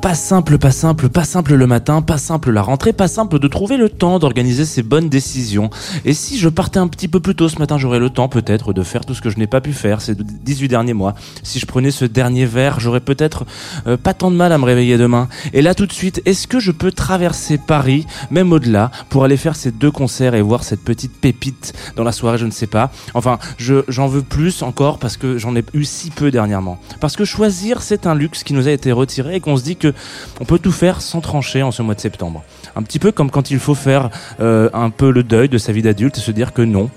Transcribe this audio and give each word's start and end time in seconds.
pas 0.00 0.14
simple, 0.14 0.58
pas 0.58 0.70
simple, 0.70 1.08
pas 1.08 1.24
simple 1.24 1.54
le 1.54 1.66
matin, 1.66 2.00
pas 2.00 2.18
simple 2.18 2.50
la 2.52 2.62
rentrée, 2.62 2.92
pas 2.92 3.08
simple 3.08 3.38
de 3.38 3.48
trouver 3.48 3.76
le 3.76 3.88
temps 3.88 4.18
d'organiser 4.18 4.64
ses 4.64 4.82
bonnes 4.82 5.08
décisions. 5.08 5.70
Et 6.04 6.14
si 6.14 6.38
je 6.38 6.48
partais 6.48 6.78
un 6.78 6.86
petit 6.86 7.08
peu 7.08 7.18
plus 7.18 7.34
tôt 7.34 7.48
ce 7.48 7.58
matin, 7.58 7.76
j'aurais 7.76 7.98
le 7.98 8.10
temps 8.10 8.28
peut-être 8.28 8.72
de 8.72 8.82
faire 8.82 9.04
tout 9.04 9.14
ce 9.14 9.20
que 9.20 9.30
je 9.30 9.38
n'ai 9.38 9.46
pas 9.46 9.60
pu 9.60 9.72
faire 9.72 10.00
ces 10.00 10.14
18 10.14 10.68
derniers 10.68 10.94
mois. 10.94 11.14
Si 11.42 11.58
je 11.58 11.66
prenais 11.66 11.90
ce 11.90 12.04
dernier 12.04 12.46
verre, 12.46 12.78
j'aurais 12.78 13.00
peut-être 13.00 13.46
euh, 13.86 13.96
pas 13.96 14.14
tant 14.14 14.30
de 14.30 14.36
mal 14.36 14.52
à 14.52 14.58
me 14.58 14.64
réveiller 14.64 14.96
demain. 14.96 15.28
Et 15.52 15.62
là 15.62 15.74
tout 15.74 15.86
de 15.86 15.92
suite, 15.92 16.22
est-ce 16.24 16.46
que 16.46 16.60
je 16.60 16.70
peux 16.70 16.92
traverser 16.92 17.58
Paris, 17.58 18.06
même 18.30 18.52
au-delà, 18.52 18.92
pour 19.08 19.24
aller 19.24 19.36
faire 19.36 19.56
ces 19.56 19.72
deux 19.72 19.90
concerts 19.90 20.34
et 20.34 20.42
voir 20.42 20.62
cette 20.62 20.84
petite 20.84 21.12
pépite 21.20 21.72
dans 21.96 22.04
la 22.04 22.12
soirée, 22.12 22.38
je 22.38 22.46
ne 22.46 22.52
sais 22.52 22.68
pas. 22.68 22.92
Enfin, 23.14 23.38
je, 23.58 23.82
j'en 23.88 24.06
veux 24.06 24.22
plus 24.22 24.62
encore 24.62 24.98
parce 24.98 25.16
que 25.16 25.36
j'en 25.36 25.56
ai 25.56 25.64
eu 25.74 25.84
si 25.84 26.10
peu 26.10 26.30
dernièrement. 26.30 26.78
Parce 27.00 27.16
que 27.16 27.24
choisir, 27.24 27.82
c'est 27.82 28.06
un 28.06 28.14
luxe 28.14 28.44
qui 28.44 28.54
nous 28.54 28.68
a 28.68 28.70
été 28.70 28.92
retiré 28.92 29.36
et 29.36 29.40
qu'on 29.40 29.56
se 29.56 29.63
dit 29.64 29.76
que 29.76 29.92
on 30.40 30.44
peut 30.44 30.60
tout 30.60 30.70
faire 30.70 31.00
sans 31.00 31.20
trancher 31.20 31.62
en 31.62 31.72
ce 31.72 31.82
mois 31.82 31.94
de 31.96 32.00
septembre. 32.00 32.44
Un 32.76 32.82
petit 32.82 33.00
peu 33.00 33.10
comme 33.10 33.30
quand 33.30 33.50
il 33.50 33.58
faut 33.58 33.74
faire 33.74 34.10
euh, 34.40 34.70
un 34.72 34.90
peu 34.90 35.10
le 35.10 35.24
deuil 35.24 35.48
de 35.48 35.58
sa 35.58 35.72
vie 35.72 35.82
d'adulte 35.82 36.18
et 36.18 36.20
se 36.20 36.30
dire 36.30 36.52
que 36.52 36.62
non, 36.62 36.90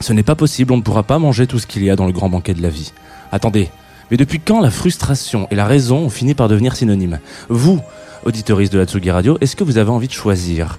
ce 0.00 0.12
n'est 0.12 0.24
pas 0.24 0.34
possible, 0.34 0.72
on 0.72 0.78
ne 0.78 0.82
pourra 0.82 1.04
pas 1.04 1.18
manger 1.18 1.46
tout 1.46 1.58
ce 1.58 1.66
qu'il 1.66 1.84
y 1.84 1.90
a 1.90 1.96
dans 1.96 2.06
le 2.06 2.12
grand 2.12 2.28
banquet 2.28 2.54
de 2.54 2.62
la 2.62 2.70
vie. 2.70 2.92
Attendez, 3.30 3.68
mais 4.10 4.16
depuis 4.16 4.40
quand 4.40 4.60
la 4.60 4.70
frustration 4.70 5.46
et 5.50 5.54
la 5.54 5.66
raison 5.66 5.98
ont 5.98 6.10
fini 6.10 6.34
par 6.34 6.48
devenir 6.48 6.74
synonymes? 6.74 7.20
Vous, 7.48 7.80
auditeuriste 8.24 8.72
de 8.72 8.78
la 8.78 8.86
Tsugi 8.86 9.10
Radio, 9.10 9.38
est-ce 9.40 9.54
que 9.54 9.64
vous 9.64 9.78
avez 9.78 9.90
envie 9.90 10.08
de 10.08 10.12
choisir? 10.12 10.78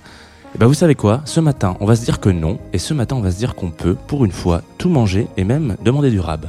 Eh 0.54 0.58
ben 0.58 0.68
vous 0.68 0.74
savez 0.74 0.96
quoi? 0.96 1.22
Ce 1.24 1.40
matin, 1.40 1.78
on 1.80 1.86
va 1.86 1.96
se 1.96 2.04
dire 2.04 2.20
que 2.20 2.30
non, 2.30 2.60
et 2.74 2.78
ce 2.78 2.94
matin, 2.94 3.16
on 3.16 3.22
va 3.22 3.32
se 3.32 3.38
dire 3.38 3.56
qu'on 3.56 3.72
peut, 3.72 3.96
pour 4.08 4.26
une 4.26 4.34
fois, 4.34 4.64
tout 4.78 4.90
manger 4.90 5.28
et 5.38 5.46
même 5.46 5.78
demander 5.82 6.10
du 6.10 6.20
rab. 6.20 6.48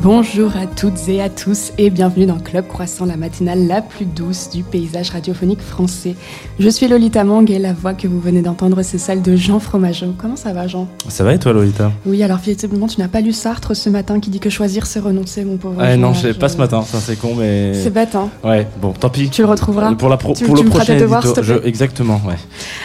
Bonjour 0.00 0.56
à 0.56 0.66
toutes 0.66 1.06
et 1.08 1.20
à 1.20 1.28
tous 1.28 1.72
et 1.76 1.90
bienvenue 1.90 2.24
dans 2.24 2.38
Club 2.38 2.66
Croissant, 2.66 3.04
la 3.04 3.18
matinale 3.18 3.66
la 3.66 3.82
plus 3.82 4.06
douce 4.06 4.48
du 4.48 4.62
paysage 4.62 5.10
radiophonique 5.10 5.60
français. 5.60 6.14
Je 6.58 6.68
suis 6.70 6.88
Lolita 6.88 7.24
Mang 7.24 7.48
et 7.50 7.58
la 7.58 7.74
voix 7.74 7.92
que 7.92 8.08
vous 8.08 8.18
venez 8.18 8.40
d'entendre, 8.40 8.80
c'est 8.82 8.96
celle 8.96 9.20
de 9.20 9.36
Jean 9.36 9.58
Fromageau. 9.58 10.14
Comment 10.16 10.36
ça 10.36 10.54
va, 10.54 10.66
Jean? 10.66 10.88
Ça 11.08 11.24
va 11.24 11.34
et 11.34 11.38
toi, 11.38 11.52
Lolita? 11.52 11.92
Oui, 12.06 12.22
alors 12.22 12.38
visiblement, 12.38 12.86
tu 12.86 13.00
n'as 13.00 13.08
pas 13.08 13.20
lu 13.20 13.32
Sartre 13.32 13.76
ce 13.76 13.90
matin 13.90 14.18
qui 14.18 14.30
dit 14.30 14.40
que 14.40 14.48
choisir, 14.48 14.86
c'est 14.86 14.98
renoncer, 14.98 15.44
mon 15.44 15.58
pauvre. 15.58 15.76
Ah, 15.78 15.94
non, 15.98 16.14
je 16.14 16.28
l'ai 16.28 16.34
pas 16.34 16.48
ce 16.48 16.56
matin, 16.56 16.82
ça 16.82 16.98
c'est 16.98 17.16
con, 17.16 17.34
mais. 17.36 17.74
C'est 17.74 17.92
bête, 17.92 18.14
hein? 18.14 18.30
Ouais, 18.42 18.66
bon, 18.80 18.92
tant 18.92 19.10
pis. 19.10 19.28
Tu 19.28 19.42
le 19.42 19.48
retrouveras? 19.48 19.94
Pour, 19.94 20.08
la 20.08 20.16
pour 20.16 20.34
le 20.34 20.64
prochain 20.70 20.96
devoirs, 20.96 21.22
Exactement, 21.64 22.18
ouais. 22.26 22.36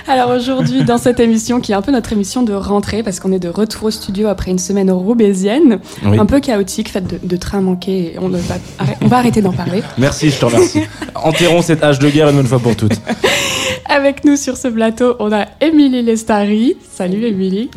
Alors 0.09 0.31
aujourd'hui, 0.31 0.83
dans 0.83 0.97
cette 0.97 1.21
émission, 1.21 1.61
qui 1.61 1.71
est 1.71 1.75
un 1.75 1.81
peu 1.81 1.93
notre 1.93 2.11
émission 2.11 2.43
de 2.43 2.53
rentrée, 2.53 3.01
parce 3.01 3.21
qu'on 3.21 3.31
est 3.31 3.39
de 3.39 3.49
retour 3.49 3.85
au 3.85 3.91
studio 3.91 4.27
après 4.27 4.51
une 4.51 4.59
semaine 4.59 4.91
roubaisienne, 4.91 5.79
un 6.03 6.25
peu 6.25 6.41
chaotique, 6.41 6.89
de, 7.01 7.19
de 7.21 7.37
trains 7.37 7.61
manqués 7.61 8.15
on, 8.19 8.29
va, 8.29 8.37
on 9.01 9.07
va 9.07 9.17
arrêter 9.17 9.41
d'en 9.41 9.53
parler. 9.53 9.81
Merci, 9.97 10.29
je 10.29 10.39
te 10.39 10.45
remercie. 10.45 10.81
Enterrons 11.15 11.61
cette 11.61 11.83
âge 11.83 11.99
de 11.99 12.09
guerre 12.09 12.29
une 12.29 12.37
bonne 12.37 12.47
fois 12.47 12.59
pour 12.59 12.75
toutes. 12.75 12.99
Avec 13.85 14.25
nous 14.25 14.35
sur 14.35 14.57
ce 14.57 14.67
plateau, 14.67 15.15
on 15.19 15.31
a 15.31 15.45
Émilie 15.61 16.01
Lestari. 16.01 16.75
Salut 16.91 17.25
Émilie. 17.25 17.69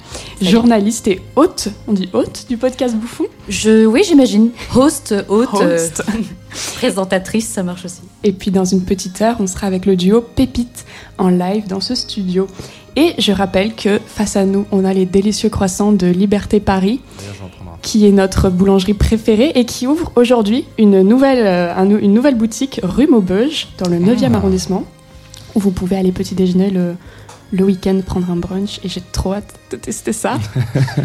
Journaliste 0.43 1.07
et 1.09 1.21
hôte, 1.37 1.69
on 1.87 1.93
dit 1.93 2.09
hôte 2.13 2.47
du 2.49 2.57
podcast 2.57 2.97
Bouffon? 2.97 3.27
Je, 3.49 3.87
Oui, 3.87 4.03
j'imagine. 4.05 4.51
Host, 4.75 5.15
hôte, 5.29 5.49
euh, 5.61 5.89
présentatrice, 6.75 7.49
ça 7.49 7.63
marche 7.63 7.85
aussi. 7.85 8.01
Et 8.25 8.33
puis 8.33 8.51
dans 8.51 8.65
une 8.65 8.83
petite 8.85 9.21
heure, 9.23 9.37
on 9.39 9.47
sera 9.47 9.67
avec 9.67 9.87
le 9.87 9.97
duo 9.97 10.21
Pépite 10.21 10.85
en 11.19 11.29
live 11.29 11.69
dans 11.69 11.81
ce 11.81 11.95
studio. 11.95 12.49
Et 12.97 13.15
je 13.19 13.33
rappelle 13.33 13.75
que 13.75 14.01
face 14.05 14.37
à 14.37 14.45
nous, 14.45 14.67
on 14.73 14.85
a 14.85 14.93
les 14.93 15.07
délicieux 15.07 15.49
croissants 15.49 15.93
de 15.93 16.07
Liberté 16.09 16.59
Paris 16.59 17.01
qui 17.83 18.07
est 18.07 18.13
notre 18.13 18.51
boulangerie 18.51 18.95
préférée 18.95 19.53
et 19.55 19.65
qui 19.65 19.87
ouvre 19.87 20.13
aujourd'hui 20.17 20.67
une 20.79 21.03
nouvelle, 21.03 21.45
euh, 21.45 21.99
une 22.01 22.13
nouvelle 22.13 22.35
boutique 22.35 22.81
rue 22.83 23.07
Maubeuge, 23.07 23.69
dans 23.79 23.89
le 23.89 23.99
9e 23.99 24.31
ah. 24.33 24.37
arrondissement, 24.37 24.85
où 25.55 25.61
vous 25.61 25.71
pouvez 25.71 25.97
aller 25.97 26.13
petit 26.13 26.35
déjeuner 26.35 26.71
le, 26.71 26.95
le 27.53 27.65
week-end, 27.65 27.99
prendre 28.05 28.31
un 28.31 28.37
brunch, 28.37 28.81
et 28.85 28.89
j'ai 28.89 29.03
trop 29.13 29.35
hâte 29.35 29.55
de 29.71 29.77
tester 29.77 30.13
ça. 30.13 30.39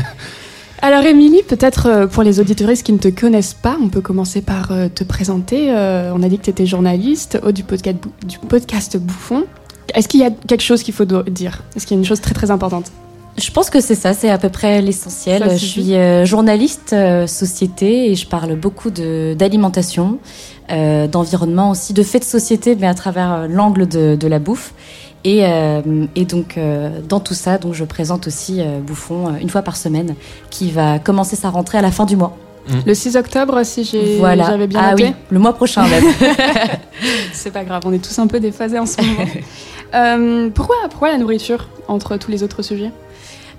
Alors 0.81 1.03
Émilie, 1.03 1.41
peut-être 1.43 1.87
euh, 1.87 2.07
pour 2.07 2.23
les 2.23 2.39
auditoristes 2.39 2.85
qui 2.85 2.93
ne 2.93 2.97
te 2.97 3.07
connaissent 3.07 3.53
pas, 3.53 3.77
on 3.81 3.89
peut 3.89 4.01
commencer 4.01 4.41
par 4.41 4.71
euh, 4.71 4.87
te 4.89 5.03
présenter. 5.03 5.71
on 5.71 6.21
a 6.21 6.29
dit 6.29 6.37
que 6.37 6.43
tu 6.43 6.49
étais 6.49 6.65
journaliste 6.65 7.39
au 7.43 7.51
du 7.51 7.63
podcast, 7.63 7.97
du 8.25 8.39
podcast 8.39 8.97
Bouffon. 8.97 9.45
Est-ce 9.93 10.07
qu'il 10.07 10.19
y 10.19 10.25
a 10.25 10.31
quelque 10.31 10.63
chose 10.63 10.83
qu'il 10.83 10.93
faut 10.93 11.05
dire? 11.05 11.63
Est-ce 11.75 11.87
qu'il 11.87 11.95
y 11.95 11.97
a 11.97 12.01
une 12.01 12.07
chose 12.07 12.21
très 12.21 12.33
très 12.33 12.51
importante? 12.51 12.91
Je 13.37 13.51
pense 13.51 13.69
que 13.69 13.81
c'est 13.81 13.95
ça, 13.95 14.13
c'est 14.13 14.29
à 14.29 14.37
peu 14.37 14.49
près 14.49 14.81
l'essentiel. 14.81 15.49
Je 15.51 15.57
suis 15.57 15.95
euh, 15.95 16.25
journaliste 16.25 16.93
euh, 16.93 17.27
société 17.27 18.11
et 18.11 18.15
je 18.15 18.27
parle 18.27 18.55
beaucoup 18.55 18.89
d'alimentation, 18.89 20.19
euh, 20.71 21.07
d'environnement 21.07 21.71
aussi, 21.71 21.93
de 21.93 22.01
faits 22.01 22.21
de 22.21 22.27
société, 22.27 22.77
mais 22.79 22.87
à 22.87 22.93
travers 22.93 23.47
l'angle 23.49 23.87
de, 23.87 24.15
de, 24.15 24.27
la 24.27 24.39
bouffe. 24.39 24.73
Et, 25.25 25.39
et 26.15 26.25
donc 26.25 26.59
dans 27.09 27.19
tout 27.19 27.33
ça, 27.33 27.57
donc 27.57 27.73
je 27.73 27.83
présente 27.83 28.27
aussi 28.27 28.61
Bouffon 28.85 29.35
une 29.41 29.49
fois 29.49 29.63
par 29.63 29.75
semaine, 29.75 30.13
qui 30.51 30.69
va 30.69 30.99
commencer 30.99 31.35
sa 31.35 31.49
rentrée 31.49 31.79
à 31.79 31.81
la 31.81 31.89
fin 31.89 32.05
du 32.05 32.15
mois. 32.15 32.37
Le 32.85 32.93
6 32.93 33.15
octobre, 33.15 33.63
si 33.63 33.83
j'ai 33.83 34.17
voilà. 34.19 34.45
j'avais 34.45 34.67
bien 34.67 34.81
ah 34.83 34.93
oui, 34.95 35.13
le 35.31 35.39
mois 35.39 35.53
prochain 35.53 35.87
même. 35.87 36.03
c'est 37.33 37.49
pas 37.49 37.63
grave, 37.63 37.81
on 37.85 37.93
est 37.93 38.03
tous 38.03 38.19
un 38.19 38.27
peu 38.27 38.39
déphasés 38.39 38.77
en 38.77 38.85
ce 38.85 39.01
moment. 39.01 40.49
pourquoi, 40.53 40.75
pourquoi 40.91 41.09
la 41.09 41.17
nourriture 41.17 41.69
entre 41.87 42.17
tous 42.17 42.29
les 42.29 42.43
autres 42.43 42.61
sujets? 42.61 42.91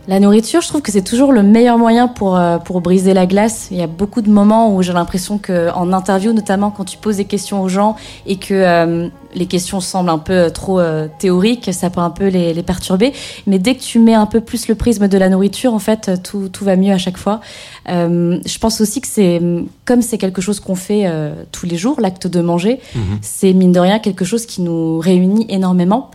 La 0.09 0.21
nourriture, 0.21 0.61
je 0.61 0.69
trouve 0.69 0.83
que 0.83 0.93
c'est 0.93 1.03
toujours 1.03 1.33
le 1.33 1.43
meilleur 1.43 1.79
moyen 1.79 2.07
pour, 2.07 2.37
euh, 2.37 2.59
pour 2.59 2.81
briser 2.81 3.13
la 3.13 3.27
glace. 3.27 3.69
Il 3.73 3.77
y 3.77 3.83
a 3.83 3.89
beaucoup 3.89 4.23
de 4.23 4.31
moments 4.31 4.75
où 4.75 4.83
j'ai 4.83 4.93
l'impression 4.93 5.39
qu'en 5.39 5.93
interview, 5.93 6.33
notamment 6.33 6.71
quand 6.71 6.85
tu 6.85 6.97
poses 6.97 7.17
des 7.17 7.25
questions 7.25 7.61
aux 7.61 7.69
gens 7.69 7.97
et 8.25 8.37
que 8.37 8.55
euh, 8.55 9.09
les 9.35 9.47
questions 9.47 9.81
semblent 9.81 10.11
un 10.11 10.19
peu 10.19 10.33
euh, 10.33 10.49
trop 10.49 10.81
théoriques, 11.19 11.71
ça 11.73 11.91
peut 11.91 12.01
un 12.01 12.11
peu 12.11 12.29
les, 12.29 12.55
les, 12.55 12.63
perturber. 12.63 13.13
Mais 13.49 13.59
dès 13.59 13.75
que 13.75 13.83
tu 13.83 13.99
mets 13.99 14.15
un 14.15 14.27
peu 14.27 14.41
plus 14.41 14.69
le 14.69 14.77
prisme 14.77 15.09
de 15.09 15.19
la 15.19 15.29
nourriture, 15.29 15.75
en 15.75 15.81
fait, 15.81 16.23
tout, 16.23 16.49
tout 16.51 16.65
va 16.65 16.77
mieux 16.77 16.93
à 16.93 16.99
chaque 16.99 17.19
fois. 17.19 17.41
je 17.87 18.59
pense 18.59 18.81
aussi 18.81 19.01
que 19.01 19.09
c'est, 19.09 19.41
comme 19.85 20.03
c'est 20.03 20.19
quelque 20.19 20.41
chose 20.41 20.61
qu'on 20.61 20.77
fait 20.77 21.11
tous 21.53 21.67
les 21.67 21.77
jours, 21.77 22.01
l'acte 22.01 22.27
de 22.27 22.41
manger, 22.41 22.81
mhm. 22.95 23.19
c'est 23.23 23.53
mine 23.53 23.73
de 23.73 23.81
rien 23.81 23.99
quelque 23.99 24.25
chose 24.25 24.47
qui 24.47 24.63
nous 24.63 24.99
réunit 24.99 25.47
énormément. 25.49 26.11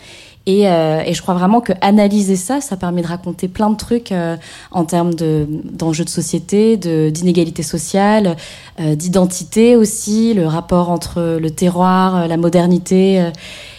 Et, 0.48 0.68
euh, 0.68 1.04
et, 1.06 1.14
je 1.14 1.22
crois 1.22 1.36
vraiment 1.36 1.62
que 1.62 1.72
analyser 1.82 2.36
ça, 2.36 2.62
ça 2.62 2.76
permet 2.76 3.04
de 3.04 3.08
raconter 3.08 3.48
plein 3.48 3.70
de 3.70 3.78
trucs 3.78 4.12
euh, 4.12 4.38
en 4.72 4.86
termes 4.86 5.14
d'enjeux 5.14 6.04
de, 6.04 6.10
société, 6.10 6.78
d'inégalité 6.78 7.62
sociale, 7.62 8.36
euh, 8.80 8.96
d'identité 8.96 9.76
aussi, 9.76 10.34
le 10.34 10.48
rapport 10.48 10.90
entre 10.90 11.38
le 11.40 11.52
terroir, 11.52 12.16
euh, 12.16 12.28
la 12.28 12.38
modernité. 12.38 13.22
Euh. 13.22 13.30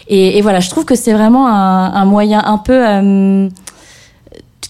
Et, 0.06 0.38
et, 0.38 0.42
voilà, 0.42 0.60
je 0.60 0.70
trouve 0.70 0.84
que 0.84 0.94
c'est 0.94 1.12
vraiment 1.12 1.48
un, 1.48 1.94
un, 1.94 2.04
moyen 2.04 2.42
un 2.44 2.58
peu 2.58 3.50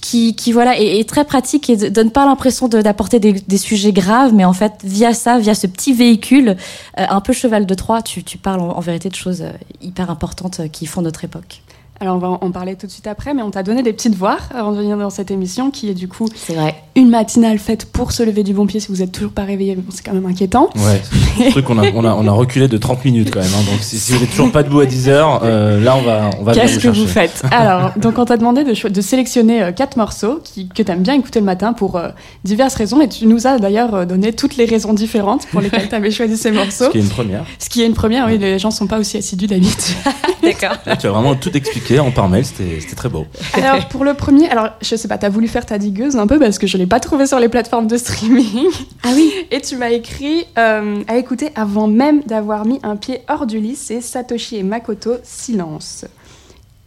qui, 0.01 0.35
qui, 0.35 0.53
voilà 0.53 0.79
est, 0.79 1.07
très 1.09 1.25
pratique 1.25 1.69
et 1.69 1.91
donne 1.91 2.11
pas 2.11 2.25
l'impression 2.25 2.69
d'apporter 2.69 3.19
des, 3.19 3.33
des, 3.33 3.59
sujets 3.59 3.93
graves, 3.93 4.33
mais 4.35 4.45
en 4.45 4.53
fait 4.53 4.73
via 4.85 5.13
ça, 5.15 5.39
via 5.39 5.55
ce 5.55 5.67
petit 5.67 5.93
véhicule, 5.93 6.57
un 6.97 7.21
peu 7.21 7.33
cheval 7.33 7.67
de 7.67 7.75
Troie, 7.75 8.03
tu, 8.03 8.23
tu 8.23 8.39
parles 8.39 8.61
en 8.61 8.81
vérité 8.81 9.09
de 9.09 9.15
choses 9.15 9.45
hyper 9.81 10.11
importantes 10.11 10.61
qui 10.71 10.87
font 10.87 11.03
notre 11.03 11.25
époque. 11.25 11.63
Alors 12.03 12.17
on 12.17 12.19
va 12.19 12.31
en 12.31 12.51
parler 12.51 12.75
tout 12.75 12.89
de 12.89 12.91
suite 12.91 13.07
après, 13.07 13.33
mais 13.33 13.43
on 13.43 13.53
t'a 13.53 13.63
donné 13.63 13.85
des 13.85 13.93
petites 13.93 14.17
voix 14.17 14.37
avant 14.53 14.73
de 14.73 14.77
venir 14.77 14.99
dans 14.99 15.09
cette 15.09 15.31
émission, 15.31 15.71
qui 15.71 15.89
est 15.89 15.95
du 15.95 16.09
coup 16.09 16.27
vrai. 16.49 16.75
une 16.97 17.09
matinale 17.09 17.61
faite 17.61 17.85
pour 17.85 18.11
se 18.11 18.25
lever 18.25 18.43
du 18.43 18.55
bon 18.55 18.67
pied 18.67 18.81
si 18.81 18.89
vous 18.89 19.03
êtes 19.03 19.13
toujours 19.13 19.31
pas 19.31 19.45
réveillé, 19.45 19.79
c'est 19.91 20.05
quand 20.05 20.13
même 20.13 20.27
inquiétant. 20.27 20.71
Ouais, 20.75 21.01
c'est 21.39 21.47
un 21.47 21.51
truc 21.53 21.65
qu'on 21.65 21.79
a, 21.79 21.89
on 21.95 22.05
a, 22.05 22.13
on 22.13 22.27
a, 22.27 22.33
reculé 22.33 22.67
de 22.67 22.77
30 22.77 23.05
minutes 23.05 23.31
quand 23.31 23.39
même, 23.39 23.53
hein. 23.55 23.71
donc 23.71 23.79
si, 23.83 24.13
vous 24.15 24.19
n'êtes 24.19 24.31
toujours 24.31 24.51
pas 24.51 24.65
debout 24.65 24.81
à 24.81 24.87
10 24.87 25.09
heures, 25.11 25.43
euh, 25.45 25.81
là 25.81 25.95
on 25.97 26.03
va, 26.03 26.31
on 26.41 26.43
va 26.43 26.55
Qu'est-ce 26.55 26.81
que 26.81 26.89
vous 26.89 27.07
faites? 27.07 27.45
Alors, 27.53 27.93
donc 27.97 28.19
on 28.19 28.25
t'a 28.25 28.37
demandé 28.37 28.65
de, 28.65 28.89
de 28.89 29.01
sélectionner 29.01 29.63
euh, 29.63 29.71
quatre 29.71 29.97
morceaux 29.97 30.41
qui, 30.43 30.69
que 30.69 30.83
tu 30.83 30.91
aimes 30.91 31.05
bien 31.05 31.15
écouter 31.15 31.39
le 31.39 31.47
matin 31.47 31.73
pour 31.73 31.95
euh, 31.95 32.09
diverses 32.43 32.75
raisons, 32.75 33.01
et 33.01 33.09
tu 33.09 33.29
nous 33.29 33.47
as 33.47 33.61
d'ailleurs 33.61 34.09
donné 34.09 34.33
toutes 34.33 34.57
les 34.57 34.65
raisons 34.65 34.93
différentes 34.93 35.47
pour 35.53 35.61
lesquelles 35.61 35.89
tu 35.89 35.95
avais 35.95 36.11
choisi 36.11 36.37
ces 36.37 36.51
morceaux. 36.51 36.87
Ce 36.87 36.91
qui 36.91 36.99
est 36.99 37.03
une 37.03 37.09
première. 37.11 37.45
Ce 37.61 37.69
qui 37.69 37.81
est 37.81 37.87
une 37.87 37.95
première, 37.95 38.27
oui, 38.27 38.39
les 38.39 38.59
gens 38.59 38.73
sont 38.73 38.89
pas 38.89 38.99
aussi 38.99 39.19
assidus 39.19 39.47
d'habitude. 39.47 39.95
D'accord. 40.43 40.77
Tu 40.99 41.07
as 41.07 41.11
vraiment 41.11 41.37
tout 41.37 41.57
expliqué 41.57 41.92
en 42.01 42.11
par 42.11 42.29
mail, 42.29 42.45
c'était 42.45 42.81
c'était 42.81 42.95
très 42.95 43.09
beau. 43.09 43.27
Alors, 43.55 43.89
pour 43.89 44.05
le 44.05 44.15
premier, 44.15 44.49
alors 44.49 44.71
je 44.81 44.97
sais 44.97 45.09
pas, 45.09 45.19
t'as 45.19 45.29
voulu 45.29 45.49
faire 45.49 45.67
ta 45.67 45.79
digueuse 45.79 46.17
un 46.17 46.27
peu 46.27 46.39
parce 46.39 46.59
que 46.59 46.67
je 46.67 46.77
l'ai 46.77 46.87
pas 46.87 47.01
trouvé 47.01 47.27
sur 47.27 47.39
les 47.39 47.49
plateformes 47.49 47.87
de 47.87 47.97
streaming. 47.97 48.69
Ah 49.03 49.11
oui 49.15 49.33
Et 49.51 49.61
tu 49.61 49.77
m'as 49.77 49.91
écrit 49.91 50.47
euh, 50.59 51.03
à 51.09 51.17
écouter 51.17 51.51
avant 51.55 51.87
même 51.87 52.23
d'avoir 52.23 52.65
mis 52.65 52.81
un 52.83 52.97
pied 52.97 53.21
hors 53.29 53.47
du 53.47 53.59
lit, 53.59 53.77
c'est 53.77 54.01
Satoshi 54.01 54.57
et 54.57 54.63
Makoto, 54.63 55.17
Silence. 55.23 56.05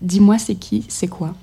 Dis-moi, 0.01 0.37
c'est 0.37 0.55
qui, 0.55 0.85
c'est 0.87 1.07
quoi? 1.07 1.33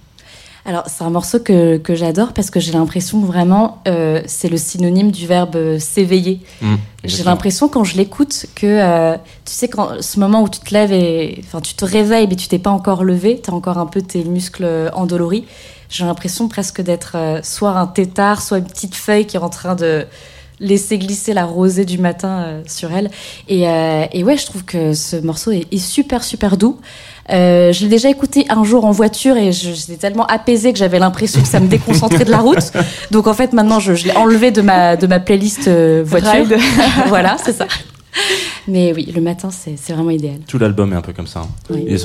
Alors, 0.65 0.85
c'est 0.87 1.03
un 1.03 1.11
morceau 1.11 1.41
que, 1.41 1.77
que 1.79 1.97
j'adore 1.97 2.33
parce 2.33 2.51
que 2.51 2.61
j'ai 2.61 2.73
l'impression 2.73 3.21
vraiment, 3.21 3.83
euh, 3.89 4.23
c'est 4.27 4.49
le 4.49 4.57
synonyme 4.57 5.11
du 5.11 5.27
verbe 5.27 5.57
euh, 5.57 5.79
s'éveiller. 5.81 6.41
Mmh, 6.61 6.75
j'ai 7.03 7.25
l'impression 7.25 7.69
quand 7.69 7.83
je 7.83 7.97
l'écoute 7.97 8.47
que, 8.55 8.67
euh, 8.67 9.17
tu 9.45 9.53
sais, 9.53 9.67
quand 9.67 10.01
ce 10.01 10.21
moment 10.21 10.41
où 10.43 10.49
tu 10.49 10.61
te 10.61 10.73
lèves 10.73 10.93
et, 10.93 11.43
enfin, 11.45 11.61
tu 11.61 11.75
te 11.75 11.85
réveilles 11.85 12.29
mais 12.29 12.37
tu 12.37 12.47
t'es 12.47 12.61
pas 12.61 12.71
encore 12.71 13.03
levé, 13.03 13.41
tu 13.43 13.51
as 13.51 13.55
encore 13.55 13.79
un 13.79 13.87
peu 13.87 14.03
tes 14.03 14.23
muscles 14.23 14.91
endoloris. 14.95 15.45
J'ai 15.93 16.05
l'impression 16.07 16.49
presque 16.49 16.81
d'être 16.81 17.17
euh, 17.17 17.41
soit 17.43 17.73
un 17.73 17.87
tétard, 17.87 18.41
soit 18.41 18.59
une 18.59 18.65
petite 18.65 18.95
feuille 18.95 19.27
qui 19.27 19.37
est 19.37 19.41
en 19.41 19.51
train 19.51 19.75
de 19.75 20.07
laisser 20.63 20.97
glisser 20.97 21.35
la 21.35 21.45
rosée 21.45 21.85
du 21.85 21.99
matin 21.99 22.43
euh, 22.47 22.63
sur 22.67 22.91
elle. 22.93 23.11
Et, 23.49 23.69
euh, 23.69 24.05
et 24.13 24.25
ouais, 24.25 24.37
je 24.39 24.47
trouve 24.47 24.65
que 24.65 24.95
ce 24.95 25.17
morceau 25.17 25.51
est, 25.51 25.67
est 25.71 25.79
super, 25.79 26.25
super 26.25 26.57
doux. 26.57 26.79
Euh, 27.31 27.73
je 27.73 27.83
l'ai 27.83 27.89
déjà 27.89 28.09
écouté 28.09 28.47
un 28.49 28.65
jour 28.65 28.85
en 28.85 28.91
voiture 28.93 29.37
et 29.37 29.53
j'étais 29.53 29.97
tellement 29.97 30.27
apaisée 30.27 30.73
que 30.73 30.79
j'avais 30.79 30.99
l'impression 30.99 31.41
que 31.41 31.47
ça 31.49 31.61
me 31.61 31.69
déconcentrait 31.69 32.25
de 32.25 32.31
la 32.31 32.39
route. 32.41 32.73
Donc 33.11 33.27
en 33.27 33.35
fait 33.35 33.53
maintenant 33.53 33.79
je, 33.81 33.95
je 33.95 34.07
l'ai 34.07 34.17
enlevé 34.17 34.51
de 34.51 34.61
ma, 34.63 34.97
de 34.97 35.07
ma 35.07 35.21
playlist 35.21 35.69
euh, 35.69 36.03
voiture. 36.05 36.33
Ride. 36.33 36.57
voilà, 37.09 37.37
c'est 37.45 37.53
ça. 37.53 37.67
Mais 38.69 38.93
oui, 38.93 39.11
le 39.15 39.21
matin 39.21 39.51
c'est 39.51 39.77
c'est 39.81 39.93
vraiment 39.93 40.11
idéal. 40.11 40.39
Tout 40.49 40.59
l'album 40.59 40.93
est 40.93 40.97
un 40.97 41.01
peu 41.03 41.13
comme 41.13 41.27
ça. 41.29 41.41
hein. 41.41 41.49
Oui. 41.71 41.85
Il 41.87 41.95
est 41.95 42.05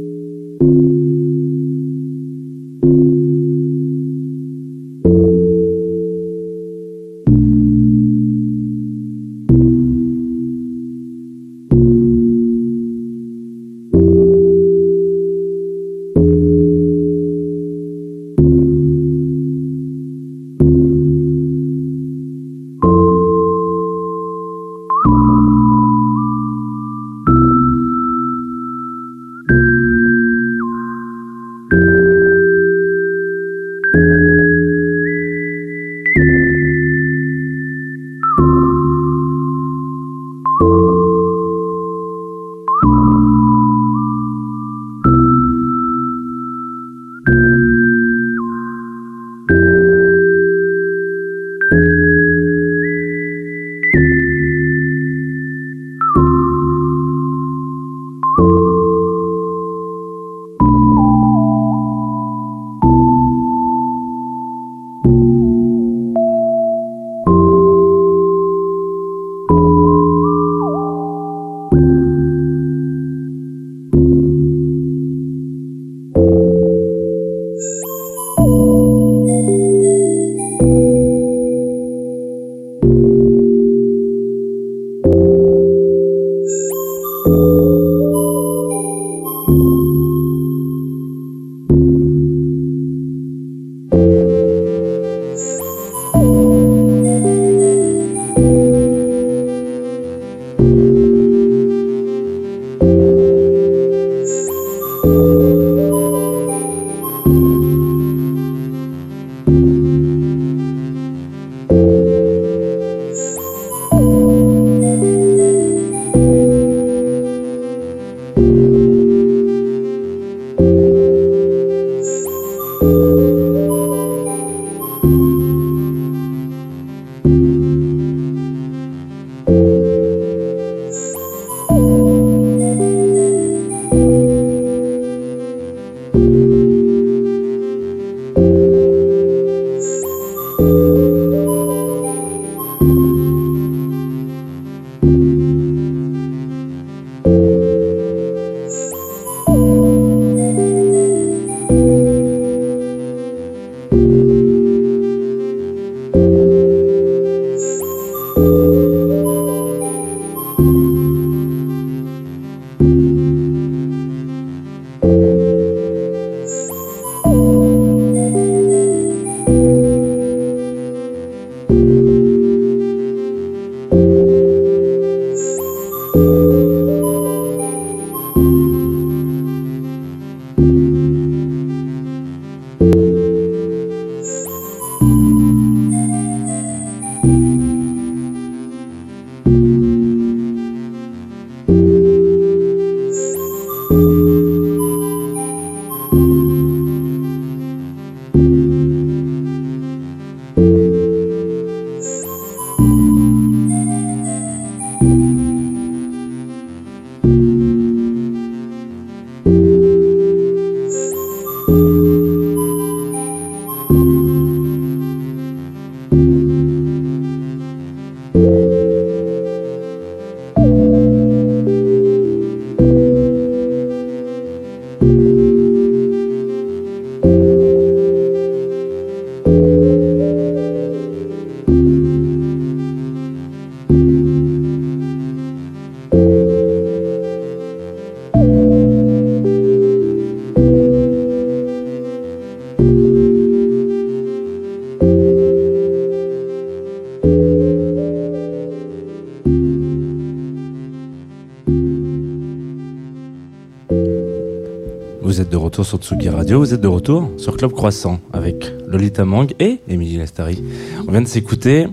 Vous 256.71 256.75
êtes 256.75 256.81
de 256.83 256.87
retour 256.87 257.29
sur 257.35 257.57
Club 257.57 257.73
Croissant 257.73 258.21
avec 258.31 258.71
Lolita 258.87 259.25
Mang 259.25 259.53
et 259.59 259.81
Émilie 259.89 260.15
Lestari. 260.15 260.63
On 261.05 261.11
vient 261.11 261.21
de 261.21 261.27
s'écouter 261.27 261.85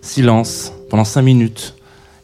Silence 0.00 0.72
pendant 0.88 1.04
5 1.04 1.20
minutes 1.20 1.74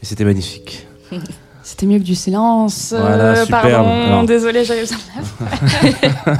et 0.02 0.06
c'était 0.06 0.24
magnifique. 0.24 0.86
C'était 1.62 1.84
mieux 1.84 1.98
que 1.98 2.04
du 2.04 2.14
silence. 2.14 2.94
Voilà, 2.98 3.24
Euh, 3.32 3.44
superbe. 3.44 3.70
pardon, 3.72 4.24
désolé, 4.24 4.64
j'avais 4.64 4.80
besoin 4.80 4.96
de 4.96 6.38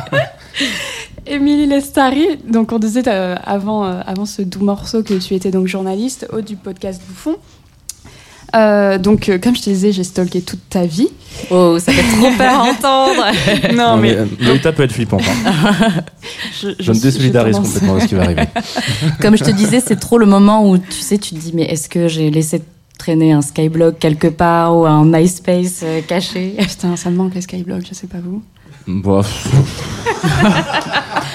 Émilie 1.27 1.67
Lestari, 1.67 2.39
donc 2.49 2.73
on 2.73 2.79
disait 2.79 3.07
euh, 3.07 3.37
avant, 3.45 3.85
euh, 3.85 4.01
avant 4.07 4.25
ce 4.25 4.41
doux 4.41 4.65
morceau 4.65 5.03
que 5.03 5.13
tu 5.19 5.35
étais 5.35 5.51
donc 5.51 5.67
journaliste, 5.67 6.27
hôte 6.33 6.47
du 6.47 6.57
podcast 6.57 7.03
Bouffon. 7.07 7.37
Euh, 8.57 8.97
donc, 8.99 9.29
euh, 9.29 9.39
comme 9.39 9.55
je 9.55 9.63
te 9.63 9.71
disais, 9.71 9.93
j'ai 9.93 10.05
stalké 10.05 10.41
toute 10.41 10.69
ta 10.71 10.87
vie. 10.87 11.09
Oh, 11.51 11.79
ça 11.79 11.93
fait 11.93 12.17
trop 12.17 12.31
peur 12.37 12.55
à 12.55 12.63
entendre. 12.71 13.25
Non, 13.75 13.97
mais 13.99 14.15
euh, 14.17 14.25
Lolita 14.41 14.73
peut 14.73 14.85
être 14.85 14.93
flippante. 14.93 15.23
hein. 15.47 15.63
je, 16.63 16.69
Je 16.81 16.93
me 16.93 16.99
désolidarise 16.99 17.57
complètement 17.57 17.95
de 17.97 18.01
ce 18.01 18.07
qui 18.07 18.15
va 18.15 18.23
arriver. 18.23 18.45
Comme 19.21 19.37
je 19.37 19.45
te 19.45 19.51
disais, 19.51 19.81
c'est 19.85 19.97
trop 20.01 20.17
le 20.19 20.27
moment 20.27 20.69
où 20.69 20.79
tu 20.79 20.93
sais, 20.93 21.19
tu 21.19 21.35
te 21.35 21.41
dis, 21.41 21.53
mais 21.55 21.65
est-ce 21.65 21.89
que 21.91 22.09
j'ai 22.09 22.31
laissé 22.31 22.63
traîner 22.99 23.33
un 23.33 23.43
Skyblog 23.43 23.99
quelque 23.99 24.29
part 24.29 24.77
ou 24.77 24.87
un 24.87 25.05
MySpace 25.05 25.81
euh, 25.85 26.01
caché? 26.01 26.55
Putain, 26.59 26.97
ça 26.97 27.11
me 27.11 27.17
manque 27.17 27.35
les 27.35 27.43
Skyblog, 27.43 27.83
je 27.89 27.95
sais 27.95 28.07
pas 28.07 28.19
vous. 28.25 28.43
Bon, 28.87 29.21
pff, 29.21 29.49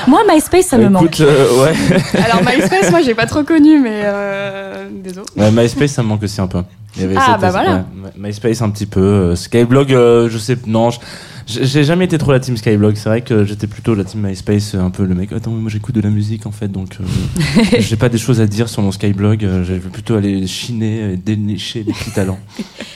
Moi, 0.07 0.21
MySpace, 0.31 0.65
ça 0.67 0.77
me 0.77 0.89
manque. 0.89 1.19
euh, 1.21 1.63
ouais. 1.63 1.73
Alors, 2.23 2.41
MySpace, 2.43 2.91
moi, 2.91 3.01
j'ai 3.01 3.15
pas 3.15 3.25
trop 3.25 3.43
connu, 3.43 3.79
mais 3.79 4.01
euh, 4.05 4.87
désolé. 5.03 5.25
Ouais, 5.37 5.51
MySpace, 5.51 5.91
ça 5.91 6.03
me 6.03 6.07
manque 6.09 6.23
aussi 6.23 6.39
un 6.41 6.47
peu. 6.47 6.61
Il 6.95 7.01
y 7.01 7.05
avait 7.05 7.15
Ah, 7.17 7.31
cette- 7.33 7.41
bah 7.41 7.49
voilà. 7.51 7.75
ouais, 8.03 8.11
MySpace 8.17 8.61
un 8.61 8.69
petit 8.69 8.85
peu. 8.85 8.99
euh, 9.01 9.35
Skyblog, 9.35 9.93
euh, 9.93 10.29
je 10.29 10.37
sais, 10.37 10.57
non, 10.67 10.91
je- 10.91 10.99
j'ai 11.47 11.83
jamais 11.83 12.05
été 12.05 12.17
trop 12.19 12.31
la 12.31 12.39
team 12.39 12.55
Skyblog. 12.55 12.95
C'est 12.95 13.09
vrai 13.09 13.21
que 13.21 13.43
j'étais 13.45 13.65
plutôt 13.67 13.95
la 13.95 14.03
team 14.03 14.21
MySpace, 14.27 14.75
un 14.75 14.91
peu 14.91 15.03
le 15.05 15.15
mec. 15.15 15.31
Attends, 15.33 15.49
mais 15.51 15.61
moi 15.61 15.71
j'écoute 15.71 15.95
de 15.95 16.01
la 16.01 16.09
musique 16.11 16.45
en 16.45 16.51
fait, 16.51 16.67
donc 16.67 16.97
euh, 17.01 17.61
j'ai 17.79 17.95
pas 17.95 18.09
des 18.09 18.19
choses 18.19 18.39
à 18.41 18.45
dire 18.45 18.69
sur 18.69 18.81
mon 18.83 18.91
Skyblog. 18.91 19.41
je 19.41 19.73
vais 19.73 19.79
plutôt 19.79 20.15
aller 20.15 20.45
chiner 20.45 21.13
et 21.13 21.17
dénicher 21.17 21.83
des 21.83 21.93
petits 21.93 22.11
talents. 22.11 22.39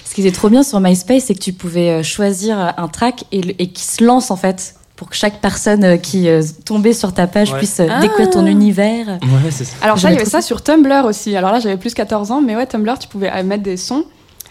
Ce 0.06 0.14
qui 0.14 0.22
était 0.22 0.32
trop 0.36 0.50
bien 0.50 0.62
sur 0.64 0.80
MySpace, 0.80 1.24
c'est 1.26 1.34
que 1.34 1.40
tu 1.40 1.54
pouvais 1.54 2.04
choisir 2.04 2.58
un 2.78 2.88
track 2.88 3.24
et, 3.32 3.56
et 3.60 3.68
qui 3.68 3.84
se 3.84 4.04
lance 4.04 4.30
en 4.32 4.38
fait 4.38 4.76
pour 4.98 5.10
que 5.10 5.16
chaque 5.16 5.40
personne 5.40 5.84
euh, 5.86 5.96
qui 5.98 6.28
euh, 6.28 6.42
tombait 6.66 6.92
sur 6.94 7.14
ta 7.14 7.26
page 7.28 7.52
Ouais. 7.54 7.60
puisse 7.60 7.80
euh, 7.80 7.88
Ah. 7.90 8.02
découvrir 8.02 8.30
ton 8.32 8.46
univers. 8.46 9.08
Ouais, 9.08 9.52
c'est 9.52 9.64
ça. 9.64 9.76
Alors 9.82 9.98
ça, 9.98 10.10
il 10.10 10.12
y 10.12 10.16
J'avais 10.16 10.22
avait 10.24 10.30
ça 10.30 10.42
sur 10.42 10.62
Tumblr 10.62 11.06
aussi. 11.06 11.34
Alors 11.38 11.54
là, 11.54 11.60
j'avais 11.60 11.78
plus 11.78 11.94
14 11.94 12.32
ans, 12.32 12.42
mais 12.42 12.56
ouais, 12.58 12.66
Tumblr, 12.66 12.98
tu 13.00 13.08
pouvais 13.08 13.32
mettre 13.44 13.64
des 13.64 13.78
sons. 13.78 14.04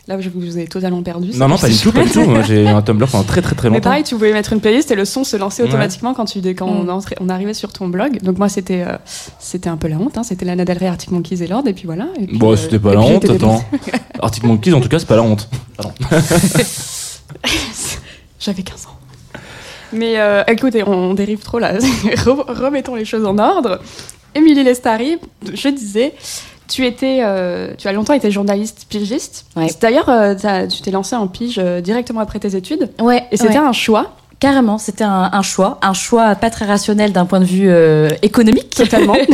Là, 0.09 0.21
je 0.21 0.29
vous 0.31 0.57
ai 0.57 0.67
totalement 0.69 1.03
perdu. 1.03 1.33
Non, 1.37 1.49
non, 1.49 1.59
pas 1.59 1.69
du 1.69 1.77
tout, 1.77 1.91
pas 1.91 2.05
du 2.05 2.11
tout. 2.11 2.23
Moi, 2.23 2.43
J'ai 2.43 2.69
un 2.69 2.81
Tumblr 2.81 3.09
pendant 3.09 3.25
très 3.25 3.43
très 3.43 3.57
très 3.57 3.69
Mais 3.71 3.79
longtemps. 3.79 3.91
pareil, 3.91 4.05
tu 4.05 4.15
pouvais 4.15 4.33
mettre 4.33 4.53
une 4.53 4.61
playlist 4.61 4.89
et 4.93 4.95
le 4.95 5.05
son 5.05 5.25
se 5.25 5.37
lançait 5.37 5.65
Ouais. 5.65 5.69
automatiquement 5.69 6.15
quand, 6.15 6.27
tu, 6.27 6.39
quand 6.55 6.67
on, 6.69 6.85
Mm. 6.85 6.91
entrait- 6.91 7.17
on 7.21 7.29
arrivait 7.29 7.55
sur 7.55 7.73
ton 7.73 7.89
blog. 7.89 8.23
Donc 8.23 8.39
moi, 8.39 8.49
c'était 8.49 8.85
euh, 8.87 8.99
c'était 9.41 9.69
un 9.69 9.77
peu 9.77 9.89
la 9.89 9.97
honte. 9.97 10.17
hein. 10.17 10.23
C'était 10.23 10.45
Lana 10.45 10.65
Del 10.65 10.79
Rey, 10.79 10.87
Arctic 10.87 11.11
Monkeys 11.11 11.43
et 11.43 11.49
Lord, 11.49 11.65
et 11.67 11.73
puis 11.73 11.87
voilà. 11.87 12.07
Et 12.21 12.27
puis, 12.29 12.39
Bon, 12.39 12.53
euh, 12.53 12.57
c'était 12.57 12.79
pas 12.79 12.95
la 12.95 13.01
puis 13.01 13.15
honte, 13.17 13.29
attends. 13.29 13.65
Arctic 14.23 14.45
Monkeys, 14.45 14.75
en 14.75 14.81
tout 14.81 14.89
cas, 14.89 15.01
c'est 15.01 15.09
pas 15.09 15.17
la 15.17 15.23
honte. 15.23 15.49
J'avais 18.39 18.63
15 18.63 18.87
ans. 18.87 18.96
Mais 19.93 20.19
euh, 20.19 20.43
écoutez, 20.49 20.83
on 20.87 21.15
dérive 21.15 21.41
trop 21.41 21.59
là. 21.59 21.75
Re- 21.79 22.45
Remettons 22.61 22.95
les 22.95 23.05
choses 23.05 23.25
en 23.25 23.39
ordre. 23.39 23.81
Émilie 24.35 24.65
Lestari, 24.65 25.19
je 25.53 25.69
disais, 25.69 26.15
tu 26.69 26.85
étais, 26.85 27.21
euh, 27.23 27.73
tu 27.79 27.89
as 27.89 27.93
longtemps 27.93 28.13
été 28.13 28.31
journaliste 28.31 28.87
pigiste. 28.89 29.47
Ouais. 29.57 29.69
D'ailleurs, 29.81 30.09
euh, 30.09 30.35
tu 30.67 30.83
t'es 30.83 30.91
lancée 30.91 31.17
en 31.17 31.27
pige 31.29 31.59
directement 31.83 32.21
après 32.21 32.39
tes 32.39 32.55
études. 32.57 32.91
Ouais, 33.01 33.25
Et 33.33 33.37
c'était 33.37 33.59
ouais. 33.59 33.65
un 33.65 33.73
choix, 33.73 34.13
carrément, 34.41 34.77
c'était 34.79 35.05
un, 35.05 35.31
un 35.33 35.43
choix, 35.43 35.79
un 35.83 35.95
choix 35.95 36.35
pas 36.35 36.51
très 36.51 36.67
rationnel 36.67 37.13
d'un 37.13 37.25
point 37.25 37.41
de 37.41 37.45
vue 37.47 37.71
économique. 38.23 38.71
totalement. 38.75 39.17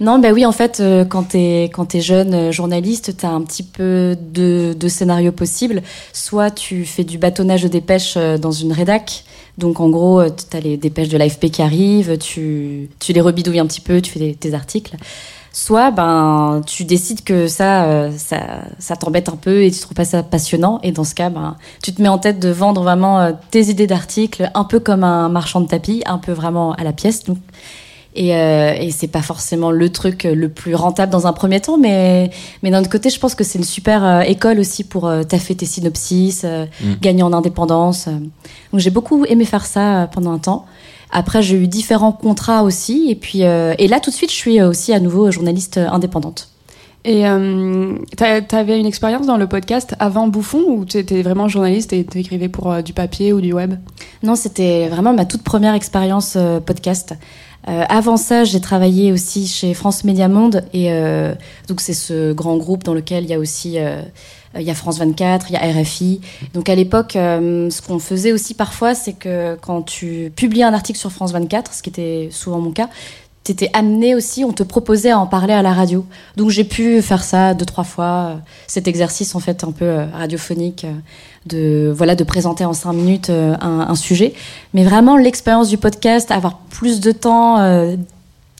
Non, 0.00 0.18
bah 0.18 0.30
oui, 0.32 0.46
en 0.46 0.52
fait, 0.52 0.80
euh, 0.80 1.04
quand 1.04 1.24
t'es 1.24 1.64
quand 1.64 1.84
t'es 1.84 2.00
jeune 2.00 2.32
euh, 2.32 2.52
journaliste, 2.52 3.18
t'as 3.18 3.28
un 3.28 3.42
petit 3.42 3.62
peu 3.62 4.16
de, 4.18 4.72
de 4.72 4.88
scénarios 4.88 5.30
possibles. 5.30 5.82
Soit 6.14 6.50
tu 6.50 6.86
fais 6.86 7.04
du 7.04 7.18
bâtonnage 7.18 7.62
de 7.62 7.68
dépêches 7.68 8.14
euh, 8.16 8.38
dans 8.38 8.50
une 8.50 8.72
rédac. 8.72 9.24
Donc 9.58 9.78
en 9.78 9.90
gros, 9.90 10.22
t'as 10.48 10.60
les 10.60 10.78
dépêches 10.78 11.10
de 11.10 11.18
l'AFP 11.18 11.50
qui 11.50 11.60
arrivent, 11.60 12.16
tu, 12.16 12.88
tu 12.98 13.12
les 13.12 13.20
rebidouilles 13.20 13.58
un 13.58 13.66
petit 13.66 13.82
peu, 13.82 14.00
tu 14.00 14.10
fais 14.10 14.34
tes 14.40 14.54
articles. 14.54 14.96
Soit 15.52 15.90
ben 15.90 16.62
tu 16.66 16.84
décides 16.84 17.22
que 17.22 17.46
ça 17.48 18.08
ça, 18.16 18.96
t'embête 18.96 19.28
un 19.28 19.36
peu 19.36 19.64
et 19.64 19.70
tu 19.70 19.80
trouves 19.80 19.94
pas 19.94 20.04
ça 20.04 20.22
passionnant 20.22 20.78
et 20.84 20.92
dans 20.92 21.02
ce 21.02 21.14
cas 21.14 21.28
ben 21.28 21.56
tu 21.82 21.92
te 21.92 22.00
mets 22.00 22.08
en 22.08 22.18
tête 22.18 22.38
de 22.38 22.50
vendre 22.50 22.82
vraiment 22.82 23.36
tes 23.50 23.64
idées 23.64 23.88
d'articles 23.88 24.48
un 24.54 24.64
peu 24.64 24.78
comme 24.78 25.02
un 25.02 25.28
marchand 25.28 25.60
de 25.60 25.66
tapis, 25.66 26.02
un 26.06 26.18
peu 26.18 26.32
vraiment 26.32 26.72
à 26.74 26.84
la 26.84 26.92
pièce. 26.92 27.24
Et, 28.16 28.34
euh, 28.34 28.72
et 28.74 28.90
c'est 28.90 29.06
pas 29.08 29.22
forcément 29.22 29.70
le 29.70 29.88
truc 29.90 30.24
le 30.24 30.48
plus 30.48 30.74
rentable 30.74 31.12
dans 31.12 31.26
un 31.26 31.32
premier 31.32 31.60
temps, 31.60 31.78
mais, 31.78 32.30
mais 32.62 32.70
d'un 32.70 32.80
autre 32.80 32.90
côté, 32.90 33.08
je 33.10 33.18
pense 33.20 33.34
que 33.34 33.44
c'est 33.44 33.58
une 33.58 33.64
super 33.64 34.04
euh, 34.04 34.20
école 34.22 34.58
aussi 34.58 34.84
pour 34.84 35.06
euh, 35.06 35.22
taffer 35.22 35.54
tes 35.54 35.66
synopsis, 35.66 36.42
euh, 36.44 36.66
Mm. 36.82 36.92
gagner 37.00 37.22
en 37.22 37.32
indépendance. 37.32 38.08
euh. 38.08 38.12
Donc 38.72 38.80
j'ai 38.80 38.90
beaucoup 38.90 39.24
aimé 39.26 39.44
faire 39.44 39.64
ça 39.66 40.02
euh, 40.02 40.06
pendant 40.06 40.32
un 40.32 40.38
temps. 40.38 40.66
Après, 41.12 41.42
j'ai 41.42 41.56
eu 41.56 41.66
différents 41.66 42.12
contrats 42.12 42.62
aussi, 42.62 43.06
et 43.10 43.14
puis 43.16 43.44
euh, 43.44 43.74
et 43.78 43.88
là 43.88 43.98
tout 44.00 44.10
de 44.10 44.14
suite, 44.14 44.30
je 44.30 44.36
suis 44.36 44.62
aussi 44.62 44.92
à 44.92 45.00
nouveau 45.00 45.30
journaliste 45.30 45.78
indépendante. 45.78 46.48
Et 47.04 47.26
euh, 47.26 47.94
t'a- 48.16 48.42
t'avais 48.42 48.78
une 48.78 48.84
expérience 48.84 49.26
dans 49.26 49.38
le 49.38 49.46
podcast 49.48 49.94
avant 50.00 50.28
Bouffon 50.28 50.62
ou 50.68 50.84
t'étais 50.84 51.22
vraiment 51.22 51.48
journaliste 51.48 51.94
et 51.94 52.04
t'écrivais 52.04 52.50
pour 52.50 52.70
euh, 52.70 52.82
du 52.82 52.92
papier 52.92 53.32
ou 53.32 53.40
du 53.40 53.54
web? 53.54 53.74
Non, 54.22 54.34
c'était 54.36 54.86
vraiment 54.88 55.14
ma 55.14 55.24
toute 55.24 55.42
première 55.42 55.72
expérience 55.74 56.34
euh, 56.36 56.60
podcast. 56.60 57.14
Euh, 57.68 57.84
avant 57.88 58.16
ça, 58.16 58.44
j'ai 58.44 58.60
travaillé 58.60 59.12
aussi 59.12 59.46
chez 59.46 59.74
France 59.74 60.04
Média 60.04 60.28
Monde 60.28 60.64
et 60.72 60.92
euh, 60.92 61.34
donc 61.68 61.80
c'est 61.80 61.94
ce 61.94 62.32
grand 62.32 62.56
groupe 62.56 62.84
dans 62.84 62.94
lequel 62.94 63.24
il 63.24 63.30
y 63.30 63.34
a 63.34 63.38
aussi 63.38 63.78
euh, 63.78 64.02
il 64.56 64.62
y 64.62 64.70
a 64.70 64.74
France 64.74 64.98
24, 64.98 65.50
il 65.50 65.52
y 65.52 65.56
a 65.56 65.80
RFI. 65.80 66.20
Donc 66.54 66.68
à 66.68 66.74
l'époque, 66.74 67.14
euh, 67.16 67.70
ce 67.70 67.82
qu'on 67.82 67.98
faisait 67.98 68.32
aussi 68.32 68.54
parfois, 68.54 68.94
c'est 68.94 69.12
que 69.12 69.56
quand 69.60 69.82
tu 69.82 70.32
publiais 70.34 70.64
un 70.64 70.74
article 70.74 70.98
sur 70.98 71.12
France 71.12 71.32
24, 71.32 71.72
ce 71.72 71.82
qui 71.82 71.90
était 71.90 72.28
souvent 72.32 72.58
mon 72.58 72.72
cas, 72.72 72.88
t'étais 73.44 73.70
amené 73.72 74.14
aussi, 74.14 74.44
on 74.44 74.52
te 74.52 74.62
proposait 74.62 75.10
à 75.10 75.18
en 75.18 75.26
parler 75.26 75.54
à 75.54 75.62
la 75.62 75.72
radio. 75.72 76.04
Donc 76.36 76.50
j'ai 76.50 76.64
pu 76.64 77.00
faire 77.02 77.24
ça 77.24 77.54
deux 77.54 77.64
trois 77.64 77.84
fois, 77.84 78.04
euh, 78.04 78.34
cet 78.66 78.86
exercice 78.86 79.34
en 79.34 79.40
fait 79.40 79.64
un 79.64 79.72
peu 79.72 79.86
euh, 79.86 80.06
radiophonique 80.12 80.84
euh, 80.84 80.92
de 81.46 81.92
voilà 81.94 82.14
de 82.14 82.24
présenter 82.24 82.64
en 82.64 82.74
cinq 82.74 82.92
minutes 82.92 83.30
un, 83.30 83.94
sujet. 83.94 84.34
Mais 84.74 84.84
vraiment 84.84 85.16
l'expérience 85.16 85.68
du 85.68 85.78
podcast, 85.78 86.30
avoir 86.30 86.58
plus 86.58 87.00
de 87.00 87.12
temps, 87.12 87.56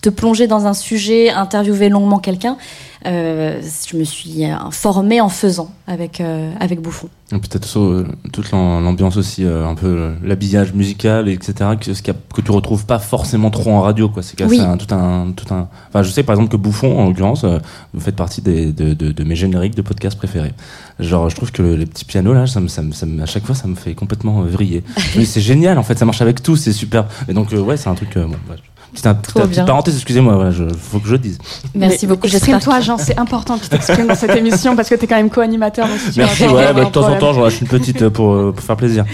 te 0.01 0.09
plonger 0.09 0.47
dans 0.47 0.67
un 0.67 0.73
sujet, 0.73 1.29
interviewer 1.29 1.91
longuement 1.91 2.19
quelqu'un, 2.19 2.57
je 3.05 3.97
me 3.97 4.05
suis 4.05 4.45
euh, 4.45 4.55
formée 4.71 5.21
en 5.21 5.29
faisant 5.29 5.71
avec 5.87 6.21
euh, 6.21 6.53
avec 6.61 6.81
Bouffon. 6.81 7.09
Et 7.33 7.39
Peut-être 7.39 7.79
euh, 7.79 8.07
toute 8.33 8.51
l'am- 8.51 8.83
l'ambiance 8.83 9.17
aussi, 9.17 9.45
euh, 9.45 9.65
un 9.67 9.77
peu 9.77 9.87
euh, 9.87 10.15
l'habillage 10.25 10.73
musical, 10.75 11.29
etc. 11.29 11.55
Que, 11.81 11.95
ce 11.95 12.03
que 12.03 12.41
tu 12.45 12.51
retrouves 12.51 12.87
pas 12.87 12.99
forcément 12.99 13.51
trop 13.51 13.71
en 13.71 13.83
radio, 13.83 14.09
quoi. 14.09 14.23
C'est 14.25 14.43
Oui. 14.45 14.59
un- 14.61 14.77
tout 14.77 14.93
un, 14.93 15.31
tout 15.37 15.53
un. 15.55 15.69
Enfin, 15.89 16.03
je 16.03 16.11
sais 16.11 16.25
par 16.25 16.35
exemple 16.35 16.51
que 16.51 16.57
Bouffon, 16.57 16.99
en 16.99 17.07
l'occurrence, 17.07 17.45
euh, 17.45 17.59
vous 17.95 18.01
faites 18.01 18.17
partie 18.17 18.43
des, 18.43 18.73
de, 18.73 18.95
de, 18.95 19.13
de 19.13 19.25
mes 19.25 19.37
génériques 19.37 19.77
de 19.77 19.83
podcasts 19.83 20.19
préférés. 20.19 20.53
Genre, 20.99 21.31
je 21.31 21.37
trouve 21.37 21.53
que 21.53 21.63
le- 21.63 21.77
les 21.77 21.87
petits 21.87 22.05
pianos 22.05 22.35
là, 22.35 22.47
ça 22.49 22.61
me, 22.61 22.67
ça 22.69 22.83
me, 22.83 22.91
ça 22.93 23.07
me- 23.07 23.23
à 23.23 23.27
chaque 23.27 23.45
fois, 23.47 23.55
ça 23.55 23.69
me 23.69 23.77
fait 23.77 23.95
complètement 23.95 24.43
euh, 24.43 24.47
vriller. 24.47 24.83
Mais 25.17 25.25
c'est 25.25 25.41
génial, 25.41 25.79
en 25.79 25.85
fait, 25.85 25.97
ça 25.99 26.05
marche 26.05 26.21
avec 26.23 26.43
tout, 26.43 26.57
c'est 26.57 26.73
super. 26.73 27.07
Et 27.29 27.33
donc, 27.33 27.53
euh, 27.53 27.61
ouais, 27.61 27.77
c'est 27.77 27.89
un 27.89 27.95
truc. 27.95 28.17
euh, 28.17 28.25
bon, 28.27 28.33
ouais. 28.51 28.57
Petite, 28.93 29.07
un- 29.07 29.15
petite, 29.15 29.35
petite 29.35 29.51
bien. 29.51 29.65
parenthèse, 29.65 29.95
excusez-moi, 29.95 30.35
voilà, 30.35 30.51
je, 30.51 30.65
faut 30.65 30.99
que 30.99 31.07
je 31.07 31.13
le 31.13 31.19
dise. 31.19 31.39
Merci 31.75 32.07
Mais 32.07 32.15
beaucoup. 32.15 32.27
Exprime-toi, 32.27 32.81
Jean, 32.81 32.99
c'est 32.99 33.19
important 33.19 33.57
que 33.57 33.63
tu 33.63 33.69
t'exprimes 33.69 34.07
dans 34.09 34.15
cette 34.15 34.35
émission 34.37 34.75
parce 34.75 34.89
que 34.89 34.95
t'es 34.97 35.07
quand 35.07 35.17
même 35.17 35.31
co-animateur. 35.31 35.87
si 36.05 36.13
tu 36.13 36.19
Merci, 36.21 36.43
ouais, 36.45 36.67
il 36.71 36.75
bah, 36.75 36.85
de 36.85 36.91
temps 36.91 37.09
en 37.09 37.17
temps, 37.17 37.33
j'en 37.33 37.45
lâche 37.45 37.61
une 37.61 37.69
petite 37.69 38.03
euh, 38.03 38.11
pour, 38.11 38.33
euh, 38.33 38.53
pour 38.53 38.65
faire 38.65 38.77
plaisir. 38.77 39.05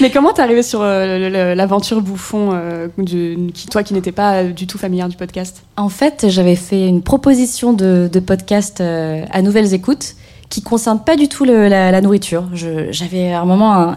Mais 0.00 0.10
comment 0.10 0.32
t'es 0.32 0.40
arrivé 0.42 0.62
sur 0.62 0.80
euh, 0.82 1.54
l'aventure 1.54 2.00
Bouffon, 2.00 2.50
euh, 2.54 2.88
du- 2.96 3.36
qui, 3.52 3.66
toi 3.66 3.82
qui 3.82 3.92
n'étais 3.94 4.12
pas 4.12 4.44
du 4.44 4.66
tout 4.66 4.78
familière 4.78 5.08
du 5.08 5.16
podcast? 5.16 5.62
En 5.76 5.90
fait, 5.90 6.26
j'avais 6.28 6.56
fait 6.56 6.86
une 6.86 7.02
proposition 7.02 7.72
de, 7.74 8.08
de 8.10 8.20
podcast 8.20 8.80
euh, 8.80 9.22
à 9.30 9.42
Nouvelles 9.42 9.74
Écoutes 9.74 10.14
qui 10.48 10.62
concerne 10.62 11.00
pas 11.00 11.16
du 11.16 11.28
tout 11.28 11.44
le- 11.44 11.68
la, 11.68 11.90
la 11.90 12.00
nourriture. 12.00 12.44
J'avais 12.54 13.32
à 13.32 13.42
un 13.42 13.44
moment 13.44 13.74
un- 13.74 13.96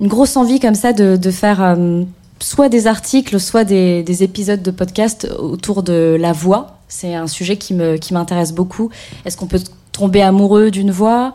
une 0.00 0.08
grosse 0.08 0.36
envie 0.36 0.58
comme 0.58 0.74
ça 0.74 0.92
de, 0.92 1.14
de 1.16 1.30
faire 1.30 1.62
euh, 1.62 2.02
soit 2.42 2.68
des 2.68 2.86
articles, 2.86 3.38
soit 3.40 3.64
des, 3.64 4.02
des 4.02 4.22
épisodes 4.22 4.62
de 4.62 4.70
podcast 4.70 5.28
autour 5.38 5.82
de 5.82 6.16
la 6.18 6.32
voix. 6.32 6.78
C'est 6.88 7.14
un 7.14 7.26
sujet 7.26 7.56
qui 7.56 7.72
me 7.74 7.96
qui 7.96 8.12
m'intéresse 8.12 8.52
beaucoup. 8.52 8.90
Est-ce 9.24 9.36
qu'on 9.36 9.46
peut 9.46 9.60
tomber 9.92 10.22
amoureux 10.22 10.70
d'une 10.70 10.90
voix? 10.90 11.32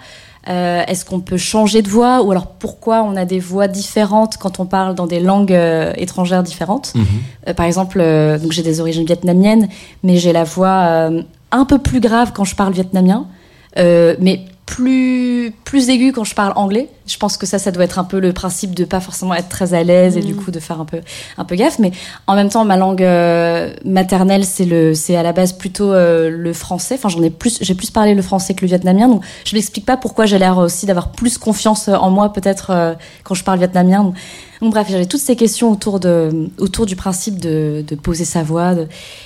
Euh, 0.49 0.83
Est-ce 0.87 1.03
qu'on 1.03 1.19
peut 1.19 1.37
changer 1.37 1.81
de 1.81 1.89
voix? 1.89 2.21
Ou 2.23 2.31
alors 2.31 2.47
pourquoi 2.47 3.03
on 3.03 3.15
a 3.15 3.25
des 3.25 3.39
voix 3.39 3.67
différentes 3.67 4.37
quand 4.37 4.59
on 4.59 4.65
parle 4.65 4.95
dans 4.95 5.07
des 5.07 5.19
langues 5.19 5.53
euh, 5.53 5.93
étrangères 5.97 6.43
différentes? 6.43 6.93
Euh, 7.47 7.53
par 7.53 7.65
exemple, 7.65 7.99
euh, 7.99 8.37
donc 8.37 8.51
j'ai 8.51 8.63
des 8.63 8.79
origines 8.79 9.05
vietnamiennes, 9.05 9.67
mais 10.03 10.17
j'ai 10.17 10.33
la 10.33 10.43
voix 10.43 10.85
euh, 10.87 11.21
un 11.51 11.65
peu 11.65 11.79
plus 11.79 11.99
grave 11.99 12.31
quand 12.33 12.45
je 12.45 12.55
parle 12.55 12.73
vietnamien, 12.73 13.27
euh, 13.77 14.15
mais 14.19 14.41
plus 14.67 15.51
plus 15.63 15.89
aigu 15.89 16.12
quand 16.12 16.25
je 16.25 16.36
parle 16.36 16.53
anglais. 16.55 16.89
Je 17.07 17.17
pense 17.17 17.38
que 17.38 17.45
ça, 17.45 17.57
ça 17.57 17.71
doit 17.71 17.86
être 17.86 18.00
un 18.00 18.03
peu 18.03 18.19
le 18.19 18.33
principe 18.33 18.75
de 18.75 18.83
pas 18.83 19.00
forcément 19.00 19.33
être 19.33 19.47
très 19.47 19.74
à 19.74 19.81
l'aise 19.81 20.17
et 20.17 20.21
du 20.21 20.33
mm. 20.33 20.38
coup 20.38 20.51
de 20.51 20.59
faire 20.59 20.79
un 20.79 20.86
peu, 20.86 21.00
un 21.38 21.45
peu 21.45 21.55
gaffe. 21.55 21.79
Mais 21.79 21.91
en 22.27 22.36
même 22.36 22.50
temps, 22.50 22.65
ma 22.65 22.75
langue 22.75 23.01
euh, 23.01 23.74
maternelle, 23.86 24.43
c'est 24.43 24.65
le, 24.65 24.93
c'est 24.93 25.15
à 25.15 25.24
la 25.24 25.31
base 25.31 25.53
plutôt 25.53 25.93
euh, 25.93 26.29
le 26.29 26.53
français. 26.53 26.95
Enfin, 26.95 27.07
j'en 27.07 27.24
ai 27.24 27.29
plus, 27.29 27.57
j'ai 27.62 27.75
plus 27.75 27.91
parlé 27.91 28.13
le 28.13 28.21
français 28.21 28.53
que 28.53 28.62
le 28.62 28.67
vietnamien. 28.67 29.07
Donc, 29.07 29.24
je 29.45 29.55
m'explique 29.55 29.86
pas 29.86 29.95
pourquoi 29.95 30.25
j'ai 30.25 30.38
l'air 30.38 30.57
aussi 30.57 30.86
d'avoir 30.86 31.12
plus 31.13 31.38
confiance 31.38 31.88
en 31.88 32.12
moi 32.12 32.33
peut-être 32.33 32.71
euh, 32.71 32.93
quand 33.24 33.36
je 33.36 33.45
parle 33.45 33.59
vietnamien. 33.59 34.03
Donc 34.03 34.15
bref, 34.61 34.87
j'avais 34.89 35.05
toutes 35.05 35.21
ces 35.21 35.35
questions 35.35 35.71
autour, 35.71 35.99
de, 35.99 36.49
autour 36.57 36.85
du 36.85 36.95
principe 36.95 37.39
de, 37.39 37.83
de 37.87 37.95
poser 37.95 38.25
sa 38.25 38.43
voix. 38.43 38.73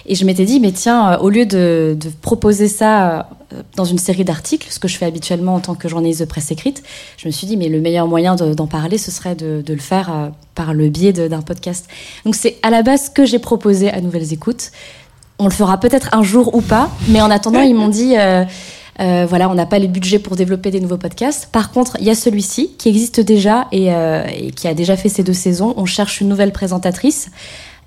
et 0.06 0.16
je 0.16 0.26
m'étais 0.26 0.46
dit, 0.46 0.60
mais 0.60 0.72
tiens, 0.72 1.18
au 1.20 1.30
lieu 1.30 1.46
de, 1.46 1.96
de 2.00 2.10
proposer 2.22 2.68
ça 2.68 3.30
dans 3.76 3.86
une 3.86 3.98
série 3.98 4.24
d'articles, 4.24 4.68
ce 4.70 4.80
que 4.80 4.88
je 4.88 4.98
fais 4.98 5.06
habituellement 5.06 5.56
en 5.56 5.60
tant 5.60 5.76
que 5.76 5.88
journaliste 5.88 6.22
de 6.22 6.26
presse 6.26 6.52
écrite, 6.52 6.84
je 7.18 7.28
me 7.28 7.32
suis 7.32 7.48
dit, 7.48 7.58
mais 7.58 7.70
le 7.70 7.82
meilleur 7.82 8.08
moyen 8.08 8.36
d'en 8.36 8.68
parler, 8.68 8.98
ce 8.98 9.12
serait 9.12 9.36
de, 9.36 9.64
le 9.68 9.78
faire 9.78 10.12
euh, 10.12 10.30
par 10.56 10.74
le 10.74 10.90
biais 10.90 11.14
d'un 11.14 11.42
podcast. 11.42 11.88
Donc 12.26 12.36
c'est 12.36 12.58
à 12.64 12.70
la 12.70 12.82
base 12.82 13.10
que 13.10 13.26
j'ai 13.26 13.40
proposé 13.40 13.90
à 13.90 14.02
Nouvelles 14.02 14.34
Écoutes. 14.34 14.72
On 15.40 15.46
le 15.46 15.52
fera 15.52 15.80
peut-être 15.80 16.10
un 16.14 16.24
jour 16.24 16.56
ou 16.56 16.62
pas, 16.62 16.90
mais 17.08 17.22
en 17.22 17.32
attendant, 17.32 17.62
ils 17.62 17.76
m'ont 17.76 17.90
dit... 17.90 18.18
Euh, 18.18 18.46
euh, 19.00 19.26
voilà, 19.28 19.50
on 19.50 19.56
n'a 19.56 19.66
pas 19.66 19.80
les 19.80 19.88
budgets 19.88 20.20
pour 20.20 20.36
développer 20.36 20.72
des 20.72 20.80
nouveaux 20.80 20.98
podcasts. 20.98 21.50
Par 21.52 21.72
contre, 21.72 21.98
il 22.00 22.06
y 22.06 22.10
a 22.10 22.16
celui-ci 22.16 22.76
qui 22.78 22.90
existe 22.90 23.20
déjà 23.20 23.68
et, 23.72 23.88
et, 23.88 24.52
qui 24.52 24.68
a 24.68 24.74
déjà 24.74 24.98
fait 24.98 25.10
ses 25.10 25.24
deux 25.24 25.34
saisons. 25.34 25.74
On 25.78 25.86
cherche 25.86 26.22
une 26.22 26.28
nouvelle 26.28 26.52
présentatrice. 26.52 27.32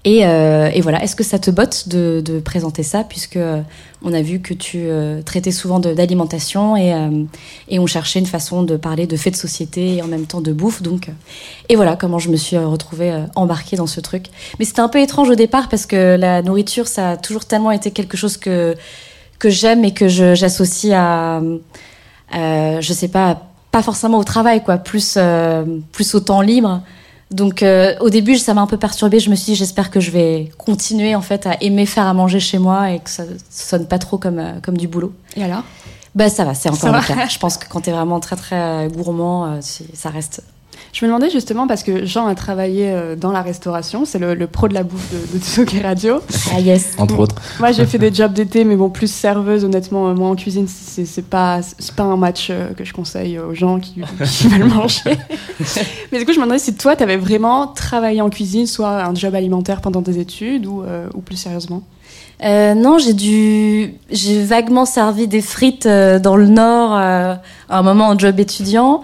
Euh, 0.07 0.71
et, 0.73 0.81
voilà, 0.81 1.03
est-ce 1.03 1.17
que 1.17 1.25
ça 1.25 1.39
te 1.39 1.51
botte 1.51 1.89
de, 1.89 2.41
présenter 2.41 2.83
ça, 2.83 3.05
puisque 3.05 3.37
euh, 3.37 3.63
on 4.03 4.13
a 4.13 4.21
vu 4.21 4.41
que 4.41 4.53
tu 4.53 4.81
euh, 4.83 5.23
traitais 5.23 5.51
souvent 5.51 5.81
d'alimentation 5.81 6.77
et, 6.77 6.93
et, 7.69 7.79
on 7.79 7.87
cherchait 7.87 8.19
une 8.19 8.27
façon 8.27 8.63
de 8.63 8.77
parler 8.77 9.07
de 9.07 9.17
faits 9.17 9.35
de 9.35 9.39
société 9.39 9.97
et 9.97 10.03
en 10.03 10.07
même 10.07 10.27
temps 10.27 10.41
de 10.41 10.53
bouffe. 10.53 10.83
Donc, 10.83 11.11
et 11.69 11.77
voilà 11.77 11.97
comment 11.97 12.19
je 12.19 12.29
me 12.29 12.37
suis 12.37 12.59
retrouvée 12.59 13.25
embarquée 13.35 13.77
dans 13.77 13.87
ce 13.87 14.01
truc. 14.01 14.27
Mais 14.59 14.65
c'était 14.65 14.81
un 14.81 14.89
peu 14.89 15.01
étrange 15.01 15.31
au 15.31 15.35
départ 15.35 15.69
parce 15.69 15.87
que 15.87 16.17
la 16.17 16.43
nourriture, 16.43 16.87
ça 16.87 17.13
a 17.13 17.17
toujours 17.17 17.47
tellement 17.47 17.71
été 17.71 17.91
quelque 17.91 18.17
chose 18.17 18.37
que, 18.37 18.77
que 19.45 19.51
j'aime 19.51 19.85
et 19.85 19.93
que 19.93 20.09
j'associe 20.09 20.95
à, 20.97 21.41
je 22.33 22.93
sais 23.01 23.09
pas, 23.09 23.29
pas 23.71 23.83
forcément 23.83 24.19
au 24.19 24.25
travail, 24.25 24.63
quoi, 24.65 24.79
plus, 24.79 25.19
plus 25.93 26.15
au 26.15 26.21
temps 26.21 26.41
libre. 26.41 26.83
Donc 27.31 27.63
euh, 27.63 27.95
au 28.01 28.11
début, 28.11 28.37
ça 28.39 28.55
m'a 28.55 28.61
un 28.61 28.67
peu 28.67 28.77
perturbée. 28.77 29.19
Je 29.19 29.29
me 29.29 29.35
suis 29.35 29.53
dit, 29.53 29.55
j'espère 29.57 29.91
que 29.91 29.99
je 29.99 30.11
vais 30.13 30.51
continuer 30.57 31.17
en 31.17 31.21
fait 31.21 31.47
à 31.47 31.57
aimer 31.61 31.87
faire 31.87 32.07
à 32.07 32.15
manger 32.15 32.39
chez 32.39 32.59
moi 32.59 32.93
et 32.93 33.01
que 33.01 33.11
ça 33.11 33.25
sonne 33.51 33.87
pas 33.89 33.99
trop 33.99 34.19
comme, 34.19 34.39
euh, 34.39 34.53
comme 34.63 34.77
du 34.77 34.87
boulot. 34.87 35.13
Et 35.37 35.43
alors? 35.43 35.65
Bah 36.15 36.29
ça 36.29 36.45
va, 36.45 36.55
c'est 36.55 36.71
encore 36.71 36.93
le 36.93 37.01
cas. 37.05 37.27
Je 37.27 37.39
pense 37.41 37.57
que 37.57 37.67
quand 37.69 37.81
tu 37.81 37.91
es 37.91 37.93
vraiment 37.93 38.21
très 38.21 38.37
très 38.37 38.89
gourmand, 38.89 39.47
euh, 39.47 39.61
ça 39.95 40.11
reste 40.11 40.45
je 40.95 41.05
me 41.05 41.09
demandais 41.09 41.29
justement, 41.29 41.67
parce 41.67 41.83
que 41.83 42.07
Jean 42.07 42.29
a 42.29 42.37
travaillé 42.37 42.89
euh, 42.89 43.17
dans 43.17 43.33
la 43.33 43.43
restauration, 43.43 44.05
c'est 44.05 44.21
le, 44.21 44.47
pro 44.47 44.69
de 44.69 44.75
la 44.75 44.85
bouffe 44.85 45.13
de, 45.13 45.37
de 45.37 45.43
Tsuki 45.43 45.81
Radio. 45.81 46.21
Ah 46.55 46.61
yes. 46.61 46.93
Entre 46.99 47.19
autres. 47.19 47.35
Moi 47.59 47.73
j'ai 47.73 47.85
fait 47.85 47.99
des 47.99 48.15
jobs 48.15 48.33
d'été, 48.33 48.63
mais 48.63 48.77
bon, 48.77 48.91
plus 48.91 49.11
serveuse, 49.11 49.65
honnêtement, 49.65 50.09
euh, 50.09 50.15
moi 50.15 50.29
en 50.29 50.37
cuisine, 50.37 50.69
c'est 50.69 51.29
pas, 51.29 51.63
pas 51.97 52.05
un 52.05 52.17
match 52.17 52.47
euh, 52.49 52.73
que 52.75 52.85
je 52.85 52.93
conseille 52.93 53.41
aux 53.41 53.55
gens 53.55 53.81
qui, 53.81 54.03
veulent 54.49 54.69
manger. 54.69 55.19
mais 56.13 56.21
du 56.21 56.25
coup, 56.25 56.33
je 56.33 56.39
me 56.39 56.45
demandais 56.45 56.61
si 56.61 56.77
toi, 56.77 56.95
tu 56.95 57.03
avais 57.03 57.17
vraiment 57.17 57.67
travaillé 57.67 58.21
en 58.21 58.31
cuisine, 58.31 58.69
soit 58.69 59.05
un 59.05 59.17
job 59.17 59.35
alimentaire 59.35 59.81
pendant 59.81 60.01
tes 60.01 60.21
études 60.21 60.65
ou, 60.65 60.85
ou 61.13 61.21
plus 61.23 61.37
sérieusement? 61.37 61.83
Non, 62.41 62.99
j'ai 62.99 63.15
dû, 63.15 63.95
j'ai 64.11 64.45
vaguement 64.45 64.85
servi 64.85 65.27
des 65.27 65.41
frites 65.41 65.89
dans 65.89 66.37
le 66.37 66.47
Nord 66.47 66.93
à 66.93 67.41
un 67.69 67.83
moment 67.83 68.09
en 68.09 68.19
job 68.19 68.39
étudiant. 68.39 69.03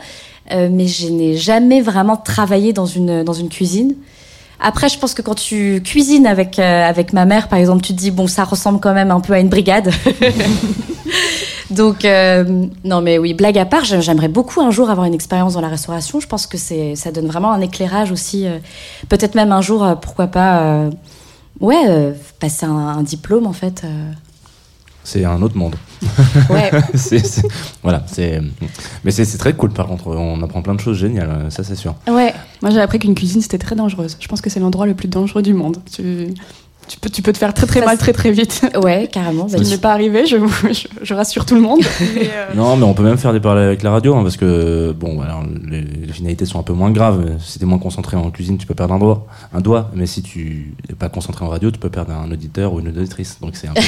Euh, 0.52 0.68
mais 0.70 0.86
je 0.86 1.08
n'ai 1.08 1.36
jamais 1.36 1.80
vraiment 1.80 2.16
travaillé 2.16 2.72
dans 2.72 2.86
une, 2.86 3.22
dans 3.22 3.32
une 3.32 3.48
cuisine. 3.48 3.94
Après, 4.58 4.88
je 4.88 4.98
pense 4.98 5.14
que 5.14 5.22
quand 5.22 5.36
tu 5.36 5.80
cuisines 5.84 6.26
avec, 6.26 6.58
euh, 6.58 6.88
avec 6.88 7.12
ma 7.12 7.24
mère, 7.24 7.48
par 7.48 7.58
exemple, 7.58 7.82
tu 7.82 7.94
te 7.94 7.98
dis, 7.98 8.10
bon, 8.10 8.26
ça 8.26 8.44
ressemble 8.44 8.80
quand 8.80 8.92
même 8.92 9.10
un 9.10 9.20
peu 9.20 9.32
à 9.32 9.40
une 9.40 9.48
brigade. 9.48 9.90
Donc, 11.70 12.04
euh, 12.04 12.66
non, 12.84 13.00
mais 13.00 13.18
oui, 13.18 13.32
blague 13.32 13.56
à 13.56 13.64
part, 13.64 13.84
j'aimerais 13.84 14.28
beaucoup 14.28 14.60
un 14.60 14.72
jour 14.72 14.90
avoir 14.90 15.06
une 15.06 15.14
expérience 15.14 15.54
dans 15.54 15.60
la 15.60 15.68
restauration. 15.68 16.18
Je 16.18 16.26
pense 16.26 16.46
que 16.48 16.58
ça 16.58 17.12
donne 17.12 17.26
vraiment 17.26 17.52
un 17.52 17.60
éclairage 17.60 18.10
aussi. 18.10 18.44
Peut-être 19.08 19.36
même 19.36 19.52
un 19.52 19.60
jour, 19.60 19.86
pourquoi 20.02 20.26
pas, 20.26 20.90
ouais, 21.60 22.12
passer 22.40 22.66
un, 22.66 23.04
diplôme 23.04 23.46
en 23.46 23.52
fait 23.52 23.84
c'est 25.04 25.24
un 25.24 25.40
autre 25.42 25.56
monde. 25.56 25.76
Ouais. 26.48 26.70
voilà, 27.82 28.02
c'est. 28.06 28.40
Mais 29.04 29.10
c'est 29.10 29.38
très 29.38 29.54
cool. 29.54 29.70
Par 29.70 29.86
contre, 29.86 30.08
on 30.08 30.42
apprend 30.42 30.62
plein 30.62 30.74
de 30.74 30.80
choses 30.80 30.98
géniales. 30.98 31.46
Ça, 31.50 31.64
c'est 31.64 31.74
sûr. 31.74 31.94
Ouais. 32.08 32.34
Moi, 32.62 32.70
j'ai 32.70 32.80
appris 32.80 32.98
qu'une 32.98 33.14
cuisine 33.14 33.40
c'était 33.40 33.58
très 33.58 33.76
dangereuse. 33.76 34.16
Je 34.20 34.28
pense 34.28 34.40
que 34.40 34.50
c'est 34.50 34.60
l'endroit 34.60 34.86
le 34.86 34.94
plus 34.94 35.08
dangereux 35.08 35.42
du 35.42 35.54
monde. 35.54 35.78
Tu 35.92 36.34
tu 36.88 36.98
peux, 36.98 37.08
tu 37.08 37.22
peux 37.22 37.32
te 37.32 37.38
faire 37.38 37.54
très 37.54 37.66
très 37.66 37.84
mal 37.84 37.98
très 37.98 38.12
très 38.12 38.32
vite. 38.32 38.62
Ouais, 38.82 39.08
carrément. 39.12 39.48
Ce 39.48 39.56
qui 39.56 39.70
n'est 39.70 39.78
pas 39.78 39.92
arrivé, 39.92 40.26
je, 40.26 40.36
je, 41.02 41.14
rassure 41.14 41.44
tout 41.44 41.54
le 41.54 41.60
monde. 41.60 41.80
Euh, 42.20 42.54
non, 42.54 42.76
mais 42.76 42.84
on 42.84 42.94
peut 42.94 43.02
même 43.02 43.18
faire 43.18 43.32
des 43.32 43.40
parallèles 43.40 43.66
avec 43.66 43.82
la 43.82 43.90
radio, 43.90 44.14
hein, 44.14 44.22
parce 44.22 44.36
que 44.36 44.92
bon, 44.92 45.20
alors, 45.20 45.42
les, 45.68 46.12
finalités 46.12 46.44
sont 46.44 46.58
un 46.58 46.62
peu 46.62 46.72
moins 46.72 46.90
graves. 46.90 47.24
Si 47.40 47.58
tu 47.58 47.64
es 47.64 47.68
moins 47.68 47.78
concentré 47.78 48.16
en 48.16 48.30
cuisine, 48.30 48.58
tu 48.58 48.66
peux 48.66 48.74
perdre 48.74 48.94
un 48.94 48.98
doigt, 48.98 49.26
un 49.52 49.60
doigt. 49.60 49.90
Mais 49.94 50.06
si 50.06 50.22
tu 50.22 50.74
n'es 50.88 50.94
pas 50.94 51.08
concentré 51.08 51.44
en 51.44 51.48
radio, 51.48 51.70
tu 51.70 51.78
peux 51.78 51.88
perdre 51.88 52.12
un 52.12 52.30
auditeur 52.30 52.74
ou 52.74 52.80
une 52.80 52.88
auditrice. 52.88 53.38
Donc 53.40 53.54
c'est 53.54 53.68
un 53.68 53.74
peu. 53.74 53.80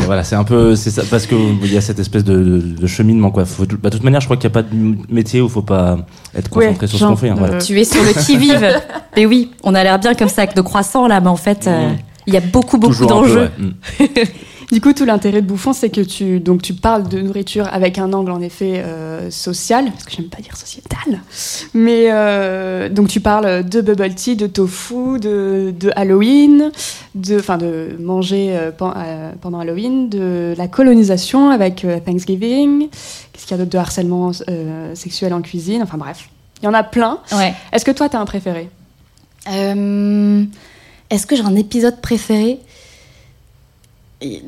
voilà, 0.04 0.22
c'est 0.22 0.36
un 0.36 0.44
peu. 0.44 0.76
C'est 0.76 0.90
ça, 0.90 1.02
parce 1.10 1.26
qu'il 1.26 1.72
y 1.72 1.76
a 1.76 1.80
cette 1.80 1.98
espèce 1.98 2.24
de, 2.24 2.86
cheminement, 2.86 3.30
quoi. 3.30 3.44
Faut, 3.44 3.64
bah, 3.66 3.90
de 3.90 3.96
toute 3.96 4.04
manière, 4.04 4.20
je 4.20 4.26
crois 4.26 4.36
qu'il 4.36 4.48
n'y 4.48 4.52
a 4.52 4.62
pas 4.62 4.68
de 4.68 4.96
métier 5.12 5.40
où 5.40 5.46
il 5.46 5.50
faut 5.50 5.62
pas 5.62 5.98
être 6.34 6.50
concentré 6.50 6.86
sur 6.86 6.98
ce 6.98 7.04
qu'on 7.04 7.16
fait. 7.16 7.30
Hein, 7.30 7.36
voilà. 7.38 7.58
Tu 7.58 7.78
es 7.80 7.84
sur 7.84 8.02
le 8.02 8.12
qui-vive. 8.12 8.80
mais 9.16 9.26
oui, 9.26 9.50
on 9.62 9.74
a 9.74 9.82
l'air 9.82 9.98
bien 9.98 10.14
comme 10.14 10.28
ça 10.28 10.42
avec 10.42 10.56
nos 10.56 10.62
croissants 10.62 11.06
là, 11.06 11.20
en 11.30 11.36
fait, 11.36 11.66
euh, 11.66 11.90
mm. 11.90 11.98
il 12.26 12.34
y 12.34 12.36
a 12.36 12.40
beaucoup, 12.40 12.78
beaucoup 12.78 13.06
d'enjeux. 13.06 13.50
Mm. 13.58 14.04
du 14.72 14.80
coup, 14.80 14.92
tout 14.92 15.04
l'intérêt 15.04 15.40
de 15.40 15.46
Bouffon, 15.46 15.72
c'est 15.72 15.90
que 15.90 16.00
tu, 16.00 16.40
donc, 16.40 16.62
tu 16.62 16.74
parles 16.74 17.08
de 17.08 17.20
nourriture 17.20 17.68
avec 17.72 17.98
un 17.98 18.12
angle, 18.12 18.32
en 18.32 18.40
effet, 18.40 18.82
euh, 18.84 19.30
social, 19.30 19.86
parce 19.86 20.04
que 20.04 20.12
j'aime 20.12 20.28
pas 20.28 20.42
dire 20.42 20.56
sociétal. 20.56 21.20
Mais 21.72 22.08
euh, 22.10 22.88
donc, 22.88 23.08
tu 23.08 23.20
parles 23.20 23.64
de 23.66 23.80
bubble 23.80 24.14
tea, 24.14 24.36
de 24.36 24.46
tofu, 24.46 25.18
de, 25.20 25.72
de 25.78 25.90
Halloween, 25.94 26.72
de, 27.14 27.38
enfin, 27.38 27.58
de 27.58 27.96
manger 28.00 28.58
pendant 28.76 29.60
Halloween, 29.60 30.08
de 30.08 30.54
la 30.58 30.68
colonisation 30.68 31.50
avec 31.50 31.86
Thanksgiving. 32.04 32.88
Qu'est-ce 33.32 33.46
qu'il 33.46 33.52
y 33.52 33.54
a 33.54 33.58
d'autre 33.58 33.70
de 33.70 33.78
harcèlement 33.78 34.32
sexuel 34.94 35.32
en 35.32 35.42
cuisine 35.42 35.82
Enfin, 35.82 35.96
bref. 35.96 36.28
Il 36.62 36.66
y 36.66 36.68
en 36.68 36.74
a 36.74 36.82
plein. 36.82 37.20
Ouais. 37.32 37.54
Est-ce 37.72 37.86
que 37.86 37.90
toi, 37.90 38.10
tu 38.10 38.16
as 38.16 38.20
un 38.20 38.26
préféré? 38.26 38.68
Est-ce 41.10 41.26
que 41.26 41.36
j'ai 41.36 41.42
un 41.42 41.56
épisode 41.56 42.00
préféré? 42.00 42.58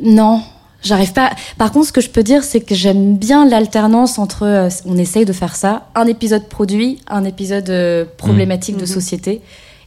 Non, 0.00 0.42
j'arrive 0.82 1.12
pas. 1.12 1.32
Par 1.58 1.72
contre, 1.72 1.88
ce 1.88 1.92
que 1.92 2.00
je 2.00 2.10
peux 2.10 2.22
dire, 2.22 2.44
c'est 2.44 2.60
que 2.60 2.74
j'aime 2.74 3.16
bien 3.16 3.48
l'alternance 3.48 4.18
entre. 4.18 4.44
Euh, 4.44 4.68
on 4.86 4.96
essaye 4.96 5.24
de 5.24 5.32
faire 5.32 5.56
ça, 5.56 5.88
un 5.94 6.06
épisode 6.06 6.48
produit, 6.48 7.00
un 7.08 7.24
épisode 7.24 7.70
euh, 7.70 8.04
problématique 8.16 8.76
de 8.76 8.84
mmh. 8.84 8.86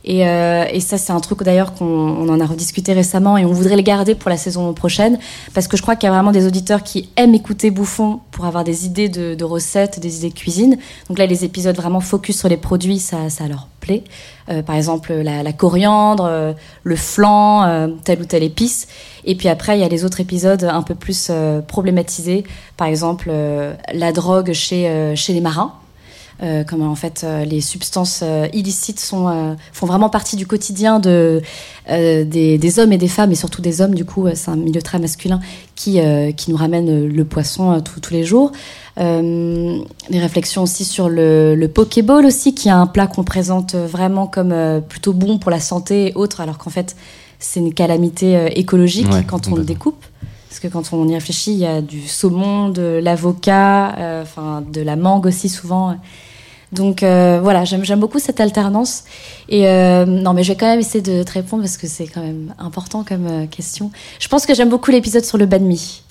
Société. 0.06 0.26
Euh, 0.26 0.66
et, 0.72 0.80
ça, 0.80 0.98
c'est 0.98 1.12
un 1.12 1.20
truc 1.20 1.44
d'ailleurs 1.44 1.74
qu'on 1.74 2.30
en 2.30 2.40
a 2.40 2.46
rediscuté 2.46 2.94
récemment 2.94 3.38
et 3.38 3.46
on 3.46 3.52
voudrait 3.52 3.76
le 3.76 3.82
garder 3.82 4.16
pour 4.16 4.30
la 4.30 4.38
saison 4.38 4.74
prochaine 4.74 5.20
parce 5.54 5.68
que 5.68 5.78
je 5.78 5.82
crois 5.82 5.96
qu'il 5.96 6.08
y 6.08 6.12
a 6.12 6.14
vraiment 6.14 6.32
des 6.32 6.46
auditeurs 6.46 6.84
qui 6.84 7.10
aiment 7.16 7.36
écouter 7.36 7.72
Bouffon 7.72 8.20
pour 8.32 8.46
avoir 8.46 8.64
des 8.64 8.86
idées 8.86 9.10
de, 9.10 9.44
recettes, 9.44 10.00
des 10.00 10.18
idées 10.18 10.30
de 10.30 10.36
cuisine. 10.36 10.78
Donc 11.10 11.18
là, 11.18 11.26
les 11.26 11.44
épisodes 11.44 11.76
vraiment 11.76 12.00
focus 12.00 12.40
sur 12.40 12.50
les 12.50 12.58
produits, 12.58 13.00
ça, 13.00 13.30
ça 13.30 13.48
leur 13.48 13.68
plaît. 13.80 14.04
Euh, 14.50 14.62
par 14.62 14.76
exemple, 14.76 15.14
la, 15.14 15.54
coriandre, 15.54 16.26
euh, 16.26 16.54
le 16.84 16.96
flan, 16.96 17.90
telle 18.04 18.22
ou 18.22 18.26
telle 18.26 18.44
épice. 18.44 18.88
Et 19.24 19.36
puis 19.36 19.48
après, 19.48 19.78
il 19.78 19.82
y 19.82 19.84
a 19.84 19.90
les 19.90 20.06
autres 20.06 20.22
épisodes 20.22 20.64
un 20.64 20.84
peu 20.84 20.96
plus 20.96 21.32
problématisés. 21.68 22.44
Par 22.78 22.88
exemple, 22.88 23.32
la 23.94 24.12
drogue 24.12 24.54
chez, 24.54 25.14
chez 25.16 25.34
les 25.34 25.42
marins. 25.42 25.74
Euh, 26.44 26.66
comment 26.66 26.90
en 26.90 26.96
fait 26.96 27.22
euh, 27.24 27.46
les 27.46 27.62
substances 27.62 28.20
euh, 28.22 28.48
illicites 28.52 29.00
sont, 29.00 29.56
font 29.72 29.86
vraiment 29.86 30.10
partie 30.10 30.36
du 30.36 30.46
quotidien 30.46 31.00
de, 31.00 31.42
des, 31.88 32.80
hommes 32.80 32.92
et 32.92 32.98
des 32.98 33.08
femmes, 33.08 33.32
et 33.32 33.36
surtout 33.36 33.62
des 33.62 33.80
hommes, 33.80 33.96
du 33.96 34.04
coup, 34.04 34.28
c'est 34.34 34.52
un 34.52 34.58
milieu 34.58 34.82
très 34.82 35.00
masculin 35.00 35.40
qui, 35.76 36.00
qui 36.36 36.52
nous 36.52 36.58
ramène 36.58 37.08
le 37.08 37.26
poisson 37.26 37.82
tous 37.82 38.14
les 38.14 38.24
jours. 38.24 38.52
des 38.98 39.84
réflexions 40.12 40.64
aussi 40.64 40.84
sur 40.84 41.10
le, 41.10 41.56
le 41.56 41.68
Pokéball 41.68 42.26
aussi, 42.26 42.54
qui 42.54 42.68
est 42.68 42.72
un 42.72 42.88
plat 42.88 43.08
qu'on 43.08 43.24
présente 43.24 43.76
vraiment 43.76 44.28
comme 44.28 44.82
plutôt 44.88 45.14
bon 45.14 45.38
pour 45.38 45.52
la 45.52 45.60
santé 45.60 46.10
et 46.10 46.14
autres, 46.16 46.42
alors 46.42 46.58
qu'en 46.58 46.72
fait, 46.72 46.96
c'est 47.40 47.60
une 47.60 47.74
calamité 47.74 48.60
écologique 48.60 49.08
quand 49.28 49.48
on 49.48 49.56
le 49.56 49.64
découpe. 49.64 50.04
Parce 50.50 50.60
que 50.60 50.68
quand 50.68 50.94
on 50.94 51.08
y 51.08 51.14
réfléchit, 51.14 51.52
il 51.52 51.60
y 51.60 51.66
a 51.66 51.82
du 51.82 52.08
saumon, 52.08 52.70
de 52.70 53.00
l'avocat, 53.04 54.22
enfin 54.22 54.64
de 54.68 54.82
la 54.82 54.96
mangue 54.96 55.28
aussi 55.28 55.50
souvent. 55.50 55.96
Donc 56.72 57.04
euh, 57.04 57.40
voilà, 57.42 57.64
j'aime 57.66 58.00
beaucoup 58.00 58.20
cette 58.20 58.40
alternance. 58.40 59.04
Et 59.50 59.68
euh, 59.68 60.06
non, 60.06 60.34
mais 60.34 60.44
je 60.44 60.52
vais 60.52 60.58
quand 60.58 60.68
même 60.68 60.80
essayer 60.80 61.02
de 61.02 61.24
te 61.24 61.32
répondre 61.32 61.64
parce 61.64 61.78
que 61.78 61.88
c'est 61.88 62.08
quand 62.08 62.22
même 62.22 62.54
important 62.58 63.04
comme 63.04 63.28
euh, 63.28 63.46
question. 63.46 63.92
Je 64.20 64.28
pense 64.28 64.46
que 64.46 64.54
j'aime 64.54 64.70
beaucoup 64.70 64.92
l'épisode 64.92 65.24
sur 65.24 65.38
le 65.38 65.46
banh 65.46 65.60
mi. 65.60 66.04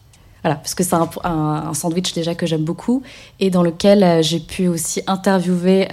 voilà, 0.42 0.56
parce 0.56 0.74
que 0.74 0.84
c'est 0.84 0.94
un, 0.94 1.74
sandwich 1.74 2.12
déjà 2.14 2.34
que 2.34 2.46
j'aime 2.46 2.64
beaucoup 2.64 3.02
et 3.40 3.50
dans 3.50 3.62
lequel 3.62 4.22
j'ai 4.22 4.40
pu 4.40 4.68
aussi 4.68 5.02
interviewer 5.06 5.88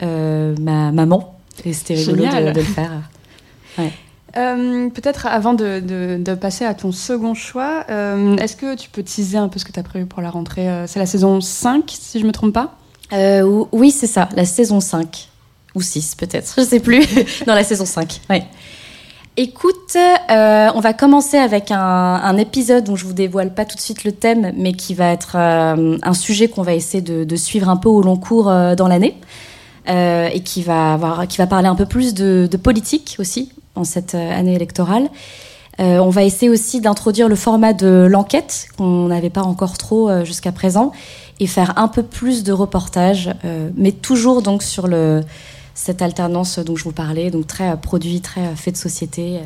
ma 0.60 0.92
maman. 0.92 1.36
Et 1.66 1.74
c'était 1.74 1.96
rigolo 1.96 2.24
de, 2.24 2.56
le 2.56 2.64
faire. 2.64 2.92
Peut-être 4.34 5.26
avant 5.26 5.54
de, 5.54 6.34
passer 6.36 6.66
à 6.66 6.74
ton 6.74 6.92
second 6.92 7.34
choix, 7.34 7.86
est-ce 7.90 8.56
que 8.56 8.76
tu 8.76 8.90
peux 8.90 9.04
teaser 9.04 9.38
un 9.38 9.48
peu 9.48 9.60
ce 9.60 9.66
que 9.66 9.72
tu 9.72 9.80
as 9.80 9.84
prévu 9.84 10.06
pour 10.06 10.22
la 10.22 10.30
rentrée? 10.30 10.68
C'est 10.88 11.00
la 11.00 11.06
saison 11.06 11.42
5, 11.42 11.84
si 11.88 12.20
je 12.20 12.24
ne 12.24 12.28
me 12.28 12.34
trompe 12.34 12.54
pas? 12.54 12.78
Oui, 13.12 13.92
c'est 13.92 14.08
ça, 14.08 14.30
la 14.36 14.46
saison 14.46 14.80
5. 14.80 15.30
Ou 15.76 15.82
6 15.82 16.16
peut-être, 16.16 16.54
je 16.58 16.64
sais 16.64 16.80
plus. 16.80 17.06
dans 17.46 17.56
la 17.56 17.64
saison 17.64 17.86
5, 17.86 18.22
ouais. 18.30 18.44
Écoute, 19.38 19.96
euh, 19.96 20.70
on 20.76 20.82
va 20.82 20.92
commencer 20.92 21.38
avec 21.38 21.72
un, 21.72 22.38
épisode 22.38 22.84
dont 22.84 22.98
je 22.98 23.06
vous 23.06 23.14
dévoile 23.14 23.54
pas 23.54 23.64
tout 23.64 23.78
de 23.78 23.82
suite 23.82 24.04
le 24.04 24.12
thème, 24.12 24.52
mais 24.58 24.74
qui 24.74 24.94
va 24.94 25.10
être 25.14 25.36
euh, 25.36 25.98
un 26.04 26.14
sujet 26.14 26.50
qu'on 26.50 26.64
va 26.64 26.74
essayer 26.74 27.02
de, 27.02 27.36
suivre 27.38 27.70
un 27.70 27.78
peu 27.78 27.88
au 27.88 28.02
long 28.02 28.18
cours 28.18 28.50
euh, 28.50 28.76
dans 28.76 28.90
l'année, 28.90 29.16
et 29.88 30.42
qui 30.44 30.62
va 30.64 30.94
avoir, 30.94 31.28
qui 31.28 31.38
va 31.38 31.48
parler 31.48 31.68
un 31.68 31.76
peu 31.76 31.86
plus 31.86 32.14
de, 32.14 32.48
politique 32.62 33.16
aussi 33.20 33.52
en 33.76 33.84
cette 33.84 34.16
année 34.16 34.54
électorale. 34.54 35.10
on 35.80 36.10
va 36.10 36.24
essayer 36.24 36.50
aussi 36.50 36.82
d'introduire 36.82 37.28
le 37.28 37.36
format 37.36 37.74
de 37.74 38.08
l'enquête 38.10 38.68
qu'on 38.78 39.08
n'avait 39.08 39.30
pas 39.30 39.42
encore 39.42 39.78
trop 39.78 40.24
jusqu'à 40.24 40.52
présent, 40.52 40.92
et 41.40 41.48
faire 41.48 41.74
un 41.78 41.88
peu 41.88 42.04
plus 42.04 42.44
de 42.44 42.52
reportages, 42.52 43.32
mais 43.76 43.92
toujours 43.92 44.42
donc 44.42 44.64
sur 44.64 44.88
le 44.88 45.24
cette 45.74 46.02
alternance 46.02 46.60
dont 46.60 46.76
je 46.76 46.84
vous 46.84 46.92
parlais, 46.92 47.32
donc 47.32 47.48
très 47.48 47.70
euh, 47.70 47.76
produit, 47.76 48.22
très 48.22 48.42
euh, 48.42 48.56
fait 48.56 48.72
de 48.72 48.78
société. 48.78 49.40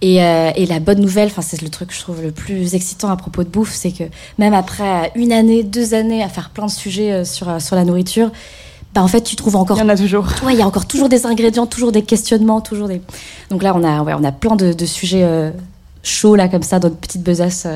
Et, 0.00 0.22
euh, 0.22 0.50
et, 0.56 0.66
la 0.66 0.80
bonne 0.80 1.00
nouvelle, 1.00 1.28
enfin 1.28 1.42
c'est 1.42 1.62
le 1.62 1.68
truc 1.68 1.88
que 1.88 1.94
je 1.94 2.00
trouve 2.00 2.22
le 2.22 2.32
plus 2.32 2.74
excitant 2.74 3.08
à 3.08 3.16
propos 3.16 3.44
de 3.44 3.48
bouffe, 3.48 3.72
c'est 3.72 3.92
que 3.92 4.04
même 4.38 4.52
après 4.52 5.12
une 5.14 5.32
année, 5.32 5.62
deux 5.62 5.94
années 5.94 6.22
à 6.22 6.28
faire 6.28 6.50
plein 6.50 6.66
de 6.66 6.72
sujets 6.72 7.24
sur, 7.24 7.60
sur 7.60 7.76
la 7.76 7.84
nourriture, 7.84 8.32
bah 8.94 9.02
en 9.02 9.06
fait 9.06 9.22
tu 9.22 9.36
trouves 9.36 9.54
encore. 9.54 9.76
Il 9.76 9.80
y 9.80 9.84
en 9.84 9.88
a 9.88 9.96
toujours. 9.96 10.26
Ouais, 10.44 10.54
il 10.54 10.58
y 10.58 10.62
a 10.62 10.66
encore 10.66 10.86
toujours 10.86 11.08
des 11.08 11.24
ingrédients, 11.24 11.66
toujours 11.66 11.92
des 11.92 12.02
questionnements, 12.02 12.60
toujours 12.60 12.88
des. 12.88 13.00
Donc 13.48 13.62
là 13.62 13.72
on 13.76 13.84
a, 13.84 14.02
ouais, 14.02 14.14
on 14.18 14.24
a 14.24 14.32
plein 14.32 14.56
de, 14.56 14.72
de 14.72 14.86
sujets 14.86 15.52
chauds 16.02 16.34
là 16.34 16.48
comme 16.48 16.62
ça 16.62 16.78
dans 16.78 16.88
une 16.88 16.96
petite 16.96 17.22
besace 17.22 17.66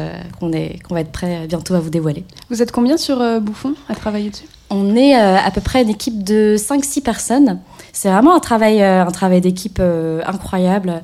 qu'on 0.41 0.53
est, 0.53 0.83
qu'on 0.83 0.95
va 0.95 1.01
être 1.01 1.12
prêt 1.12 1.47
bientôt 1.47 1.75
à 1.75 1.81
vous 1.81 1.91
dévoiler. 1.91 2.25
Vous 2.51 2.62
êtes 2.62 2.73
combien 2.73 2.97
sur 2.97 3.19
Bouffon 3.41 3.75
à 3.89 3.95
travailler 3.95 4.31
dessus? 4.31 4.47
On 4.69 4.97
est 4.97 5.15
à 5.15 5.51
peu 5.53 5.61
près 5.61 5.83
une 5.83 5.91
équipe 5.91 6.25
de 6.25 6.57
5-6 6.59 7.03
personnes. 7.03 7.61
C'est 7.97 8.11
vraiment 8.11 8.37
un 8.37 8.41
travail, 8.41 8.83
euh, 8.83 9.07
un 9.07 9.11
travail 9.11 9.41
d'équipe 9.41 9.79
euh, 9.81 10.21
incroyable. 10.27 11.03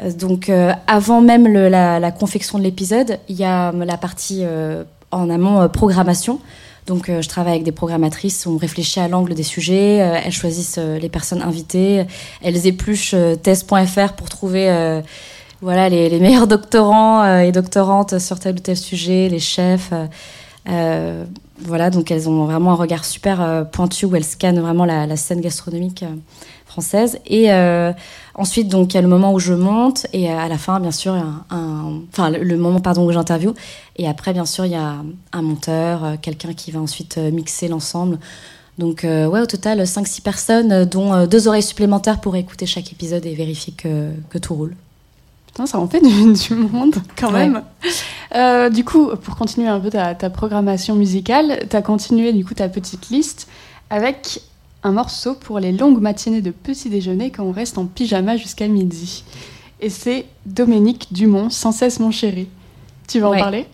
Euh, 0.00 0.10
donc, 0.12 0.50
avant 0.86 1.20
même 1.20 1.46
la, 1.46 2.10
confection 2.10 2.58
de 2.58 2.64
l'épisode, 2.64 3.18
il 3.28 3.36
y 3.36 3.44
a 3.44 3.70
la 3.72 3.98
partie 3.98 4.44
en 5.10 5.30
amont 5.30 5.68
programmation. 5.68 6.40
Donc, 6.86 7.06
je 7.08 7.28
travaille 7.28 7.54
avec 7.54 7.64
des 7.64 7.72
programmatrices. 7.72 8.46
On 8.46 8.56
réfléchit 8.56 9.00
à 9.00 9.08
l'angle 9.08 9.34
des 9.34 9.42
sujets. 9.42 9.96
elles 9.96 10.32
choisissent 10.32 10.78
les 10.78 11.08
personnes 11.08 11.42
invitées. 11.42 12.04
Elles 12.42 12.66
épluchent 12.66 13.14
test.fr 13.42 14.12
pour 14.16 14.28
trouver 14.28 15.02
voilà, 15.62 15.88
les, 15.88 16.18
meilleurs 16.20 16.46
doctorants 16.46 17.38
et 17.38 17.52
doctorantes 17.52 18.18
sur 18.18 18.38
tel 18.38 18.56
ou 18.56 18.60
tel 18.60 18.76
sujet, 18.76 19.28
les 19.28 19.40
chefs. 19.40 19.92
Euh, 20.68 21.24
voilà, 21.60 21.90
donc 21.90 22.10
elles 22.10 22.28
ont 22.28 22.44
vraiment 22.44 22.72
un 22.72 22.76
regard 22.76 23.04
super 23.04 23.40
euh, 23.40 23.64
pointu 23.64 24.04
où 24.04 24.16
elles 24.16 24.24
scannent 24.24 24.60
vraiment 24.60 24.84
la, 24.84 25.16
scène 25.16 25.40
gastronomique 25.40 26.02
euh, 26.02 26.14
française. 26.66 27.18
Et 27.26 27.50
ensuite, 28.34 28.68
donc, 28.68 28.92
il 28.92 28.96
y 28.96 28.98
a 28.98 29.02
le 29.02 29.08
moment 29.08 29.32
où 29.32 29.38
je 29.38 29.54
monte 29.54 30.06
et 30.12 30.30
à 30.30 30.48
la 30.48 30.58
fin, 30.58 30.78
bien 30.80 30.90
sûr, 30.90 31.14
enfin, 31.48 32.30
le, 32.30 32.56
moment 32.56 32.80
pardon, 32.80 33.06
où 33.06 33.12
j'interviewe. 33.12 33.54
Et 33.96 34.06
après, 34.06 34.34
bien 34.34 34.44
sûr, 34.44 34.66
il 34.66 34.72
y 34.72 34.76
a 34.76 34.96
un 35.32 35.42
monteur, 35.42 36.20
quelqu'un 36.20 36.52
qui 36.52 36.72
va 36.72 36.80
ensuite 36.80 37.16
mixer 37.16 37.68
l'ensemble. 37.68 38.18
Donc, 38.76 39.04
ouais, 39.04 39.40
au 39.40 39.46
total, 39.46 39.80
5-6 39.80 40.20
personnes, 40.20 40.84
dont 40.84 41.26
deux 41.26 41.48
oreilles 41.48 41.62
supplémentaires 41.62 42.20
pour 42.20 42.36
écouter 42.36 42.66
chaque 42.66 42.92
épisode 42.92 43.24
et 43.24 43.34
vérifier 43.34 43.72
que 43.72 44.38
tout 44.38 44.54
roule 44.54 44.76
ça 45.64 45.78
en 45.78 45.88
fait 45.88 46.00
du, 46.00 46.54
monde 46.54 46.96
quand 47.18 47.30
même. 47.30 47.62
Euh, 48.34 48.68
du 48.68 48.84
coup, 48.84 49.08
pour 49.22 49.36
continuer 49.36 49.68
un 49.68 49.80
peu 49.80 49.88
ta, 49.88 50.14
programmation 50.28 50.94
musicale, 50.94 51.60
tu 51.70 51.76
as 51.76 51.82
continué 51.82 52.32
du 52.32 52.44
coup 52.44 52.54
ta 52.54 52.68
petite 52.68 53.08
liste 53.08 53.48
avec 53.88 54.42
un 54.82 54.92
morceau 54.92 55.34
pour 55.34 55.58
les 55.58 55.72
longues 55.72 56.00
matinées 56.00 56.42
de 56.42 56.50
petit 56.50 56.90
déjeuner 56.90 57.30
quand 57.30 57.44
on 57.44 57.52
reste 57.52 57.78
en 57.78 57.86
pyjama 57.86 58.36
jusqu'à 58.36 58.68
midi. 58.68 59.24
Et 59.80 59.88
c'est 59.88 60.26
Dominique 60.44 61.08
Dumont, 61.12 61.48
Sans 61.48 61.72
cesse 61.72 62.00
mon 62.00 62.10
chéri. 62.10 62.48
Tu 63.08 63.20
vas 63.20 63.28
en 63.28 63.38
parler? 63.38 63.66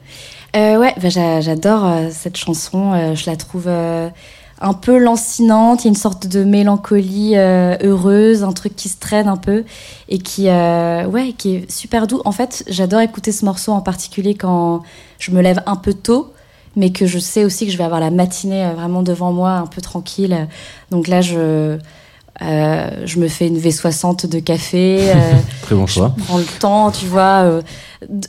Euh, 0.55 0.79
Ouais, 0.79 0.95
bah, 1.01 1.09
j'adore 1.09 1.87
euh, 1.87 2.09
cette 2.13 2.37
chanson. 2.37 3.15
je 3.15 3.29
la 3.29 3.37
trouve 3.37 3.69
un 4.63 4.75
peu 4.75 4.97
lancinante, 4.97 5.83
il 5.83 5.85
y 5.87 5.89
a 5.89 5.91
une 5.91 5.97
sorte 5.97 6.29
de 6.29 6.45
mélancolie 6.45 7.33
euh, 7.37 7.77
heureuse, 7.83 8.45
un 8.45 8.53
truc 8.53 8.77
qui 8.77 8.89
se 8.89 8.97
traîne 8.99 9.27
un 9.27 9.37
peu 9.37 9.65
et 10.09 10.19
qui, 10.19 10.49
euh, 10.49 11.05
ouais, 11.07 11.35
qui 11.37 11.57
est 11.57 11.71
super 11.71 12.07
doux. 12.07 12.23
En 12.25 12.33
fait, 12.33 12.65
j'adore 12.69 13.01
écouter 13.01 13.33
ce 13.33 13.45
morceau 13.45 13.73
en 13.73 13.81
particulier 13.81 14.35
quand 14.35 14.83
je 15.19 15.33
me 15.33 15.43
lève 15.43 15.61
un 15.67 15.75
peu 15.75 15.93
tôt, 15.93 16.33
mais 16.77 16.91
que 16.91 17.07
je 17.07 17.19
sais 17.19 17.45
aussi 17.45 17.67
que 17.67 17.73
je 17.73 17.77
vais 17.77 17.85
avoir 17.85 18.01
la 18.01 18.11
matinée 18.11 18.65
euh, 18.65 18.73
vraiment 18.75 19.03
devant 19.03 19.33
moi, 19.33 19.51
un 19.51 19.67
peu 19.67 19.81
tranquille. 19.81 20.47
Donc 20.93 21.09
là, 21.09 21.23
je, 21.23 21.79
je 22.41 23.19
me 23.19 23.27
fais 23.27 23.49
une 23.49 23.59
V60 23.59 24.29
de 24.29 24.39
café. 24.39 25.13
Très 25.63 25.75
bon 25.75 25.89
choix. 25.89 26.15
Je 26.19 26.23
prends 26.23 26.39
le 26.39 26.61
temps, 26.61 26.91
tu 26.93 27.07
vois. 27.07 27.61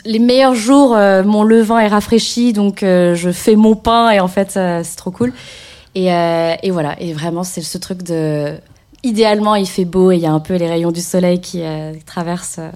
les 0.03 0.19
meilleurs 0.19 0.55
jours, 0.55 0.97
mon 1.25 1.43
levain 1.43 1.77
est 1.77 1.89
rafraîchi, 1.89 2.53
donc 2.53 2.79
je 2.81 3.29
fais 3.31 3.55
mon 3.55 3.75
pain 3.75 4.09
et 4.09 4.19
en 4.19 4.27
fait, 4.27 4.53
c'est 4.53 4.95
trop 4.95 5.11
cool. 5.11 5.31
Euh, 5.97 6.55
et, 6.61 6.71
voilà, 6.71 6.99
et 7.01 7.13
vraiment, 7.13 7.43
c'est 7.43 7.61
ce 7.61 7.77
truc 7.77 8.03
de. 8.03 8.57
Idéalement, 9.03 9.55
il 9.55 9.67
fait 9.67 9.85
beau 9.85 10.11
et 10.11 10.15
il 10.15 10.21
y 10.21 10.25
a 10.25 10.31
un 10.31 10.39
peu 10.39 10.55
les 10.55 10.67
rayons 10.67 10.91
du 10.91 11.01
soleil 11.01 11.41
qui 11.41 11.61
euh, 11.61 11.93
traversent 12.05 12.59
euh, 12.59 12.71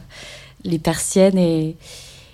les 0.66 0.78
persiennes. 0.78 1.38
Et, 1.38 1.78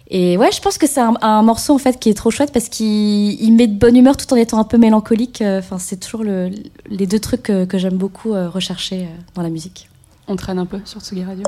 et 0.09 0.35
ouais, 0.37 0.51
je 0.51 0.59
pense 0.61 0.77
que 0.77 0.87
c'est 0.87 0.99
un, 0.99 1.43
morceau 1.43 1.75
en 1.75 1.77
fait 1.77 1.99
qui 1.99 2.09
est 2.09 2.15
trop 2.15 2.31
chouette 2.31 2.51
parce 2.51 2.69
qu'il 2.69 3.53
met 3.53 3.67
de 3.67 3.77
bonne 3.77 3.95
humeur 3.95 4.17
tout 4.17 4.31
en 4.33 4.35
étant 4.35 4.57
un 4.57 4.63
peu 4.63 4.77
mélancolique. 4.77 5.43
Enfin, 5.45 5.77
c'est 5.77 5.97
toujours 5.97 6.23
le, 6.23 6.49
les 6.89 7.05
deux 7.05 7.19
trucs 7.19 7.43
que, 7.43 7.65
que 7.65 7.77
j'aime 7.77 7.97
beaucoup 7.97 8.33
rechercher 8.33 9.07
dans 9.35 9.43
la 9.43 9.49
musique. 9.49 9.89
On 10.27 10.35
traîne 10.35 10.57
un 10.57 10.65
peu 10.65 10.79
sur 10.85 11.01
Tsugi 11.01 11.23
Radio. 11.23 11.43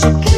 So 0.00 0.29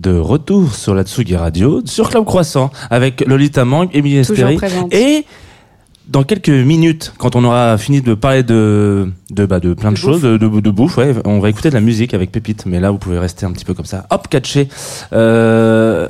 de 0.00 0.18
retour 0.18 0.74
sur 0.74 0.94
la 0.94 1.02
Tsugi 1.04 1.36
Radio, 1.36 1.82
sur 1.84 2.08
Club 2.08 2.24
Croissant, 2.24 2.70
avec 2.90 3.24
Lolita 3.26 3.64
Mang, 3.64 3.88
Émilie 3.92 4.18
Esteri. 4.18 4.58
Et 4.90 5.26
dans 6.08 6.24
quelques 6.24 6.48
minutes, 6.48 7.12
quand 7.18 7.36
on 7.36 7.44
aura 7.44 7.76
fini 7.76 8.00
de 8.00 8.14
parler 8.14 8.42
de, 8.42 9.08
de, 9.30 9.46
bah, 9.46 9.60
de 9.60 9.74
plein 9.74 9.92
de, 9.92 9.96
choses, 9.96 10.22
De, 10.22 10.36
de, 10.38 10.70
bouffe, 10.70 10.96
ouais, 10.96 11.14
on 11.24 11.38
va 11.38 11.50
écouter 11.50 11.68
de 11.68 11.74
la 11.74 11.80
musique 11.80 12.14
avec 12.14 12.32
Pépite. 12.32 12.64
Mais 12.66 12.80
là, 12.80 12.90
vous 12.90 12.98
pouvez 12.98 13.18
rester 13.18 13.44
un 13.44 13.52
petit 13.52 13.64
peu 13.64 13.74
comme 13.74 13.84
ça. 13.84 14.06
Hop, 14.10 14.26
catché. 14.28 14.68
Euh, 15.12 16.08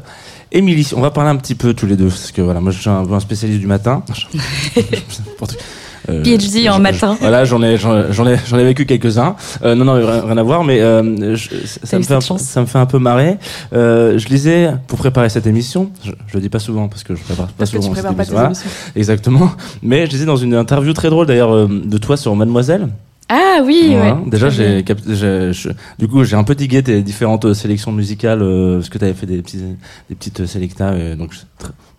Émilie, 0.52 0.88
on 0.96 1.00
va 1.00 1.10
parler 1.10 1.30
un 1.30 1.36
petit 1.36 1.54
peu 1.54 1.74
tous 1.74 1.86
les 1.86 1.96
deux, 1.96 2.08
parce 2.08 2.32
que 2.32 2.42
voilà, 2.42 2.60
moi 2.60 2.72
je 2.72 2.80
suis 2.80 2.90
un, 2.90 3.10
un 3.12 3.20
spécialiste 3.20 3.60
du 3.60 3.66
matin. 3.66 4.02
Euh, 6.10 6.22
PhD 6.22 6.68
en 6.68 6.78
matin. 6.78 7.16
Voilà, 7.20 7.44
j'en 7.44 7.62
ai, 7.62 7.76
j'en 7.76 8.26
ai, 8.26 8.36
j'en 8.46 8.58
ai 8.58 8.64
vécu 8.64 8.86
quelques-uns. 8.86 9.36
Euh, 9.62 9.74
non, 9.74 9.84
non, 9.84 9.94
rien, 9.94 10.36
à 10.36 10.42
voir, 10.42 10.64
mais 10.64 10.80
euh, 10.80 11.36
ça, 11.84 11.98
me 11.98 12.02
fait 12.02 12.14
un, 12.14 12.20
ça 12.20 12.60
me 12.60 12.66
fait 12.66 12.78
un 12.78 12.86
peu 12.86 12.98
marrer. 12.98 13.38
Euh, 13.72 14.18
je 14.18 14.28
lisais 14.28 14.70
pour 14.86 14.98
préparer 14.98 15.28
cette 15.28 15.46
émission. 15.46 15.90
Je, 16.04 16.10
je 16.26 16.34
le 16.34 16.40
dis 16.40 16.48
pas 16.48 16.58
souvent 16.58 16.88
parce 16.88 17.04
que 17.04 17.14
je 17.14 17.22
prépare 17.22 17.46
pas 17.46 17.52
parce 17.58 17.70
souvent. 17.70 17.82
Que 17.82 17.86
tu 17.88 17.92
prépares 17.92 18.14
pas 18.14 18.24
tes 18.24 18.44
émissions. 18.44 18.70
Exactement. 18.96 19.50
Mais 19.82 20.06
je 20.06 20.10
lisais 20.10 20.26
dans 20.26 20.36
une 20.36 20.54
interview 20.54 20.92
très 20.92 21.10
drôle 21.10 21.26
d'ailleurs 21.26 21.68
de 21.68 21.98
toi 21.98 22.16
sur 22.16 22.34
Mademoiselle. 22.34 22.88
Ah 23.32 23.60
oui, 23.64 23.94
ouais. 23.94 24.12
Déjà, 24.26 24.50
j'ai, 24.50 24.84
du 25.98 26.08
coup, 26.08 26.24
j'ai 26.24 26.34
un 26.36 26.42
peu 26.44 26.56
digué 26.56 26.82
tes 26.82 27.00
différentes 27.00 27.54
sélections 27.54 27.92
musicales 27.92 28.42
euh, 28.42 28.78
parce 28.78 28.88
que 28.88 28.98
tu 28.98 29.04
avais 29.04 29.14
fait 29.14 29.26
des, 29.26 29.40
petits, 29.40 29.58
des 30.08 30.16
petites 30.16 30.46
sélectas, 30.46 30.92
donc 31.14 31.34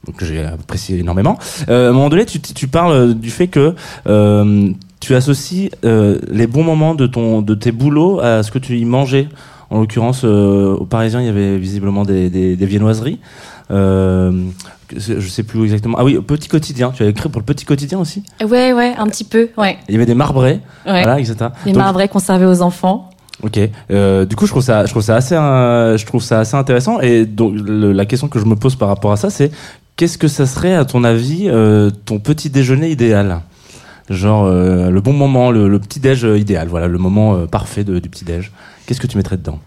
donc 0.06 0.24
j'ai 0.24 0.44
apprécié 0.44 1.00
énormément. 1.00 1.38
Euh, 1.70 1.88
à 1.88 1.90
un 1.92 1.94
moment 1.94 2.10
donné, 2.10 2.26
tu, 2.26 2.40
tu 2.42 2.68
parles 2.68 3.14
du 3.14 3.30
fait 3.30 3.48
que 3.48 3.76
euh, 4.08 4.72
tu 5.00 5.16
associes 5.16 5.70
euh, 5.86 6.20
les 6.30 6.48
bons 6.48 6.64
moments 6.64 6.96
de 6.96 7.08
ton 7.08 7.42
de 7.42 7.56
tes 7.56 7.72
boulots 7.72 8.20
à 8.20 8.44
ce 8.44 8.52
que 8.52 8.60
tu 8.60 8.78
y 8.78 8.86
mangeais. 8.86 9.28
En 9.70 9.80
l'occurrence, 9.80 10.24
euh, 10.26 10.76
aux 10.76 10.86
Parisiens, 10.86 11.22
il 11.22 11.28
y 11.28 11.30
avait 11.30 11.58
visiblement 11.58 12.04
des, 12.04 12.30
des, 12.30 12.58
des 12.58 12.66
viennoiseries. 12.66 13.20
Euh, 13.72 14.32
je 14.96 15.28
sais 15.28 15.44
plus 15.44 15.64
exactement. 15.64 15.98
Ah 16.00 16.04
oui, 16.04 16.20
Petit 16.20 16.50
Quotidien. 16.50 16.92
Tu 16.92 17.04
avais 17.04 17.12
écrit 17.12 17.30
pour 17.30 17.40
le 17.40 17.46
Petit 17.46 17.66
Quotidien 17.66 18.00
aussi 18.00 18.24
Ouais, 18.42 18.74
ouais, 18.74 18.94
un 18.98 19.08
petit 19.08 19.24
peu, 19.24 19.50
ouais. 19.58 19.78
Il 19.88 19.94
y 19.94 19.96
avait 19.96 20.06
des 20.06 20.16
marbrés, 20.16 20.60
ouais. 20.86 21.04
voilà, 21.04 21.20
etc. 21.20 21.36
Des 21.66 21.74
marbrés 21.74 22.08
conservés 22.10 22.46
aux 22.46 22.62
enfants. 22.62 23.10
Ok. 23.44 23.60
Euh, 23.90 24.26
du 24.26 24.36
coup, 24.36 24.46
je 24.46 24.52
trouve 24.52 24.64
ça, 24.64 24.86
je 24.86 24.92
trouve 24.92 25.02
ça 25.02 25.16
assez, 25.16 25.36
euh, 25.36 25.98
je 25.98 26.06
trouve 26.06 26.22
ça 26.22 26.40
assez 26.42 26.56
intéressant. 26.56 27.00
Et 27.00 27.26
donc, 27.26 27.54
le, 27.56 27.92
la 27.92 28.06
question 28.06 28.28
que 28.28 28.40
je 28.40 28.46
me 28.46 28.56
pose 28.56 28.76
par 28.76 28.90
rapport 28.90 29.12
à 29.12 29.18
ça, 29.18 29.30
c'est 29.30 29.52
qu'est-ce 29.96 30.18
que 30.18 30.28
ça 30.28 30.46
serait, 30.46 30.76
à 30.76 30.86
ton 30.86 31.04
avis, 31.04 31.46
euh, 31.48 31.90
ton 32.06 32.20
petit 32.20 32.50
déjeuner 32.50 32.92
idéal? 32.92 33.42
Genre 34.10 34.50
le 34.50 35.00
bon 35.00 35.14
moment, 35.14 35.52
le, 35.52 35.70
le 35.70 35.80
petit 35.80 36.02
déj 36.02 36.24
idéal, 36.24 36.68
voilà, 36.68 36.88
le 36.88 36.98
moment 36.98 37.48
parfait 37.48 37.86
de, 37.86 38.00
du 38.00 38.10
petit 38.10 38.26
déj. 38.26 38.52
Qu'est-ce 38.86 39.00
que 39.00 39.08
tu 39.08 39.16
mettrais 39.16 39.38
dedans? 39.38 39.60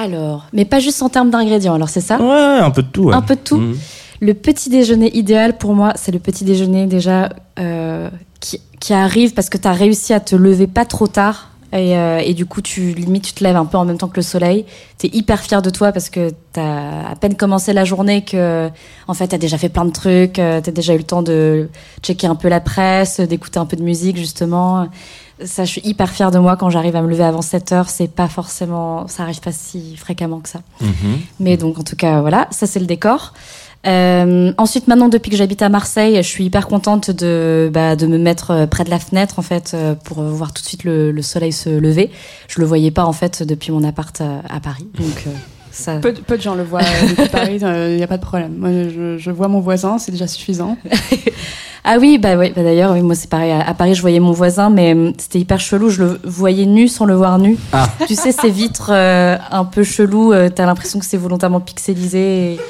Alors, 0.00 0.46
mais 0.52 0.64
pas 0.64 0.78
juste 0.78 1.02
en 1.02 1.08
termes 1.08 1.30
d'ingrédients, 1.30 1.74
alors 1.74 1.88
c'est 1.88 2.00
ça? 2.00 2.20
Ouais, 2.20 2.60
un 2.60 2.70
peu 2.70 2.82
de 2.82 2.88
tout. 2.88 3.04
Ouais. 3.08 3.14
Un 3.14 3.22
peu 3.22 3.34
de 3.34 3.40
tout. 3.40 3.56
Mhm. 3.56 3.76
Le 4.20 4.34
petit 4.34 4.68
déjeuner 4.70 5.10
idéal 5.16 5.58
pour 5.58 5.74
moi, 5.74 5.92
c'est 5.96 6.12
le 6.12 6.20
petit 6.20 6.44
déjeuner 6.44 6.86
déjà 6.86 7.30
euh, 7.58 8.08
qui, 8.38 8.60
qui 8.78 8.92
arrive 8.94 9.34
parce 9.34 9.48
que 9.50 9.58
tu 9.58 9.66
as 9.66 9.72
réussi 9.72 10.12
à 10.12 10.20
te 10.20 10.36
lever 10.36 10.68
pas 10.68 10.84
trop 10.84 11.08
tard. 11.08 11.50
Et, 11.72 11.98
euh, 11.98 12.18
et, 12.24 12.32
du 12.32 12.46
coup, 12.46 12.62
tu 12.62 12.92
limite, 12.94 13.24
tu 13.24 13.32
te 13.34 13.44
lèves 13.44 13.56
un 13.56 13.66
peu 13.66 13.76
en 13.76 13.84
même 13.84 13.98
temps 13.98 14.08
que 14.08 14.16
le 14.16 14.22
soleil. 14.22 14.64
T'es 14.96 15.08
hyper 15.12 15.40
fier 15.40 15.60
de 15.60 15.68
toi 15.68 15.92
parce 15.92 16.08
que 16.08 16.30
t'as 16.52 17.10
à 17.10 17.14
peine 17.20 17.34
commencé 17.34 17.74
la 17.74 17.84
journée 17.84 18.24
que, 18.24 18.70
en 19.06 19.14
fait, 19.14 19.28
t'as 19.28 19.36
déjà 19.38 19.58
fait 19.58 19.68
plein 19.68 19.84
de 19.84 19.90
trucs. 19.90 20.38
euh, 20.38 20.60
T'as 20.62 20.70
déjà 20.72 20.94
eu 20.94 20.98
le 20.98 21.04
temps 21.04 21.22
de 21.22 21.68
checker 22.02 22.26
un 22.26 22.36
peu 22.36 22.48
la 22.48 22.60
presse, 22.60 23.20
d'écouter 23.20 23.58
un 23.58 23.66
peu 23.66 23.76
de 23.76 23.82
musique 23.82 24.16
justement. 24.16 24.88
Ça, 25.44 25.64
je 25.64 25.70
suis 25.70 25.80
hyper 25.84 26.10
fière 26.10 26.30
de 26.30 26.38
moi 26.38 26.56
quand 26.56 26.70
j'arrive 26.70 26.96
à 26.96 27.02
me 27.02 27.08
lever 27.08 27.24
avant 27.24 27.42
7 27.42 27.72
heures. 27.72 27.88
C'est 27.88 28.08
pas 28.08 28.28
forcément, 28.28 29.06
ça 29.08 29.22
arrive 29.22 29.40
pas 29.40 29.52
si 29.52 29.96
fréquemment 29.96 30.40
que 30.40 30.48
ça. 30.48 30.60
Mhm. 30.80 31.18
Mais 31.40 31.56
donc, 31.56 31.78
en 31.78 31.82
tout 31.82 31.96
cas, 31.96 32.20
voilà, 32.20 32.48
ça 32.50 32.66
c'est 32.66 32.80
le 32.80 32.86
décor. 32.86 33.34
Euh, 33.86 34.52
ensuite, 34.58 34.88
maintenant, 34.88 35.08
depuis 35.08 35.30
que 35.30 35.36
j'habite 35.36 35.62
à 35.62 35.68
Marseille, 35.68 36.16
je 36.16 36.28
suis 36.28 36.44
hyper 36.44 36.66
contente 36.66 37.10
de, 37.10 37.70
bah, 37.72 37.96
de 37.96 38.06
me 38.06 38.18
mettre 38.18 38.50
euh, 38.50 38.66
près 38.66 38.84
de 38.84 38.90
la 38.90 38.98
fenêtre, 38.98 39.38
en 39.38 39.42
fait, 39.42 39.72
euh, 39.74 39.94
pour 39.94 40.20
voir 40.22 40.52
tout 40.52 40.62
de 40.62 40.66
suite 40.66 40.84
le, 40.84 41.12
le 41.12 41.22
soleil 41.22 41.52
se 41.52 41.70
lever. 41.70 42.10
Je 42.48 42.60
le 42.60 42.66
voyais 42.66 42.90
pas, 42.90 43.04
en 43.04 43.12
fait, 43.12 43.42
depuis 43.42 43.70
mon 43.70 43.84
appart 43.84 44.20
à, 44.20 44.42
à 44.48 44.60
Paris. 44.60 44.86
Donc, 44.98 45.24
euh, 45.26 45.30
ça... 45.70 45.96
Peu, 45.96 46.12
de- 46.12 46.20
peu 46.20 46.36
de 46.36 46.42
gens 46.42 46.54
le 46.54 46.62
voient 46.64 46.80
euh, 46.80 47.08
depuis 47.10 47.28
Paris, 47.28 47.58
il 47.60 47.96
n'y 47.96 48.02
a 48.02 48.06
pas 48.06 48.16
de 48.18 48.22
problème. 48.22 48.54
Moi, 48.58 48.70
je, 48.94 49.16
je 49.18 49.30
vois 49.30 49.48
mon 49.48 49.60
voisin, 49.60 49.98
c'est 49.98 50.12
déjà 50.12 50.26
suffisant. 50.26 50.76
Ah 51.90 51.96
oui, 51.98 52.18
bah 52.18 52.34
oui, 52.36 52.52
bah 52.54 52.62
d'ailleurs, 52.62 52.92
oui, 52.92 53.00
moi 53.00 53.14
c'est 53.14 53.30
pareil. 53.30 53.50
À, 53.50 53.66
à 53.66 53.72
Paris, 53.72 53.94
je 53.94 54.02
voyais 54.02 54.20
mon 54.20 54.32
voisin, 54.32 54.68
mais 54.68 54.92
hum, 54.92 55.12
c'était 55.16 55.38
hyper 55.38 55.58
chelou. 55.58 55.88
Je 55.88 56.02
le 56.02 56.20
voyais 56.24 56.66
nu 56.66 56.86
sans 56.86 57.06
le 57.06 57.14
voir 57.14 57.38
nu. 57.38 57.56
Ah. 57.72 57.88
Tu 58.06 58.14
sais, 58.14 58.30
ces 58.32 58.50
vitres 58.50 58.90
euh, 58.92 59.38
un 59.50 59.64
peu 59.64 59.84
chelou, 59.84 60.32
euh, 60.34 60.50
t'as 60.54 60.66
l'impression 60.66 60.98
que 60.98 61.06
c'est 61.06 61.16
volontairement 61.16 61.60
pixelisé. 61.60 62.18
et- 62.54 62.60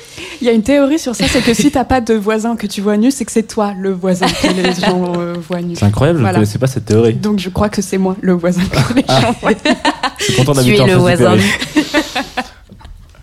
Il 0.40 0.46
y 0.46 0.50
a 0.50 0.52
une 0.52 0.62
théorie 0.62 1.00
sur 1.00 1.16
ça, 1.16 1.24
c'est 1.26 1.40
que 1.40 1.52
si 1.52 1.70
t'as 1.72 1.82
pas 1.84 2.00
de 2.00 2.14
voisin 2.14 2.54
que 2.54 2.68
tu 2.68 2.80
vois 2.80 2.96
nu, 2.96 3.10
c'est 3.10 3.24
que 3.24 3.32
c'est 3.32 3.42
toi 3.48 3.72
le 3.76 3.90
voisin 3.92 4.26
que 4.26 4.46
les 4.52 4.74
gens 4.86 5.12
euh, 5.16 5.34
voient 5.48 5.62
nu. 5.62 5.74
C'est 5.74 5.86
incroyable, 5.86 6.18
je 6.18 6.22
ne 6.22 6.26
Voilà. 6.26 6.38
connaissais 6.38 6.58
pas 6.58 6.68
cette 6.68 6.84
théorie. 6.84 7.14
Donc 7.14 7.40
je 7.40 7.48
crois 7.48 7.70
que 7.70 7.82
c'est 7.82 7.98
moi 7.98 8.14
le 8.20 8.34
voisin 8.34 8.62
que 8.62 8.94
les 8.94 9.04
gens 9.08 9.34
voient. 9.40 9.50
Je 10.18 10.24
suis 10.24 10.34
content 10.34 10.52
d'habiter 10.52 10.80
en 10.82 10.86
le 10.86 10.94
voisin 10.94 11.34
nu. 11.34 11.42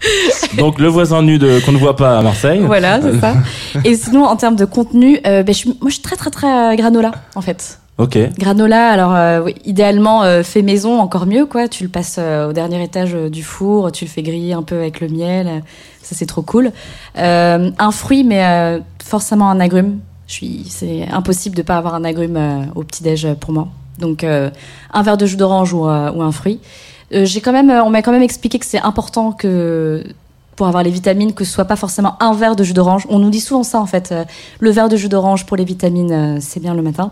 Donc 0.57 0.79
le 0.79 0.87
voisin 0.87 1.21
nu 1.21 1.37
de 1.37 1.59
qu'on 1.65 1.71
ne 1.71 1.77
voit 1.77 1.95
pas 1.95 2.17
à 2.17 2.21
Marseille. 2.21 2.61
Voilà, 2.65 2.99
c'est 3.01 3.19
ça. 3.19 3.35
Et 3.83 3.95
sinon, 3.95 4.25
en 4.25 4.35
termes 4.35 4.55
de 4.55 4.65
contenu, 4.65 5.19
euh, 5.25 5.43
ben, 5.43 5.53
je 5.53 5.57
suis- 5.59 5.69
moi 5.81 5.89
je 5.89 5.93
suis 5.95 6.01
très 6.01 6.15
très 6.15 6.29
très 6.31 6.73
euh, 6.73 6.75
granola, 6.75 7.11
en 7.35 7.41
fait. 7.41 7.79
Ok. 7.97 8.17
Granola, 8.37 8.89
alors 8.89 9.15
euh, 9.15 9.41
oui, 9.45 9.55
idéalement 9.63 10.23
euh, 10.23 10.43
fait 10.43 10.61
maison, 10.61 10.99
encore 10.99 11.25
mieux 11.25 11.45
quoi. 11.45 11.69
Tu 11.69 11.83
le 11.83 11.89
passes 11.89 12.17
euh, 12.19 12.49
au 12.49 12.53
dernier 12.53 12.83
étage 12.83 13.15
euh, 13.15 13.29
du 13.29 13.41
four, 13.41 13.89
tu 13.93 14.03
le 14.03 14.09
fais 14.09 14.21
griller 14.21 14.51
un 14.53 14.63
peu 14.63 14.75
avec 14.77 14.99
le 14.99 15.07
miel, 15.07 15.47
euh, 15.47 15.59
ça 16.01 16.13
c'est 16.13 16.25
trop 16.25 16.41
cool. 16.41 16.71
Euh, 17.17 17.71
un 17.79 17.91
fruit, 17.91 18.25
mais 18.25 18.43
euh, 18.45 18.79
forcément 19.03 19.49
un 19.49 19.61
agrume. 19.61 19.99
Je 20.27 20.33
suis, 20.33 20.65
c'est 20.67 21.07
impossible 21.09 21.55
de 21.55 21.61
pas 21.61 21.77
avoir 21.77 21.95
un 21.95 22.03
agrume 22.03 22.35
euh, 22.35 22.61
au 22.75 22.83
petit 22.83 23.01
déj 23.01 23.27
pour 23.39 23.53
moi. 23.53 23.69
Donc 23.99 24.25
euh, 24.25 24.49
un 24.91 25.01
verre 25.01 25.15
de 25.15 25.25
jus 25.25 25.37
d'orange 25.37 25.71
ou, 25.71 25.87
euh, 25.87 26.11
ou 26.11 26.21
un 26.21 26.33
fruit. 26.33 26.59
Euh, 27.15 27.25
J'ai 27.25 27.41
quand 27.41 27.51
même, 27.53 27.69
euh, 27.69 27.83
on 27.83 27.89
m'a 27.89 28.01
quand 28.01 28.11
même 28.11 28.21
expliqué 28.23 28.59
que 28.59 28.65
c'est 28.65 28.79
important 28.81 29.31
que 29.31 30.03
pour 30.55 30.67
avoir 30.67 30.83
les 30.83 30.89
vitamines, 30.91 31.33
que 31.33 31.43
ce 31.43 31.51
soit 31.51 31.65
pas 31.65 31.75
forcément 31.75 32.15
un 32.21 32.33
verre 32.33 32.55
de 32.55 32.63
jus 32.63 32.73
d'orange. 32.73 33.05
On 33.09 33.19
nous 33.19 33.29
dit 33.29 33.41
souvent 33.41 33.63
ça 33.63 33.79
en 33.81 33.85
fait. 33.85 34.11
euh, 34.11 34.23
le 34.59 34.69
verre 34.71 34.87
de 34.89 34.95
jus 34.97 35.09
d'orange 35.09 35.45
pour 35.45 35.57
les 35.57 35.65
vitamines, 35.65 36.39
c'est 36.41 36.61
bien 36.61 36.73
le 36.73 36.81
matin. 36.81 37.11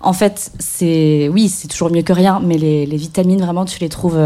En 0.00 0.12
fait, 0.12 0.50
c'est 0.58 1.28
oui, 1.32 1.48
c'est 1.48 1.68
toujours 1.68 1.90
mieux 1.90 2.02
que 2.02 2.12
rien, 2.12 2.40
mais 2.42 2.56
les, 2.58 2.86
les 2.86 2.96
vitamines 2.96 3.40
vraiment, 3.40 3.64
tu 3.64 3.78
les 3.80 3.88
trouves 3.88 4.18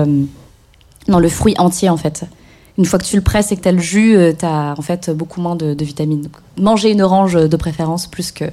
dans 1.09 1.19
le 1.19 1.29
fruit 1.29 1.55
entier 1.59 1.91
en 1.91 1.97
fait. 1.97 2.25
Une 2.79 2.85
fois 2.87 2.99
que 2.99 3.05
tu 3.05 3.17
le 3.17 3.23
presses 3.23 3.53
et 3.53 3.57
que 3.57 3.61
tu 3.63 3.69
as 3.69 3.73
le 3.73 3.81
jus, 3.81 4.17
tu 4.39 4.47
as 4.47 4.75
en 4.79 4.83
fait 4.83 5.11
beaucoup 5.11 5.41
moins 5.41 5.57
de, 5.57 5.75
de 5.75 5.85
vitamines. 5.85 6.23
Donc, 6.23 6.33
manger 6.59 6.91
une 6.91 7.03
orange 7.03 7.35
de 7.35 7.57
préférence 7.57 8.07
plus 8.07 8.33
que 8.33 8.45
euh, 8.45 8.51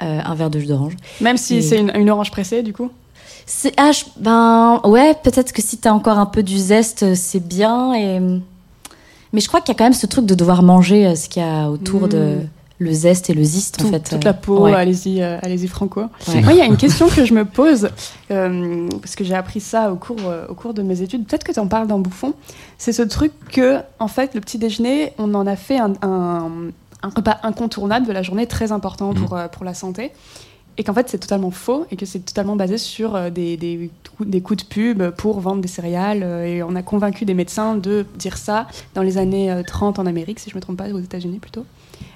un 0.00 0.34
verre 0.34 0.50
de 0.50 0.58
jus 0.60 0.66
d'orange. 0.66 0.96
Même 1.20 1.36
si 1.36 1.56
Et- 1.56 1.62
c'est 1.62 1.78
une, 1.78 1.90
une 1.94 2.08
orange 2.10 2.30
pressée, 2.30 2.62
du 2.62 2.72
coup? 2.72 2.90
C'est 3.46 3.72
ah, 3.76 3.92
je- 3.92 4.04
ben 4.18 4.80
ouais, 4.84 5.14
peut-être 5.22 5.52
que 5.52 5.62
si 5.62 5.76
t'as 5.78 5.92
encore 5.92 6.18
un 6.18 6.26
peu 6.26 6.42
du 6.42 6.58
zeste, 6.58 7.14
c'est 7.14 7.46
bien. 7.46 7.94
Et 7.94 8.20
mais 9.32 9.40
je 9.40 9.48
crois 9.48 9.60
qu'il 9.60 9.72
y 9.72 9.76
a 9.76 9.78
quand 9.78 9.84
même 9.84 9.92
ce 9.92 10.06
truc 10.06 10.26
de 10.26 10.34
devoir 10.34 10.62
manger 10.62 11.06
euh, 11.06 11.14
ce 11.14 11.28
qu'il 11.28 11.42
y 11.42 11.46
a 11.46 11.68
autour 11.70 12.02
Mm. 12.02 12.08
de 12.08 12.38
le 12.82 12.92
zeste 12.92 13.28
et 13.28 13.34
le 13.34 13.42
Tout- 13.44 13.84
en 13.86 13.90
fait. 13.90 14.00
toute 14.00 14.14
euh, 14.24 14.28
la 14.28 14.32
peau, 14.32 14.60
ouais. 14.60 14.72
allez-y, 14.74 15.20
euh, 15.22 15.38
allez-y 15.42 15.68
franco. 15.68 16.00
Ouais. 16.28 16.40
Moi, 16.40 16.54
il 16.54 16.58
y 16.58 16.62
a 16.62 16.64
une 16.64 16.76
question 16.78 17.08
que 17.08 17.26
je 17.26 17.34
me 17.34 17.44
pose, 17.44 17.90
euh, 18.30 18.88
parce 19.02 19.14
que 19.16 19.22
j'ai 19.22 19.34
appris 19.34 19.60
ça 19.60 19.92
au 19.92 19.96
cours, 19.96 20.16
euh, 20.24 20.46
au 20.48 20.54
cours 20.54 20.72
de 20.72 20.80
mes 20.82 21.02
études. 21.02 21.26
Peut-être 21.26 21.44
que 21.44 21.52
tu 21.52 21.60
en 21.60 21.66
parles 21.66 21.86
dans 21.88 21.98
Bouffon. 21.98 22.32
C'est 22.78 22.92
ce 22.94 23.02
truc 23.02 23.32
que, 23.52 23.80
en 23.98 24.08
fait, 24.08 24.34
le 24.34 24.40
petit 24.40 24.56
déjeuner, 24.56 25.12
on 25.18 25.34
en 25.34 25.46
a 25.46 25.56
fait 25.56 25.78
un, 25.78 25.92
un- 26.00 26.48
un 27.02 27.08
repas 27.14 27.36
incontournable 27.42 28.06
de 28.06 28.12
la 28.12 28.22
journée, 28.22 28.46
très 28.46 28.72
important 28.72 29.12
pour, 29.12 29.36
euh, 29.36 29.46
pour 29.48 29.64
la 29.64 29.74
santé. 29.74 30.10
Et 30.78 30.84
qu'en 30.84 30.94
fait, 30.94 31.08
c'est 31.10 31.18
totalement 31.18 31.50
faux 31.50 31.84
et 31.90 31.96
que 31.96 32.06
c'est 32.06 32.20
totalement 32.20 32.56
basé 32.56 32.78
sur 32.78 33.14
euh, 33.14 33.28
des, 33.28 33.56
des, 33.58 33.90
coups- 34.40 34.58
de 34.62 34.64
pub 34.64 35.10
pour 35.10 35.40
vendre 35.40 35.60
des 35.60 35.68
céréales. 35.68 36.22
euh, 36.22 36.44
Et 36.46 36.62
on 36.62 36.74
a 36.74 36.82
convaincu 36.82 37.24
des 37.24 37.34
médecins 37.34 37.76
de 37.76 38.06
dire 38.18 38.36
ça 38.38 38.66
dans 38.94 39.02
les 39.02 39.18
années 39.18 39.50
euh, 39.50 39.62
30 39.62 39.98
en 39.98 40.06
Amérique, 40.06 40.38
si 40.40 40.48
je 40.48 40.54
ne 40.54 40.58
me 40.58 40.62
trompe 40.62 40.76
pas, 40.78 40.88
aux 40.88 40.98
États-Unis 41.00 41.38
plutôt. 41.38 41.66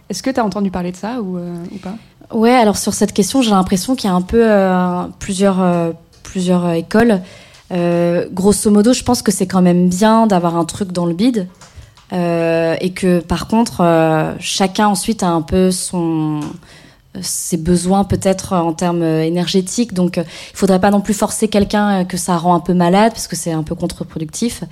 Est-ce 0.08 0.22
que 0.22 0.30
tu 0.30 0.40
as 0.40 0.44
entendu 0.44 0.70
parler 0.70 0.92
de 0.92 0.96
ça 0.96 1.20
ou, 1.20 1.36
euh, 1.36 1.54
pas? 1.82 1.94
Ouais, 2.32 2.52
alors 2.54 2.78
sur 2.78 2.94
cette 2.94 3.12
question, 3.12 3.42
j'ai 3.42 3.50
l'impression 3.50 3.96
qu'il 3.96 4.08
y 4.08 4.12
a 4.12 4.16
un 4.16 4.22
peu 4.22 4.42
euh, 4.50 5.02
plusieurs, 5.18 5.60
euh, 5.60 5.90
plusieurs 6.22 6.64
euh, 6.64 6.72
écoles. 6.72 7.20
Euh, 7.72 8.26
grosso 8.32 8.70
modo, 8.70 8.92
je 8.94 9.02
pense 9.02 9.20
que 9.22 9.32
c'est 9.32 9.46
quand 9.46 9.62
même 9.62 9.88
bien 9.88 10.26
d'avoir 10.26 10.56
un 10.56 10.64
truc 10.64 10.90
dans 10.92 11.04
le 11.06 11.12
bide. 11.14 11.48
Euh, 12.12 12.76
et 12.80 12.92
que 12.92 13.20
par 13.20 13.46
contre, 13.48 13.80
euh, 13.80 14.34
chacun 14.38 14.86
ensuite 14.88 15.22
a 15.22 15.28
un 15.28 15.42
peu 15.42 15.70
son 15.70 16.40
ses 17.20 17.56
besoins 17.56 18.04
peut-être 18.04 18.52
en 18.54 18.72
termes 18.72 19.02
euh, 19.02 19.24
énergétiques. 19.24 19.94
Donc, 19.94 20.18
euh, 20.18 20.24
il 20.52 20.56
faudrait 20.56 20.80
pas 20.80 20.90
non 20.90 21.00
plus 21.00 21.14
forcer 21.14 21.48
quelqu'un 21.48 22.00
euh, 22.00 22.04
que 22.04 22.16
ça 22.16 22.36
rend 22.36 22.54
un 22.54 22.60
peu 22.60 22.74
malade 22.74 23.12
parce 23.12 23.28
que 23.28 23.36
c'est 23.36 23.52
un 23.52 23.62
peu 23.62 23.74
contre-productif. 23.74 24.64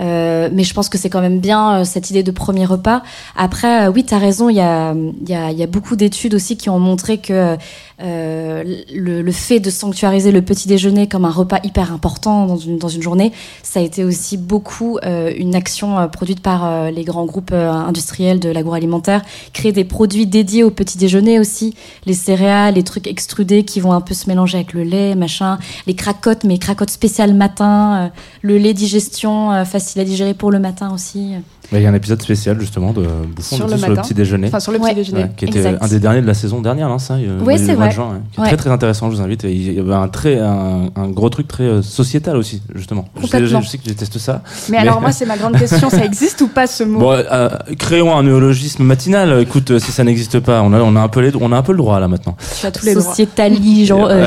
Euh, 0.00 0.48
mais 0.52 0.64
je 0.64 0.72
pense 0.72 0.88
que 0.88 0.96
c'est 0.96 1.10
quand 1.10 1.20
même 1.20 1.40
bien 1.40 1.80
euh, 1.80 1.84
cette 1.84 2.10
idée 2.10 2.22
de 2.22 2.30
premier 2.30 2.64
repas. 2.64 3.02
Après, 3.36 3.86
euh, 3.86 3.92
oui, 3.92 4.04
tu 4.04 4.14
as 4.14 4.18
raison, 4.18 4.48
il 4.48 4.56
y 4.56 4.60
a, 4.60 4.94
y, 5.26 5.34
a, 5.34 5.52
y 5.52 5.62
a 5.62 5.66
beaucoup 5.66 5.96
d'études 5.96 6.34
aussi 6.34 6.56
qui 6.56 6.70
ont 6.70 6.78
montré 6.78 7.18
que 7.18 7.56
euh, 8.02 8.64
le, 8.92 9.22
le, 9.22 9.32
fait 9.32 9.60
de 9.60 9.70
sanctuariser 9.70 10.32
le 10.32 10.42
petit 10.42 10.66
déjeuner 10.66 11.08
comme 11.08 11.24
un 11.24 11.30
repas 11.30 11.58
hyper 11.62 11.92
important 11.92 12.46
dans 12.46 12.56
une, 12.56 12.78
dans 12.78 12.88
une 12.88 13.02
journée, 13.02 13.32
ça 13.62 13.80
a 13.80 13.82
été 13.82 14.02
aussi 14.02 14.36
beaucoup 14.36 14.98
euh, 15.04 15.32
une 15.36 15.54
action 15.54 16.08
produite 16.08 16.40
par 16.40 16.90
les 16.90 17.04
grands 17.04 17.26
groupes 17.26 17.52
industriels 17.52 18.40
de 18.40 18.48
l'agroalimentaire, 18.48 19.22
créer 19.52 19.72
des 19.72 19.84
produits 19.84 20.26
dédiés 20.26 20.64
au 20.64 20.70
petit 20.70 20.98
déjeuner 20.98 21.38
aussi, 21.38 21.74
les 22.06 22.14
céréales, 22.14 22.74
les 22.74 22.82
trucs 22.82 23.06
extrudés 23.06 23.64
qui 23.64 23.80
vont 23.80 23.92
un 23.92 24.00
peu 24.00 24.14
se 24.14 24.28
mélanger 24.28 24.56
avec 24.58 24.72
le 24.72 24.82
lait, 24.82 25.14
machin, 25.14 25.58
les 25.86 25.94
cracottes, 25.94 26.44
mais 26.44 26.58
cracottes 26.58 26.90
spéciales 26.90 27.34
matin, 27.34 28.10
le 28.40 28.58
lait 28.58 28.74
digestion 28.74 29.64
facile 29.64 29.81
à 29.96 30.04
digérer 30.04 30.34
pour 30.34 30.50
le 30.50 30.58
matin 30.58 30.92
aussi. 30.94 31.32
Il 31.72 31.80
y 31.80 31.86
a 31.86 31.88
un 31.88 31.94
épisode 31.94 32.20
spécial 32.20 32.60
justement 32.60 32.92
de 32.92 33.02
Bouffon 33.34 33.56
sur, 33.56 33.66
le, 33.66 33.78
sur 33.78 33.88
le 33.88 33.96
petit 33.96 34.14
déjeuner. 34.14 34.48
Enfin, 34.48 34.60
sur 34.60 34.72
le 34.72 34.78
petit 34.78 34.94
déjeuner. 34.94 35.26
qui 35.36 35.46
était 35.46 35.66
un 35.66 35.88
des 35.88 36.00
derniers 36.00 36.20
de 36.20 36.26
la 36.26 36.34
saison 36.34 36.60
dernière, 36.60 36.90
hein, 36.90 36.98
ça. 36.98 37.16
Oui, 37.44 37.58
c'est 37.58 37.74
vrai. 37.74 37.90
Juin, 37.90 38.20
qui 38.32 38.40
est 38.40 38.44
très 38.44 38.56
très 38.56 38.70
intéressant. 38.70 39.10
Je 39.10 39.16
vous 39.16 39.22
invite. 39.22 39.44
Il 39.44 39.72
y 39.72 39.78
avait 39.78 39.94
un 39.94 40.08
très 40.08 40.38
un, 40.38 40.90
un 40.94 41.08
gros 41.08 41.30
truc 41.30 41.48
très 41.48 41.64
euh, 41.64 41.82
sociétal 41.82 42.36
aussi, 42.36 42.62
justement. 42.74 43.06
Je 43.20 43.26
sais, 43.26 43.46
je 43.46 43.60
sais, 43.66 43.78
que 43.78 43.84
je 43.84 43.88
déteste 43.88 44.18
ça. 44.18 44.42
Mais, 44.68 44.72
mais... 44.72 44.78
alors 44.78 45.00
moi, 45.00 45.12
c'est 45.12 45.26
ma 45.26 45.36
grande 45.36 45.58
question. 45.58 45.88
ça 45.88 46.04
existe 46.04 46.40
ou 46.42 46.48
pas 46.48 46.66
ce 46.66 46.84
mot 46.84 47.00
bon, 47.00 47.12
euh, 47.12 47.48
Créons 47.78 48.14
un 48.16 48.22
néologisme 48.22 48.84
matinal. 48.84 49.40
Écoute, 49.40 49.70
euh, 49.70 49.78
si 49.78 49.92
ça 49.92 50.04
n'existe 50.04 50.40
pas, 50.40 50.62
on 50.62 50.72
a 50.72 50.80
on 50.80 50.96
a 50.96 51.00
un 51.00 51.08
peu 51.08 51.20
les, 51.20 51.32
on 51.40 51.52
a 51.52 51.56
un 51.56 51.62
peu 51.62 51.72
le 51.72 51.78
droit 51.78 52.00
là 52.00 52.08
maintenant. 52.08 52.36
Tu 52.60 52.66
as 52.66 52.70
tous 52.70 52.84
les 52.84 52.94
Sociétali, 52.94 53.86
genre. 53.86 54.08
Euh, 54.10 54.26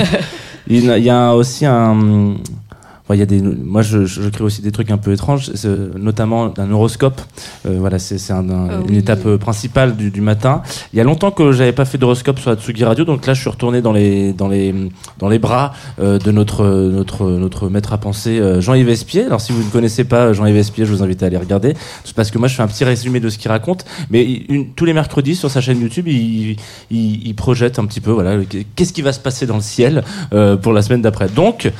il 0.68 0.84
y 0.84 1.10
a 1.10 1.34
aussi 1.34 1.66
un 1.66 2.36
y 3.18 3.22
a 3.22 3.26
des, 3.26 3.40
moi, 3.40 3.82
je, 3.82 4.04
je, 4.04 4.28
crée 4.28 4.44
aussi 4.44 4.62
des 4.62 4.72
trucs 4.72 4.90
un 4.90 4.98
peu 4.98 5.12
étranges, 5.12 5.50
notamment 5.96 6.52
un 6.56 6.70
horoscope. 6.70 7.20
Euh, 7.66 7.76
voilà, 7.78 7.98
c'est 7.98 8.32
un, 8.32 8.48
un, 8.50 8.80
oh, 8.80 8.84
une 8.84 8.94
oui. 8.94 8.98
étape 8.98 9.26
euh, 9.26 9.38
principale 9.38 9.96
du, 9.96 10.10
du, 10.10 10.20
matin. 10.20 10.62
Il 10.92 10.96
y 10.96 11.00
a 11.00 11.04
longtemps 11.04 11.30
que 11.30 11.52
j'avais 11.52 11.72
pas 11.72 11.84
fait 11.84 11.98
d'horoscope 11.98 12.38
sur 12.38 12.50
Atsugi 12.50 12.84
Radio, 12.84 13.04
donc 13.04 13.26
là, 13.26 13.34
je 13.34 13.40
suis 13.40 13.50
retourné 13.50 13.82
dans 13.82 13.92
les, 13.92 14.32
dans 14.32 14.48
les, 14.48 14.74
dans 15.18 15.28
les 15.28 15.38
bras 15.38 15.74
euh, 16.00 16.18
de 16.18 16.30
notre, 16.30 16.64
notre, 16.66 17.30
notre 17.30 17.68
maître 17.68 17.92
à 17.92 17.98
penser, 17.98 18.38
euh, 18.38 18.60
Jean-Yves 18.60 18.88
Espier. 18.88 19.24
Alors, 19.24 19.40
si 19.40 19.52
vous 19.52 19.62
ne 19.62 19.70
connaissez 19.70 20.04
pas 20.04 20.32
Jean-Yves 20.32 20.56
Espier, 20.56 20.86
je 20.86 20.92
vous 20.92 21.02
invite 21.02 21.22
à 21.22 21.26
aller 21.26 21.36
regarder. 21.36 21.74
C'est 22.04 22.14
parce 22.14 22.30
que 22.30 22.38
moi, 22.38 22.48
je 22.48 22.54
fais 22.54 22.62
un 22.62 22.68
petit 22.68 22.84
résumé 22.84 23.20
de 23.20 23.28
ce 23.28 23.38
qu'il 23.38 23.50
raconte. 23.50 23.84
Mais 24.10 24.24
une, 24.24 24.72
tous 24.72 24.84
les 24.84 24.92
mercredis, 24.92 25.36
sur 25.36 25.50
sa 25.50 25.60
chaîne 25.60 25.80
YouTube, 25.80 26.08
il, 26.08 26.56
il, 26.90 27.26
il 27.26 27.34
projette 27.34 27.78
un 27.78 27.86
petit 27.86 28.00
peu, 28.00 28.10
voilà, 28.10 28.36
qu'est-ce 28.76 28.92
qui 28.92 29.02
va 29.02 29.12
se 29.12 29.20
passer 29.20 29.46
dans 29.46 29.56
le 29.56 29.62
ciel 29.62 30.04
pour 30.62 30.72
la 30.72 30.82
semaine 30.82 31.02
d'après. 31.02 31.28
Donc, 31.28 31.70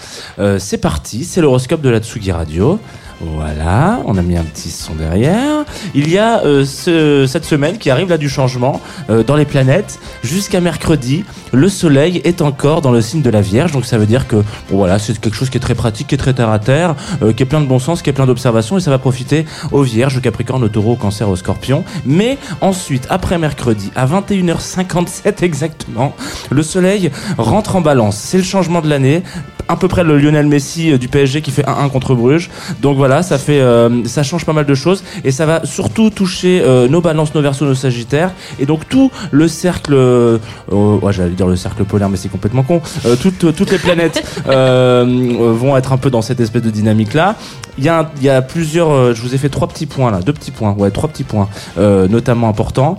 c'est 0.59 0.79
parti 0.79 1.21
c'est 1.24 1.40
l'horoscope 1.40 1.80
de 1.80 1.88
la 1.88 2.00
Tsugi 2.00 2.32
Radio. 2.32 2.78
Voilà, 3.24 4.00
on 4.06 4.18
a 4.18 4.22
mis 4.22 4.37
un 4.37 4.42
petit 4.42 4.68
son 4.68 4.94
derrière. 4.94 5.64
Il 5.94 6.11
y 6.11 6.18
a 6.18 6.40
euh, 6.44 6.64
ce, 6.64 7.24
cette 7.28 7.44
semaine 7.44 7.78
qui 7.78 7.88
arrive 7.88 8.08
là 8.08 8.18
du 8.18 8.28
changement 8.28 8.80
euh, 9.11 9.22
dans 9.22 9.37
les 9.37 9.44
planètes. 9.44 10.00
Jusqu'à 10.24 10.61
mercredi, 10.61 11.24
le 11.52 11.68
Soleil 11.68 12.20
est 12.24 12.42
encore 12.42 12.80
dans 12.80 12.90
le 12.90 13.00
signe 13.00 13.22
de 13.22 13.30
la 13.30 13.40
Vierge. 13.40 13.70
Donc 13.70 13.85
ça 13.85 13.96
veut 13.96 14.06
dire 14.06 14.26
que 14.26 14.42
voilà, 14.70 14.98
c'est 14.98 15.16
quelque 15.20 15.37
chose 15.37 15.50
qui 15.50 15.58
est 15.58 15.61
très 15.61 15.76
pratique, 15.76 16.08
qui 16.08 16.16
est 16.16 16.18
très 16.18 16.35
terre 16.35 16.50
à 16.50 16.58
terre, 16.58 16.96
euh, 17.22 17.32
qui 17.32 17.44
est 17.44 17.46
plein 17.46 17.61
de 17.61 17.66
bon 17.66 17.78
sens, 17.78 18.02
qui 18.02 18.11
est 18.11 18.12
plein 18.12 18.26
d'observations 18.26 18.76
et 18.76 18.80
ça 18.80 18.90
va 18.90 18.98
profiter 18.98 19.46
aux 19.70 19.82
Vierges, 19.82 20.16
au 20.16 20.20
Capricorne, 20.20 20.64
au 20.64 20.68
Taureau, 20.68 20.94
au 20.94 20.96
Cancer, 20.96 21.28
au 21.28 21.37
Scorpion. 21.37 21.85
Mais 22.04 22.38
ensuite, 22.61 23.06
après 23.08 23.38
mercredi, 23.38 23.92
à 23.94 24.04
21h57 24.04 25.42
exactement, 25.44 26.16
le 26.50 26.62
Soleil 26.64 27.12
rentre 27.38 27.76
en 27.76 27.82
balance. 27.82 28.16
C'est 28.16 28.38
le 28.38 28.44
changement 28.44 28.80
de 28.80 28.88
l'année. 28.88 29.22
À 29.68 29.76
peu 29.76 29.87
près 29.87 30.02
le 30.02 30.18
Lionel 30.18 30.48
Messi 30.48 30.98
du 30.98 31.08
PSG 31.08 31.40
qui 31.40 31.50
fait 31.50 31.62
1-1 31.62 31.88
contre 31.88 32.14
Bruges. 32.14 32.50
Donc 32.82 32.96
voilà 32.96 33.12
ça 33.20 33.37
fait, 33.37 33.61
euh, 33.61 34.05
ça 34.07 34.22
change 34.22 34.46
pas 34.46 34.55
mal 34.55 34.64
de 34.64 34.75
choses 34.75 35.05
et 35.25 35.31
ça 35.31 35.44
va 35.44 35.66
surtout 35.66 36.09
toucher 36.09 36.62
euh, 36.64 36.88
nos 36.88 37.03
balances, 37.03 37.35
nos 37.35 37.42
versos, 37.42 37.66
nos 37.66 37.75
sagittaires 37.75 38.33
et 38.59 38.64
donc 38.64 38.88
tout 38.88 39.11
le 39.31 39.48
cercle, 39.48 39.92
euh, 39.92 40.38
ouais, 40.71 41.13
j'allais 41.13 41.35
dire 41.35 41.46
le 41.46 41.56
cercle 41.56 41.85
polaire, 41.85 42.08
mais 42.08 42.17
c'est 42.17 42.31
complètement 42.31 42.63
con. 42.63 42.81
Toutes, 43.21 43.54
toutes 43.54 43.71
les 43.71 43.79
planètes 43.79 44.25
vont 44.46 45.77
être 45.77 45.92
un 45.92 45.98
peu 45.98 46.10
dans 46.10 46.23
cette 46.23 46.40
espèce 46.40 46.63
de 46.63 46.71
dynamique 46.71 47.13
là. 47.13 47.37
Il 47.77 47.85
y 47.85 47.88
a, 47.88 48.10
il 48.19 48.23
y 48.23 48.31
a 48.31 48.40
plusieurs, 48.40 49.15
je 49.15 49.21
vous 49.21 49.35
ai 49.35 49.38
fait 49.38 49.48
trois 49.48 49.69
petits 49.69 49.87
points 49.87 50.10
là, 50.10 50.21
deux 50.21 50.33
petits 50.33 50.50
points, 50.50 50.73
ouais, 50.73 50.90
trois 50.90 51.08
petits 51.08 51.25
points, 51.25 51.48
notamment 51.77 52.48
importants. 52.48 52.96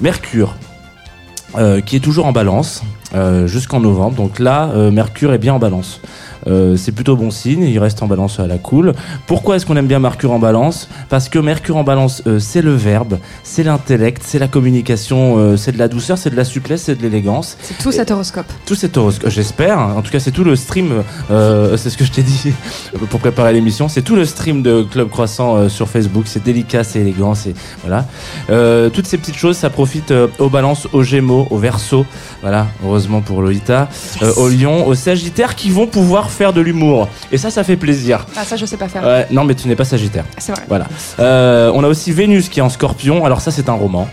Mercure, 0.00 0.54
qui 1.84 1.96
est 1.96 2.00
toujours 2.00 2.26
en 2.26 2.32
balance 2.32 2.82
jusqu'en 3.46 3.80
novembre. 3.80 4.16
Donc 4.16 4.38
là, 4.38 4.70
Mercure 4.90 5.32
est 5.32 5.38
bien 5.38 5.54
en 5.54 5.58
balance. 5.58 6.00
Euh, 6.46 6.76
c'est 6.76 6.92
plutôt 6.92 7.16
bon 7.16 7.30
signe, 7.30 7.62
il 7.62 7.78
reste 7.78 8.02
en 8.02 8.06
balance 8.06 8.40
à 8.40 8.46
la 8.46 8.58
cool. 8.58 8.92
Pourquoi 9.26 9.56
est-ce 9.56 9.66
qu'on 9.66 9.76
aime 9.76 9.86
bien 9.86 9.98
Mercure 9.98 10.32
en 10.32 10.38
balance? 10.38 10.88
Parce 11.08 11.28
que 11.28 11.38
Mercure 11.38 11.76
en 11.76 11.84
balance, 11.84 12.22
euh, 12.26 12.38
c'est 12.38 12.62
le 12.62 12.74
verbe, 12.74 13.18
c'est 13.42 13.62
l'intellect, 13.62 14.22
c'est 14.24 14.38
la 14.38 14.48
communication, 14.48 15.38
euh, 15.38 15.56
c'est 15.56 15.72
de 15.72 15.78
la 15.78 15.88
douceur, 15.88 16.18
c'est 16.18 16.30
de 16.30 16.36
la 16.36 16.44
souplesse, 16.44 16.82
c'est 16.82 16.96
de 16.96 17.02
l'élégance. 17.02 17.56
C'est 17.62 17.78
tout 17.78 17.92
cet 17.92 18.10
horoscope. 18.10 18.46
Tout 18.66 18.74
cet 18.74 18.96
horoscope, 18.96 19.30
j'espère. 19.30 19.78
En 19.78 20.02
tout 20.02 20.10
cas, 20.10 20.20
c'est 20.20 20.30
tout 20.30 20.44
le 20.44 20.56
stream, 20.56 21.02
c'est 21.28 21.90
ce 21.90 21.96
que 21.96 22.04
je 22.04 22.12
t'ai 22.12 22.22
dit 22.22 22.52
pour 23.10 23.20
préparer 23.20 23.52
l'émission, 23.52 23.88
c'est 23.88 24.02
tout 24.02 24.16
le 24.16 24.24
stream 24.24 24.62
de 24.62 24.82
Club 24.82 25.08
Croissant 25.08 25.68
sur 25.68 25.88
Facebook, 25.88 26.24
c'est 26.26 26.42
délicat, 26.42 26.84
c'est 26.84 27.00
élégant, 27.00 27.34
c'est 27.34 27.54
voilà. 27.84 28.06
toutes 28.90 29.06
ces 29.06 29.18
petites 29.18 29.36
choses, 29.36 29.56
ça 29.56 29.70
profite 29.70 30.12
aux 30.38 30.48
balances, 30.48 30.88
aux 30.92 31.02
gémeaux, 31.02 31.46
aux 31.50 31.58
versos, 31.58 32.06
voilà, 32.42 32.66
heureusement 32.84 33.20
pour 33.20 33.42
Lolita, 33.42 33.88
yes. 34.20 34.36
aux 34.36 34.48
lions, 34.48 34.86
aux 34.86 34.94
sagittaires 34.94 35.54
qui 35.54 35.70
vont 35.70 35.86
pouvoir 35.86 36.30
faire 36.34 36.52
de 36.52 36.60
l'humour. 36.60 37.08
Et 37.32 37.38
ça, 37.38 37.50
ça 37.50 37.64
fait 37.64 37.76
plaisir. 37.76 38.26
Ah, 38.36 38.44
ça, 38.44 38.56
je 38.56 38.66
sais 38.66 38.76
pas 38.76 38.88
faire. 38.88 39.02
Ouais, 39.02 39.26
non, 39.30 39.44
mais 39.44 39.54
tu 39.54 39.68
n'es 39.68 39.76
pas 39.76 39.84
Sagittaire. 39.84 40.24
C'est 40.38 40.52
vrai. 40.52 40.64
Voilà. 40.68 40.86
Euh, 41.20 41.70
on 41.74 41.82
a 41.84 41.88
aussi 41.88 42.12
Vénus 42.12 42.48
qui 42.48 42.60
est 42.60 42.62
en 42.62 42.68
scorpion. 42.68 43.24
Alors, 43.24 43.40
ça, 43.40 43.50
c'est 43.50 43.68
un 43.68 43.74
roman. 43.74 44.08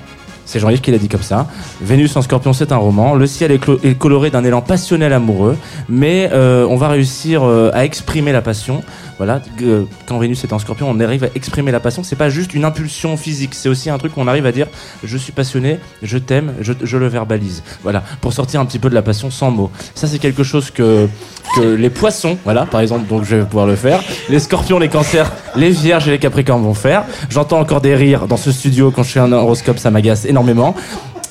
C'est 0.51 0.59
Jean-Yves 0.59 0.81
qui 0.81 0.91
l'a 0.91 0.97
dit 0.97 1.07
comme 1.07 1.21
ça. 1.21 1.47
Vénus 1.81 2.13
en 2.17 2.21
scorpion, 2.21 2.51
c'est 2.51 2.73
un 2.73 2.77
roman. 2.77 3.15
Le 3.15 3.25
ciel 3.25 3.51
est, 3.53 3.97
coloré 3.97 4.31
d'un 4.31 4.43
élan 4.43 4.61
passionnel 4.61 5.13
amoureux, 5.13 5.57
mais 5.87 6.29
euh, 6.33 6.67
on 6.69 6.75
va 6.75 6.89
réussir 6.89 7.43
euh, 7.43 7.71
à 7.73 7.85
exprimer 7.85 8.33
la 8.33 8.41
passion. 8.41 8.83
Voilà, 9.15 9.39
euh, 9.61 9.85
quand 10.07 10.17
Vénus 10.19 10.43
est 10.43 10.51
en 10.51 10.59
scorpion, 10.59 10.87
on 10.89 10.99
arrive 10.99 11.23
à 11.23 11.27
exprimer 11.35 11.71
la 11.71 11.79
passion. 11.79 12.03
C'est 12.03 12.17
pas 12.17 12.29
juste 12.29 12.53
une 12.53 12.65
impulsion 12.65 13.15
physique, 13.15 13.53
c'est 13.53 13.69
aussi 13.69 13.89
un 13.89 13.97
truc 13.97 14.13
qu'on 14.13 14.27
arrive 14.27 14.45
à 14.45 14.51
dire 14.51 14.67
je 15.05 15.17
suis 15.17 15.31
passionné, 15.31 15.79
je 16.03 16.17
t'aime, 16.17 16.53
je, 16.59 16.97
le 16.97 17.07
verbalise. 17.07 17.63
Voilà, 17.83 18.03
pour 18.19 18.33
sortir 18.33 18.59
un 18.59 18.65
petit 18.65 18.79
peu 18.79 18.89
de 18.89 18.95
la 18.95 19.03
passion 19.03 19.31
sans 19.31 19.51
mots. 19.51 19.71
Ça, 19.95 20.07
c'est 20.07 20.19
quelque 20.19 20.43
chose 20.43 20.69
que, 20.69 21.07
que 21.55 21.61
les 21.61 21.89
poissons, 21.89 22.37
voilà, 22.43 22.65
par 22.65 22.81
exemple, 22.81 23.07
donc 23.07 23.23
je 23.23 23.37
vais 23.37 23.45
pouvoir 23.45 23.67
le 23.67 23.75
faire. 23.77 24.01
Les 24.27 24.39
scorpions, 24.39 24.79
les 24.79 24.89
cancers, 24.89 25.31
les 25.55 25.69
vierges 25.69 26.09
et 26.09 26.11
les 26.11 26.19
capricornes 26.19 26.63
vont 26.63 26.73
faire. 26.73 27.03
J'entends 27.29 27.59
encore 27.59 27.79
des 27.79 27.95
rires 27.95 28.27
dans 28.27 28.37
ce 28.37 28.51
studio 28.51 28.91
quand 28.91 29.03
je 29.03 29.11
fais 29.11 29.19
un 29.19 29.31
horoscope, 29.31 29.77
ça 29.77 29.91
m'agace 29.91 30.25
énormément. 30.25 30.40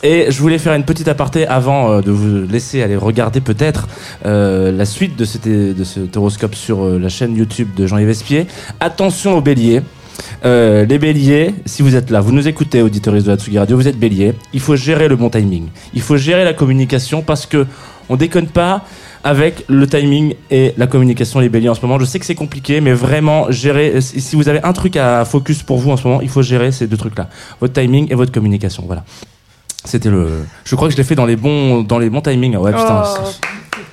Et 0.02 0.30
je 0.30 0.40
voulais 0.40 0.58
faire 0.58 0.74
une 0.74 0.84
petite 0.84 1.08
aparté 1.08 1.46
avant 1.46 1.90
euh, 1.90 2.00
de 2.00 2.10
vous 2.10 2.46
laisser 2.50 2.82
aller 2.82 2.96
regarder 2.96 3.40
peut-être 3.40 3.86
euh, 4.24 4.72
la 4.72 4.86
suite 4.86 5.16
de, 5.16 5.26
cet, 5.26 5.46
de 5.46 5.84
cet 5.84 6.16
horoscope 6.16 6.54
sur 6.54 6.84
euh, 6.84 6.98
la 6.98 7.10
chaîne 7.10 7.36
YouTube 7.36 7.68
de 7.76 7.86
Jean-Yves 7.86 8.08
Espier. 8.08 8.46
Attention 8.80 9.36
aux 9.36 9.42
béliers. 9.42 9.82
Les 10.42 10.98
béliers, 10.98 11.54
si 11.66 11.82
vous 11.82 11.96
êtes 11.96 12.10
là, 12.10 12.20
vous 12.20 12.32
nous 12.32 12.48
écoutez, 12.48 12.82
auditeurs 12.82 13.14
de 13.14 13.30
Hatsugi 13.30 13.58
Radio, 13.58 13.76
vous 13.76 13.88
êtes 13.88 13.98
bélier. 13.98 14.34
Il 14.52 14.60
faut 14.60 14.76
gérer 14.76 15.08
le 15.08 15.16
bon 15.16 15.28
timing. 15.28 15.68
Il 15.92 16.00
faut 16.02 16.16
gérer 16.16 16.44
la 16.44 16.54
communication 16.54 17.22
parce 17.22 17.46
que 17.46 17.66
on 18.08 18.16
déconne 18.16 18.46
pas 18.48 18.84
avec 19.24 19.64
le 19.68 19.86
timing 19.86 20.34
et 20.50 20.74
la 20.76 20.86
communication 20.86 21.40
les 21.40 21.48
béliers 21.48 21.68
en 21.68 21.74
ce 21.74 21.82
moment. 21.82 21.98
Je 21.98 22.04
sais 22.04 22.18
que 22.18 22.26
c'est 22.26 22.34
compliqué, 22.34 22.80
mais 22.80 22.92
vraiment 22.92 23.50
gérer. 23.50 24.00
Si 24.00 24.36
vous 24.36 24.48
avez 24.48 24.62
un 24.62 24.72
truc 24.72 24.96
à 24.96 25.24
focus 25.24 25.62
pour 25.62 25.78
vous 25.78 25.90
en 25.90 25.96
ce 25.96 26.06
moment, 26.06 26.20
il 26.20 26.28
faut 26.28 26.42
gérer 26.42 26.72
ces 26.72 26.86
deux 26.86 26.96
trucs-là 26.96 27.28
votre 27.60 27.74
timing 27.74 28.10
et 28.10 28.14
votre 28.14 28.32
communication. 28.32 28.84
Voilà. 28.86 29.04
C'était 29.84 30.10
le. 30.10 30.44
Je 30.64 30.74
crois 30.76 30.88
que 30.88 30.92
je 30.92 30.98
l'ai 30.98 31.04
fait 31.04 31.14
dans 31.14 31.26
les 31.26 31.36
bons, 31.36 31.82
dans 31.82 31.98
les 31.98 32.10
bons 32.10 32.20
timings. 32.20 32.56
Ouais, 32.56 32.72
putain. 32.72 33.04
Oh. 33.06 33.28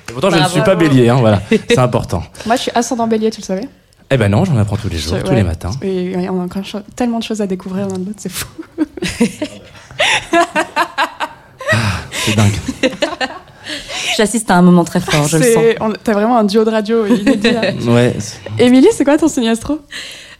Pourtant, 0.06 0.30
bah, 0.30 0.38
je 0.38 0.44
ne 0.44 0.48
suis 0.48 0.62
pas 0.62 0.74
bélier, 0.74 1.08
hein, 1.08 1.16
voilà. 1.16 1.42
C'est 1.50 1.78
important. 1.78 2.22
Moi, 2.46 2.56
je 2.56 2.62
suis 2.62 2.72
ascendant 2.74 3.06
bélier, 3.06 3.30
tu 3.30 3.40
le 3.40 3.46
savais? 3.46 3.68
Eh 4.10 4.16
ben 4.16 4.30
non, 4.30 4.44
j'en 4.46 4.56
apprends 4.56 4.76
tous 4.76 4.88
les 4.88 4.96
jours, 4.96 5.22
tous 5.22 5.34
les 5.34 5.42
matins. 5.42 5.70
Et 5.82 6.28
on 6.30 6.40
a 6.40 6.44
encore 6.44 6.62
tellement 6.96 7.18
de 7.18 7.24
choses 7.24 7.42
à 7.42 7.46
découvrir 7.46 7.88
l'un 7.88 7.98
de 7.98 8.06
l'autre, 8.06 8.18
c'est 8.18 8.32
fou. 8.32 8.46
ah, 11.72 12.00
c'est 12.10 12.34
dingue. 12.34 12.54
J'assiste 14.16 14.50
à 14.50 14.54
un 14.54 14.62
moment 14.62 14.84
très 14.84 15.00
fort, 15.00 15.26
je 15.28 15.38
le 15.38 15.44
sens. 15.52 15.64
T'as 16.04 16.12
vraiment 16.12 16.38
un 16.38 16.44
duo 16.44 16.64
de 16.64 16.70
radio 16.70 17.06
inédit. 17.06 17.48
ouais. 17.88 18.14
Émilie, 18.58 18.88
c'est 18.92 19.04
quoi 19.04 19.18
ton 19.18 19.28
signe 19.28 19.48
astro? 19.48 19.80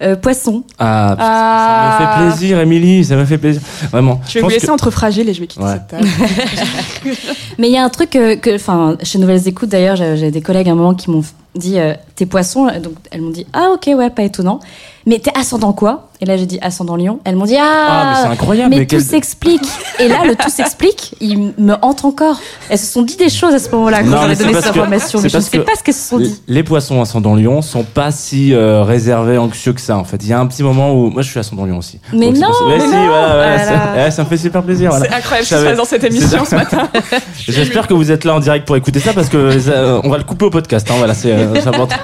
Euh, 0.00 0.14
poisson. 0.14 0.62
Ah, 0.78 1.16
ça 1.18 1.98
me 1.98 2.06
fait 2.06 2.12
Ah. 2.14 2.30
plaisir, 2.30 2.60
Émilie, 2.60 3.04
ça 3.04 3.16
me 3.16 3.24
fait 3.24 3.38
plaisir. 3.38 3.60
Vraiment. 3.90 4.20
Je 4.28 4.34
vais 4.34 4.40
vous 4.40 4.46
pense 4.46 4.52
laisser 4.54 4.66
que- 4.68 4.72
entre 4.72 4.90
fragiles 4.92 5.28
et 5.28 5.34
je 5.34 5.40
vais 5.40 5.46
quitter 5.48 5.64
Ouais. 5.64 5.72
cette 5.72 5.88
table. 5.88 6.06
Mais 7.58 7.68
il 7.68 7.72
y 7.74 7.78
a 7.78 7.84
un 7.84 7.88
truc 7.88 8.14
euh, 8.16 8.36
que, 8.36 8.54
enfin, 8.54 8.96
chez 9.02 9.18
Nouvelles 9.18 9.46
Écoutes 9.48 9.68
d'ailleurs, 9.70 9.96
j'ai 9.96 10.30
des 10.30 10.40
collègues 10.40 10.68
à 10.68 10.72
un 10.72 10.76
moment 10.76 10.94
qui 10.94 11.10
m'ont 11.10 11.24
dit 11.54 11.78
euh, 11.80 11.94
t'es 12.14 12.26
poisson, 12.26 12.66
donc 12.80 12.92
elles 13.10 13.20
m'ont 13.22 13.30
dit 13.30 13.46
ah 13.52 13.70
ok 13.74 13.90
ouais 13.96 14.10
pas 14.10 14.22
étonnant. 14.22 14.60
Mais 15.06 15.18
t'es 15.18 15.32
ascendant 15.36 15.72
quoi? 15.72 16.08
Et 16.20 16.26
là 16.26 16.36
j'ai 16.36 16.44
dit 16.44 16.58
ascendant 16.60 16.94
Lion. 16.96 17.18
Elles 17.24 17.34
m'ont 17.34 17.46
dit 17.46 17.56
ah, 17.58 17.86
Ah, 17.88 18.12
mais 18.14 18.22
c'est 18.22 18.32
incroyable. 18.34 18.70
mais 18.70 18.76
mais 18.80 18.86
tout 18.86 18.96
quel- 18.96 19.04
s'explique. 19.04 19.64
Et 19.98 20.06
là 20.06 20.24
le 20.26 20.36
tout 20.36 20.50
s'explique, 20.50 21.14
il 21.20 21.54
me 21.58 21.74
hante 21.82 22.04
encore. 22.04 22.38
Elles 22.68 22.78
se 22.78 22.86
sont 22.92 23.02
dit 23.02 23.16
des 23.16 23.30
choses 23.30 23.54
à 23.54 23.58
ce 23.58 23.70
moment-là 23.70 24.00
quand 24.02 24.10
Non, 24.10 24.16
mais 24.16 24.20
j'avais 24.22 24.36
donné 24.36 24.52
parce 24.52 24.64
cette 24.66 24.74
que- 24.74 24.78
information, 24.80 25.20
mais 25.22 25.28
je 25.30 25.36
ne 25.38 25.42
sais 25.42 25.58
que 25.58 25.62
pas 25.64 25.72
ce 25.76 25.82
qu'elles 25.82 25.94
se 25.94 26.06
sont 26.08 26.18
dit. 26.18 26.40
Les 26.46 26.62
poissons 26.62 27.00
ascendant 27.00 27.34
lion 27.34 27.62
sont 27.62 27.84
pas 27.84 28.10
si 28.12 28.52
euh, 28.52 28.82
réservés, 28.84 29.38
anxieux 29.38 29.72
que 29.72 29.80
ça 29.80 29.87
en 29.96 30.04
fait. 30.04 30.16
Il 30.22 30.28
y 30.28 30.32
a 30.32 30.38
un 30.40 30.46
petit 30.46 30.62
moment 30.62 30.92
où 30.92 31.10
moi 31.10 31.22
je 31.22 31.28
suis 31.30 31.38
ascendant 31.40 31.64
lion 31.66 31.78
aussi. 31.78 32.00
Mais 32.12 32.26
Donc, 32.26 32.36
non, 32.36 32.48
pour 32.52 32.68
mais 32.68 32.80
si, 32.80 32.86
non. 32.86 33.06
voilà, 33.08 33.28
voilà, 33.34 33.58
ça, 33.64 33.70
là. 33.72 33.92
ouais, 33.96 34.10
ça 34.10 34.24
me 34.24 34.28
fait 34.28 34.36
super 34.36 34.62
plaisir. 34.62 34.92
C'est 35.00 35.12
incroyable 35.12 35.46
ce 35.46 35.54
qui 35.54 35.54
Je 35.54 35.60
se 35.60 35.64
passe 35.66 35.76
dans 35.76 35.84
cette 35.84 36.04
émission 36.04 36.44
ce 36.44 36.54
matin. 36.54 36.88
J'espère 37.48 37.86
que 37.86 37.94
vous 37.94 38.10
êtes 38.10 38.24
là 38.24 38.34
en 38.34 38.40
direct 38.40 38.66
pour 38.66 38.76
écouter 38.76 39.00
ça 39.00 39.12
parce 39.12 39.28
que 39.28 39.58
ça, 39.58 39.70
euh, 39.72 40.00
on 40.04 40.08
va 40.10 40.18
le 40.18 40.24
couper 40.24 40.44
au 40.46 40.50
podcast. 40.50 40.86
Hein, 40.90 40.94
voilà, 40.98 41.14
c'est 41.14 41.32
euh, 41.32 41.54
c'est 41.54 41.68
important. 41.68 41.96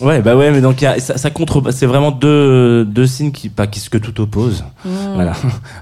Ouais, 0.00 0.20
bah 0.22 0.36
ouais, 0.36 0.50
mais 0.52 0.60
donc 0.60 0.80
il 0.80 0.84
y 0.84 0.86
a- 0.86 1.00
ça, 1.00 1.16
ça 1.16 1.30
contre, 1.30 1.70
c'est 1.72 1.86
vraiment 1.86 2.10
deux, 2.12 2.84
deux 2.84 3.06
signes 3.06 3.32
qui, 3.32 3.48
pas 3.48 3.66
qui, 3.66 3.80
ce 3.80 3.90
que 3.90 3.98
tout 3.98 4.20
oppose. 4.20 4.62
Mmh. 4.84 4.88
Voilà, 5.14 5.32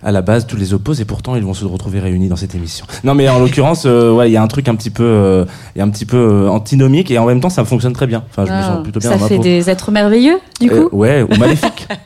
à 0.03 0.11
la 0.13 0.23
base, 0.23 0.47
tous 0.47 0.57
les 0.57 0.73
opposent 0.73 1.01
et 1.01 1.05
pourtant 1.05 1.37
ils 1.37 1.43
vont 1.45 1.53
se 1.55 1.65
retrouver 1.67 2.01
réunis 2.01 2.29
dans 2.29 2.37
cette 2.37 2.55
émission. 2.55 2.87
Non, 3.05 3.15
mais 3.15 3.29
en 3.29 3.39
l'occurrence, 3.39 3.83
euh, 3.85 4.11
ouais, 4.13 4.31
il 4.31 4.33
y 4.33 4.37
a 4.37 4.43
un 4.43 4.47
truc 4.49 4.69
un 4.69 4.75
petit 4.75 4.91
peu, 4.91 5.03
euh, 5.05 5.45
il 5.75 5.79
y 5.79 5.83
a 5.83 5.85
un 5.85 5.91
petit 5.91 6.07
peu 6.07 6.17
euh, 6.17 6.49
antinomique 6.49 7.11
et 7.11 7.19
en 7.19 7.27
même 7.27 7.41
temps 7.41 7.51
ça 7.51 7.65
fonctionne 7.65 7.93
très 7.93 8.07
bien. 8.07 8.25
Enfin, 8.31 8.47
je 8.47 8.53
me 8.53 8.57
Ah, 8.57 8.63
sens 8.63 8.83
plutôt 8.83 9.01
bien 9.01 9.11
ça 9.11 9.17
dans 9.17 9.23
ma 9.23 9.29
fait 9.29 9.37
peau. 9.37 9.43
des 9.43 9.69
êtres 9.69 9.91
merveilleux 9.91 10.39
du 10.61 10.71
Euh, 10.71 10.89
coup. 10.89 10.97
ouais, 10.97 11.23
ou 11.23 11.37
maléfique. 11.37 11.87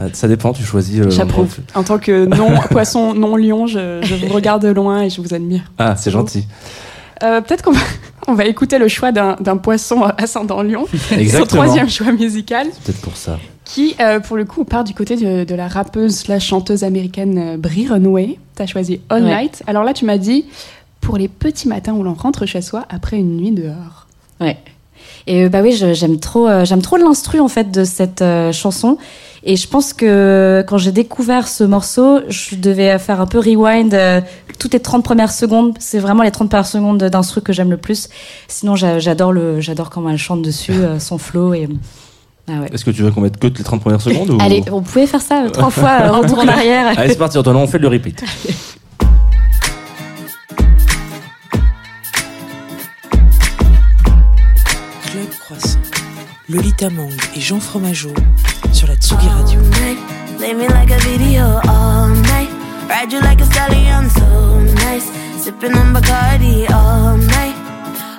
Euh, 0.00 0.08
ça 0.12 0.26
dépend, 0.26 0.52
tu 0.52 0.64
choisis. 0.64 0.98
euh, 0.98 1.08
J'approuve. 1.08 1.54
En 1.76 1.84
tant 1.84 1.98
que 1.98 2.24
non 2.26 2.50
poisson, 2.68 3.14
non 3.14 3.36
lion, 3.36 3.68
je, 3.68 4.00
je 4.02 4.26
vous 4.26 4.34
regarde 4.34 4.60
de 4.62 4.68
loin 4.70 5.02
et 5.02 5.08
je 5.08 5.20
vous 5.20 5.32
admire. 5.34 5.60
Ah, 5.78 5.94
c'est 5.94 6.10
gentil. 6.10 6.48
Euh, 7.22 7.40
Peut-être 7.40 7.62
qu'on 7.62 7.72
va, 7.72 7.80
on 8.28 8.34
va 8.34 8.44
écouter 8.46 8.78
le 8.78 8.88
choix 8.88 9.12
d'un 9.12 9.36
d'un 9.40 9.56
poisson 9.56 10.02
ascendant 10.18 10.62
lion, 10.62 10.86
son 11.10 11.14
Exactement. 11.14 11.46
troisième 11.62 11.88
choix 11.90 12.12
musical, 12.12 12.66
C'est 12.72 12.84
peut-être 12.84 13.00
pour 13.02 13.16
ça. 13.16 13.38
qui, 13.64 13.94
euh, 14.00 14.20
pour 14.20 14.36
le 14.36 14.44
coup, 14.44 14.64
part 14.64 14.84
du 14.84 14.94
côté 14.94 15.16
de, 15.16 15.44
de 15.44 15.54
la 15.54 15.68
rappeuse 15.68 16.16
slash 16.16 16.46
chanteuse 16.46 16.84
américaine 16.84 17.38
euh, 17.38 17.56
Brie 17.56 17.86
Runway. 17.88 18.38
T'as 18.54 18.66
choisi 18.66 19.00
All 19.10 19.24
Ouais. 19.24 19.42
Night. 19.42 19.62
Alors 19.66 19.84
là, 19.84 19.92
tu 19.94 20.04
m'as 20.04 20.18
dit 20.18 20.44
pour 21.00 21.16
les 21.18 21.28
petits 21.28 21.68
matins 21.68 21.92
où 21.92 22.02
l'on 22.02 22.14
rentre 22.14 22.46
chez 22.46 22.62
soi 22.62 22.84
après 22.88 23.16
une 23.18 23.36
nuit 23.36 23.50
dehors. 23.52 24.06
Ouais. 24.40 24.56
Et 25.26 25.44
euh, 25.44 25.48
bah 25.48 25.60
oui, 25.62 25.72
j'aime 25.72 26.18
trop, 26.18 26.46
euh, 26.48 26.64
j'aime 26.64 26.82
trop 26.82 26.96
l'instru 26.96 27.40
en 27.40 27.48
fait 27.48 27.70
de 27.70 27.84
cette 27.84 28.22
euh, 28.22 28.52
chanson. 28.52 28.98
Et 29.46 29.56
je 29.56 29.68
pense 29.68 29.92
que 29.92 30.64
quand 30.66 30.78
j'ai 30.78 30.92
découvert 30.92 31.48
ce 31.48 31.64
morceau, 31.64 32.20
je 32.28 32.56
devais 32.56 32.98
faire 32.98 33.20
un 33.20 33.26
peu 33.26 33.38
rewind 33.38 33.92
euh, 33.92 34.20
toutes 34.58 34.72
les 34.72 34.80
30 34.80 35.04
premières 35.04 35.32
secondes. 35.32 35.74
C'est 35.80 35.98
vraiment 35.98 36.22
les 36.22 36.30
30 36.30 36.48
premières 36.48 36.66
secondes 36.66 37.02
d'instru 37.04 37.42
que 37.42 37.52
j'aime 37.52 37.70
le 37.70 37.76
plus. 37.76 38.08
Sinon, 38.48 38.74
j'a- 38.74 38.98
j'adore 38.98 39.32
le, 39.32 39.60
j'adore 39.60 39.90
comment 39.90 40.08
elle 40.10 40.16
chante 40.18 40.40
dessus, 40.42 40.72
euh, 40.72 40.98
son 40.98 41.18
flow 41.18 41.52
et. 41.54 41.68
Ah 42.48 42.60
ouais. 42.60 42.68
Est-ce 42.74 42.84
que 42.84 42.90
tu 42.90 43.02
veux 43.02 43.10
qu'on 43.10 43.22
mette 43.22 43.38
que 43.38 43.46
les 43.46 43.64
30 43.64 43.80
premières 43.80 44.02
secondes 44.02 44.28
ou... 44.30 44.38
Allez, 44.40 44.62
on 44.70 44.82
pouvait 44.82 45.06
faire 45.06 45.22
ça 45.22 45.44
trois 45.50 45.70
fois, 45.70 46.10
retour 46.10 46.38
en 46.40 46.48
arrière. 46.48 46.92
Allez, 46.96 47.10
c'est 47.10 47.18
parti, 47.18 47.38
Antoine, 47.38 47.56
on 47.56 47.66
fait 47.66 47.78
le 47.78 47.88
repeat. 47.88 48.22
Lolita 56.46 56.90
Mang 56.90 57.10
et 57.34 57.40
Jean 57.40 57.58
Fromageau 57.58 58.12
sur 58.70 58.86
la 58.86 58.96
Tsugi 58.96 59.28
Radio. 59.28 59.60
All 59.60 59.66
night, 59.80 59.98
play 60.36 60.52
me 60.52 60.68
like 60.68 60.90
a 60.90 60.98
video 60.98 61.58
all 61.66 62.08
night. 62.08 62.50
Ride 62.86 63.10
you 63.10 63.20
like 63.22 63.40
a 63.40 63.46
stallion, 63.46 64.10
so 64.10 64.60
nice. 64.84 65.10
Sipping 65.38 65.72
on 65.72 65.94
Bacardi 65.94 66.70
all 66.70 67.16
night. 67.16 67.56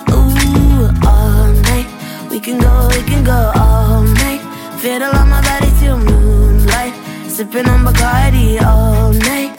Ooh, 0.09 0.89
all 1.05 1.53
night. 1.69 1.85
We 2.31 2.39
can 2.39 2.57
go, 2.57 2.87
we 2.89 3.03
can 3.03 3.23
go 3.23 3.51
all 3.55 4.01
night. 4.01 4.41
Fiddle 4.79 5.15
on 5.15 5.29
my 5.29 5.41
body 5.41 5.71
till 5.79 5.99
moonlight. 5.99 6.93
Sipping 7.27 7.69
on 7.69 7.85
Bacardi 7.85 8.59
all 8.59 9.13
night. 9.13 9.53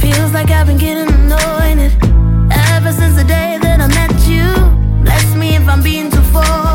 Feels 0.00 0.32
like 0.32 0.50
I've 0.52 0.68
been 0.68 0.78
getting 0.78 1.12
anointed 1.12 1.92
ever 2.70 2.92
since 2.92 3.16
the 3.16 3.24
day 3.26 3.58
that 3.60 3.80
I 3.80 3.88
met 3.88 4.12
you. 4.28 4.46
Bless 5.02 5.34
me 5.34 5.56
if 5.56 5.68
I'm 5.68 5.82
being 5.82 6.11
for. 6.32 6.71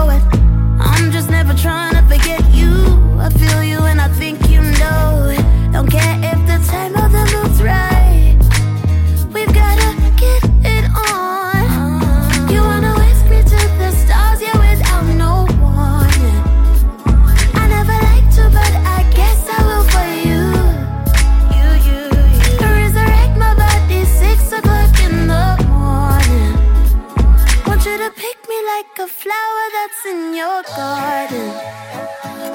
Like 28.97 29.09
a 29.09 29.11
flower 29.11 29.65
that's 29.73 30.05
in 30.05 30.33
your 30.33 30.63
garden. 30.75 31.53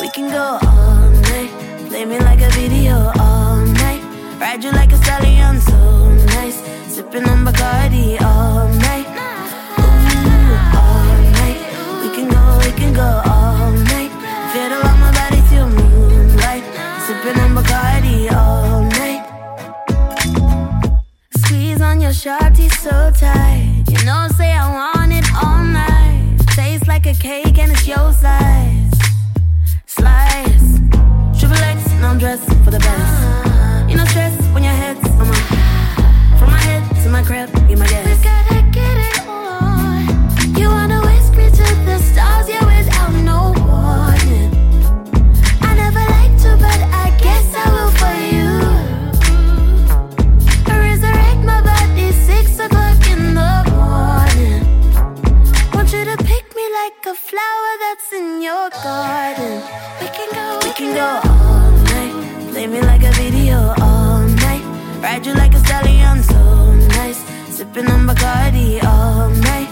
We 0.01 0.09
can 0.11 0.30
go 0.30 0.59
all 0.66 1.11
night, 1.30 1.51
play 1.88 2.05
me 2.05 2.18
like 2.18 2.40
a 2.40 2.51
video 2.51 3.12
all 3.20 3.57
night. 3.57 4.03
Ride 4.40 4.64
you 4.64 4.72
like 4.72 4.93
a 4.93 4.97
stallion, 4.97 5.61
so 5.61 6.09
nice. 6.36 6.61
Sipping 6.88 7.28
on 7.28 7.45
Bacardi 7.45 8.20
all 8.22 8.66
night. 8.88 9.07
Ooh, 9.78 10.57
all 10.80 11.14
night. 11.38 11.61
We 12.03 12.09
can 12.16 12.28
go, 12.28 12.59
we 12.64 12.72
can 12.72 12.93
go 12.93 13.09
all 13.24 13.70
night. 13.93 14.11
Fiddle 14.53 14.82
on 14.90 14.99
my 15.01 15.12
body 15.12 15.43
till 15.49 15.68
moonlight. 15.68 16.64
Sipping 17.07 17.38
on 17.40 17.55
Bacardi 17.55 18.32
all 18.32 18.82
night. 18.99 19.22
Squeeze 21.36 21.80
on 21.80 22.01
your 22.01 22.12
shorty 22.12 22.68
so 22.68 23.12
tight. 23.16 23.84
You 23.88 24.05
know, 24.05 24.26
say 24.36 24.53
I 24.53 24.72
want. 24.72 25.02
A 27.13 27.15
cake 27.15 27.59
and 27.59 27.71
it's 27.73 27.87
your 27.87 28.11
size. 28.15 28.91
Slice, 29.85 30.79
triple 31.39 31.59
X, 31.59 31.93
and 31.93 32.07
I'm 32.07 32.19
dressed 32.19 32.49
for 32.65 32.71
the 32.71 32.79
best. 32.79 33.12
Flower 57.33 57.72
that's 57.85 58.12
in 58.12 58.43
your 58.43 58.68
garden. 58.85 59.55
We 60.01 60.09
can 60.16 60.28
go, 60.39 60.47
we 60.64 60.70
can 60.78 60.91
go 61.01 61.09
all 61.30 61.70
night. 61.95 62.14
Play 62.53 62.66
me 62.66 62.80
like 62.83 63.05
a 63.05 63.12
video 63.12 63.59
all 63.80 64.20
night. 64.47 64.64
Ride 65.03 65.24
you 65.24 65.33
like 65.33 65.55
a 65.55 65.61
stallion, 65.64 66.22
so 66.22 66.41
nice. 66.99 67.20
Sipping 67.57 67.89
on 67.95 68.03
Bacardi 68.07 68.85
all 68.85 69.30
night. 69.51 69.70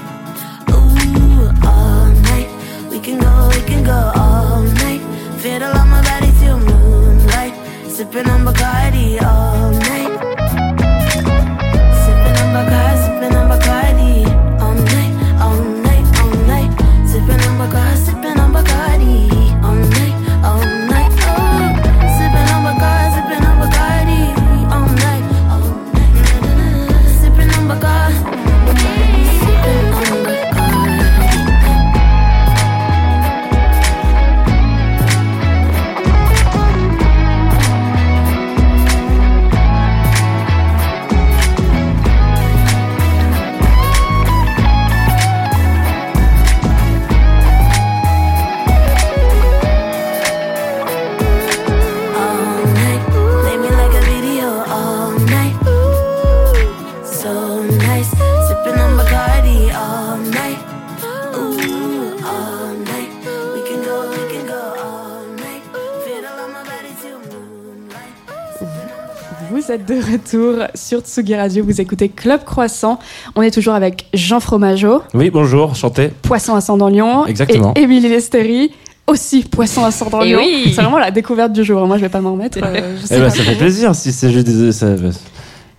Ooh, 0.73 1.53
all 1.69 2.07
night. 2.31 2.49
We 2.91 2.99
can 2.99 3.19
go, 3.27 3.33
we 3.55 3.61
can 3.71 3.85
go 3.85 4.01
all 4.25 4.63
night. 4.83 5.03
Fiddle 5.43 5.75
on 5.81 5.89
my 5.95 6.01
body 6.09 6.33
till 6.41 6.59
moonlight. 6.59 7.55
Sipping 7.95 8.29
on 8.35 8.41
Bacardi 8.47 9.21
all 9.21 9.71
night. 9.91 10.13
Sipping 12.05 12.37
on 12.43 12.49
Bacardi, 12.57 12.90
Vous 69.71 69.77
êtes 69.77 69.87
de 69.87 70.13
retour 70.13 70.67
sur 70.75 70.99
Tsugi 70.99 71.37
Radio, 71.37 71.63
vous 71.63 71.81
écoutez 71.81 72.09
Club 72.09 72.43
Croissant. 72.45 72.99
On 73.37 73.43
est 73.43 73.53
toujours 73.53 73.75
avec 73.75 74.07
Jean 74.13 74.41
Fromageau. 74.41 75.01
Oui, 75.15 75.31
bonjour, 75.31 75.77
chanté. 75.77 76.09
Poisson 76.23 76.57
ascendant 76.57 76.89
Lyon. 76.89 77.25
Exactement. 77.27 77.73
Et 77.77 77.83
Émilie 77.83 78.09
Lesteri, 78.09 78.73
aussi 79.07 79.45
poisson 79.45 79.85
ascendant 79.85 80.23
Lyon. 80.23 80.41
Oui. 80.43 80.73
C'est 80.75 80.83
vraiment 80.83 80.99
la 80.99 81.13
découverte 81.13 81.53
du 81.53 81.63
jour. 81.63 81.87
Moi, 81.87 81.99
je 81.99 82.03
vais 82.03 82.09
pas 82.09 82.21
m'en 82.21 82.33
remettre. 82.33 82.59
Euh, 82.61 82.97
eh 83.13 83.17
ben, 83.17 83.31
ça 83.31 83.45
fait 83.45 83.55
plaisir 83.55 83.95
si 83.95 84.11
c'est 84.11 84.33
juste 84.33 84.73
ça, 84.73 84.97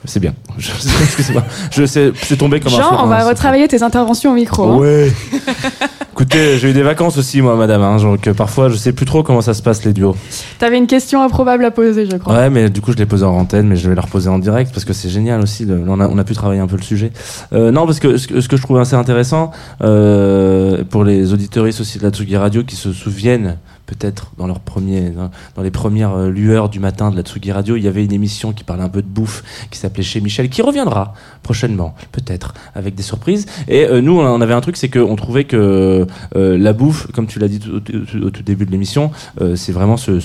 c'est 0.05 0.19
bien. 0.19 0.33
Je, 0.57 0.71
excusez-moi. 1.03 1.43
Je 1.71 1.85
sais, 1.85 2.11
c'est 2.23 2.37
tombé 2.37 2.59
comme 2.59 2.71
Jean, 2.71 2.79
un 2.79 2.81
Jean, 2.83 3.03
on 3.03 3.07
va 3.07 3.27
retravailler 3.27 3.67
tes 3.67 3.83
interventions 3.83 4.31
au 4.31 4.35
micro. 4.35 4.63
Hein. 4.63 4.77
Ouais. 4.77 5.11
Écoutez, 6.13 6.57
j'ai 6.57 6.69
eu 6.69 6.73
des 6.73 6.83
vacances 6.83 7.17
aussi, 7.17 7.41
moi, 7.41 7.55
madame. 7.55 7.81
Hein, 7.81 7.97
donc 7.97 8.29
parfois, 8.33 8.69
je 8.69 8.75
sais 8.75 8.91
plus 8.93 9.05
trop 9.05 9.23
comment 9.23 9.41
ça 9.41 9.53
se 9.53 9.61
passe 9.61 9.83
les 9.85 9.93
duos. 9.93 10.15
T'avais 10.59 10.77
une 10.77 10.85
question 10.85 11.23
improbable 11.23 11.65
à 11.65 11.71
poser, 11.71 12.05
je 12.05 12.17
crois. 12.17 12.35
Ouais, 12.35 12.49
mais 12.49 12.69
du 12.69 12.81
coup, 12.81 12.91
je 12.91 12.97
l'ai 12.97 13.05
posée 13.05 13.25
en 13.25 13.35
antenne, 13.35 13.67
mais 13.67 13.75
je 13.75 13.89
vais 13.89 13.95
la 13.95 14.01
reposer 14.01 14.29
en 14.29 14.37
direct 14.37 14.71
parce 14.73 14.85
que 14.85 14.93
c'est 14.93 15.09
génial 15.09 15.41
aussi. 15.41 15.65
on, 15.69 15.99
a, 15.99 16.07
on, 16.07 16.17
a, 16.17 16.23
pu 16.23 16.33
travailler 16.33 16.59
un 16.59 16.67
peu 16.67 16.75
le 16.75 16.83
sujet. 16.83 17.11
Euh, 17.53 17.71
non, 17.71 17.85
parce 17.85 17.99
que 17.99 18.17
ce, 18.17 18.27
que 18.27 18.57
je 18.57 18.61
trouve 18.61 18.79
assez 18.79 18.95
intéressant 18.95 19.51
euh, 19.81 20.83
pour 20.89 21.03
les 21.03 21.33
auditeuristes 21.33 21.81
aussi 21.81 21.97
de 21.97 22.03
la 22.03 22.09
Tsugi 22.09 22.37
Radio 22.37 22.63
qui 22.63 22.75
se 22.75 22.91
souviennent 22.91 23.57
peut-être 23.91 24.31
dans, 24.37 24.47
leur 24.47 24.61
premier, 24.61 25.11
dans, 25.55 25.61
les 25.61 25.71
premières 25.71 26.13
euh, 26.13 26.29
lueurs 26.29 26.69
du 26.69 26.79
matin 26.79 27.11
de 27.11 27.17
la 27.17 27.23
Tsugi 27.23 27.51
Radio, 27.51 27.75
il 27.75 27.83
y 27.83 27.87
avait 27.87 28.05
une 28.05 28.13
émission 28.13 28.53
qui 28.53 28.63
parlait 28.63 28.83
un 28.83 28.89
peu 28.89 29.01
de 29.01 29.07
bouffe, 29.07 29.43
qui 29.69 29.77
s'appelait 29.77 30.03
Chez 30.03 30.21
Michel, 30.21 30.49
qui 30.49 30.61
reviendra 30.61 31.13
prochainement, 31.43 31.93
peut-être, 32.13 32.53
avec 32.73 32.95
des 32.95 33.03
surprises. 33.03 33.47
Et 33.67 33.85
euh, 33.85 34.01
nous, 34.01 34.19
on 34.19 34.41
avait 34.41 34.53
un 34.53 34.61
truc, 34.61 34.77
c'est 34.77 34.89
qu'on 34.89 35.15
trouvait 35.17 35.43
que 35.43 36.07
euh, 36.35 36.57
la 36.57 36.73
bouffe, 36.73 37.07
comme 37.11 37.27
tu 37.27 37.39
l'as 37.39 37.49
dit 37.49 37.59
au, 37.69 38.29
tout 38.29 38.43
début 38.43 38.65
de 38.65 38.71
l'émission, 38.71 39.11
c'est 39.55 39.71
vraiment 39.71 39.97
ce, 39.97 40.19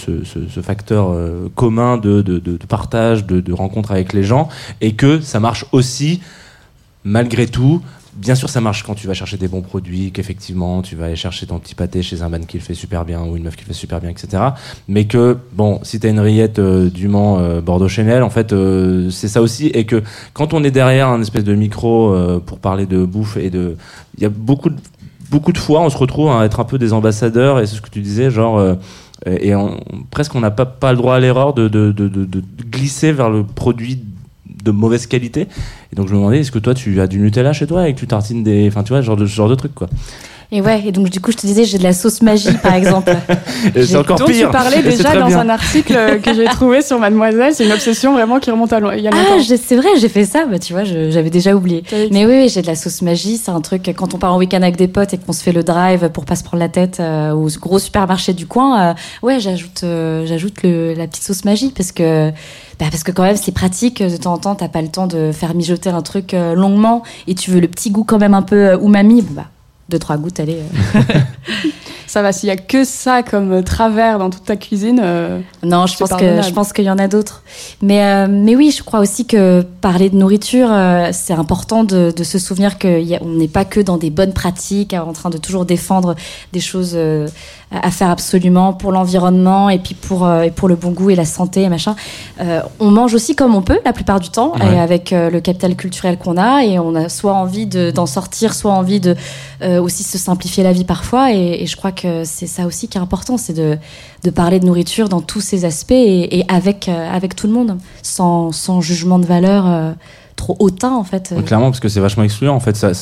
facteur 0.63 1.17
commun 1.55 1.97
de, 1.97 2.59
partage, 2.69 3.27
de 3.27 3.53
rencontre 3.53 3.91
avec 3.91 4.13
les 4.13 4.23
gens, 4.23 4.49
et 4.81 4.95
que 4.95 5.21
ça 5.21 5.41
marche 5.41 5.67
aussi 5.73 6.21
malgré 7.05 7.47
tout 7.47 7.81
bien 8.17 8.35
sûr, 8.35 8.49
ça 8.49 8.61
marche 8.61 8.83
quand 8.83 8.95
tu 8.95 9.07
vas 9.07 9.15
chercher 9.15 9.37
des 9.37 9.49
bons 9.49 9.63
produits, 9.63 10.11
qu'effectivement, 10.11 10.83
tu 10.83 10.97
vas 10.97 11.07
aller 11.07 11.17
chercher 11.17 11.47
ton 11.47 11.59
petit 11.59 11.75
pâté 11.75 12.03
chez 12.03 12.23
un 12.23 12.29
man 12.29 12.47
qui 12.47 12.57
le 12.57 12.63
fait 12.63 12.75
super 12.75 13.05
bien 13.05 13.23
ou 13.23 13.37
une 13.37 13.45
meuf 13.45 13.57
qui 13.57 13.65
le 13.65 13.69
fait 13.69 13.75
super 13.75 14.01
bien, 14.01 14.11
etc. 14.11 14.43
Mais 14.89 15.05
que, 15.05 15.37
bon, 15.53 15.81
si 15.83 16.01
t'as 16.01 16.09
une 16.09 16.21
rillette 16.21 16.59
euh, 16.59 16.91
du 16.91 17.09
Mans 17.09 17.39
euh, 17.39 17.61
Bordeaux 17.61 17.89
Chanel, 17.89 18.23
en 18.23 18.31
fait, 18.31 18.53
euh, 18.53 19.11
c'est 19.11 19.29
ça 19.29 19.43
aussi. 19.43 19.67
Et 19.69 19.85
que 19.85 20.03
quand 20.33 20.55
on 20.55 20.65
est 20.65 20.71
derrière 20.71 21.09
un 21.09 21.21
espèce 21.21 21.45
de 21.45 21.55
micro 21.55 22.15
pour 22.47 22.59
parler 22.59 22.87
de 22.87 23.05
bouffe 23.05 23.37
et 23.37 23.51
de. 23.51 23.77
Il 24.17 24.23
y 24.23 24.27
a 24.27 24.31
beaucoup 24.31 24.71
de, 24.71 24.77
beaucoup 25.31 25.53
de 25.53 25.59
fois, 25.59 25.83
on 25.83 25.91
se 25.91 25.99
retrouve 25.99 26.31
à 26.31 26.45
être 26.45 26.61
un 26.61 26.65
peu 26.65 26.79
des 26.79 26.93
ambassadeurs, 26.93 27.61
et 27.61 27.67
c'est 27.67 27.77
ce 27.77 27.83
que 27.83 27.91
tu 27.91 28.01
disais, 28.01 28.31
genre. 28.31 28.63
et 29.27 29.53
presque 30.11 30.35
on 30.35 30.41
n'a 30.41 30.51
pas, 30.51 30.67
pas 30.67 30.93
le 30.93 30.99
droit 30.99 31.17
à 31.17 31.21
l'erreur 31.21 31.53
de, 31.55 31.69
de, 31.69 31.93
de, 31.93 32.43
glisser 32.71 33.13
vers 33.13 33.31
le 33.31 33.45
produit 33.45 34.01
de 34.67 34.71
mauvaise 34.73 35.07
qualité. 35.07 35.47
Et 35.93 35.97
donc 35.97 36.09
je 36.09 36.13
me 36.13 36.19
demandais, 36.19 36.41
est-ce 36.41 36.53
que 36.53 36.59
toi 36.59 36.75
tu 36.75 37.01
as 37.01 37.07
du 37.07 37.19
Nutella 37.19 37.53
chez 37.53 37.67
toi 37.67 37.89
et 37.89 37.95
que 37.95 37.99
tu 37.99 38.07
tartines 38.07 38.43
des. 38.43 38.69
Enfin 38.69 38.83
tu 38.83 38.91
vois, 38.91 39.01
genre 39.01 39.25
genre 39.25 39.49
de 39.49 39.55
truc 39.55 39.75
quoi. 39.75 39.89
Et 40.53 40.61
ouais, 40.61 40.83
et 40.87 40.93
donc 40.93 41.11
du 41.11 41.21
coup, 41.21 41.33
je 41.33 41.37
te 41.37 41.47
disais, 41.47 41.65
j'ai 41.65 41.79
de 41.79 41.83
la 41.83 41.93
sauce 41.93 42.23
magie, 42.23 42.53
par 42.63 42.75
exemple. 42.77 43.15
c'est 43.75 43.97
encore 43.97 44.19
dont 44.19 44.27
pire. 44.27 44.47
tu 44.47 44.53
parlais 44.53 44.83
déjà 44.83 45.17
dans 45.17 45.37
un 45.37 45.49
article 45.49 46.21
que 46.23 46.35
j'ai 46.35 46.45
trouvé 46.45 46.83
sur 46.83 46.99
Mademoiselle. 46.99 47.55
C'est 47.55 47.65
une 47.65 47.73
obsession 47.73 48.13
vraiment 48.13 48.39
qui 48.39 48.51
remonte 48.51 48.73
à 48.73 48.81
loin. 48.81 48.95
Ah, 49.13 49.39
c'est 49.41 49.77
vrai, 49.77 49.89
j'ai 49.99 50.09
fait 50.09 50.25
ça. 50.25 50.47
Bah, 50.47 50.59
tu 50.59 50.73
vois, 50.73 50.85
j'avais 50.85 51.31
déjà 51.31 51.55
oublié. 51.55 51.83
Mais 52.11 52.27
oui, 52.27 52.35
oui 52.43 52.49
j'ai 52.49 52.63
de 52.63 52.67
la 52.67 52.77
sauce 52.77 53.03
magie. 53.03 53.37
C'est 53.37 53.51
un 53.51 53.61
truc 53.61 53.93
quand 53.97 54.15
on 54.15 54.19
part 54.19 54.35
en 54.35 54.39
week-end 54.39 54.63
avec 54.63 54.77
des 54.77 54.89
potes 54.89 55.15
et 55.15 55.19
qu'on 55.19 55.33
se 55.33 55.43
fait 55.43 55.53
le 55.53 55.63
drive 55.63 56.09
pour 56.11 56.25
pas 56.25 56.37
se 56.37 56.45
prendre 56.45 56.61
la 56.61 56.69
tête 56.69 56.99
euh, 57.01 57.33
au 57.33 57.49
gros 57.61 57.79
supermarché 57.79 58.33
du 58.33 58.47
coin. 58.47 58.91
Euh, 58.91 58.95
ouais, 59.23 59.41
j'ajoute, 59.41 59.83
euh, 59.85 60.27
j'ajoute 60.27 60.63
la 60.63 61.07
petite 61.07 61.25
sauce 61.25 61.45
magie 61.45 61.73
parce 61.75 61.93
que. 61.93 62.31
Bah 62.79 62.85
parce 62.91 63.05
que 63.05 63.11
quand 63.11 63.23
même 63.23 63.37
c'est 63.37 63.53
pratique 63.53 64.03
de 64.03 64.19
temps 64.19 64.35
en 64.35 64.37
temps 64.37 64.55
t'as 64.55 64.69
pas 64.69 64.83
le 64.83 64.89
temps 64.89 65.07
de 65.07 65.33
faire 65.33 65.55
mijoter 65.55 65.89
un 65.89 66.03
truc 66.03 66.33
longuement 66.35 67.03
et 67.27 67.35
tu 67.35 67.51
veux 67.51 67.59
le 67.59 67.69
petit 67.69 67.89
goût 67.89 68.05
quand 68.05 68.19
même 68.19 68.35
un 68.35 68.43
peu 68.43 68.75
umami 68.75 69.23
bah 69.23 69.45
deux, 69.89 69.99
trois 69.99 70.17
gouttes, 70.17 70.41
allez. 70.41 70.59
Euh. 70.59 71.01
ça 72.07 72.23
va, 72.23 72.33
s'il 72.33 72.49
y 72.49 72.53
a 72.53 72.57
que 72.57 72.85
ça 72.85 73.23
comme 73.23 73.63
travers 73.63 74.19
dans 74.19 74.31
toute 74.31 74.45
ta 74.45 74.57
cuisine. 74.57 75.01
Euh, 75.03 75.41
non, 75.63 75.87
je 75.87 75.97
pense, 75.97 76.11
que, 76.11 76.43
je 76.43 76.51
pense 76.51 76.73
qu'il 76.73 76.85
y 76.85 76.91
en 76.91 76.99
a 76.99 77.09
d'autres. 77.09 77.43
Mais, 77.83 78.03
euh, 78.03 78.27
mais 78.29 78.57
oui, 78.57 78.75
je 78.77 78.83
crois 78.83 79.01
aussi 79.01 79.27
que 79.27 79.63
parler 79.81 80.11
de 80.11 80.17
nourriture, 80.17 80.71
c'est 81.13 81.35
important 81.35 81.85
de, 81.85 82.13
de, 82.15 82.25
se 82.25 82.39
souvenir 82.39 82.79
qu'on 82.79 83.37
n'est 83.37 83.49
pas 83.49 83.65
que 83.65 83.81
dans 83.81 83.97
des 83.97 84.11
bonnes 84.11 84.33
pratiques, 84.33 84.95
en 84.95 85.13
train 85.13 85.31
de 85.31 85.39
toujours 85.39 85.65
défendre 85.65 86.17
des 86.53 86.61
choses 86.61 86.99
à 87.73 87.91
faire 87.91 88.11
absolument 88.11 88.73
pour 88.73 88.93
l'environnement 88.93 89.69
et 89.69 89.79
puis 89.79 89.95
pour, 89.95 90.31
et 90.31 90.51
pour 90.51 90.69
le 90.69 90.77
bon 90.77 90.91
goût 90.93 91.11
et 91.11 91.17
la 91.17 91.25
santé 91.25 91.63
et 91.63 91.69
machin. 91.69 91.97
on 92.79 92.91
mange 92.91 93.13
aussi 93.13 93.35
comme 93.35 93.55
on 93.55 93.63
peut 93.63 93.81
la 93.85 93.93
plupart 93.93 94.21
du 94.21 94.31
temps, 94.31 94.55
et 94.57 94.79
avec 94.79 95.11
le 95.11 95.41
capital 95.41 95.75
culturel 95.75 96.17
qu'on 96.17 96.37
a, 96.37 96.65
et 96.65 96.79
on 96.79 96.95
a 96.95 97.09
soit 97.09 97.35
envie 97.35 97.67
d'en 97.67 98.07
sortir, 98.07 98.55
soit 98.55 98.73
envie 98.73 99.01
de 99.01 99.17
euh, 99.63 99.81
aussi 99.81 100.03
se 100.03 100.19
simplifier 100.19 100.63
la 100.63 100.73
vie 100.73 100.85
parfois. 100.85 101.33
Et, 101.33 101.67
je 101.67 101.77
crois 101.77 101.93
que 101.93 102.25
c'est 102.25 102.47
ça 102.47 102.67
aussi 102.67 102.89
qui 102.89 102.99
est 102.99 103.01
important, 103.01 103.39
c'est 103.39 103.53
de, 103.53 103.79
de, 104.23 104.31
parler 104.31 104.61
de 104.61 104.67
nourriture 104.67 105.09
dans 105.09 105.21
tous 105.21 105.41
ses 105.41 105.65
aspects 105.65 105.93
et, 105.93 106.45
avec, 106.49 106.89
euh, 106.89 107.11
avec 107.11 107.35
tout 107.35 107.47
le 107.47 107.53
monde, 107.53 107.79
sans, 108.03 108.53
sans 108.53 108.81
jugement 108.81 109.19
de 109.19 109.27
valeur 109.27 109.67
euh, 109.67 109.93
trop 110.37 110.57
hautain 110.59 110.93
en 110.93 111.05
fait. 111.05 111.35
clairement, 111.45 111.67
parce 111.67 111.81
que 111.81 111.89
c'est 111.89 112.01
vachement 112.01 112.23
excluant 112.23 112.55
en 112.55 112.61
fait. 112.61 112.77
Ça, 112.77 112.93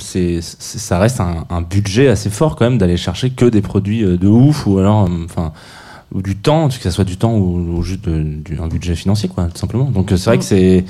c'est, 0.00 0.40
ça 0.42 0.98
reste 0.98 1.20
un, 1.20 1.62
budget 1.62 2.08
assez 2.08 2.30
fort 2.30 2.56
quand 2.56 2.64
même 2.64 2.78
d'aller 2.78 2.96
chercher 2.96 3.30
que 3.30 3.46
des 3.46 3.62
produits 3.62 4.02
de 4.02 4.28
ouf 4.28 4.66
ou 4.66 4.78
alors, 4.78 5.08
enfin, 5.24 5.52
ou 6.12 6.20
du 6.20 6.36
temps, 6.36 6.68
que 6.68 6.74
ça 6.74 6.90
soit 6.90 7.04
du 7.04 7.16
temps 7.16 7.36
ou, 7.36 7.82
juste 7.82 8.06
un 8.08 8.68
budget 8.68 8.94
financier 8.94 9.28
quoi, 9.28 9.44
tout 9.44 9.58
simplement. 9.58 9.84
Donc 9.84 10.10
c'est 10.10 10.24
vrai 10.24 10.38
que 10.38 10.44
c'est 10.44 10.84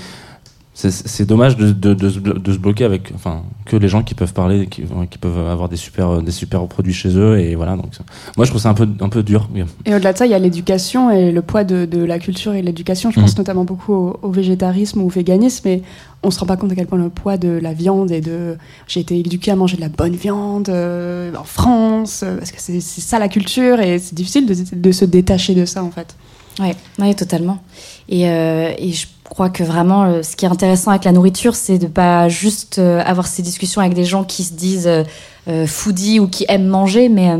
c'est 0.74 1.26
dommage 1.26 1.56
de, 1.56 1.70
de, 1.70 1.92
de, 1.92 2.08
de, 2.08 2.52
se 2.52 2.58
bloquer 2.58 2.84
avec 2.84 3.12
enfin 3.14 3.42
que 3.66 3.76
les 3.76 3.88
gens 3.88 4.02
qui 4.02 4.14
peuvent 4.14 4.32
parler 4.32 4.66
qui, 4.66 4.82
qui 5.10 5.18
peuvent 5.18 5.46
avoir 5.46 5.68
des 5.68 5.76
super 5.76 6.22
des 6.22 6.32
super 6.32 6.66
produits 6.66 6.94
chez 6.94 7.14
eux 7.14 7.38
et 7.38 7.54
voilà 7.56 7.76
donc 7.76 7.90
moi 8.38 8.46
je 8.46 8.50
trouve 8.50 8.62
ça 8.62 8.70
un 8.70 8.74
peu 8.74 8.88
un 9.00 9.10
peu 9.10 9.22
dur 9.22 9.50
et 9.84 9.94
au-delà 9.94 10.14
de 10.14 10.18
ça 10.18 10.24
il 10.24 10.30
y 10.30 10.34
a 10.34 10.38
l'éducation 10.38 11.10
et 11.10 11.30
le 11.30 11.42
poids 11.42 11.64
de, 11.64 11.84
de 11.84 12.02
la 12.02 12.18
culture 12.18 12.54
et 12.54 12.62
l'éducation. 12.62 13.10
Je 13.10 13.20
pense 13.20 13.32
mhm. 13.32 13.38
notamment 13.38 13.64
beaucoup 13.64 13.92
au, 14.22 14.30
végétarisme 14.30 15.02
ou 15.02 15.06
au 15.06 15.08
véganisme 15.08 15.68
et 15.68 15.82
on 16.22 16.30
se 16.30 16.38
rend 16.38 16.46
pas 16.46 16.56
compte 16.56 16.72
à 16.72 16.74
quel 16.74 16.86
point 16.86 16.98
le 16.98 17.08
poids 17.08 17.36
de 17.36 17.48
la 17.48 17.72
viande 17.72 18.10
et 18.10 18.20
de 18.20 18.56
j'ai 18.86 19.00
été 19.00 19.18
éduqué 19.18 19.50
à 19.50 19.56
manger 19.56 19.76
de 19.76 19.80
la 19.80 19.88
bonne 19.88 20.14
viande 20.14 20.68
euh, 20.68 21.34
en 21.34 21.44
France 21.44 22.22
euh, 22.22 22.36
parce 22.36 22.52
que 22.52 22.60
c'est 22.60 22.80
ça 22.80 23.18
la 23.18 23.28
culture 23.28 23.80
et 23.80 23.98
c'est 23.98 24.14
difficile 24.14 24.46
de, 24.46 24.92
se 24.92 25.04
détacher 25.04 25.54
de 25.54 25.64
ça 25.64 25.82
en 25.82 25.90
fait. 25.90 26.16
Ouais, 26.60 26.76
ouais 26.98 27.14
totalement. 27.14 27.62
Et, 28.08 28.28
euh, 28.28 28.72
et 28.78 28.92
je 28.92 29.06
crois 29.32 29.48
que 29.48 29.62
vraiment, 29.62 30.04
euh, 30.04 30.22
ce 30.22 30.36
qui 30.36 30.44
est 30.44 30.48
intéressant 30.48 30.90
avec 30.90 31.04
la 31.04 31.12
nourriture, 31.12 31.54
c'est 31.54 31.78
de 31.78 31.86
pas 31.86 32.28
juste 32.28 32.78
euh, 32.78 33.02
avoir 33.02 33.26
ces 33.26 33.40
discussions 33.40 33.80
avec 33.80 33.94
des 33.94 34.04
gens 34.04 34.24
qui 34.24 34.44
se 34.44 34.52
disent 34.52 34.90
euh, 35.48 35.66
foodie 35.66 36.20
ou 36.20 36.28
qui 36.28 36.44
aiment 36.50 36.66
manger, 36.66 37.08
mais, 37.08 37.30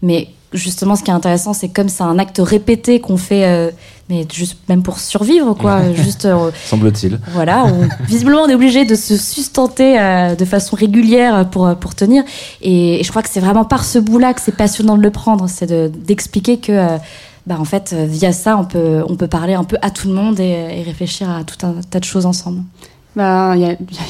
mais 0.00 0.28
justement, 0.54 0.96
ce 0.96 1.02
qui 1.02 1.10
est 1.10 1.14
intéressant, 1.14 1.52
c'est 1.52 1.68
comme 1.68 1.90
c'est 1.90 2.04
un 2.04 2.18
acte 2.18 2.40
répété 2.42 3.00
qu'on 3.00 3.18
fait, 3.18 3.70
mais 4.08 4.26
juste 4.32 4.56
même 4.70 4.82
pour 4.82 4.98
survivre, 4.98 5.52
quoi. 5.52 5.92
juste. 5.94 6.26
Semble-t-il. 6.64 7.20
Voilà. 7.32 7.66
visiblement, 8.08 8.44
on 8.44 8.48
est 8.48 8.54
obligé 8.54 8.86
de 8.86 8.94
se 8.94 9.18
sustenter 9.18 9.98
de 10.36 10.44
façon 10.46 10.74
régulière 10.74 11.48
pour, 11.50 11.76
pour 11.76 11.94
tenir. 11.94 12.24
Et, 12.62 13.02
je 13.04 13.10
crois 13.10 13.22
que 13.22 13.28
c'est 13.28 13.40
vraiment 13.40 13.66
par 13.66 13.84
ce 13.84 13.98
bout-là 13.98 14.32
que 14.32 14.40
c'est 14.40 14.56
passionnant 14.56 14.96
de 14.96 15.02
le 15.02 15.10
prendre, 15.10 15.48
c'est 15.48 15.70
d'expliquer 16.04 16.56
que 16.56 16.98
bah 17.46 17.56
en 17.60 17.64
fait, 17.64 17.94
euh, 17.94 18.06
via 18.06 18.32
ça, 18.32 18.56
on 18.58 18.64
peut, 18.64 19.04
on 19.08 19.14
peut 19.14 19.28
parler 19.28 19.54
un 19.54 19.64
peu 19.64 19.76
à 19.80 19.90
tout 19.90 20.08
le 20.08 20.14
monde 20.14 20.40
et, 20.40 20.82
réfléchir 20.82 21.30
à 21.30 21.44
tout 21.44 21.64
un 21.64 21.74
tas 21.88 22.00
de 22.00 22.04
choses 22.04 22.26
ensemble. 22.26 22.62
Bah, 23.14 23.54
il 23.56 23.62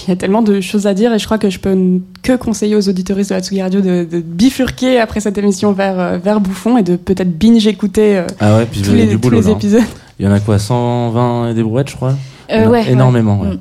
y, 0.09 0.11
a, 0.11 0.17
tellement 0.17 0.43
de 0.43 0.61
choses 0.61 0.89
à 0.89 0.95
dire 0.95 1.15
et 1.15 1.21
je 1.21 1.27
crois 1.27 1.39
que 1.39 1.49
je 1.49 1.61
peux 1.61 2.01
que 2.23 2.35
conseiller 2.35 2.75
aux 2.75 2.89
auditoristes 2.89 3.31
de 3.31 3.37
la 3.37 3.41
Tsugi 3.41 3.63
Radio 3.63 3.81
de, 3.81 4.05
bifurquer 4.21 4.99
après 4.99 5.21
cette 5.21 5.39
émission 5.39 5.71
vers, 5.73 6.01
euh, 6.01 6.19
vers 6.19 6.41
Bouffon 6.41 6.77
et 6.77 6.83
de 6.83 6.97
peut-être 6.97 7.39
binge 7.39 7.69
écouter 7.69 8.17
euh, 8.17 8.27
ah 8.41 8.57
ouais, 8.57 8.67
puis 8.67 8.83
tous, 8.83 8.93
les, 8.93 9.17
tous 9.17 9.31
les 9.31 9.49
épisodes. 9.49 9.85
Il 10.19 10.27
y 10.27 10.29
en 10.29 10.33
a 10.33 10.41
quoi 10.41 10.59
120 10.59 11.51
et 11.51 11.55
des 11.55 11.63
brouettes, 11.63 11.91
je 11.91 11.95
crois? 11.95 12.15
Ouais, 12.51 12.91
Énormément. 12.91 13.41
Ouais. 13.41 13.51
Mm. 13.51 13.59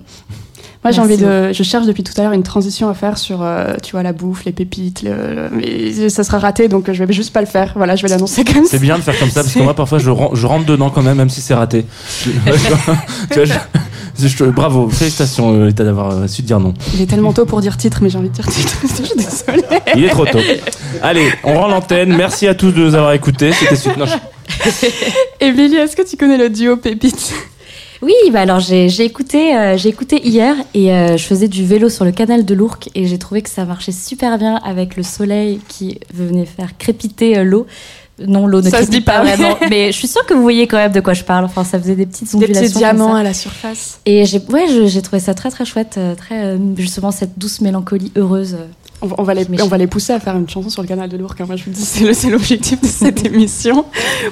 Moi, 0.85 0.91
j'ai 0.91 1.01
envie 1.01 1.17
de. 1.17 1.51
Je 1.51 1.63
cherche 1.63 1.87
depuis 1.87 2.03
tout 2.03 2.13
à 2.15 2.21
l'heure 2.21 2.33
une 2.33 2.43
transition 2.43 2.89
à 2.89 2.93
faire 2.93 3.17
sur, 3.17 3.41
euh, 3.41 3.73
tu 3.81 3.93
vois, 3.93 4.03
la 4.03 4.13
bouffe, 4.13 4.45
les 4.45 4.51
pépites. 4.51 5.03
Mais 5.51 6.09
ça 6.09 6.23
sera 6.23 6.37
raté, 6.37 6.67
donc 6.67 6.91
je 6.91 7.03
vais 7.03 7.11
juste 7.11 7.33
pas 7.33 7.41
le 7.41 7.47
faire. 7.47 7.73
Voilà, 7.75 7.95
je 7.95 8.03
vais 8.03 8.09
l'annoncer 8.09 8.45
comme 8.45 8.65
ça. 8.65 8.69
C'est 8.69 8.79
bien 8.79 8.95
de 8.95 9.01
faire 9.01 9.17
comme 9.17 9.31
ça, 9.31 9.41
parce 9.41 9.55
que 9.55 9.63
moi, 9.63 9.73
parfois, 9.73 9.97
je, 9.97 10.11
je 10.33 10.45
rentre 10.45 10.67
dedans 10.67 10.91
quand 10.91 11.01
même, 11.01 11.17
même 11.17 11.31
si 11.31 11.41
c'est 11.41 11.55
raté. 11.55 11.87
bravo, 14.53 14.87
félicitations, 14.89 15.55
euh, 15.55 15.65
l'état 15.65 15.83
d'avoir 15.83 16.11
euh, 16.11 16.27
su 16.27 16.43
dire 16.43 16.59
non. 16.59 16.75
Il 16.93 17.01
est 17.01 17.07
tellement 17.07 17.33
tôt 17.33 17.45
pour 17.45 17.61
dire 17.61 17.77
titre, 17.77 17.97
mais 18.03 18.11
j'ai 18.11 18.19
envie 18.19 18.29
de 18.29 18.35
dire 18.35 18.47
titre. 18.47 18.77
je 18.83 19.05
suis 19.05 19.15
désolée. 19.15 19.63
Il 19.95 20.03
est 20.03 20.09
trop 20.09 20.27
tôt. 20.27 20.37
Allez, 21.01 21.31
on 21.43 21.55
rend 21.55 21.67
l'antenne. 21.67 22.15
Merci 22.15 22.47
à 22.47 22.53
tous 22.53 22.71
de 22.71 22.79
nous 22.79 22.93
avoir 22.93 23.13
écoutés. 23.13 23.53
C'était 23.53 23.75
super. 23.75 24.19
Émilie, 25.39 25.77
est-ce 25.77 25.95
que 25.95 26.07
tu 26.07 26.15
connais 26.15 26.37
le 26.37 26.51
duo 26.51 26.77
Pépite 26.77 27.33
oui, 28.05 28.13
bah 28.31 28.41
alors 28.41 28.59
j'ai 28.59 28.87
écouté, 29.03 29.55
euh, 29.57 29.77
j'ai 29.77 29.89
écouté 29.89 30.21
hier 30.25 30.55
et 30.73 30.93
euh, 30.93 31.17
je 31.17 31.23
faisais 31.23 31.47
du 31.47 31.65
vélo 31.65 31.89
sur 31.89 32.05
le 32.05 32.11
canal 32.11 32.45
de 32.45 32.53
l'Ourcq 32.53 32.89
et 32.93 33.07
j'ai 33.07 33.17
trouvé 33.17 33.41
que 33.41 33.49
ça 33.49 33.65
marchait 33.65 33.91
super 33.91 34.37
bien 34.37 34.57
avec 34.63 34.95
le 34.95 35.01
soleil 35.03 35.59
qui 35.67 35.99
venait 36.13 36.45
faire 36.45 36.77
crépiter 36.77 37.37
euh, 37.39 37.43
l'eau. 37.43 37.65
Non, 38.25 38.45
l'eau 38.47 38.61
ne 38.61 38.69
Ça 38.69 38.85
se 38.85 38.91
dit 38.91 39.01
pas 39.01 39.19
pas. 39.19 39.23
vraiment. 39.23 39.57
Mais 39.69 39.91
je 39.91 39.97
suis 39.97 40.07
sûre 40.07 40.25
que 40.25 40.33
vous 40.33 40.41
voyez 40.41 40.67
quand 40.67 40.77
même 40.77 40.91
de 40.91 40.99
quoi 41.01 41.13
je 41.13 41.23
parle. 41.23 41.45
Enfin, 41.45 41.63
ça 41.63 41.79
faisait 41.79 41.95
des 41.95 42.05
petites 42.05 42.29
Des 42.29 42.35
ondulations. 42.35 42.61
petits 42.61 42.73
comme 42.73 42.79
diamants 42.81 43.13
ça. 43.13 43.19
à 43.19 43.23
la 43.23 43.33
surface. 43.33 43.99
Et 44.05 44.23
j'ai, 44.25 44.39
ouais, 44.49 44.65
j'ai 44.87 45.01
trouvé 45.01 45.19
ça 45.19 45.33
très 45.33 45.49
très 45.49 45.65
chouette, 45.65 45.99
très 46.15 46.57
justement 46.77 47.11
cette 47.11 47.37
douce 47.39 47.59
mélancolie 47.59 48.11
heureuse. 48.15 48.55
On, 49.05 49.07
va- 49.07 49.15
on 49.19 49.23
va 49.23 49.33
les, 49.35 49.45
Mais 49.49 49.61
on 49.61 49.65
je- 49.65 49.69
va 49.69 49.77
les 49.77 49.85
pousser 49.85 50.13
à 50.13 50.19
faire 50.19 50.35
une 50.35 50.49
chanson 50.49 50.69
sur 50.69 50.81
le 50.81 50.87
canal 50.87 51.07
de 51.09 51.15
l'Ourcq. 51.15 51.39
hein. 51.39 51.45
Moi, 51.45 51.55
je 51.57 51.65
vous 51.65 51.69
dis, 51.69 51.85
c'est 51.85 52.03
le- 52.05 52.13
c'est 52.13 52.31
l'objectif 52.31 52.81
de 52.81 52.87
cette 52.87 53.23
émission. 53.31 53.85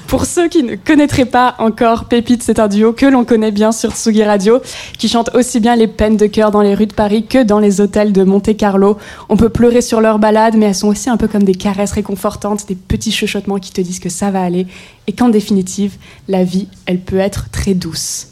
Pour 0.07 0.25
ceux 0.25 0.47
qui 0.49 0.63
ne 0.63 0.75
connaîtraient 0.75 1.25
pas 1.25 1.53
encore 1.59 2.05
Pépite, 2.05 2.41
c'est 2.41 2.57
un 2.57 2.67
duo 2.67 2.91
que 2.91 3.05
l'on 3.05 3.23
connaît 3.23 3.51
bien 3.51 3.71
sur 3.71 3.91
Tsugi 3.91 4.23
Radio, 4.23 4.61
qui 4.97 5.07
chante 5.09 5.29
aussi 5.35 5.59
bien 5.59 5.75
les 5.75 5.85
peines 5.87 6.17
de 6.17 6.25
cœur 6.25 6.49
dans 6.49 6.61
les 6.61 6.73
rues 6.73 6.87
de 6.87 6.93
Paris 6.93 7.25
que 7.27 7.43
dans 7.43 7.59
les 7.59 7.81
hôtels 7.81 8.11
de 8.13 8.23
Monte-Carlo. 8.23 8.97
On 9.29 9.37
peut 9.37 9.49
pleurer 9.49 9.81
sur 9.81 10.01
leurs 10.01 10.17
balades, 10.17 10.55
mais 10.57 10.65
elles 10.65 10.73
sont 10.75 10.87
aussi 10.87 11.09
un 11.11 11.17
peu 11.17 11.27
comme 11.27 11.43
des 11.43 11.53
caresses 11.55 11.91
réconfortantes, 11.91 12.67
des 12.67 12.75
petits 12.75 13.11
chuchotements 13.11 13.59
qui 13.59 13.71
te 13.71 13.81
disent 13.81 13.99
que 13.99 14.09
ça 14.09 14.31
va 14.31 14.41
aller, 14.41 14.65
et 15.05 15.11
qu'en 15.13 15.29
définitive, 15.29 15.97
la 16.27 16.43
vie, 16.43 16.67
elle 16.87 16.99
peut 16.99 17.19
être 17.19 17.51
très 17.51 17.75
douce. 17.75 18.29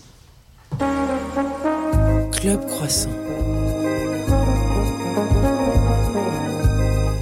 Club 2.32 2.66
Croissant. 2.68 3.10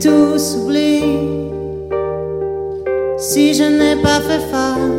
Tout 0.00 0.38
s'oublie. 0.38 1.02
Si 3.18 3.54
je 3.54 3.64
n'ai 3.64 3.96
pas 4.02 4.20
fait 4.26 4.44
face, 4.52 4.96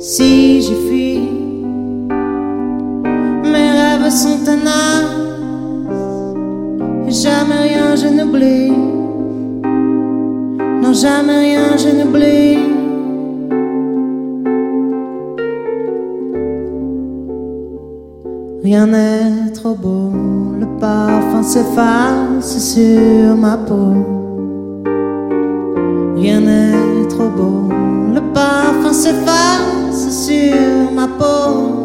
si 0.00 0.60
j'ai 0.62 0.80
fui, 0.86 1.20
mes 3.52 3.70
rêves 3.80 4.10
sont 4.10 4.38
tenaces, 4.44 5.14
jamais 7.22 7.60
rien 7.68 7.96
je 7.96 8.08
n'oublie. 8.08 8.72
Non, 10.82 10.92
jamais 10.92 11.38
rien 11.46 11.76
je 11.76 11.90
n'oublie. 11.96 12.58
Rien 18.64 18.86
n'est 18.86 19.52
trop 19.54 19.74
beau, 19.74 20.10
parfum 20.80 21.42
s'efface 21.42 22.58
sur 22.58 23.36
ma 23.36 23.56
peau. 23.56 23.94
Rien 26.16 26.40
n'est 26.40 27.08
trop 27.08 27.28
beau, 27.28 27.68
le 28.14 28.20
parfum 28.32 28.92
s'efface 28.92 30.26
sur 30.26 30.92
ma 30.92 31.06
peau. 31.06 31.77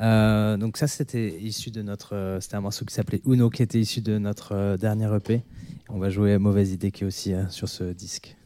Euh, 0.00 0.56
donc 0.56 0.76
ça, 0.76 0.86
c'était 0.86 1.38
issu 1.40 1.70
de 1.70 1.82
notre, 1.82 2.14
euh, 2.14 2.40
c'était 2.40 2.56
un 2.56 2.60
morceau 2.60 2.84
qui 2.84 2.94
s'appelait 2.94 3.20
Uno, 3.26 3.50
qui 3.50 3.62
était 3.62 3.80
issu 3.80 4.00
de 4.00 4.18
notre 4.18 4.52
euh, 4.54 4.76
dernier 4.76 5.14
EP. 5.14 5.42
On 5.88 5.98
va 5.98 6.10
jouer 6.10 6.38
Mauvaise 6.38 6.72
idée, 6.72 6.90
qui 6.90 7.04
est 7.04 7.06
aussi 7.06 7.34
euh, 7.34 7.48
sur 7.48 7.68
ce 7.68 7.84
disque. 7.84 8.36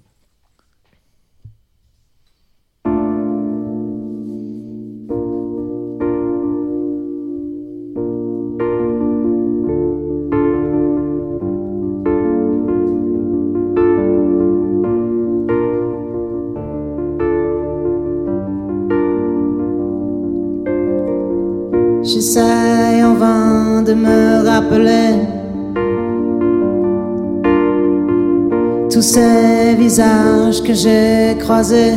Ces 29.14 29.76
visages 29.76 30.60
que 30.60 30.74
j'ai 30.74 31.36
croisés. 31.38 31.94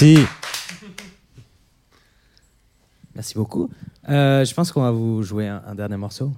Merci. 0.00 0.16
Merci 3.16 3.34
beaucoup. 3.34 3.68
Euh, 4.08 4.44
je 4.44 4.54
pense 4.54 4.70
qu'on 4.70 4.82
va 4.82 4.92
vous 4.92 5.24
jouer 5.24 5.48
un, 5.48 5.60
un 5.66 5.74
dernier 5.74 5.96
morceau. 5.96 6.30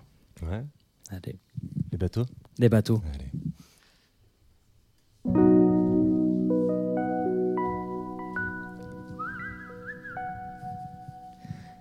Ouais. 0.43 0.65
Allez, 1.11 1.39
Les 1.93 1.99
bateaux 1.99 2.25
les 2.59 2.69
bateaux. 2.71 3.03
Allez. 3.15 3.31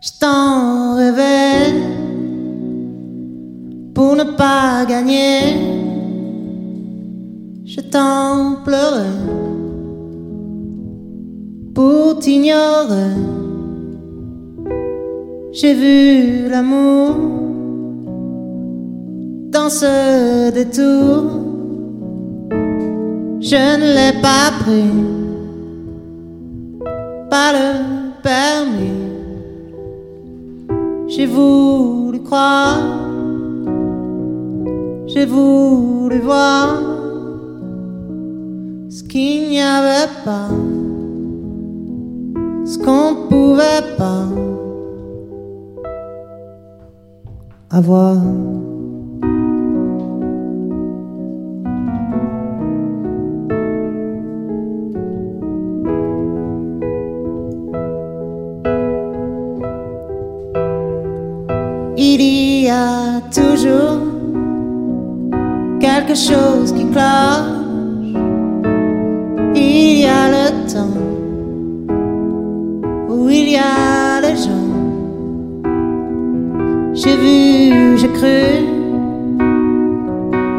Je 0.02 0.10
t'en 0.20 0.96
rêvais 0.98 1.74
pour 3.94 4.18
ne 4.18 4.24
pas 4.36 4.86
gagner. 4.86 5.56
Je 7.66 7.80
t'en 7.82 8.64
pleurais 8.66 9.69
pour. 11.80 12.10
J'ai 15.52 15.74
vu 15.74 16.50
l'amour 16.50 17.16
dans 19.52 19.70
ce 19.70 20.52
détour. 20.52 21.24
Je 23.42 23.56
ne 23.82 23.88
l'ai 23.96 24.22
pas 24.22 24.52
pris, 24.62 24.94
pas 27.30 27.52
le 27.54 27.70
permis. 28.22 29.00
J'ai 31.08 31.26
voulu 31.26 32.20
croire, 32.22 32.80
j'ai 35.08 35.26
voulu 35.26 36.20
voir 36.20 36.82
ce 38.90 39.04
qu'il 39.04 39.50
n'y 39.50 39.62
avait 39.62 40.12
pas, 40.26 40.50
ce 42.70 42.78
qu'on 42.78 43.28
pouvait 43.28 43.96
pas 43.98 44.26
avoir. 47.72 48.18
Il 61.98 62.22
y 62.22 62.70
a 62.70 63.20
toujours 63.34 64.02
quelque 65.80 66.14
chose 66.14 66.72
qui 66.74 66.86
cloche. 66.92 68.14
Il 69.56 70.02
y 70.02 70.06
a 70.06 70.30
le 70.30 70.72
temps 70.72 71.19
J'ai 77.02 77.16
vu, 77.16 77.98
j'ai 77.98 78.10
cru, 78.10 78.42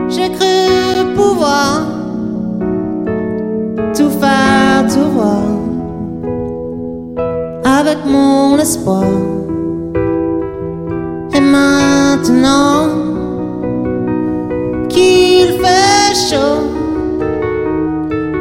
j'ai 0.08 0.30
cru 0.30 1.14
pouvoir 1.14 1.82
tout 3.94 4.08
faire, 4.08 4.86
tout 4.88 5.10
voir 5.16 5.42
avec 7.62 7.98
mon 8.06 8.56
espoir. 8.56 9.04
Et 11.34 11.40
maintenant 11.40 12.88
qu'il 14.88 15.48
fait 15.62 16.14
chaud, 16.14 16.62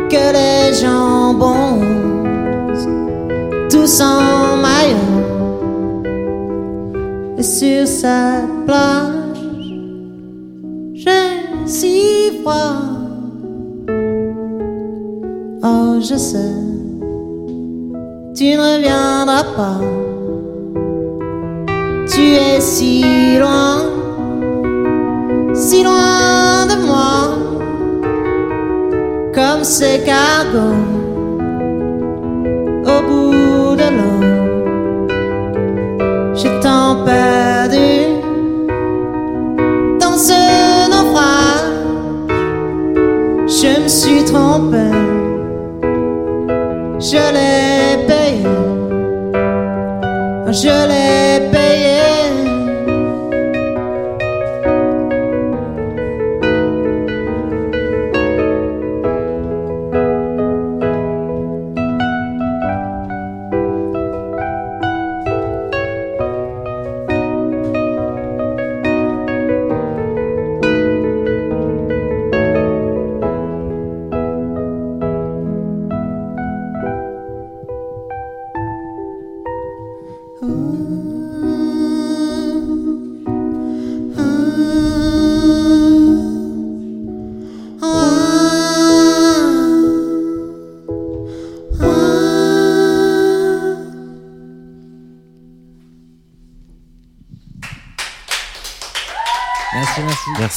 que 0.09 0.23
les 0.37 0.73
jambons, 0.73 1.81
tous 3.69 3.99
en 3.99 4.55
maillot. 4.55 5.18
Et 7.39 7.43
sur 7.43 7.87
cette 7.87 8.65
plage, 8.65 9.39
j'ai 10.93 11.65
si 11.65 12.31
froid. 12.41 12.81
Oh, 15.63 16.01
je 16.01 16.17
sais, 16.17 16.53
tu 18.35 18.43
ne 18.43 18.57
reviendras 18.57 19.45
pas. 19.55 19.79
Tu 22.11 22.33
es 22.33 22.59
si 22.59 23.05
loin, 23.39 23.85
si 25.53 25.81
loin 25.81 26.65
de 26.67 26.85
moi, 26.85 27.37
comme 29.33 29.63
ces 29.63 30.01
cargos 30.03 30.75
au 32.83 33.07
bout 33.07 33.48
suis 44.59 45.08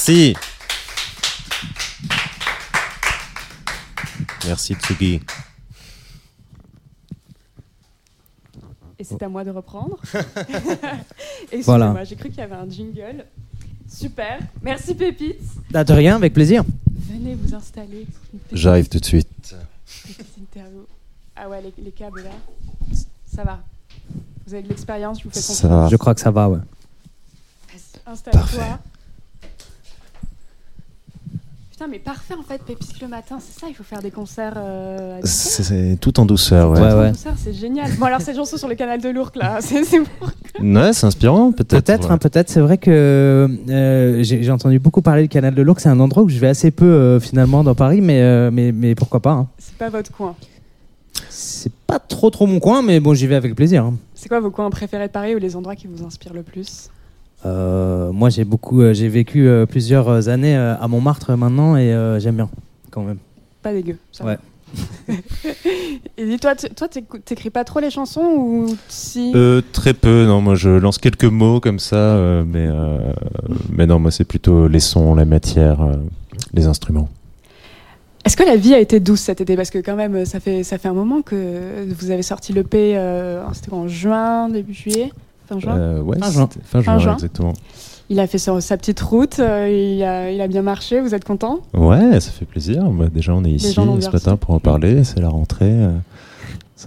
Merci, 0.04 0.34
merci. 4.44 4.74
Tsugi. 4.74 5.20
Et 8.98 9.04
c'est 9.04 9.22
à 9.22 9.28
moi 9.28 9.44
de 9.44 9.50
reprendre. 9.50 10.00
Voilà. 11.64 11.86
excusez-moi, 11.86 12.04
j'ai 12.04 12.16
cru 12.16 12.28
qu'il 12.30 12.38
y 12.38 12.42
avait 12.42 12.56
un 12.56 12.68
jingle. 12.68 13.26
Super. 13.88 14.40
Merci 14.60 14.96
Pépite. 14.96 15.38
Ah, 15.72 15.84
de 15.84 15.92
rien, 15.92 16.16
avec 16.16 16.32
plaisir. 16.32 16.64
Venez 16.90 17.36
vous 17.36 17.54
installer. 17.54 18.06
J'arrive 18.50 18.88
tout 18.88 18.98
de 18.98 19.04
suite. 19.04 19.54
Ah 21.36 21.48
ouais, 21.48 21.62
les, 21.62 21.72
les 21.84 21.92
câbles 21.92 22.22
là. 22.24 22.30
Ça 23.26 23.44
va. 23.44 23.60
Vous 24.46 24.54
avez 24.54 24.64
de 24.64 24.68
l'expérience, 24.68 25.20
je 25.20 25.24
vous 25.24 25.30
fais 25.30 25.38
confiance. 25.38 25.58
Ça 25.58 25.68
va. 25.68 25.88
Je 25.88 25.96
crois 25.96 26.14
que 26.14 26.20
ça 26.20 26.32
va, 26.32 26.48
ouais. 26.48 26.58
Vas-y, 27.72 28.12
Installe-toi. 28.12 28.78
Putain, 31.82 31.90
mais 31.90 31.98
parfait 31.98 32.34
en 32.38 32.42
fait, 32.44 32.62
Pépite 32.62 33.00
le 33.00 33.08
matin, 33.08 33.38
c'est 33.40 33.58
ça, 33.58 33.66
il 33.68 33.74
faut 33.74 33.82
faire 33.82 34.00
des 34.00 34.12
concerts 34.12 34.54
euh. 34.56 35.18
C'est 35.24 35.64
c'est 35.64 35.96
tout 36.00 36.20
en 36.20 36.26
douceur, 36.26 36.70
ouais. 36.70 36.80
Ouais, 36.80 36.88
Des 36.90 36.94
ouais. 36.94 37.08
concerts, 37.08 37.34
c'est 37.36 37.52
génial. 37.52 37.90
Bon 37.98 38.06
alors 38.06 38.20
cette 38.20 38.36
chanson 38.36 38.56
sur 38.56 38.68
le 38.68 38.76
canal 38.76 39.00
de 39.00 39.08
l'Ourcq 39.08 39.34
là, 39.36 39.58
c'est 39.60 39.82
c'est 39.82 39.98
bon. 39.98 40.06
Ouais, 40.80 40.92
c'est 40.92 41.06
inspirant, 41.06 41.50
peut-être. 41.50 41.82
Peut-être, 41.84 42.06
ouais. 42.06 42.12
hein, 42.14 42.18
peut-être. 42.18 42.50
C'est 42.50 42.60
vrai 42.60 42.78
que 42.78 42.90
euh, 42.90 44.22
j'ai 44.22 44.44
j'ai 44.44 44.50
entendu 44.52 44.78
beaucoup 44.78 45.02
parler 45.02 45.22
du 45.22 45.28
canal 45.28 45.54
de 45.56 45.62
l'Ourcq. 45.62 45.80
C'est 45.80 45.88
un 45.88 45.98
endroit 45.98 46.22
où 46.22 46.28
je 46.28 46.38
vais 46.38 46.48
assez 46.48 46.70
peu 46.70 46.84
euh, 46.84 47.18
finalement 47.18 47.64
dans 47.64 47.74
Paris, 47.74 48.00
mais, 48.00 48.20
euh, 48.22 48.50
mais, 48.52 48.70
mais 48.70 48.94
pourquoi 48.94 49.18
pas. 49.18 49.32
hein. 49.32 49.48
C'est 49.58 49.74
pas 49.76 49.88
votre 49.88 50.12
coin. 50.12 50.36
C'est 51.30 51.72
pas 51.88 51.98
trop 51.98 52.30
trop 52.30 52.46
mon 52.46 52.60
coin, 52.60 52.82
mais 52.82 53.00
bon, 53.00 53.12
j'y 53.14 53.26
vais 53.26 53.34
avec 53.34 53.56
plaisir. 53.56 53.84
hein. 53.86 53.94
C'est 54.14 54.28
quoi 54.28 54.38
vos 54.38 54.50
coins 54.52 54.70
préférés 54.70 55.08
de 55.08 55.12
Paris 55.12 55.34
ou 55.34 55.38
les 55.38 55.56
endroits 55.56 55.74
qui 55.74 55.88
vous 55.88 56.04
inspirent 56.04 56.34
le 56.34 56.42
plus? 56.44 56.90
Moi, 57.44 58.28
j'ai 58.30 58.44
beaucoup, 58.44 58.80
euh, 58.82 58.92
j'ai 58.94 59.08
vécu 59.08 59.46
euh, 59.48 59.66
plusieurs 59.66 60.28
années 60.28 60.56
euh, 60.56 60.76
à 60.76 60.88
Montmartre 60.88 61.36
maintenant 61.36 61.76
et 61.76 61.92
euh, 61.92 62.18
j'aime 62.20 62.36
bien 62.36 62.48
quand 62.90 63.02
même. 63.02 63.18
Pas 63.62 63.72
dégueu. 63.72 63.96
Ça 64.12 64.24
Ouais. 64.24 64.38
Et 66.18 66.38
toi, 66.38 66.54
t'écou- 66.54 67.18
t'écris 67.18 67.50
pas 67.50 67.64
trop 67.64 67.80
les 67.80 67.90
chansons 67.90 68.22
ou 68.36 68.66
si? 68.88 69.32
Euh, 69.34 69.60
très 69.72 69.92
peu, 69.94 70.24
non. 70.26 70.40
Moi, 70.40 70.54
je 70.54 70.70
lance 70.70 70.98
quelques 70.98 71.24
mots 71.24 71.60
comme 71.60 71.78
ça, 71.78 71.96
euh, 71.96 72.44
mais, 72.46 72.66
euh, 72.66 73.12
mais 73.70 73.86
non, 73.86 73.98
moi, 73.98 74.10
c'est 74.10 74.24
plutôt 74.24 74.68
les 74.68 74.80
sons, 74.80 75.14
la 75.14 75.24
matière, 75.24 75.82
euh, 75.82 75.92
les 76.54 76.66
instruments. 76.66 77.08
Est-ce 78.24 78.36
que 78.36 78.44
la 78.44 78.56
vie 78.56 78.72
a 78.72 78.78
été 78.78 79.00
douce 79.00 79.20
cet 79.20 79.40
été? 79.40 79.56
Parce 79.56 79.70
que 79.70 79.78
quand 79.78 79.96
même, 79.96 80.24
ça 80.24 80.38
fait, 80.40 80.62
ça 80.62 80.78
fait 80.78 80.88
un 80.88 80.94
moment 80.94 81.22
que 81.22 81.84
vous 81.88 82.10
avez 82.10 82.22
sorti 82.22 82.52
l'EP, 82.52 82.96
euh, 82.96 83.42
c'était 83.52 83.72
en 83.72 83.88
juin, 83.88 84.48
début 84.48 84.74
juillet 84.74 85.10
Fin 85.48 85.58
juin 85.58 85.76
Euh, 85.76 86.00
ouais, 86.00 86.18
Fin 86.20 86.30
juin. 86.30 86.48
Fin 86.64 86.98
exactement. 87.14 87.52
Il 88.10 88.20
a 88.20 88.26
fait 88.26 88.38
sa, 88.38 88.60
sa 88.60 88.76
petite 88.76 89.00
route, 89.00 89.38
euh, 89.38 89.68
il, 89.70 90.02
a, 90.02 90.30
il 90.30 90.40
a 90.40 90.46
bien 90.48 90.62
marché, 90.62 91.00
vous 91.00 91.14
êtes 91.14 91.24
content? 91.24 91.60
Ouais, 91.72 92.20
ça 92.20 92.30
fait 92.30 92.44
plaisir. 92.44 92.82
Bah, 92.90 93.06
déjà, 93.12 93.32
on 93.34 93.42
est 93.44 93.50
ici 93.50 93.72
ce 93.72 94.10
matin 94.10 94.36
pour 94.36 94.54
en 94.54 94.60
parler. 94.60 95.02
C'est 95.04 95.20
la 95.20 95.28
rentrée. 95.30 95.70
euh, 95.70 95.90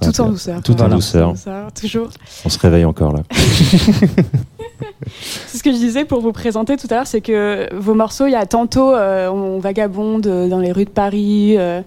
Tout 0.02 0.08
en 0.22 0.26
bien. 0.26 0.32
douceur. 0.34 0.62
Tout 0.62 0.74
en 0.74 0.76
Voilà, 0.76 0.96
douceur. 0.96 1.28
tout 1.28 1.30
en 1.30 1.34
douceur, 1.34 1.72
toujours. 1.74 2.10
On 2.46 2.50
se 2.50 2.60
réveille 2.60 2.86
encore 2.86 3.14
là. 3.14 3.24
C'est 5.48 5.58
ce 5.58 5.64
que 5.64 5.72
je 5.72 5.78
disais 5.78 6.06
pour 6.06 6.22
vous 6.22 6.32
présenter 6.32 6.78
tout 6.78 6.88
à 6.90 6.96
l'heure, 6.96 7.08
c'est 7.08 7.22
que 7.22 7.74
vos 7.76 7.94
morceaux, 7.94 8.26
il 8.28 8.32
y 8.32 8.36
a 8.36 8.46
tantôt 8.46 8.94
euh, 8.94 9.30
on 9.30 9.60
vagabonde 9.60 10.22
dans 10.50 10.60
les 10.60 10.72
rues 10.72 10.86
de 10.86 10.90
Paris, 10.90 11.56
euh, 11.58 11.82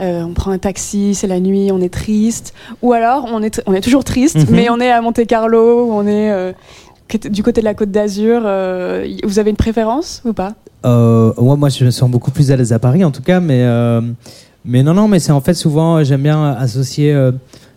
euh, 0.00 0.22
on 0.22 0.32
prend 0.32 0.50
un 0.50 0.58
taxi, 0.58 1.14
c'est 1.14 1.26
la 1.26 1.40
nuit, 1.40 1.70
on 1.72 1.80
est 1.80 1.92
triste, 1.92 2.54
ou 2.82 2.92
alors 2.92 3.26
on 3.32 3.42
est, 3.42 3.62
on 3.66 3.72
est 3.74 3.80
toujours 3.80 4.04
triste, 4.04 4.36
Mhm. 4.36 4.46
mais 4.50 4.68
on 4.70 4.80
est 4.80 4.90
à 4.90 5.00
Monte 5.00 5.26
Carlo, 5.26 5.88
on 5.90 6.06
est 6.06 6.30
euh, 6.32 6.52
du 7.30 7.42
côté 7.42 7.60
de 7.60 7.64
la 7.66 7.74
Côte 7.74 7.90
d'Azur. 7.90 8.42
euh, 8.44 9.06
vous 9.24 9.38
avez 9.38 9.50
une 9.50 9.56
préférence 9.56 10.22
ou 10.24 10.32
pas? 10.32 10.54
Euh, 10.84 11.32
ouais, 11.38 11.56
moi, 11.56 11.68
je 11.68 11.84
me 11.84 11.90
sens 11.90 12.10
beaucoup 12.10 12.30
plus 12.30 12.50
à 12.50 12.56
l'aise 12.56 12.72
à 12.72 12.78
Paris, 12.78 13.04
en 13.04 13.10
tout 13.10 13.22
cas, 13.22 13.40
mais, 13.40 13.62
euh, 13.62 14.00
mais 14.64 14.82
non, 14.82 14.94
non, 14.94 15.08
mais 15.08 15.18
c'est 15.20 15.32
en 15.32 15.40
fait 15.40 15.54
souvent, 15.54 15.96
euh, 15.98 16.04
j'aime 16.04 16.22
bien 16.22 16.52
associer 16.52 17.12
euh, 17.14 17.32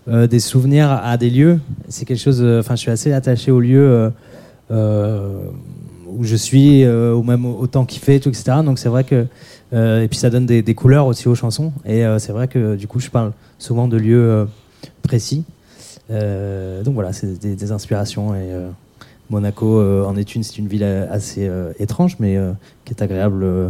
euh, 0.10 0.28
des 0.28 0.40
souvenirs 0.40 0.90
à 1.04 1.16
des 1.18 1.30
lieux. 1.30 1.60
C'est 1.88 2.06
quelque 2.06 2.20
chose, 2.22 2.42
euh, 2.42 2.60
enfin, 2.60 2.76
je 2.76 2.82
suis 2.82 2.92
assez 2.92 3.14
attaché 3.14 3.52
aux 3.52 3.60
lieux 3.60 3.80
euh, 3.80 4.10
euh, 4.10 4.10
où 4.72 6.24
je 6.24 6.36
suis, 6.36 6.84
euh, 6.84 7.14
ou 7.14 7.24
même 7.24 7.46
au, 7.46 7.58
au 7.60 7.68
temps 7.68 7.86
qu'il 7.86 8.02
fait, 8.02 8.20
tout, 8.20 8.30
etc. 8.30 8.58
Donc, 8.64 8.80
c'est 8.80 8.90
vrai 8.90 9.04
que. 9.04 9.26
euh, 9.74 10.04
et 10.04 10.08
puis, 10.08 10.18
ça 10.20 10.30
donne 10.30 10.46
des, 10.46 10.76
couleurs 10.76 11.06
aussi 11.08 11.28
aux 11.28 11.36
chansons. 11.36 11.72
Et 11.86 12.06
euh, 12.06 12.20
c'est 12.20 12.32
vrai 12.32 12.48
que 12.48 12.76
du 12.76 12.88
coup, 12.88 13.00
je 13.00 13.10
parle 13.10 13.32
souvent 13.58 13.88
de 13.88 13.98
lieux 13.98 14.30
euh, 14.30 14.46
précis. 15.04 15.44
Euh, 16.12 16.84
donc, 16.84 16.94
voilà, 16.96 17.14
c'est 17.14 17.40
des, 17.40 17.72
inspirations. 17.72 18.34
Et. 18.36 18.52
euh, 18.52 18.70
Monaco 19.30 19.80
euh, 19.80 20.06
en 20.06 20.16
est 20.18 20.36
une, 20.36 20.44
c'est 20.44 20.58
une 20.58 20.68
ville 20.68 20.84
euh, 20.84 21.06
assez 21.12 21.48
euh, 21.48 21.72
étrange, 21.80 22.18
mais 22.20 22.36
euh, 22.36 22.52
qui 22.86 22.94
est 22.94 23.02
agréable. 23.02 23.44
euh, 23.44 23.70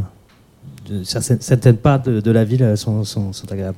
certaines, 1.04 1.78
parts 1.78 2.02
de, 2.02 2.32
la 2.32 2.43
ville 2.43 2.64
euh, 2.64 2.76
sont, 2.76 3.04
agréables. 3.52 3.78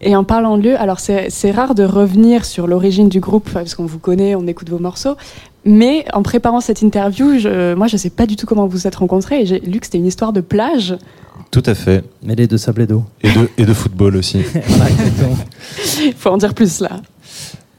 Et 0.00 0.16
en 0.16 0.24
parlant 0.24 0.58
de 0.58 0.62
lieu, 0.62 0.76
alors 0.78 0.98
c'est 1.00 1.50
rare 1.52 1.74
de 1.74 1.84
revenir 1.84 2.44
sur 2.44 2.66
l'origine 2.66 3.08
du 3.08 3.20
groupe, 3.20 3.48
parce 3.52 3.74
qu'on 3.74 3.86
vous 3.86 4.00
connaît, 4.00 4.34
on 4.34 4.46
écoute 4.46 4.68
vos 4.68 4.80
morceaux. 4.80 5.16
Mais 5.64 6.04
en 6.12 6.22
préparant 6.22 6.60
cette 6.60 6.82
interview, 6.82 7.38
je, 7.38 7.74
moi 7.74 7.86
je 7.86 7.96
sais 7.96 8.10
pas 8.10 8.26
du 8.26 8.36
tout 8.36 8.46
comment 8.46 8.66
vous 8.66 8.72
vous 8.78 8.86
êtes 8.86 8.96
rencontrés, 8.96 9.42
et 9.42 9.46
j'ai 9.46 9.60
lu 9.60 9.78
que 9.78 9.86
c'était 9.86 9.98
une 9.98 10.06
histoire 10.06 10.32
de 10.32 10.40
plage. 10.40 10.96
Tout 11.50 11.62
à 11.66 11.74
fait. 11.74 12.02
Mêlée 12.22 12.46
de 12.46 12.56
sable 12.56 12.82
et 12.82 12.86
d'eau. 12.86 13.04
Et 13.22 13.30
de, 13.30 13.48
et 13.58 13.64
de 13.66 13.72
football 13.74 14.16
aussi. 14.16 14.38
Il 16.04 16.14
faut 16.14 16.30
en 16.30 16.38
dire 16.38 16.54
plus 16.54 16.80
là. 16.80 16.90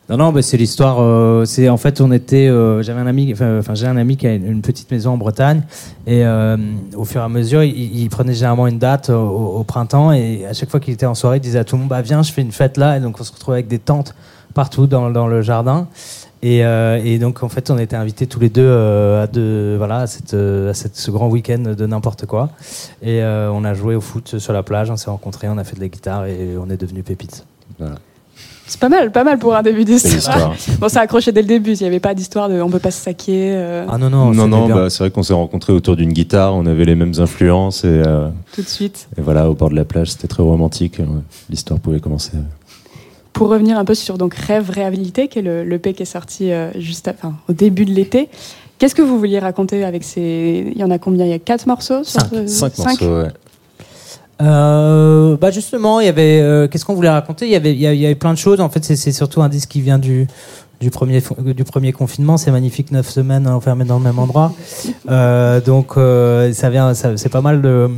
Non, 0.10 0.18
non, 0.18 0.32
bah, 0.34 0.42
c'est 0.42 0.58
l'histoire. 0.58 0.98
euh, 1.02 1.46
c'est 1.46 1.70
en 1.70 1.78
fait, 1.78 2.02
on 2.02 2.12
était. 2.12 2.48
euh, 2.48 2.84
J'avais 2.84 3.00
un 3.00 3.08
ami, 3.08 3.32
enfin, 3.34 3.58
enfin, 3.60 3.74
j'ai 3.74 3.88
un 3.88 3.96
ami 3.98 4.18
qui 4.18 4.28
a 4.28 4.34
une, 4.34 4.46
une 4.46 4.62
petite 4.62 4.92
maison 4.92 5.12
en 5.12 5.18
Bretagne, 5.18 5.64
et 6.06 6.26
euh, 6.26 6.58
au 6.96 7.06
fur 7.06 7.22
et 7.22 7.24
à 7.24 7.30
mesure, 7.30 7.64
il, 7.64 8.00
il 8.02 8.10
prenait 8.10 8.34
généralement 8.34 8.68
une 8.68 8.80
date 8.80 9.10
au, 9.10 9.16
au 9.58 9.64
printemps, 9.64 10.12
et 10.12 10.46
à 10.46 10.54
chaque 10.54 10.70
fois 10.70 10.80
qu'il 10.82 10.94
était 10.94 11.06
en 11.06 11.16
soirée, 11.16 11.38
il 11.38 11.42
disait 11.42 11.60
à 11.60 11.64
tout 11.64 11.76
le 11.78 11.82
monde, 11.82 11.90
bah 11.90 12.02
viens, 12.02 12.22
je 12.22 12.32
fais 12.34 12.42
une 12.42 12.52
fête 12.52 12.78
là, 12.78 12.98
et 12.98 13.00
donc 13.00 13.20
on 13.20 13.24
se 13.24 13.32
retrouvait 13.32 13.58
avec 13.58 13.68
des 13.68 13.80
tentes 13.80 14.14
partout 14.54 14.88
dans, 14.88 15.10
dans 15.10 15.28
le 15.28 15.42
jardin. 15.42 15.88
Et, 16.46 16.66
euh, 16.66 17.00
et 17.02 17.20
donc 17.20 17.42
en 17.42 17.48
fait 17.48 17.72
on 17.72 17.78
était 17.78 17.96
invités 17.96 18.28
tous 18.28 18.40
les 18.42 18.50
deux 18.50 18.66
euh, 18.68 19.24
à, 19.24 19.28
de, 19.28 19.76
voilà, 19.78 20.00
à, 20.00 20.08
cette, 20.08 20.34
euh, 20.34 20.72
à 20.72 20.74
cette- 20.74 20.98
ce 20.98 21.10
grand 21.10 21.30
week-end 21.30 21.74
de 21.78 21.86
n'importe 21.86 22.26
quoi. 22.26 22.50
Et 23.02 23.24
euh, 23.24 23.50
on 23.52 23.64
a 23.64 23.74
joué 23.74 23.96
au 23.96 24.02
foot 24.02 24.38
sur 24.40 24.52
la 24.52 24.62
plage, 24.62 24.92
on 24.92 24.98
s'est 24.98 25.10
rencontrés, 25.10 25.48
on 25.48 25.58
a 25.58 25.64
fait 25.64 25.76
de 25.78 25.82
la 25.82 25.88
guitare 25.88 26.26
et 26.26 26.50
on 26.62 26.70
est 26.70 26.76
devenus 26.76 27.06
pépites. 27.06 27.46
C'est 28.66 28.80
pas 28.80 28.90
mal, 28.90 29.12
pas 29.12 29.24
mal 29.26 29.40
pour 29.40 29.56
un 29.56 29.62
début 29.62 29.84
d'histoire. 29.86 30.16
histoire. 30.54 30.56
Bon, 30.80 30.88
ça 30.90 31.02
a 31.02 31.04
accroché 31.04 31.32
dès 31.34 31.42
le 31.42 31.48
début. 31.48 31.74
Il 31.74 31.82
n'y 31.82 31.88
avait 31.88 32.00
pas 32.00 32.14
d'histoire 32.14 32.48
de 32.50 32.62
on 32.62 32.70
peut 32.70 32.80
pas 32.80 32.92
se 32.92 33.02
saquer. 33.02 33.52
euh, 33.56 33.86
Ah 33.90 33.98
non, 33.98 34.10
non, 34.10 34.32
non, 34.34 34.48
non, 34.48 34.68
bah, 34.68 34.90
c'est 34.90 35.00
vrai 35.00 35.12
qu'on 35.12 35.22
s'est 35.24 35.34
rencontrés 35.34 35.74
autour 35.74 35.96
d'une 35.98 36.14
guitare, 36.14 36.56
on 36.56 36.66
avait 36.66 36.86
les 36.86 36.96
mêmes 36.96 37.14
influences 37.20 37.84
et, 37.84 37.88
euh, 38.06 38.30
tout 38.54 38.62
de 38.62 38.68
suite. 38.68 39.08
et 39.18 39.22
voilà, 39.22 39.50
au 39.50 39.54
bord 39.54 39.70
de 39.70 39.76
la 39.76 39.84
plage, 39.86 40.12
c'était 40.12 40.28
très 40.30 40.44
romantique. 40.44 41.00
L'histoire 41.50 41.80
pouvait 41.80 42.00
commencer. 42.00 42.32
Pour 43.34 43.50
revenir 43.50 43.78
un 43.80 43.86
peu 43.86 43.96
sur 43.96 44.18
donc 44.18 44.36
Rêve 44.36 44.70
Réhabilité, 44.70 45.28
qui 45.28 45.40
est 45.40 45.42
le, 45.42 45.64
le 45.64 45.80
P 45.80 45.94
qui 45.94 46.04
est 46.04 46.06
sorti 46.06 46.52
euh, 46.52 46.70
juste 46.80 47.08
à- 47.08 47.12
enfin, 47.18 47.34
au 47.50 47.54
début 47.54 47.84
de 47.86 47.92
l'été. 47.92 48.30
Qu'est-ce 48.78 48.96
que 48.96 49.02
vous 49.02 49.18
vouliez 49.18 49.40
raconter 49.40 49.84
avec 49.84 50.04
ces. 50.04 50.72
Il 50.76 50.78
y 50.80 50.84
en 50.84 50.92
a 50.92 51.00
combien? 51.00 51.26
Il 51.26 51.32
y 51.32 51.34
a 51.34 51.40
quatre 51.40 51.66
morceaux 51.68 52.04
sur 52.04 52.22
Cinq. 52.22 52.48
Cinq, 52.48 52.74
cinq? 52.76 53.02
morceaux, 53.02 53.22
ouais. 53.24 53.30
Euh, 54.42 55.38
bah 55.38 55.52
justement, 55.52 56.00
il 56.00 56.06
y 56.06 56.10
avait. 56.10 56.42
euh, 56.42 56.68
Qu'est-ce 56.68 56.86
qu'on 56.86 56.96
voulait 56.96 57.10
raconter? 57.10 57.46
Il 57.46 57.52
y, 57.52 57.56
avait, 57.56 57.74
il 57.74 57.80
y 57.80 58.06
avait 58.06 58.16
plein 58.16 58.34
de 58.34 58.38
choses. 58.38 58.60
En 58.60 58.70
fait, 58.70 58.84
c'est- 58.84 59.12
surtout 59.12 59.42
un 59.42 59.50
disque 59.50 59.70
qui 59.70 59.82
vient 59.82 60.00
du, 60.00 60.28
du, 60.82 60.90
premier, 60.90 61.22
du 61.56 61.64
premier 61.64 61.92
confinement. 61.94 62.38
C'est 62.38 62.52
magnifique, 62.52 62.92
neuf 62.92 63.10
semaines 63.10 63.48
enfermées 63.48 63.86
dans 63.86 63.98
le 64.00 64.04
même 64.04 64.20
endroit. 64.20 64.54
Euh, 65.10 65.62
donc, 65.62 65.92
euh, 65.98 66.52
ça 66.54 66.70
vient, 66.70 66.94
ça- 66.94 67.16
c'est 67.16 67.30
pas 67.30 67.42
mal 67.42 67.62
de, 67.62 67.90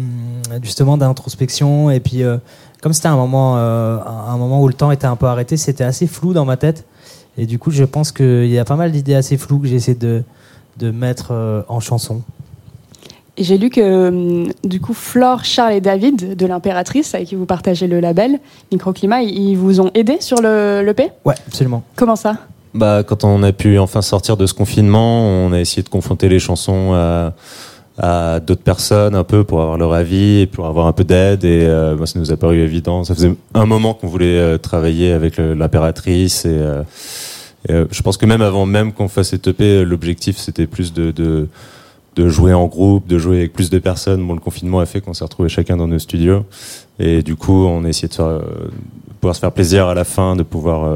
justement 0.62 0.98
d'introspection. 0.98 1.90
Et 1.90 2.00
puis, 2.00 2.22
euh, 2.24 2.38
comme 2.86 2.94
c'était 2.94 3.08
un 3.08 3.16
moment, 3.16 3.56
euh, 3.58 3.98
un 4.06 4.38
moment 4.38 4.62
où 4.62 4.68
le 4.68 4.76
temps 4.76 4.92
était 4.92 5.08
un 5.08 5.16
peu 5.16 5.26
arrêté, 5.26 5.58
c'était 5.58 5.84
assez 5.84 6.06
flou 6.06 6.34
dans 6.34 6.46
ma 6.46 6.56
tête. 6.56 6.86
Et 7.36 7.48
du 7.48 7.58
coup, 7.58 7.72
je 7.72 7.84
pense 7.84 8.12
qu'il 8.12 8.46
y 8.46 8.60
a 8.60 8.64
pas 8.64 8.76
mal 8.76 8.92
d'idées 8.92 9.16
assez 9.16 9.38
floues 9.38 9.58
que 9.58 9.68
j'ai 9.68 9.78
essayé 9.78 9.98
de, 9.98 10.22
de 10.78 10.92
mettre 10.92 11.30
euh, 11.32 11.64
en 11.68 11.80
chanson. 11.80 12.22
Et 13.38 13.44
j'ai 13.44 13.58
lu 13.58 13.72
que, 13.72 14.10
hum, 14.10 14.52
du 14.64 14.80
coup, 14.80 14.94
Flore, 14.94 15.46
Charles 15.46 15.74
et 15.74 15.82
David 15.82 16.38
de 16.38 16.46
l'Impératrice, 16.46 17.16
avec 17.16 17.30
qui 17.30 17.34
vous 17.34 17.48
partagez 17.48 17.88
le 17.88 18.00
label 18.00 18.38
Microclimat, 18.72 19.24
ils 19.24 19.36
ils 19.36 19.58
vous 19.58 19.82
ont 19.82 19.90
aidé 19.96 20.18
sur 20.20 20.40
le, 20.40 20.84
le 20.86 20.94
P? 20.94 21.10
Ouais, 21.26 21.34
absolument. 21.48 21.82
Comment 21.96 22.16
ça? 22.16 22.38
Bah, 22.76 23.02
quand 23.02 23.24
on 23.24 23.42
a 23.42 23.52
pu 23.52 23.80
enfin 23.80 24.04
sortir 24.04 24.38
de 24.38 24.46
ce 24.46 24.54
confinement, 24.54 25.24
on 25.24 25.54
a 25.54 25.60
essayé 25.60 25.82
de 25.82 25.90
confronter 25.90 26.30
les 26.30 26.38
chansons 26.38 26.94
à, 26.94 27.34
à 27.98 28.40
d'autres 28.40 28.62
personnes 28.64 29.16
un 29.16 29.24
peu 29.24 29.44
pour 29.44 29.62
avoir 29.62 29.78
leur 29.78 29.94
avis 29.94 30.42
et 30.42 30.46
pour 30.48 30.66
avoir 30.66 30.88
un 30.88 30.92
peu 30.92 31.04
d'aide. 31.04 31.46
Et 31.46 31.66
euh, 31.66 31.96
moi, 31.96 32.08
ça 32.08 32.20
nous 32.20 32.32
a 32.32 32.38
paru 32.38 32.60
évident. 32.60 33.04
Ça 33.04 33.16
faisait 33.16 33.34
un 33.54 33.66
moment 33.66 33.94
qu'on 33.94 34.08
voulait 34.08 34.38
euh, 34.38 34.58
travailler 34.58 35.12
avec 35.12 35.38
l'impératrice. 35.38 36.46
Et, 36.46 36.50
euh, 36.50 36.84
et, 37.70 37.74
euh, 37.74 37.86
je 37.92 38.02
pense 38.02 38.18
que 38.18 38.26
même 38.26 38.42
avant 38.42 38.66
même 38.66 38.92
qu'on 38.92 39.08
fasse 39.08 39.30
cette 39.30 39.48
EP, 39.48 39.86
l'objectif 39.86 40.38
c'était 40.38 40.68
plus 40.68 40.94
de, 40.94 41.12
de 41.12 41.48
de 42.16 42.30
jouer 42.30 42.54
en 42.54 42.68
groupe, 42.68 43.08
de 43.08 43.18
jouer 43.18 43.40
avec 43.40 43.52
plus 43.54 43.70
de 43.70 43.78
personnes. 43.78 44.26
Bon, 44.26 44.34
le 44.34 44.40
confinement 44.40 44.80
a 44.80 44.86
fait 44.86 45.02
qu'on 45.02 45.14
s'est 45.14 45.26
retrouvés 45.26 45.50
chacun 45.50 45.76
dans 45.76 45.88
nos 45.88 46.00
studios. 46.00 46.46
Et 47.00 47.22
du 47.24 47.36
coup, 47.36 47.66
on 47.66 47.84
a 47.84 47.90
essayé 47.90 48.08
de 48.08 48.14
faire, 48.14 48.26
euh, 48.26 48.42
pouvoir 49.20 49.36
se 49.36 49.42
faire 49.42 49.52
plaisir 49.52 49.88
à 49.88 49.94
la 49.94 50.06
fin, 50.06 50.36
de 50.38 50.44
pouvoir 50.44 50.86
euh, 50.86 50.96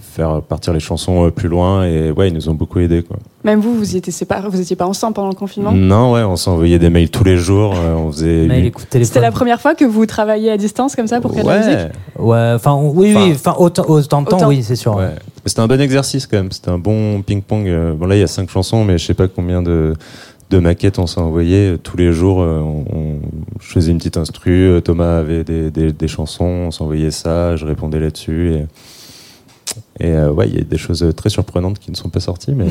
faire 0.00 0.42
partir 0.42 0.72
les 0.72 0.80
chansons 0.80 1.26
euh, 1.26 1.30
plus 1.30 1.48
loin. 1.48 1.84
Et 1.84 2.10
ouais, 2.10 2.28
ils 2.28 2.34
nous 2.34 2.48
ont 2.48 2.54
beaucoup 2.54 2.80
aidés. 2.80 3.02
Quoi. 3.02 3.18
Même 3.44 3.60
vous, 3.60 3.74
vous 3.74 3.94
étiez 3.96 4.12
séparés, 4.12 4.48
vous 4.48 4.60
étiez 4.60 4.74
pas 4.74 4.86
ensemble 4.86 5.14
pendant 5.14 5.28
le 5.28 5.34
confinement? 5.34 5.70
Non, 5.72 6.12
ouais, 6.12 6.22
on 6.22 6.34
s'envoyait 6.34 6.80
des 6.80 6.90
mails 6.90 7.10
tous 7.10 7.22
les 7.22 7.36
jours. 7.36 7.72
on 7.96 8.10
faisait. 8.10 8.46
Mail, 8.46 8.66
une-. 8.66 9.04
C'était 9.04 9.20
la 9.20 9.30
première 9.30 9.60
fois 9.60 9.76
que 9.76 9.84
vous 9.84 10.06
travailliez 10.06 10.50
à 10.50 10.56
distance 10.56 10.96
comme 10.96 11.06
ça 11.06 11.20
pour 11.20 11.30
créer 11.30 11.44
de 11.44 11.48
la 11.48 11.58
musique? 11.58 11.92
Ouais, 12.18 12.32
Ouais, 12.32 12.52
enfin, 12.56 12.74
oui, 12.82 13.14
oui, 13.16 13.32
enfin, 13.34 13.54
autant, 13.58 13.84
autant 13.88 14.22
de 14.22 14.28
temps, 14.28 14.36
Autant. 14.38 14.48
oui, 14.48 14.62
c'est 14.64 14.76
sûr. 14.76 14.96
ouais. 14.96 15.10
Mais 15.44 15.48
C'était 15.48 15.60
un 15.60 15.66
bon 15.68 15.80
exercice 15.80 16.26
quand 16.26 16.36
même. 16.36 16.52
C'était 16.52 16.70
un 16.70 16.78
bon 16.78 17.22
ping-pong. 17.22 17.94
Bon, 17.96 18.06
là, 18.06 18.16
il 18.16 18.20
y 18.20 18.24
a 18.24 18.28
cinq 18.28 18.48
chansons, 18.50 18.84
mais 18.84 18.98
je 18.98 19.04
sais 19.06 19.14
pas 19.14 19.26
combien 19.28 19.60
de, 19.62 19.94
de 20.52 20.58
maquettes 20.58 20.98
on 20.98 21.06
s'est 21.06 21.20
envoyé. 21.20 21.76
Tous 21.82 21.96
les 21.96 22.12
jours, 22.12 22.42
euh, 22.42 22.58
on, 22.60 22.84
on- 22.94 23.20
je 23.60 23.66
faisais 23.72 23.90
une 23.90 23.98
petite 23.98 24.16
instru. 24.18 24.50
euh, 24.68 24.80
Thomas 24.80 25.18
avait 25.18 25.44
des, 25.44 25.70
des, 25.70 26.08
chansons. 26.08 26.44
On 26.44 26.70
s'envoyait 26.70 27.10
ça. 27.10 27.56
Je 27.56 27.64
répondais 27.64 27.98
là-dessus. 27.98 28.52
Et, 28.54 28.66
et 30.00 30.10
euh, 30.12 30.30
ouais, 30.30 30.48
il 30.48 30.54
y 30.54 30.60
a 30.60 30.64
des 30.64 30.76
choses 30.78 31.06
très 31.16 31.30
surprenantes 31.30 31.78
qui 31.78 31.90
ne 31.90 31.96
sont 31.96 32.10
pas 32.10 32.20
sorties. 32.20 32.52
Mais 32.54 32.66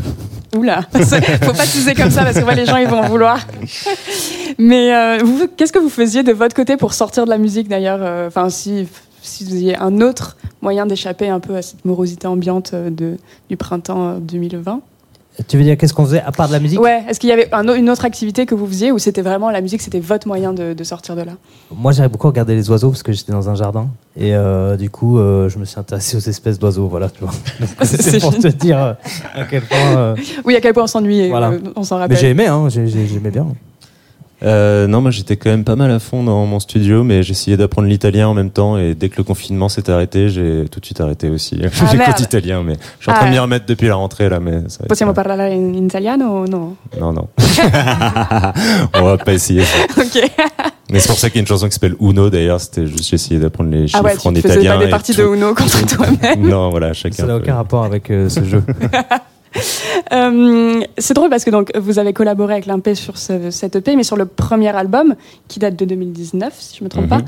Oula, 0.56 0.82
faut 0.92 1.52
pas 1.52 1.66
teaser 1.66 1.94
comme 1.94 2.10
ça 2.10 2.22
parce 2.22 2.38
que 2.38 2.54
les 2.54 2.64
gens 2.66 2.76
ils 2.76 2.86
vont 2.88 3.02
vouloir. 3.02 3.44
Mais 4.58 4.94
euh, 4.94 5.46
qu'est-ce 5.56 5.72
que 5.72 5.80
vous 5.80 5.88
faisiez 5.88 6.22
de 6.22 6.32
votre 6.32 6.54
côté 6.54 6.76
pour 6.76 6.94
sortir 6.94 7.24
de 7.24 7.30
la 7.30 7.38
musique 7.38 7.66
d'ailleurs 7.68 7.98
euh, 8.00 8.28
Enfin, 8.28 8.48
si, 8.50 8.86
si 9.22 9.44
vous 9.44 9.52
aviez 9.54 9.76
un 9.76 10.00
autre 10.00 10.36
moyen 10.62 10.86
d'échapper 10.86 11.28
un 11.28 11.40
peu 11.40 11.56
à 11.56 11.62
cette 11.62 11.84
morosité 11.84 12.28
ambiante 12.28 12.70
euh, 12.74 12.90
de, 12.90 13.16
du 13.50 13.56
printemps 13.56 14.10
euh, 14.10 14.18
2020 14.20 14.80
Tu 15.48 15.56
veux 15.56 15.64
dire 15.64 15.76
qu'est-ce 15.76 15.92
qu'on 15.92 16.04
faisait 16.04 16.22
à 16.22 16.30
part 16.30 16.46
de 16.46 16.52
la 16.52 16.60
musique 16.60 16.80
Ouais, 16.80 17.02
est-ce 17.08 17.18
qu'il 17.18 17.28
y 17.28 17.32
avait 17.32 17.48
un 17.52 17.66
une 17.74 17.90
autre 17.90 18.04
activité 18.04 18.46
que 18.46 18.54
vous 18.54 18.66
faisiez 18.68 18.92
ou 18.92 18.98
c'était 19.00 19.20
vraiment 19.22 19.50
la 19.50 19.60
musique, 19.60 19.82
c'était 19.82 19.98
votre 19.98 20.28
moyen 20.28 20.52
de, 20.52 20.74
de 20.74 20.84
sortir 20.84 21.16
de 21.16 21.22
là 21.22 21.32
Moi, 21.74 21.90
j'avais 21.90 22.08
beaucoup 22.08 22.28
regardé 22.28 22.54
les 22.54 22.70
oiseaux 22.70 22.90
parce 22.90 23.02
que 23.02 23.12
j'étais 23.12 23.32
dans 23.32 23.50
un 23.50 23.56
jardin 23.56 23.88
et 24.16 24.32
euh, 24.34 24.76
du 24.76 24.90
coup, 24.90 25.18
euh, 25.18 25.48
je 25.48 25.58
me 25.58 25.64
suis 25.64 25.78
intéressé 25.80 26.16
aux 26.16 26.20
espèces 26.20 26.58
d'oiseaux. 26.60 26.86
Voilà, 26.86 27.08
tu 27.10 27.20
vois. 27.20 27.32
Donc, 27.60 27.68
C'est 27.82 28.20
pour 28.20 28.36
te 28.38 28.46
dire 28.46 28.78
euh, 28.78 28.92
à 29.34 29.44
quel 29.44 29.62
point. 29.62 29.96
euh, 29.96 30.16
Oui, 30.44 30.54
à 30.54 30.60
quel 30.60 30.72
point 30.72 30.84
on 30.84 30.86
s'ennuyait, 30.86 31.30
Voilà. 31.30 31.52
on 31.74 31.82
s'en 31.82 31.96
Mais 31.96 32.02
rappelle. 32.02 32.16
j'ai 32.18 32.30
aimé, 32.30 32.46
hein, 32.46 32.68
j'ai- 32.68 32.86
j'ai- 32.86 33.06
j'aimais 33.08 33.30
bien. 33.30 33.46
Euh, 34.44 34.86
non, 34.86 35.00
moi 35.00 35.10
j'étais 35.10 35.36
quand 35.36 35.48
même 35.48 35.64
pas 35.64 35.74
mal 35.76 35.90
à 35.90 35.98
fond 35.98 36.22
dans 36.22 36.44
mon 36.44 36.60
studio, 36.60 37.02
mais 37.02 37.22
j'essayais 37.22 37.56
d'apprendre 37.56 37.88
l'italien 37.88 38.28
en 38.28 38.34
même 38.34 38.50
temps. 38.50 38.76
Et 38.76 38.94
dès 38.94 39.08
que 39.08 39.16
le 39.16 39.24
confinement 39.24 39.70
s'est 39.70 39.88
arrêté, 39.88 40.28
j'ai 40.28 40.66
tout 40.70 40.80
de 40.80 40.84
suite 40.84 41.00
arrêté 41.00 41.30
aussi. 41.30 41.58
Ah, 41.62 41.68
J'écoute 41.90 41.96
merde. 41.98 42.20
italien, 42.20 42.62
mais 42.62 42.74
je 42.98 43.04
suis 43.04 43.10
en 43.10 43.14
train 43.14 43.22
Ah. 43.24 43.28
de 43.28 43.30
m'y 43.34 43.38
remettre 43.38 43.64
depuis 43.66 43.88
la 43.88 43.94
rentrée 43.94 44.28
là. 44.28 44.40
Mais 44.40 44.52
ça 44.68 44.80
va 44.80 44.84
être- 44.84 44.88
Possiamo 44.88 45.14
parlare 45.14 45.40
in, 45.50 45.72
italiano 45.74 46.42
o 46.42 46.46
no? 46.46 46.76
Non, 47.00 47.12
non, 47.14 47.28
on 48.94 49.02
va 49.02 49.16
pas 49.18 49.32
essayer. 49.32 49.62
Ça. 49.64 49.78
Ok. 50.02 50.30
Mais 50.90 51.00
c'est 51.00 51.08
pour 51.08 51.18
ça 51.18 51.30
qu'il 51.30 51.36
y 51.36 51.38
a 51.38 51.42
une 51.42 51.46
chanson 51.48 51.66
qui 51.66 51.72
s'appelle 51.72 51.96
Uno 52.00 52.28
d'ailleurs. 52.28 52.60
C'était 52.60 52.86
juste 52.86 53.08
j'ai 53.08 53.14
essayé 53.14 53.40
d'apprendre 53.40 53.70
les 53.70 53.86
chiffres 53.88 54.00
Ah 54.02 54.04
ouais, 54.06 54.16
tu 54.16 54.28
en 54.28 54.34
italien. 54.34 54.76
pas 54.78 54.84
des 54.84 54.90
parties 54.90 55.14
tout- 55.14 55.22
de 55.22 55.34
Uno 55.34 55.54
contre 55.54 55.86
toi-même. 55.86 56.46
Non, 56.46 56.68
voilà, 56.68 56.92
chacun. 56.92 57.16
Ça 57.16 57.26
n'a 57.26 57.36
aucun 57.36 57.54
rapport 57.54 57.84
avec 57.84 58.10
euh, 58.10 58.28
ce 58.28 58.44
jeu. 58.44 58.62
Euh, 60.12 60.80
c'est 60.98 61.14
drôle 61.14 61.30
parce 61.30 61.44
que 61.44 61.50
donc 61.50 61.70
vous 61.76 61.98
avez 61.98 62.12
collaboré 62.12 62.54
avec 62.54 62.66
l'Impé 62.66 62.94
sur 62.94 63.16
ce- 63.18 63.50
cette 63.50 63.76
EP, 63.76 63.96
mais 63.96 64.02
sur 64.02 64.16
le 64.16 64.26
premier 64.26 64.74
album 64.74 65.14
qui 65.48 65.58
date 65.58 65.76
de 65.76 65.84
2019, 65.84 66.54
si 66.58 66.76
je 66.78 66.84
me 66.84 66.88
trompe 66.88 67.04
Mhm. 67.04 67.08
pas, 67.10 67.20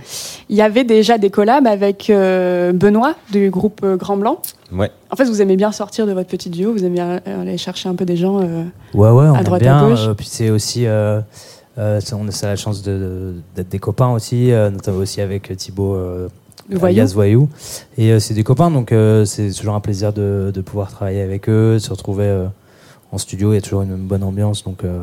il 0.48 0.56
y 0.56 0.62
avait 0.62 0.84
déjà 0.84 1.18
des 1.18 1.30
collabs 1.30 1.66
avec 1.66 2.10
euh, 2.10 2.72
Benoît 2.72 3.14
du 3.30 3.50
groupe 3.50 3.80
euh, 3.84 3.96
Grand 3.96 4.16
Blanc. 4.16 4.40
Ouais. 4.72 4.90
En 5.10 5.16
fait, 5.16 5.24
vous 5.24 5.40
aimez 5.40 5.56
bien 5.56 5.72
sortir 5.72 6.06
de 6.06 6.12
votre 6.12 6.28
petit 6.28 6.50
duo, 6.50 6.72
vous 6.72 6.84
aimez 6.84 6.94
bien 6.94 7.20
aller 7.26 7.58
chercher 7.58 7.88
un 7.88 7.94
peu 7.94 8.04
des 8.04 8.16
gens. 8.16 8.40
euh, 8.40 8.64
Ouais, 8.94 9.10
ouais, 9.10 9.26
on 9.28 9.34
À 9.34 9.42
droite, 9.44 9.62
à 9.62 9.64
bien. 9.64 9.88
gauche. 9.88 10.08
euh, 10.08 10.14
puis 10.14 10.26
c'est 10.28 10.50
aussi. 10.50 10.86
On 10.86 11.22
a 11.78 12.46
la 12.46 12.56
chance 12.56 12.82
de- 12.82 12.90
de- 12.98 13.34
d'être 13.54 13.68
des 13.68 13.78
copains 13.78 14.10
aussi, 14.10 14.50
notamment 14.72 14.98
aussi 14.98 15.20
avec 15.20 15.56
Thibaut. 15.56 15.96
Alias 16.82 17.12
Voyou. 17.14 17.48
Et 17.98 18.12
euh, 18.12 18.18
c'est 18.20 18.34
des 18.34 18.42
copains, 18.44 18.70
donc 18.70 18.92
euh, 18.92 19.24
c'est 19.24 19.50
toujours 19.52 19.74
un 19.74 19.80
plaisir 19.80 20.12
de, 20.12 20.50
de 20.54 20.60
pouvoir 20.60 20.90
travailler 20.90 21.22
avec 21.22 21.48
eux, 21.48 21.74
de 21.74 21.78
se 21.78 21.90
retrouver 21.90 22.24
euh, 22.24 22.46
en 23.12 23.18
studio. 23.18 23.52
Il 23.52 23.56
y 23.56 23.58
a 23.58 23.62
toujours 23.62 23.82
une 23.82 23.96
bonne 23.96 24.22
ambiance. 24.22 24.64
Donc, 24.64 24.84
euh, 24.84 25.00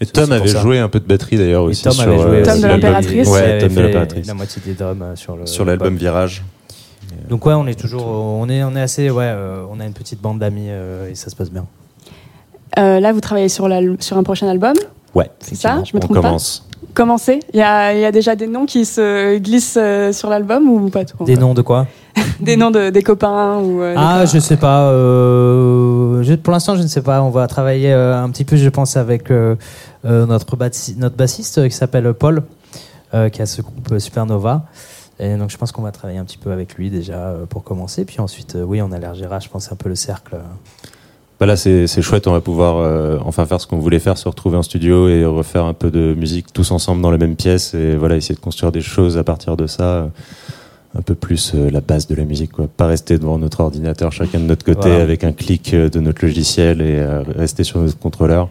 Et 0.00 0.06
Tom 0.06 0.32
avait 0.32 0.48
ça. 0.48 0.60
joué 0.60 0.78
un 0.78 0.88
peu 0.88 1.00
de 1.00 1.06
batterie 1.06 1.36
d'ailleurs 1.36 1.64
aussi 1.64 1.82
Tom 1.84 1.92
sur 1.92 2.02
avait 2.02 2.18
joué 2.18 2.42
Tom 2.42 2.60
de 2.60 2.66
l'Impératrice. 2.66 3.28
Ouais, 3.28 3.58
Tom 3.58 3.74
de 3.74 3.80
l'impératrice. 3.80 4.26
La 4.26 4.34
moitié 4.34 4.62
des 4.64 4.74
drums 4.74 5.02
euh, 5.02 5.16
sur 5.16 5.36
le 5.36 5.46
Sur 5.46 5.64
l'album 5.64 5.96
Virage. 5.96 6.42
Donc 7.28 7.46
ouais, 7.46 7.54
on 7.54 7.66
est 7.68 7.78
toujours, 7.78 8.04
on 8.06 8.48
est, 8.48 8.64
on 8.64 8.74
est 8.74 8.80
assez, 8.80 9.10
ouais, 9.10 9.24
euh, 9.24 9.62
on 9.70 9.78
a 9.78 9.86
une 9.86 9.92
petite 9.92 10.20
bande 10.20 10.40
d'amis 10.40 10.66
euh, 10.68 11.08
et 11.10 11.14
ça 11.14 11.30
se 11.30 11.36
passe 11.36 11.50
bien. 11.50 11.64
Euh, 12.78 12.98
là, 13.00 13.12
vous 13.12 13.20
travaillez 13.20 13.48
sur, 13.48 13.68
l'al- 13.68 13.96
sur 14.00 14.18
un 14.18 14.22
prochain 14.24 14.48
album? 14.48 14.74
Ouais. 15.14 15.30
C'est 15.38 15.54
ça? 15.54 15.82
Je 15.84 15.92
me 15.96 15.98
On 15.98 16.00
trompe 16.00 16.16
pas? 16.16 16.22
commence. 16.22 16.65
C'est 17.18 17.40
Il 17.52 17.58
y 17.58 17.62
a, 17.62 17.92
il 17.94 18.00
y 18.00 18.04
a 18.04 18.12
déjà 18.12 18.34
des 18.36 18.46
noms 18.46 18.66
qui 18.66 18.84
se 18.84 19.38
glissent 19.38 19.78
euh, 19.80 20.12
sur 20.12 20.28
l'album 20.30 20.68
ou 20.68 20.88
pas 20.90 21.04
trop 21.04 21.24
Des 21.24 21.36
noms 21.36 21.54
de 21.54 21.62
quoi 21.62 21.86
Des 22.40 22.56
noms 22.56 22.70
de, 22.70 22.90
des 22.90 23.02
copains 23.02 23.58
ou 23.58 23.82
euh, 23.82 23.94
Ah, 23.96 24.24
je 24.26 24.38
sais 24.38 24.56
pas. 24.56 24.88
euh, 24.90 26.22
je- 26.22 26.34
pour 26.34 26.52
l'instant, 26.52 26.76
je 26.76 26.82
ne 26.82 26.86
sais 26.86 27.02
pas. 27.02 27.22
On 27.22 27.30
va 27.30 27.46
travailler 27.46 27.92
euh, 27.92 28.16
un 28.22 28.30
petit 28.30 28.44
peu, 28.44 28.56
je 28.56 28.68
pense, 28.68 28.96
avec 28.96 29.30
notre, 30.04 30.56
bassi- 30.56 30.96
notre 30.96 31.16
bassiste 31.16 31.68
qui 31.68 31.74
s'appelle 31.74 32.12
Paul, 32.14 32.42
qui 33.32 33.42
a 33.42 33.46
ce 33.46 33.62
groupe 33.62 33.98
Supernova. 33.98 34.64
Et 35.18 35.34
donc, 35.36 35.50
je 35.50 35.56
pense 35.56 35.72
qu'on 35.72 35.82
va 35.82 35.92
travailler 35.92 36.18
un 36.18 36.24
petit 36.24 36.36
peu 36.38 36.52
avec 36.52 36.74
lui 36.74 36.90
déjà 36.90 37.34
pour 37.48 37.64
commencer. 37.64 38.04
Puis 38.04 38.20
ensuite, 38.20 38.56
oui, 38.60 38.82
on 38.82 38.92
élargira, 38.92 39.38
je 39.40 39.48
pense, 39.48 39.72
un 39.72 39.76
peu 39.76 39.88
le 39.88 39.94
cercle. 39.94 40.36
Bah 41.38 41.44
là, 41.46 41.56
c'est 41.56 41.86
c'est 41.86 42.00
chouette, 42.00 42.26
on 42.28 42.32
va 42.32 42.40
pouvoir 42.40 42.78
euh, 42.78 43.18
enfin 43.24 43.44
faire 43.44 43.60
ce 43.60 43.66
qu'on 43.66 43.76
voulait 43.78 43.98
faire, 43.98 44.16
se 44.16 44.26
retrouver 44.28 44.56
en 44.56 44.62
studio 44.62 45.08
et 45.08 45.24
refaire 45.26 45.64
un 45.66 45.74
peu 45.74 45.90
de 45.90 46.14
musique 46.14 46.50
tous 46.52 46.70
ensemble 46.70 47.02
dans 47.02 47.10
la 47.10 47.18
même 47.18 47.36
pièce 47.36 47.74
et 47.74 47.94
voilà, 47.96 48.16
essayer 48.16 48.34
de 48.34 48.40
construire 48.40 48.72
des 48.72 48.80
choses 48.80 49.18
à 49.18 49.24
partir 49.24 49.56
de 49.56 49.66
ça. 49.66 49.82
euh, 49.84 50.06
Un 50.98 51.02
peu 51.02 51.14
plus 51.14 51.52
euh, 51.54 51.68
la 51.70 51.82
base 51.82 52.06
de 52.06 52.14
la 52.14 52.24
musique, 52.24 52.52
quoi. 52.52 52.68
Pas 52.74 52.86
rester 52.86 53.18
devant 53.18 53.38
notre 53.38 53.60
ordinateur 53.60 54.12
chacun 54.12 54.38
de 54.40 54.46
notre 54.46 54.64
côté 54.64 54.88
Voilà. 54.88 55.02
avec 55.02 55.24
un 55.24 55.32
clic 55.32 55.74
euh, 55.74 55.90
de 55.90 56.00
notre 56.00 56.24
logiciel 56.24 56.80
et 56.80 56.96
euh, 57.00 57.22
rester 57.36 57.64
sur 57.64 57.80
notre 57.80 57.98
contrôleur. 57.98 58.48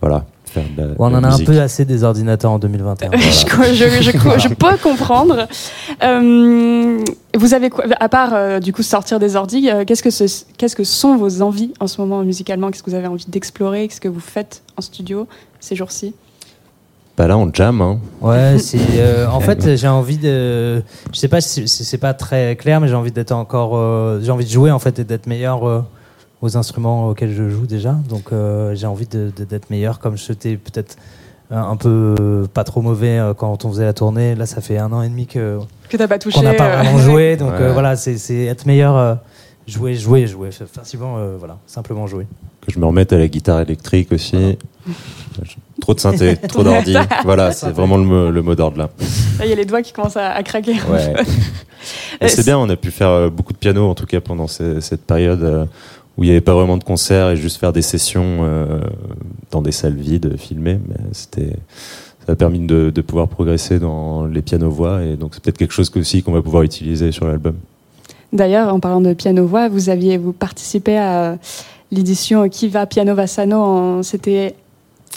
Voilà. 0.00 0.24
Faire 0.54 0.64
de 0.76 0.82
la, 0.82 0.88
on 0.98 1.14
en 1.14 1.24
a 1.24 1.28
un 1.28 1.38
peu 1.38 1.60
assez 1.60 1.84
des 1.84 2.04
ordinateurs 2.04 2.50
en 2.52 2.58
2021. 2.58 3.10
je, 3.16 3.74
je- 3.74 4.02
je- 4.02 4.38
je 4.38 4.48
peux 4.54 4.76
comprendre. 4.82 5.46
Euh, 6.02 6.98
vous 7.36 7.54
avez 7.54 7.70
quoi, 7.70 7.84
à 8.00 8.08
part 8.08 8.30
euh, 8.34 8.60
du 8.60 8.72
coup 8.72 8.82
sortir 8.82 9.18
des 9.18 9.36
ordi, 9.36 9.68
euh, 9.70 9.84
qu'est-ce 9.84 10.02
que 10.02 10.54
qu'est-ce 10.56 10.76
que 10.76 10.84
sont 10.84 11.16
vos 11.16 11.42
envies 11.42 11.72
en 11.80 11.86
ce 11.86 12.00
moment 12.00 12.22
musicalement? 12.22 12.70
Qu'est-ce 12.70 12.82
que 12.82 12.90
vous 12.90 12.96
avez 12.96 13.06
envie 13.08 13.26
d'explorer? 13.28 13.88
Qu'est-ce 13.88 14.00
que 14.00 14.08
vous 14.08 14.20
faites 14.20 14.62
en 14.76 14.82
studio 14.82 15.26
ces 15.60 15.76
jours-ci? 15.76 16.14
Bah 17.16 17.28
là, 17.28 17.38
on 17.38 17.48
jam. 17.52 17.80
Hein. 17.80 17.98
Ouais, 18.20 18.56
c'est 18.58 18.78
euh, 18.98 19.26
en 19.28 19.40
fait 19.46 19.76
j'ai 19.76 19.88
envie 19.88 20.18
de, 20.18 20.82
je 21.12 21.18
sais 21.18 21.28
pas 21.28 21.40
si 21.40 21.66
si 21.68 21.84
c'est 21.84 21.98
pas 21.98 22.14
très 22.14 22.56
clair, 22.56 22.80
mais 22.80 22.88
j'ai 22.88 22.94
envie 22.94 23.12
d'être 23.12 23.32
encore, 23.32 23.72
euh, 23.76 24.20
j'ai 24.22 24.30
envie 24.32 24.44
de 24.44 24.50
jouer 24.50 24.70
en 24.70 24.78
fait 24.78 24.98
et 24.98 25.04
d'être 25.04 25.26
meilleur 25.26 25.66
euh, 25.68 25.80
aux 26.44 26.56
instruments 26.56 27.08
auxquels 27.08 27.32
je 27.32 27.48
joue 27.48 27.66
déjà. 27.66 27.96
Donc 28.08 28.32
euh, 28.32 28.74
j'ai 28.74 28.86
envie 28.86 29.06
de- 29.06 29.32
de- 29.36 29.44
d'être 29.44 29.70
meilleur, 29.70 29.98
comme 29.98 30.16
j'étais 30.16 30.56
peut-être 30.56 30.96
euh, 31.52 31.56
un 31.56 31.76
peu 31.76 32.14
euh, 32.20 32.46
pas 32.52 32.64
trop 32.64 32.80
mauvais 32.82 33.18
euh, 33.18 33.34
quand 33.34 33.64
on 33.64 33.70
faisait 33.70 33.84
la 33.84 33.92
tournée. 33.92 34.34
Là, 34.34 34.46
ça 34.46 34.60
fait 34.60 34.78
un 34.78 34.92
an 34.92 35.02
et 35.02 35.08
demi 35.08 35.26
que 35.26 35.58
Que 35.88 35.96
t'as 35.96 36.08
pas 36.08 36.18
touché 36.18 36.38
qu'on 36.38 36.44
n'a 36.44 36.54
pas 36.54 36.76
vraiment 36.82 36.98
joué, 36.98 37.36
donc 37.36 37.52
Ouais. 37.52 37.60
euh, 37.62 37.72
voilà, 37.72 37.96
c'est 37.96 38.16
c'est 38.18 38.44
être 38.44 38.66
meilleur, 38.66 39.18
jouer, 39.66 39.94
jouer, 39.94 40.26
jouer, 40.26 40.50
facilement, 40.52 41.16
euh, 41.18 41.36
voilà, 41.38 41.58
simplement 41.66 42.06
jouer. 42.06 42.26
Que 42.66 42.72
je 42.72 42.78
me 42.78 42.86
remette 42.86 43.12
à 43.12 43.18
la 43.18 43.28
guitare 43.28 43.60
électrique 43.60 44.10
aussi. 44.12 44.58
Trop 45.80 45.92
de 45.94 46.00
synthé, 46.00 46.36
trop 46.48 46.62
d'ordi. 46.62 46.94
Voilà, 47.24 47.50
c'est 47.58 47.70
vraiment 47.70 47.96
le, 47.98 48.04
mot- 48.04 48.30
le 48.30 48.42
mot 48.42 48.54
d'ordre 48.54 48.78
là. 48.78 48.90
Il 49.42 49.48
y 49.48 49.52
a 49.52 49.56
les 49.56 49.64
doigts 49.64 49.82
qui 49.82 49.92
commencent 49.92 50.16
à, 50.16 50.30
à 50.30 50.42
craquer. 50.42 50.74
Ouais. 50.90 51.14
C'est 52.28 52.44
bien, 52.44 52.56
on 52.58 52.68
a 52.70 52.76
pu 52.76 52.90
faire 52.90 53.30
beaucoup 53.30 53.52
de 53.52 53.58
piano 53.58 53.88
en 53.90 53.94
tout 53.94 54.06
cas 54.06 54.20
pendant 54.20 54.46
ce- 54.46 54.80
cette 54.80 55.02
période 55.04 55.68
où 56.16 56.22
il 56.22 56.26
n'y 56.26 56.30
avait 56.30 56.40
pas 56.40 56.54
vraiment 56.54 56.76
de 56.76 56.84
concerts 56.84 57.30
et 57.30 57.36
juste 57.36 57.58
faire 57.58 57.72
des 57.72 57.82
sessions 57.82 58.38
euh, 58.42 58.80
dans 59.50 59.62
des 59.62 59.72
salles 59.72 59.94
vides 59.96 60.36
filmées. 60.38 60.78
Mais 60.88 60.96
c'était, 61.12 61.56
ça 62.26 62.32
a 62.32 62.34
permis 62.36 62.60
de, 62.60 62.90
de 62.90 63.00
pouvoir 63.00 63.28
progresser 63.28 63.78
dans 63.78 64.24
les 64.26 64.42
pianos-voix 64.42 65.02
et 65.02 65.16
donc 65.16 65.32
c'est 65.34 65.42
peut-être 65.42 65.58
quelque 65.58 65.72
chose 65.74 65.90
aussi 65.96 66.22
qu'on 66.22 66.32
va 66.32 66.42
pouvoir 66.42 66.62
utiliser 66.62 67.10
sur 67.12 67.26
l'album. 67.26 67.54
D'ailleurs, 68.32 68.72
en 68.72 68.80
parlant 68.80 69.00
de 69.00 69.12
piano-voix, 69.12 69.68
vous 69.68 69.88
aviez 69.90 70.16
vous 70.18 70.32
participé 70.32 70.96
à 70.98 71.38
l'édition 71.92 72.48
Qui 72.48 72.68
va 72.68 72.86
Piano 72.86 73.14
Vassano 73.14 73.56
en, 73.60 74.02
c'était 74.02 74.54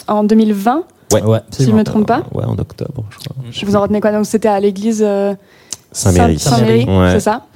en 0.06 0.22
2020, 0.24 0.84
Ouais. 1.12 1.22
ouais 1.22 1.38
si 1.50 1.64
je 1.64 1.70
me 1.72 1.82
trompe 1.84 2.06
pas. 2.06 2.22
Ouais, 2.34 2.44
en 2.44 2.56
octobre, 2.58 3.04
je 3.10 3.18
crois. 3.18 3.34
Vous 3.64 3.76
en 3.76 3.80
retenez 3.82 4.00
quoi? 4.00 4.12
Donc 4.12 4.26
c'était 4.26 4.48
à 4.48 4.60
l'église 4.60 5.02
euh, 5.04 5.34
Saint-Méry. 5.90 6.38
Saint- 6.38 6.56
Saint-Méry, 6.56 6.84
Ouais. 6.84 7.10
c'est 7.12 7.20
ça? 7.20 7.46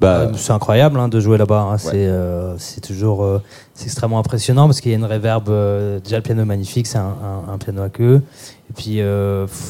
Bah, 0.00 0.18
Euh, 0.20 0.32
c'est 0.36 0.52
incroyable 0.52 0.98
hein, 1.00 1.08
de 1.08 1.18
jouer 1.20 1.38
là-bas. 1.38 1.60
hein. 1.72 1.78
C'est 1.78 1.92
euh, 2.06 2.56
c'est 2.58 2.80
toujours 2.82 3.22
euh, 3.24 3.42
extrêmement 3.82 4.18
impressionnant 4.18 4.66
parce 4.66 4.80
qu'il 4.80 4.90
y 4.90 4.94
a 4.94 4.98
une 4.98 5.04
réverb. 5.04 5.48
euh, 5.48 6.00
déjà, 6.00 6.16
le 6.16 6.22
piano 6.22 6.42
est 6.42 6.46
magnifique, 6.46 6.86
c'est 6.86 6.98
un, 6.98 7.14
un- 7.48 7.52
un 7.54 7.58
piano 7.58 7.82
à 7.82 7.88
queue. 7.88 8.20
Et 8.68 8.72
puis, 8.74 9.00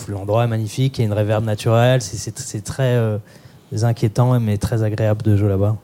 l'endroit 0.09 0.45
est 0.45 0.49
magnifique, 0.49 0.99
il 0.99 1.03
y 1.03 1.05
a 1.05 1.07
une 1.07 1.13
réverb 1.13 1.45
naturelle. 1.45 2.03
C'est- 2.03 2.61
très 2.65 2.99
inquiétant, 3.83 4.39
mais 4.41 4.57
très 4.59 4.83
agréable 4.83 5.23
de 5.23 5.37
jouer 5.37 5.49
là-bas. 5.51 5.77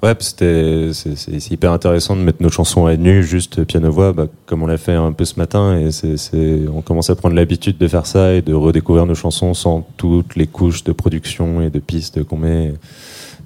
Ouais, 0.00 0.14
c'était 0.20 0.90
c'est 0.92 1.50
hyper 1.50 1.72
intéressant 1.72 2.14
de 2.14 2.20
mettre 2.20 2.40
nos 2.40 2.50
chansons 2.50 2.86
à 2.86 2.96
nu, 2.96 3.24
juste 3.24 3.64
piano 3.64 3.90
voix, 3.90 4.12
bah, 4.12 4.26
comme 4.46 4.62
on 4.62 4.66
l'a 4.68 4.76
fait 4.76 4.92
un 4.94 5.10
peu 5.12 5.24
ce 5.24 5.36
matin, 5.40 5.76
et 5.76 5.90
c'est 5.90 6.60
on 6.72 6.82
commence 6.82 7.10
à 7.10 7.16
prendre 7.16 7.34
l'habitude 7.34 7.78
de 7.78 7.88
faire 7.88 8.06
ça 8.06 8.32
et 8.34 8.40
de 8.42 8.54
redécouvrir 8.54 9.06
nos 9.06 9.16
chansons 9.16 9.54
sans 9.54 9.84
toutes 9.96 10.36
les 10.36 10.46
couches 10.46 10.84
de 10.84 10.92
production 10.92 11.60
et 11.62 11.70
de 11.70 11.80
pistes 11.80 12.22
qu'on 12.22 12.36
met. 12.36 12.74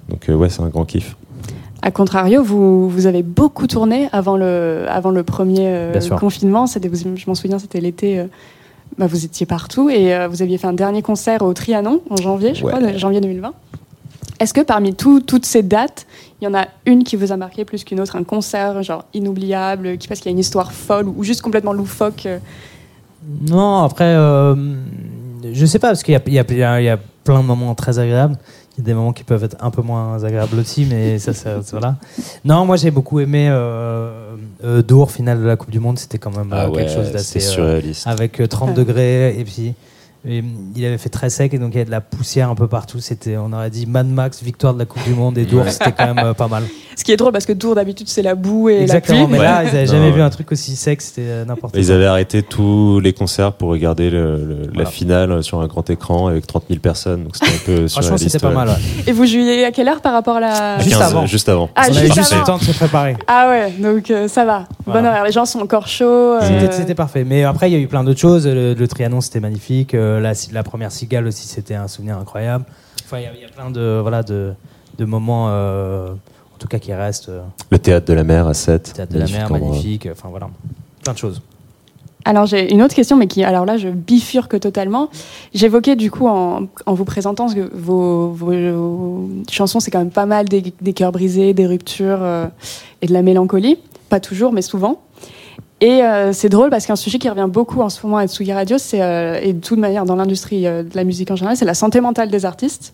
Donc 0.09 0.29
euh, 0.29 0.35
ouais, 0.35 0.49
c'est 0.49 0.61
un 0.61 0.69
grand 0.69 0.85
kiff. 0.85 1.15
A 1.81 1.91
contrario, 1.91 2.43
vous, 2.43 2.87
vous 2.89 3.07
avez 3.07 3.23
beaucoup 3.23 3.67
tourné 3.67 4.07
avant 4.13 4.37
le, 4.37 4.85
avant 4.87 5.09
le 5.11 5.23
premier 5.23 5.67
euh, 5.67 5.99
confinement. 6.17 6.65
Je 6.65 7.23
m'en 7.27 7.35
souviens, 7.35 7.59
c'était 7.59 7.81
l'été. 7.81 8.19
euh, 8.19 8.25
bah, 8.97 9.07
vous 9.07 9.25
étiez 9.25 9.45
partout 9.45 9.89
et 9.89 10.13
euh, 10.15 10.27
vous 10.27 10.41
aviez 10.41 10.57
fait 10.57 10.67
un 10.67 10.73
dernier 10.73 11.01
concert 11.01 11.41
au 11.41 11.53
Trianon 11.53 12.01
en 12.09 12.15
janvier, 12.15 12.53
je 12.53 12.63
Ouais. 12.63 12.71
crois, 12.71 12.93
janvier 12.95 13.19
2020. 13.21 13.51
Est-ce 14.39 14.53
que 14.53 14.61
parmi 14.61 14.93
tout- 14.93 15.19
toutes 15.19 15.45
ces 15.45 15.63
dates, 15.63 16.05
il 16.41 16.45
y 16.45 16.47
en 16.47 16.53
a 16.53 16.67
une 16.85 17.03
qui 17.03 17.15
vous 17.15 17.31
a 17.31 17.37
marqué 17.37 17.65
plus 17.65 17.83
qu'une 17.83 17.99
autre, 17.99 18.15
un 18.15 18.23
concert 18.23 18.81
genre 18.83 19.05
inoubliable, 19.13 19.97
qui 19.97 20.07
parce 20.07 20.19
qu'il 20.19 20.29
y 20.29 20.33
a 20.33 20.35
une 20.35 20.39
histoire 20.39 20.71
folle 20.73 21.07
ou 21.07 21.23
juste 21.23 21.41
complètement 21.41 21.73
loufoque 21.73 22.27
Non, 23.49 23.83
après, 23.83 24.05
euh, 24.15 24.55
je 25.51 25.65
sais 25.65 25.79
pas, 25.79 25.87
parce 25.89 26.03
qu'il 26.03 26.13
y 26.13 26.31
y, 26.31 26.39
a, 26.39 26.43
il 26.49 26.57
y 26.57 26.63
a- 26.63 26.81
il 26.81 26.85
y 26.85 26.89
a 26.89 26.99
plein 27.23 27.39
de 27.41 27.45
moments 27.45 27.73
très 27.75 27.99
agréables. 27.99 28.35
Il 28.77 28.81
y 28.81 28.83
a 28.83 28.85
des 28.85 28.93
moments 28.95 29.13
qui 29.13 29.23
peuvent 29.23 29.43
être 29.43 29.57
un 29.59 29.69
peu 29.69 29.83
moins 29.83 30.23
agréables 30.23 30.57
aussi, 30.57 30.85
mais 30.85 31.19
ça, 31.19 31.33
ça, 31.33 31.59
voilà. 31.71 31.95
Non, 32.43 32.65
moi 32.65 32.75
j'ai 32.75 32.89
beaucoup 32.89 33.19
aimé 33.19 33.47
euh, 33.51 34.35
euh, 34.63 34.81
Dour, 34.81 35.11
finale 35.11 35.39
de 35.41 35.45
la 35.45 35.55
Coupe 35.55 35.69
du 35.69 35.79
Monde, 35.79 35.99
c'était 35.99 36.17
quand 36.17 36.35
même 36.35 36.51
euh, 36.51 36.71
quelque 36.71 36.91
chose 36.91 37.11
d'assez. 37.11 37.39
c'est 37.39 37.47
euh, 37.49 37.51
surréaliste. 37.51 38.07
avec 38.07 38.41
euh, 38.41 38.47
30 38.47 38.73
degrés, 38.73 39.39
et 39.39 39.43
puis 39.43 39.75
et, 40.27 40.43
il 40.75 40.85
avait 40.85 40.97
fait 40.97 41.09
très 41.09 41.29
sec, 41.29 41.53
et 41.53 41.57
donc 41.59 41.71
il 41.71 41.75
y 41.75 41.77
avait 41.77 41.85
de 41.85 41.91
la 41.91 42.01
poussière 42.01 42.49
un 42.49 42.55
peu 42.55 42.67
partout. 42.67 42.99
C'était, 42.99 43.37
on 43.37 43.51
aurait 43.53 43.69
dit 43.69 43.85
Mad 43.85 44.07
Max, 44.07 44.41
victoire 44.43 44.73
de 44.73 44.79
la 44.79 44.85
Coupe 44.85 45.03
du 45.03 45.13
Monde, 45.13 45.37
et 45.37 45.45
Dour, 45.45 45.63
c'était 45.69 45.91
quand 45.91 46.13
même 46.13 46.25
euh, 46.25 46.33
pas 46.33 46.47
mal. 46.47 46.63
Ce 46.95 47.03
qui 47.03 47.11
est 47.11 47.17
drôle 47.17 47.31
parce 47.31 47.47
que 47.47 47.53
Tours 47.53 47.73
d'habitude 47.73 48.07
c'est 48.07 48.21
la 48.21 48.35
boue 48.35 48.69
et 48.69 48.81
Exactement, 48.81 49.21
la 49.21 49.25
pluie. 49.25 49.37
mais 49.37 49.43
là, 49.43 49.63
ils 49.63 49.69
avaient 49.69 49.85
Non, 49.85 49.91
jamais 49.93 50.05
ouais. 50.05 50.11
vu 50.11 50.21
un 50.21 50.29
truc 50.29 50.51
aussi 50.51 50.75
sec, 50.75 51.01
c'était 51.01 51.21
euh, 51.23 51.43
n'importe 51.45 51.73
quoi. 51.73 51.81
Ils 51.81 51.91
avaient 51.91 52.05
arrêté 52.05 52.43
tous 52.43 52.99
les 52.99 53.13
concerts 53.13 53.53
pour 53.53 53.69
regarder 53.69 54.11
le- 54.11 54.37
le- 54.37 54.61
la 54.67 54.71
Voilà. 54.73 54.89
finale 54.91 55.43
sur 55.43 55.59
un 55.59 55.65
grand 55.65 55.89
écran 55.89 56.27
avec 56.27 56.45
30 56.45 56.65
000 56.69 56.79
personnes. 56.79 57.23
Donc 57.23 57.35
c'était 57.35 57.47
un 57.51 57.65
peu 57.65 57.75
Franchement, 57.87 58.01
surréaliste. 58.17 58.29
c'était 58.29 58.45
pas 58.47 58.53
mal. 58.53 58.67
ouais. 58.69 58.75
Et 59.07 59.11
vous 59.11 59.25
jouiez 59.25 59.65
à 59.65 59.71
quelle 59.71 59.87
heure 59.87 60.01
par 60.01 60.13
rapport 60.13 60.35
à 60.37 60.39
la. 60.39 60.79
Juste 60.79 60.91
15, 60.99 61.01
avant. 61.01 61.25
Juste 61.25 61.49
avant. 61.49 61.69
Ah, 61.75 61.81
on 61.89 61.93
juste 61.93 61.97
avait 61.99 62.11
juste 62.13 62.35
le 62.35 62.43
temps 62.45 62.57
de 62.59 62.63
se 62.63 62.71
préparer. 62.73 63.15
Ah 63.25 63.49
ouais, 63.49 63.71
donc 63.79 64.11
euh, 64.11 64.27
ça 64.27 64.45
va. 64.45 64.67
Voilà. 64.85 65.01
Bon 65.01 65.07
horaire. 65.07 65.23
Les 65.23 65.31
gens 65.31 65.45
sont 65.45 65.61
encore 65.61 65.87
chauds. 65.87 66.05
euh, 66.05 66.39
C'était- 66.43 66.71
C'était 66.73 66.95
parfait. 66.95 67.23
Mais 67.27 67.43
après, 67.43 67.71
il 67.71 67.73
y 67.73 67.75
a 67.77 67.79
eu 67.79 67.87
plein 67.87 68.03
d'autres 68.03 68.19
choses. 68.19 68.45
Le, 68.47 68.75
le 68.75 68.87
Trianon, 68.87 69.19
c'était 69.21 69.39
magnifique. 69.39 69.95
Euh, 69.95 70.12
la, 70.19 70.33
la 70.51 70.63
première 70.63 70.91
cigale 70.91 71.27
aussi, 71.27 71.47
c'était 71.47 71.75
un 71.75 71.87
souvenir 71.87 72.17
incroyable. 72.17 72.65
Enfin, 73.05 73.19
il 73.19 73.23
y 73.23 73.27
a- 73.27 73.33
il 73.35 73.41
y, 73.41 73.45
a 73.45 73.49
plein 73.49 73.69
de, 73.71 73.99
voilà, 74.01 74.23
de, 74.23 74.53
de 74.97 75.05
moments, 75.05 75.47
euh, 75.49 76.11
en 76.13 76.57
tout 76.59 76.67
cas, 76.67 76.79
qui 76.79 76.93
restent. 76.93 77.29
Euh, 77.29 77.41
Le 77.69 77.79
théâtre 77.79 78.07
de 78.07 78.13
la 78.13 78.23
mer 78.23 78.47
à 78.47 78.53
7. 78.53 78.93
Théâtre 78.93 79.13
de 79.13 79.19
la 79.19 79.25
mer, 79.27 79.51
magnifique. 79.51 80.07
Enfin, 80.11 80.29
voilà. 80.29 80.49
Plein 81.03 81.13
de 81.13 81.17
choses. 81.17 81.41
Alors 82.25 82.45
j'ai 82.45 82.71
une 82.71 82.81
autre 82.81 82.95
question, 82.95 83.17
mais 83.17 83.27
qui, 83.27 83.43
alors 83.43 83.65
là, 83.65 83.75
je 83.75 83.89
bifurque 83.89 84.57
totalement. 84.61 85.09
J'évoquais 85.53 85.97
du 85.97 86.09
coup 86.09 86.25
en, 86.29 86.67
en 86.85 86.93
vous 86.93 87.03
présentant 87.03 87.53
que 87.53 87.69
vos, 87.73 88.29
vos 88.29 89.27
chansons, 89.51 89.81
c'est 89.81 89.91
quand 89.91 89.99
même 89.99 90.09
pas 90.09 90.25
mal 90.25 90.47
des, 90.47 90.73
des 90.79 90.93
cœurs 90.93 91.11
brisés, 91.11 91.53
des 91.53 91.67
ruptures 91.67 92.19
euh, 92.21 92.47
et 93.01 93.07
de 93.07 93.13
la 93.13 93.23
mélancolie. 93.23 93.77
Pas 94.07 94.21
toujours, 94.21 94.53
mais 94.53 94.61
souvent. 94.61 95.01
Et 95.83 96.01
euh, 96.01 96.31
c'est 96.31 96.47
drôle 96.47 96.69
parce 96.69 96.85
qu'un 96.85 96.95
sujet 96.95 97.19
qui 97.19 97.27
revient 97.27 97.49
beaucoup 97.49 97.81
en 97.81 97.89
ce 97.89 97.99
moment 98.05 98.17
à 98.17 98.25
Tsugi 98.25 98.53
Radio, 98.53 98.77
c'est 98.77 99.01
euh, 99.01 99.37
et 99.43 99.51
de 99.51 99.59
toute 99.59 99.79
manière 99.79 100.05
dans 100.05 100.15
l'industrie 100.15 100.65
euh, 100.65 100.81
de 100.81 100.95
la 100.95 101.03
musique 101.03 101.29
en 101.29 101.35
général, 101.35 101.57
c'est 101.57 101.65
la 101.65 101.73
santé 101.73 101.99
mentale 101.99 102.29
des 102.29 102.45
artistes. 102.45 102.93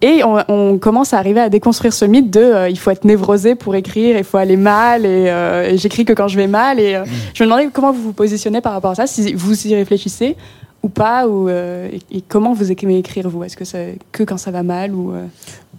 Et 0.00 0.24
on, 0.24 0.38
on 0.48 0.78
commence 0.78 1.12
à 1.12 1.18
arriver 1.18 1.40
à 1.40 1.50
déconstruire 1.50 1.92
ce 1.92 2.06
mythe 2.06 2.30
de 2.30 2.40
euh, 2.40 2.70
il 2.70 2.78
faut 2.78 2.90
être 2.90 3.04
névrosé 3.04 3.56
pour 3.56 3.74
écrire, 3.74 4.16
il 4.16 4.24
faut 4.24 4.38
aller 4.38 4.56
mal 4.56 5.04
et, 5.04 5.26
euh, 5.28 5.68
et 5.68 5.76
j'écris 5.76 6.06
que 6.06 6.14
quand 6.14 6.28
je 6.28 6.38
vais 6.38 6.46
mal. 6.46 6.80
Et 6.80 6.94
euh, 6.94 7.04
je 7.34 7.44
me 7.44 7.48
demandais 7.48 7.68
comment 7.70 7.92
vous 7.92 8.02
vous 8.02 8.12
positionnez 8.14 8.62
par 8.62 8.72
rapport 8.72 8.92
à 8.92 8.94
ça, 8.94 9.06
si 9.06 9.34
vous 9.34 9.66
y 9.66 9.74
réfléchissez 9.74 10.34
ou 10.82 10.88
pas, 10.88 11.28
ou, 11.28 11.50
et, 11.50 12.00
et 12.10 12.22
comment 12.26 12.54
vous 12.54 12.72
aimez 12.72 12.98
écrire 12.98 13.28
vous? 13.28 13.44
Est-ce 13.44 13.56
que 13.56 13.66
c'est 13.66 13.98
que 14.12 14.22
quand 14.22 14.38
ça 14.38 14.50
va 14.50 14.62
mal 14.62 14.94
ou 14.94 15.12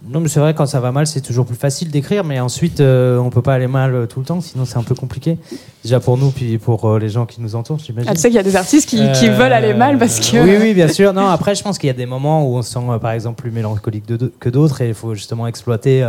Non, 0.08 0.20
mais 0.20 0.28
c'est 0.28 0.40
vrai, 0.40 0.54
quand 0.54 0.66
ça 0.66 0.78
va 0.80 0.92
mal, 0.92 1.06
c'est 1.06 1.20
toujours 1.20 1.46
plus 1.46 1.56
facile 1.56 1.90
d'écrire. 1.90 2.22
Mais 2.24 2.38
ensuite, 2.40 2.80
euh, 2.80 3.18
on 3.18 3.30
peut 3.30 3.42
pas 3.42 3.54
aller 3.54 3.66
mal 3.66 3.94
euh, 3.94 4.06
tout 4.06 4.20
le 4.20 4.26
temps, 4.26 4.40
sinon 4.40 4.64
c'est 4.64 4.76
un 4.78 4.82
peu 4.82 4.94
compliqué. 4.94 5.38
Déjà 5.82 6.00
pour 6.00 6.16
nous, 6.16 6.30
puis 6.30 6.58
pour 6.58 6.84
euh, 6.84 6.98
les 6.98 7.08
gens 7.08 7.26
qui 7.26 7.40
nous 7.40 7.54
entourent, 7.56 7.78
j'imagine. 7.78 8.08
ah, 8.10 8.14
Tu 8.14 8.20
sais 8.20 8.28
qu'il 8.28 8.36
y 8.36 8.40
a 8.40 8.42
des 8.44 8.56
artistes 8.56 8.88
qui, 8.88 8.96
qui 9.12 9.28
Euh, 9.28 9.32
veulent 9.36 9.52
aller 9.52 9.74
mal 9.74 9.98
parce 9.98 10.20
que. 10.20 10.36
Oui, 10.42 10.56
oui, 10.60 10.74
bien 10.74 10.88
sûr. 10.88 11.12
Non, 11.12 11.26
après, 11.28 11.54
je 11.54 11.62
pense 11.62 11.78
qu'il 11.78 11.88
y 11.88 11.90
a 11.90 11.94
des 11.94 12.06
moments 12.06 12.44
où 12.48 12.56
on 12.56 12.62
se 12.62 12.72
sent, 12.72 12.80
par 13.00 13.10
exemple, 13.12 13.40
plus 13.42 13.50
mélancolique 13.50 14.06
de- 14.06 14.32
que 14.38 14.48
d'autres, 14.48 14.80
et 14.80 14.88
il 14.88 14.94
faut 14.94 15.14
justement 15.14 15.46
exploiter 15.46 16.08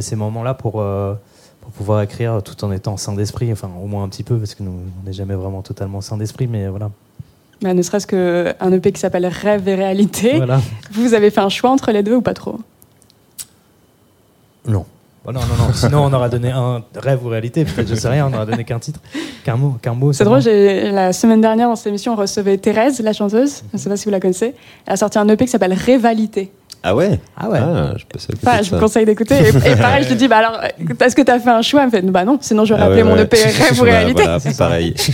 ces 0.00 0.16
moments-là 0.16 0.54
pour, 0.54 0.72
pour 0.72 1.72
pouvoir 1.76 2.02
écrire 2.02 2.40
tout 2.42 2.64
en 2.64 2.72
étant 2.72 2.96
sain 2.96 3.12
d'esprit, 3.14 3.52
enfin, 3.52 3.70
au 3.82 3.86
moins 3.86 4.04
un 4.04 4.08
petit 4.08 4.22
peu, 4.24 4.36
parce 4.38 4.54
que 4.54 4.62
nous, 4.62 4.72
on 5.02 5.06
n'est 5.06 5.12
jamais 5.12 5.34
vraiment 5.34 5.60
totalement 5.62 6.00
sain 6.00 6.16
d'esprit, 6.16 6.46
mais 6.46 6.68
voilà. 6.68 6.90
Bah, 7.60 7.74
ne 7.74 7.82
serait-ce 7.82 8.06
qu'un 8.06 8.72
EP 8.72 8.92
qui 8.92 9.00
s'appelle 9.00 9.26
Rêve 9.26 9.66
et 9.68 9.74
Réalité. 9.74 10.36
voilà. 10.36 10.60
Vous 10.92 11.12
avez 11.14 11.30
fait 11.30 11.40
un 11.40 11.48
choix 11.48 11.70
entre 11.70 11.90
les 11.92 12.02
deux 12.02 12.14
ou 12.14 12.22
pas 12.22 12.34
trop? 12.34 12.56
Non. 14.66 14.84
Oh 15.26 15.32
non, 15.32 15.40
non, 15.40 15.66
non. 15.66 15.72
Sinon, 15.74 16.04
on 16.04 16.12
aura 16.12 16.28
donné 16.30 16.50
un 16.50 16.82
rêve 16.96 17.24
ou 17.24 17.28
réalité, 17.28 17.64
peut-être, 17.64 17.88
je 17.88 17.94
sais 17.94 18.08
rien, 18.08 18.26
on 18.26 18.30
n'aura 18.30 18.46
donné 18.46 18.64
qu'un 18.64 18.78
titre, 18.78 19.00
qu'un 19.44 19.56
mot. 19.56 19.76
Qu'un 19.82 19.92
mot 19.92 20.12
C'est 20.12 20.24
drôle, 20.24 20.40
j'ai- 20.40 20.90
la 20.90 21.12
semaine 21.12 21.40
dernière 21.42 21.68
dans 21.68 21.76
cette 21.76 21.88
émission, 21.88 22.12
on 22.14 22.16
recevait 22.16 22.56
Thérèse, 22.56 23.00
la 23.00 23.12
chanteuse. 23.12 23.62
Je 23.72 23.76
ne 23.76 23.82
sais 23.82 23.90
pas 23.90 23.96
si 23.96 24.06
vous 24.06 24.10
la 24.10 24.20
connaissez. 24.20 24.54
Elle 24.86 24.92
a 24.94 24.96
sorti 24.96 25.18
un 25.18 25.28
EP 25.28 25.44
qui 25.44 25.50
s'appelle 25.50 25.74
Révalité. 25.74 26.50
Ah 26.82 26.94
ouais? 26.94 27.18
Ah 27.36 27.50
ouais. 27.50 27.58
Ah, 27.60 27.92
je 27.96 28.04
Enfin, 28.42 28.62
je 28.62 28.70
vous 28.70 28.78
conseille 28.80 29.04
d'écouter. 29.04 29.34
Et, 29.34 29.72
et 29.72 29.76
pareil, 29.76 30.04
je 30.04 30.10
lui 30.10 30.16
dis, 30.16 30.28
bah 30.28 30.38
alors, 30.38 30.60
est-ce 31.00 31.14
que 31.16 31.22
tu 31.22 31.30
as 31.32 31.40
fait 31.40 31.50
un 31.50 31.60
choix? 31.60 31.80
Elle 31.80 31.86
me 31.86 31.90
fait, 31.90 32.02
bah 32.02 32.24
non, 32.24 32.38
sinon 32.40 32.64
je 32.64 32.72
vais 32.72 32.80
Ah 32.80 32.84
rappeler 32.84 33.02
ouais, 33.02 33.08
mon 33.08 33.16
ouais. 33.16 33.22
EP 33.24 33.36
Rêve 33.42 33.80
ou 33.80 33.82
Réalité. 33.82 34.22
Voilà, 34.26 34.38
pareil. 34.56 34.94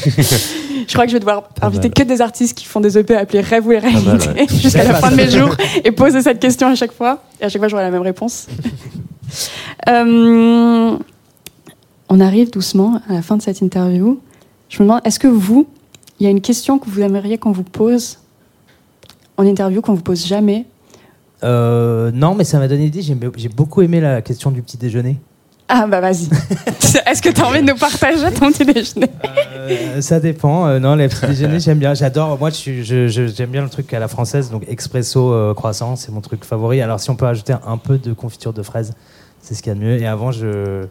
Je 0.86 0.92
crois 0.92 1.04
que 1.06 1.10
je 1.12 1.14
vais 1.16 1.20
devoir 1.20 1.44
inviter 1.62 1.88
mal. 1.88 1.94
que 1.94 2.02
des 2.02 2.20
artistes 2.20 2.58
qui 2.58 2.66
font 2.66 2.78
des 2.80 2.98
EP 2.98 3.16
appelés 3.16 3.40
Rêve 3.40 3.64
ou 3.66 3.70
Réalité 3.70 4.46
jusqu'à 4.54 4.84
la 4.84 4.92
fin 4.94 5.10
de 5.10 5.16
mes 5.16 5.30
jours 5.30 5.56
et 5.82 5.90
poser 5.92 6.20
cette 6.20 6.38
question 6.40 6.68
à 6.68 6.74
chaque 6.74 6.92
fois. 6.92 7.20
Et 7.40 7.44
à 7.46 7.48
chaque 7.48 7.62
fois, 7.62 7.68
j'aurai 7.68 7.82
la 7.84 7.90
même 7.90 8.02
réponse. 8.02 8.46
Euh, 9.88 10.96
on 12.08 12.20
arrive 12.20 12.50
doucement 12.50 13.00
à 13.08 13.14
la 13.14 13.22
fin 13.22 13.36
de 13.36 13.42
cette 13.42 13.60
interview. 13.60 14.20
Je 14.68 14.82
me 14.82 14.88
demande, 14.88 15.00
est-ce 15.04 15.18
que 15.18 15.28
vous, 15.28 15.66
il 16.20 16.24
y 16.24 16.26
a 16.26 16.30
une 16.30 16.40
question 16.40 16.78
que 16.78 16.88
vous 16.88 17.00
aimeriez 17.00 17.38
qu'on 17.38 17.52
vous 17.52 17.64
pose 17.64 18.18
en 19.36 19.44
interview, 19.44 19.80
qu'on 19.80 19.94
vous 19.94 20.02
pose 20.02 20.24
jamais 20.26 20.66
Euh, 21.42 22.10
non, 22.12 22.34
mais 22.34 22.44
ça 22.44 22.58
m'a 22.58 22.68
donné 22.68 22.84
l'idée. 22.84 23.02
J'ai 23.02 23.16
j'ai 23.36 23.48
beaucoup 23.48 23.82
aimé 23.82 24.00
la 24.00 24.22
question 24.22 24.50
du 24.50 24.62
petit 24.62 24.76
déjeuner. 24.76 25.18
Ah 25.68 25.86
bah 25.86 26.00
vas-y. 26.00 26.28
est-ce 27.06 27.22
que 27.22 27.30
tu 27.30 27.40
as 27.40 27.46
envie 27.46 27.62
de 27.62 27.66
nous 27.66 27.76
partager 27.76 28.30
ton 28.32 28.52
petit 28.52 28.66
déjeuner? 28.66 29.08
Euh, 29.56 30.00
ça 30.02 30.20
dépend. 30.20 30.66
Euh, 30.66 30.78
non, 30.78 30.94
les 30.94 31.08
petits 31.08 31.26
déjeuners, 31.26 31.60
j'aime 31.60 31.78
bien. 31.78 31.94
J'adore. 31.94 32.38
Moi, 32.38 32.50
j'aime 32.50 33.50
bien 33.50 33.62
le 33.62 33.70
truc 33.70 33.92
à 33.94 33.98
la 33.98 34.08
française. 34.08 34.50
Donc, 34.50 34.64
expresso 34.68 35.32
euh, 35.32 35.54
croissant, 35.54 35.96
c'est 35.96 36.12
mon 36.12 36.20
truc 36.20 36.44
favori. 36.44 36.82
Alors, 36.82 37.00
si 37.00 37.08
on 37.08 37.16
peut 37.16 37.26
ajouter 37.26 37.54
un 37.66 37.78
peu 37.78 37.96
de 37.96 38.12
confiture 38.12 38.52
de 38.52 38.62
fraises, 38.62 38.92
c'est 39.44 39.54
ce 39.54 39.62
qu'il 39.62 39.70
y 39.72 39.76
a 39.76 39.78
de 39.78 39.84
mieux. 39.84 40.00
Et 40.00 40.06
avant, 40.06 40.32
je, 40.32 40.86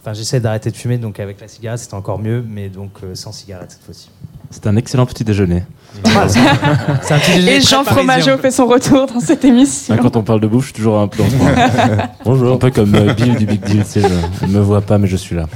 enfin, 0.00 0.12
j'essaie 0.12 0.40
d'arrêter 0.40 0.70
de 0.70 0.76
fumer. 0.76 0.98
Donc, 0.98 1.20
avec 1.20 1.40
la 1.40 1.46
cigarette, 1.46 1.78
c'était 1.78 1.94
encore 1.94 2.18
mieux. 2.18 2.44
Mais 2.46 2.68
donc, 2.68 2.90
euh, 3.04 3.14
sans 3.14 3.30
cigarette 3.32 3.70
cette 3.70 3.84
fois-ci. 3.84 4.10
C'est 4.50 4.66
un 4.66 4.76
excellent 4.76 5.06
petit 5.06 5.24
déjeuner. 5.24 5.62
Un 6.04 6.26
petit 6.26 7.32
déjeuner 7.34 7.56
Et 7.56 7.60
Jean. 7.60 7.84
Fromageau 7.84 8.36
fait 8.38 8.50
son 8.50 8.66
retour 8.66 9.06
dans 9.06 9.20
cette 9.20 9.44
émission. 9.44 9.96
Quand 9.96 10.16
on 10.16 10.22
parle 10.22 10.40
de 10.40 10.46
bouffe, 10.46 10.62
je 10.62 10.66
suis 10.66 10.74
toujours 10.74 10.98
un 10.98 11.08
peu 11.08 11.22
en 11.22 11.26
Bonjour. 12.24 12.54
Un 12.54 12.58
peu 12.58 12.70
comme 12.70 12.94
euh, 12.94 13.14
Bill 13.14 13.36
du 13.36 13.46
Big 13.46 13.62
Deal, 13.62 13.84
tu 13.84 14.00
sais, 14.00 14.02
je 14.02 14.46
ne 14.46 14.52
me 14.52 14.60
vois 14.60 14.80
pas, 14.80 14.98
mais 14.98 15.06
je 15.06 15.16
suis 15.16 15.36
là. 15.36 15.46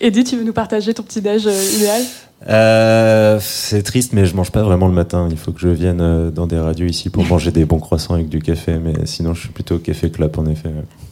Eddie, 0.00 0.24
tu 0.24 0.36
veux 0.36 0.44
nous 0.44 0.52
partager 0.52 0.94
ton 0.94 1.02
petit 1.02 1.20
déj 1.20 1.46
euh, 1.46 1.64
idéal? 1.76 2.02
Euh, 2.48 3.38
c'est 3.40 3.82
triste, 3.82 4.12
mais 4.12 4.24
je 4.24 4.36
mange 4.36 4.52
pas 4.52 4.62
vraiment 4.62 4.86
le 4.86 4.94
matin. 4.94 5.26
Il 5.30 5.36
faut 5.36 5.52
que 5.52 5.60
je 5.60 5.68
vienne 5.68 6.00
euh, 6.00 6.30
dans 6.30 6.46
des 6.46 6.58
radios 6.58 6.86
ici 6.86 7.10
pour 7.10 7.24
manger 7.24 7.50
des 7.50 7.64
bons 7.64 7.80
croissants 7.80 8.14
avec 8.14 8.28
du 8.28 8.38
café. 8.40 8.78
Mais 8.82 8.94
sinon, 9.06 9.34
je 9.34 9.40
suis 9.40 9.48
plutôt 9.48 9.78
café 9.78 10.10
club 10.10 10.38
en 10.38 10.46
effet. 10.46 10.70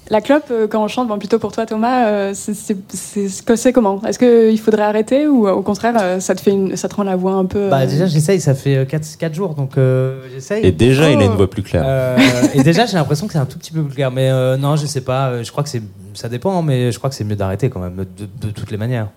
La 0.08 0.20
clope, 0.20 0.44
euh, 0.52 0.68
quand 0.68 0.84
on 0.84 0.86
chante, 0.88 1.08
bon, 1.08 1.18
plutôt 1.18 1.40
pour 1.40 1.50
toi 1.50 1.66
Thomas, 1.66 2.32
c'est- 2.32 2.54
c'est 2.54 2.76
c'est- 2.88 3.28
c'est- 3.28 3.56
c'est 3.56 3.72
comment? 3.72 4.00
Est-ce 4.06 4.20
qu'il 4.20 4.58
faudrait 4.60 4.84
arrêter 4.84 5.26
ou 5.26 5.48
au 5.48 5.62
contraire 5.62 6.20
ça 6.22 6.34
te, 6.36 6.40
fait 6.40 6.52
une- 6.52 6.76
ça 6.76 6.88
te 6.88 6.94
rend 6.94 7.02
la 7.02 7.16
voix 7.16 7.32
un 7.32 7.44
peu... 7.44 7.68
Bah, 7.70 7.86
déjà, 7.86 8.06
j'essaye. 8.06 8.40
Ça 8.40 8.54
fait 8.54 8.86
4, 8.88 9.34
jours. 9.34 9.54
Donc, 9.54 9.76
euh, 9.78 10.20
j'essaye. 10.32 10.64
Et 10.64 10.70
déjà, 10.70 11.10
il 11.10 11.18
a 11.18 11.22
Oh. 11.22 11.30
une 11.30 11.36
voix 11.36 11.50
plus 11.50 11.62
claire. 11.64 11.82
Euh, 11.84 12.16
et 12.54 12.62
déjà, 12.62 12.86
j'ai 12.86 12.94
l'impression 12.96 13.26
que 13.26 13.32
c'est 13.32 13.38
un 13.40 13.46
tout 13.46 13.58
petit 13.58 13.72
peu 13.72 13.82
plus 13.82 13.94
clair. 13.96 14.12
Mais 14.12 14.30
euh, 14.30 14.56
non, 14.56 14.76
je 14.76 14.86
sais 14.86 15.00
pas. 15.00 15.42
Je 15.42 15.50
crois 15.50 15.64
que 15.64 15.70
c'est, 15.70 15.82
ça 16.14 16.28
dépend, 16.28 16.56
hein, 16.56 16.62
mais 16.64 16.92
je 16.92 16.98
crois 16.98 17.10
que 17.10 17.16
c'est 17.16 17.24
mieux 17.24 17.34
d'arrêter 17.36 17.68
quand 17.68 17.80
même, 17.80 17.96
de, 17.96 18.46
de 18.46 18.52
toutes 18.52 18.70
les 18.70 18.76
manières. 18.78 19.08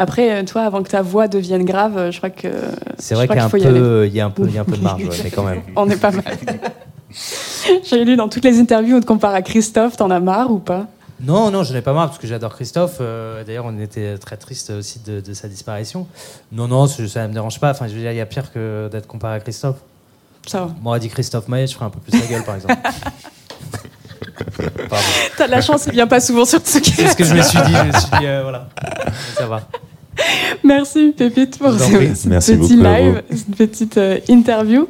Après, 0.00 0.32
euh, 0.32 0.44
toi, 0.44 0.62
avant 0.62 0.82
que 0.82 0.88
ta 0.88 1.02
voix 1.02 1.28
devienne 1.28 1.62
grave, 1.62 1.98
euh, 1.98 2.10
je 2.10 2.16
crois 2.16 2.30
que... 2.30 2.48
C'est 2.98 3.14
vrai 3.14 3.28
qu'il 3.28 3.36
y 3.36 3.38
a 3.38 3.44
un 3.44 3.48
faut 3.50 3.58
y 3.58 3.60
y 3.60 4.14
y 4.14 4.20
a 4.20 4.24
un 4.24 4.30
peu 4.30 4.46
de 4.46 4.82
marge, 4.82 5.02
ouais, 5.02 5.16
mais 5.24 5.30
quand 5.30 5.42
même. 5.42 5.60
On 5.76 5.90
est 5.90 6.00
pas 6.00 6.10
mal. 6.10 6.24
J'ai 7.84 8.02
lu 8.06 8.16
dans 8.16 8.30
toutes 8.30 8.46
les 8.46 8.58
interviews, 8.58 8.96
on 8.96 9.00
te 9.02 9.04
compare 9.04 9.34
à 9.34 9.42
Christophe, 9.42 9.98
t'en 9.98 10.10
as 10.10 10.18
marre 10.20 10.50
ou 10.50 10.58
pas? 10.58 10.86
Non, 11.20 11.50
non, 11.50 11.64
je 11.64 11.74
n'ai 11.74 11.82
pas 11.82 11.92
marre 11.92 12.06
parce 12.06 12.18
que 12.18 12.26
j'adore 12.26 12.54
Christophe. 12.54 12.96
euh, 13.02 13.44
D'ailleurs, 13.44 13.66
on 13.66 13.78
était 13.78 14.16
très 14.16 14.38
triste 14.38 14.70
aussi 14.70 15.00
de, 15.04 15.20
de 15.20 15.34
sa 15.34 15.48
disparition. 15.48 16.06
Non, 16.50 16.66
non, 16.66 16.86
ça 16.86 17.02
ne 17.24 17.28
me 17.28 17.34
dérange 17.34 17.60
pas. 17.60 17.72
Enfin, 17.72 17.86
je 17.86 17.92
veux 17.92 18.00
dire, 18.00 18.12
il 18.12 18.16
y 18.16 18.22
a 18.22 18.26
pire 18.26 18.50
que 18.54 18.88
d'être 18.90 19.06
comparé 19.06 19.34
à 19.34 19.40
Christophe. 19.40 19.76
Ça 20.46 20.60
va. 20.60 20.70
Moi, 20.80 20.98
dit 20.98 21.10
Christophe 21.10 21.48
Maé, 21.48 21.66
je 21.66 21.74
ferais 21.74 21.84
un 21.84 21.90
peu 21.90 22.00
plus 22.00 22.18
la 22.18 22.26
gueule, 22.26 22.44
par 22.44 22.54
exemple. 22.54 22.74
T'as 25.36 25.46
de 25.46 25.50
la 25.50 25.60
chance, 25.60 25.84
il 25.88 25.92
vient 25.92 26.06
pas 26.06 26.20
souvent 26.20 26.46
sur 26.46 26.60
ce 26.64 26.78
C'est 26.82 27.08
ce 27.08 27.16
que 27.16 27.24
je 27.24 27.34
me 27.34 27.42
suis 27.42 27.58
dit. 27.60 27.74
Je 27.74 27.86
me 27.86 27.92
suis 27.92 28.10
dit, 28.18 28.26
euh, 28.26 28.40
voilà. 28.42 28.68
Ça 29.36 29.46
va. 29.46 29.60
Merci 30.64 31.12
Pépite 31.16 31.58
pour 31.58 31.72
ce, 31.72 31.94
prie. 31.94 32.16
ce 32.16 32.28
Merci 32.28 32.56
petit 32.56 32.76
beaucoup 32.76 32.82
live, 32.82 33.22
cette 33.30 33.56
petite 33.56 33.96
euh, 33.98 34.18
interview. 34.28 34.86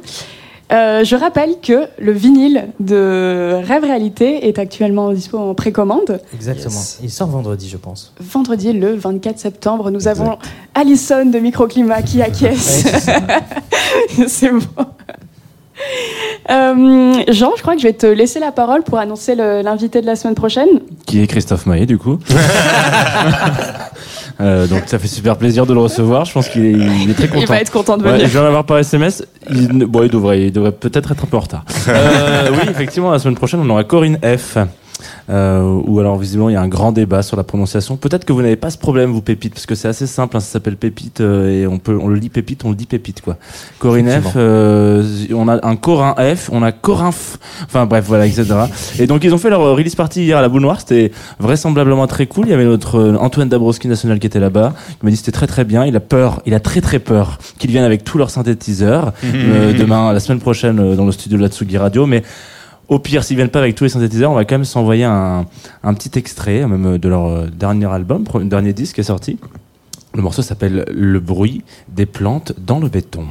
Euh, 0.71 1.03
je 1.03 1.17
rappelle 1.17 1.55
que 1.61 1.87
le 1.99 2.13
vinyle 2.13 2.69
de 2.79 3.59
Rêve 3.61 3.83
Réalité 3.83 4.47
est 4.47 4.57
actuellement 4.57 5.11
dispo 5.11 5.37
en 5.37 5.53
précommande. 5.53 6.21
Exactement. 6.33 6.69
Yes. 6.79 6.99
Il 7.03 7.09
sort 7.09 7.27
vendredi, 7.27 7.67
je 7.67 7.75
pense. 7.75 8.13
Vendredi, 8.21 8.71
le 8.71 8.95
24 8.95 9.37
septembre, 9.37 9.91
nous 9.91 10.07
Exact. 10.07 10.11
avons 10.21 10.37
Alison 10.73 11.25
de 11.25 11.39
Microclimat 11.39 12.01
qui 12.03 12.21
acquiesce. 12.21 12.85
C'est 14.27 14.51
bon. 14.51 14.85
Euh, 16.49 17.13
Jean, 17.29 17.51
je 17.55 17.61
crois 17.61 17.75
que 17.75 17.81
je 17.81 17.87
vais 17.87 17.93
te 17.93 18.07
laisser 18.07 18.39
la 18.39 18.51
parole 18.51 18.81
pour 18.81 18.97
annoncer 18.97 19.35
l'invité 19.35 20.01
de 20.01 20.07
la 20.07 20.15
semaine 20.15 20.33
prochaine. 20.33 20.67
Qui 21.05 21.21
est 21.21 21.27
Christophe 21.27 21.65
Maé, 21.67 21.85
du 21.85 21.97
coup. 21.97 22.17
Euh, 24.39 24.65
donc 24.65 24.83
ça 24.87 24.97
fait 24.97 25.07
super 25.07 25.37
plaisir 25.37 25.67
de 25.67 25.73
le 25.73 25.81
recevoir. 25.81 26.25
Je 26.25 26.33
pense 26.33 26.49
qu'il 26.49 26.81
est, 27.09 27.13
très 27.13 27.27
content. 27.27 27.41
Il 27.41 27.47
va 27.47 27.61
être 27.61 27.71
content 27.71 27.95
de 27.95 28.03
Ouais, 28.03 28.13
venir. 28.13 28.25
je 28.25 28.31
viens 28.31 28.41
d'avoir 28.41 28.63
par 28.63 28.79
SMS. 28.79 29.23
Il, 29.51 29.85
bon, 29.85 30.01
il 30.01 30.09
devrait, 30.09 30.43
il 30.43 30.51
devrait 30.51 30.71
peut-être 30.71 31.11
être 31.11 31.21
un 31.21 31.25
peu 31.27 31.37
en 31.37 31.41
retard. 31.41 31.63
Euh, 31.87 32.49
oui, 32.51 32.69
effectivement, 32.69 33.11
la 33.11 33.19
semaine 33.19 33.35
prochaine, 33.35 33.59
on 33.59 33.69
aura 33.69 33.83
Corinne 33.83 34.17
F. 34.23 34.57
Euh, 35.29 35.81
où 35.85 35.99
alors 35.99 36.17
visiblement 36.17 36.49
il 36.49 36.53
y 36.53 36.55
a 36.55 36.61
un 36.61 36.67
grand 36.67 36.91
débat 36.91 37.21
sur 37.21 37.37
la 37.37 37.43
prononciation. 37.43 37.97
Peut-être 37.97 38.25
que 38.25 38.33
vous 38.33 38.41
n'avez 38.41 38.55
pas 38.55 38.69
ce 38.69 38.77
problème 38.77 39.11
vous 39.11 39.21
Pépite 39.21 39.53
parce 39.53 39.65
que 39.65 39.75
c'est 39.75 39.87
assez 39.87 40.07
simple. 40.07 40.37
hein, 40.37 40.39
ça 40.39 40.47
s'appelle 40.47 40.77
Pépite 40.77 41.21
euh, 41.21 41.61
et 41.61 41.67
on 41.67 41.77
peut 41.77 41.97
on 42.01 42.07
le 42.07 42.15
lit 42.15 42.29
Pépite, 42.29 42.65
on 42.65 42.69
le 42.69 42.75
dit 42.75 42.85
Pépite 42.85 43.21
quoi. 43.21 43.37
Corinne 43.79 44.09
F. 44.09 44.33
Euh, 44.35 45.03
on 45.33 45.47
a 45.47 45.65
un 45.65 45.75
Corin 45.75 46.15
F, 46.35 46.49
on 46.51 46.63
a 46.63 46.71
Corin 46.71 47.11
F. 47.11 47.37
Enfin 47.65 47.85
bref 47.85 48.05
voilà 48.07 48.25
etc. 48.25 48.45
Et 48.99 49.07
donc 49.07 49.23
ils 49.23 49.33
ont 49.33 49.37
fait 49.37 49.49
leur 49.49 49.61
euh, 49.61 49.73
release 49.73 49.95
party 49.95 50.23
hier 50.23 50.37
à 50.37 50.41
la 50.41 50.49
Boule 50.49 50.61
Noire. 50.61 50.79
C'était 50.79 51.11
vraisemblablement 51.39 52.07
très 52.07 52.27
cool. 52.27 52.47
Il 52.47 52.51
y 52.51 52.53
avait 52.53 52.65
notre 52.65 52.99
euh, 52.99 53.17
Antoine 53.17 53.49
Dabrowski 53.49 53.87
national 53.87 54.19
qui 54.19 54.27
était 54.27 54.39
là-bas. 54.39 54.73
Il 55.01 55.05
m'a 55.05 55.11
dit 55.11 55.17
c'était 55.17 55.31
très 55.31 55.47
très 55.47 55.63
bien. 55.63 55.85
Il 55.85 55.95
a 55.95 55.99
peur, 55.99 56.41
il 56.45 56.53
a 56.53 56.59
très 56.59 56.81
très 56.81 56.99
peur 56.99 57.37
qu'ils 57.59 57.71
viennent 57.71 57.83
avec 57.83 58.03
tous 58.03 58.17
leurs 58.17 58.29
synthétiseurs 58.29 59.13
euh, 59.23 59.73
demain, 59.73 60.13
la 60.13 60.19
semaine 60.19 60.39
prochaine 60.39 60.95
dans 60.95 61.05
le 61.05 61.11
studio 61.11 61.37
de 61.37 61.43
la 61.43 61.49
Tsugi 61.49 61.77
Radio. 61.77 62.05
Mais 62.05 62.23
au 62.87 62.99
pire, 62.99 63.23
s'ils 63.23 63.37
viennent 63.37 63.49
pas 63.49 63.59
avec 63.59 63.75
tous 63.75 63.85
les 63.85 63.89
synthétiseurs, 63.89 64.31
on 64.31 64.35
va 64.35 64.45
quand 64.45 64.55
même 64.55 64.65
s'envoyer 64.65 65.05
un, 65.05 65.45
un 65.83 65.93
petit 65.93 66.17
extrait, 66.17 66.65
même 66.67 66.85
euh, 66.85 66.97
de 66.97 67.07
leur 67.09 67.25
euh, 67.27 67.47
dernier 67.47 67.85
album, 67.85 68.25
dernier 68.43 68.73
disque 68.73 68.95
qui 68.95 69.01
est 69.01 69.05
sorti. 69.05 69.39
Le 70.13 70.21
morceau 70.21 70.41
s'appelle 70.41 70.85
Le 70.91 71.19
bruit 71.19 71.63
des 71.87 72.05
plantes 72.05 72.53
dans 72.59 72.79
le 72.79 72.89
béton. 72.89 73.25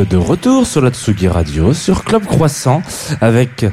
Êtes 0.00 0.10
de 0.10 0.16
retour 0.16 0.66
sur 0.66 0.82
la 0.82 0.90
Tsugi 0.90 1.28
Radio, 1.28 1.72
sur 1.72 2.04
Club 2.04 2.24
Croissant, 2.24 2.82
avec 3.20 3.64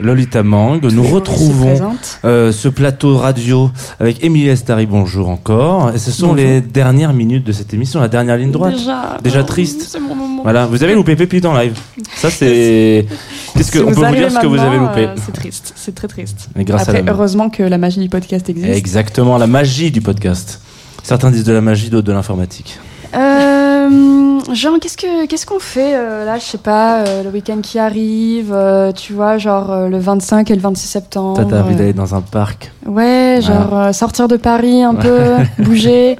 Lolita 0.00 0.42
Mang. 0.42 0.80
Nous 0.82 1.02
retrouvons 1.04 1.94
euh, 2.24 2.50
ce 2.50 2.68
plateau 2.68 3.16
radio 3.16 3.70
avec 4.00 4.24
Émilie 4.24 4.48
Estari, 4.48 4.86
bonjour 4.86 5.28
encore. 5.28 5.94
Et 5.94 5.98
ce 5.98 6.10
sont 6.10 6.28
Bonjour. 6.28 6.36
les 6.36 6.60
dernières 6.60 7.12
minutes 7.12 7.44
de 7.44 7.52
cette 7.52 7.72
émission, 7.74 8.00
la 8.00 8.08
dernière 8.08 8.36
ligne 8.36 8.50
droite. 8.50 8.74
Déjà, 8.74 9.18
Déjà 9.22 9.40
oh, 9.40 9.44
triste. 9.44 9.86
C'est 9.88 10.00
mon 10.00 10.14
moment. 10.16 10.42
Voilà, 10.42 10.66
vous 10.66 10.82
avez 10.82 10.94
loupé 10.94 11.14
Pépite 11.14 11.44
en 11.44 11.56
live. 11.56 11.78
Ça, 12.16 12.30
c'est. 12.30 13.06
Qu'est-ce 13.54 13.70
que, 13.70 13.78
Si 13.78 13.84
on 13.84 13.92
peut 13.92 14.06
vous 14.06 14.14
dire 14.14 14.32
ce 14.32 14.38
que 14.40 14.46
vous 14.46 14.58
avez 14.58 14.78
loupé? 14.78 15.06
euh, 15.06 15.14
C'est 15.24 15.32
triste, 15.32 15.72
c'est 15.76 15.94
très 15.94 16.08
triste. 16.08 16.48
Mais 16.56 16.64
grâce 16.64 16.82
Après, 16.82 16.98
à 16.98 17.02
la... 17.02 17.12
heureusement 17.12 17.50
que 17.50 17.62
la 17.62 17.78
magie 17.78 18.00
du 18.00 18.08
podcast 18.08 18.48
existe. 18.48 18.68
Exactement, 18.68 19.38
la 19.38 19.46
magie 19.46 19.90
du 19.90 20.00
podcast. 20.00 20.60
Certains 21.04 21.30
disent 21.30 21.44
de 21.44 21.52
la 21.52 21.60
magie, 21.60 21.88
d'autres 21.88 22.06
de 22.08 22.12
l'informatique. 22.12 22.78
Euh, 23.14 24.40
genre, 24.52 24.78
qu'est-ce 24.80 24.96
que 24.96 25.26
qu'est-ce 25.26 25.46
qu'on 25.46 25.58
fait 25.58 25.94
euh, 25.94 26.24
là 26.24 26.38
Je 26.38 26.44
sais 26.44 26.58
pas, 26.58 27.00
euh, 27.00 27.22
le 27.22 27.30
week-end 27.30 27.60
qui 27.62 27.78
arrive, 27.78 28.52
euh, 28.52 28.92
tu 28.92 29.12
vois, 29.12 29.38
genre 29.38 29.88
le 29.88 29.98
25 29.98 30.50
et 30.50 30.54
le 30.54 30.60
26 30.60 30.86
septembre. 30.86 31.46
T'as 31.48 31.62
envie 31.62 31.74
d'aller 31.74 31.92
dans 31.92 32.14
un 32.14 32.20
parc. 32.20 32.72
Ouais, 32.86 33.40
genre 33.42 33.94
sortir 33.94 34.28
de 34.28 34.36
Paris 34.36 34.82
un 34.82 34.94
peu, 34.94 35.18
bouger. 35.58 36.18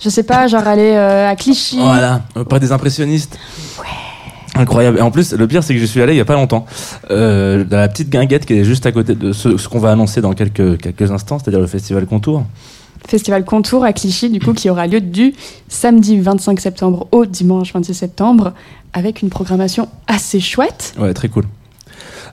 Je 0.00 0.08
sais 0.08 0.22
pas, 0.24 0.46
genre 0.46 0.66
aller 0.66 0.96
à 0.96 1.34
Clichy. 1.36 1.78
Voilà, 1.80 2.22
pas 2.48 2.58
des 2.58 2.72
impressionnistes. 2.72 3.38
Incroyable. 4.56 4.98
Et 4.98 5.02
en 5.02 5.10
plus, 5.10 5.32
le 5.34 5.48
pire, 5.48 5.64
c'est 5.64 5.74
que 5.74 5.80
je 5.80 5.84
suis 5.84 6.00
allé 6.00 6.14
il 6.14 6.16
y 6.16 6.20
a 6.20 6.24
pas 6.24 6.34
longtemps, 6.34 6.64
euh, 7.10 7.64
dans 7.64 7.76
la 7.76 7.88
petite 7.88 8.08
guinguette 8.08 8.46
qui 8.46 8.54
est 8.54 8.64
juste 8.64 8.86
à 8.86 8.92
côté 8.92 9.14
de 9.16 9.32
ce, 9.32 9.56
ce 9.56 9.68
qu'on 9.68 9.80
va 9.80 9.90
annoncer 9.90 10.20
dans 10.20 10.32
quelques, 10.32 10.78
quelques 10.80 11.10
instants, 11.10 11.38
c'est-à-dire 11.38 11.60
le 11.60 11.66
festival 11.66 12.06
Contour. 12.06 12.44
Festival 13.06 13.44
Contour 13.44 13.84
à 13.84 13.92
Clichy, 13.92 14.30
du 14.30 14.40
coup, 14.40 14.52
qui 14.54 14.70
aura 14.70 14.86
lieu 14.86 15.00
du 15.00 15.34
samedi 15.68 16.18
25 16.18 16.60
septembre 16.60 17.06
au 17.12 17.26
dimanche 17.26 17.72
26 17.72 17.94
septembre, 17.94 18.52
avec 18.92 19.22
une 19.22 19.28
programmation 19.28 19.88
assez 20.06 20.40
chouette. 20.40 20.94
Ouais, 20.98 21.12
très 21.14 21.28
cool. 21.28 21.44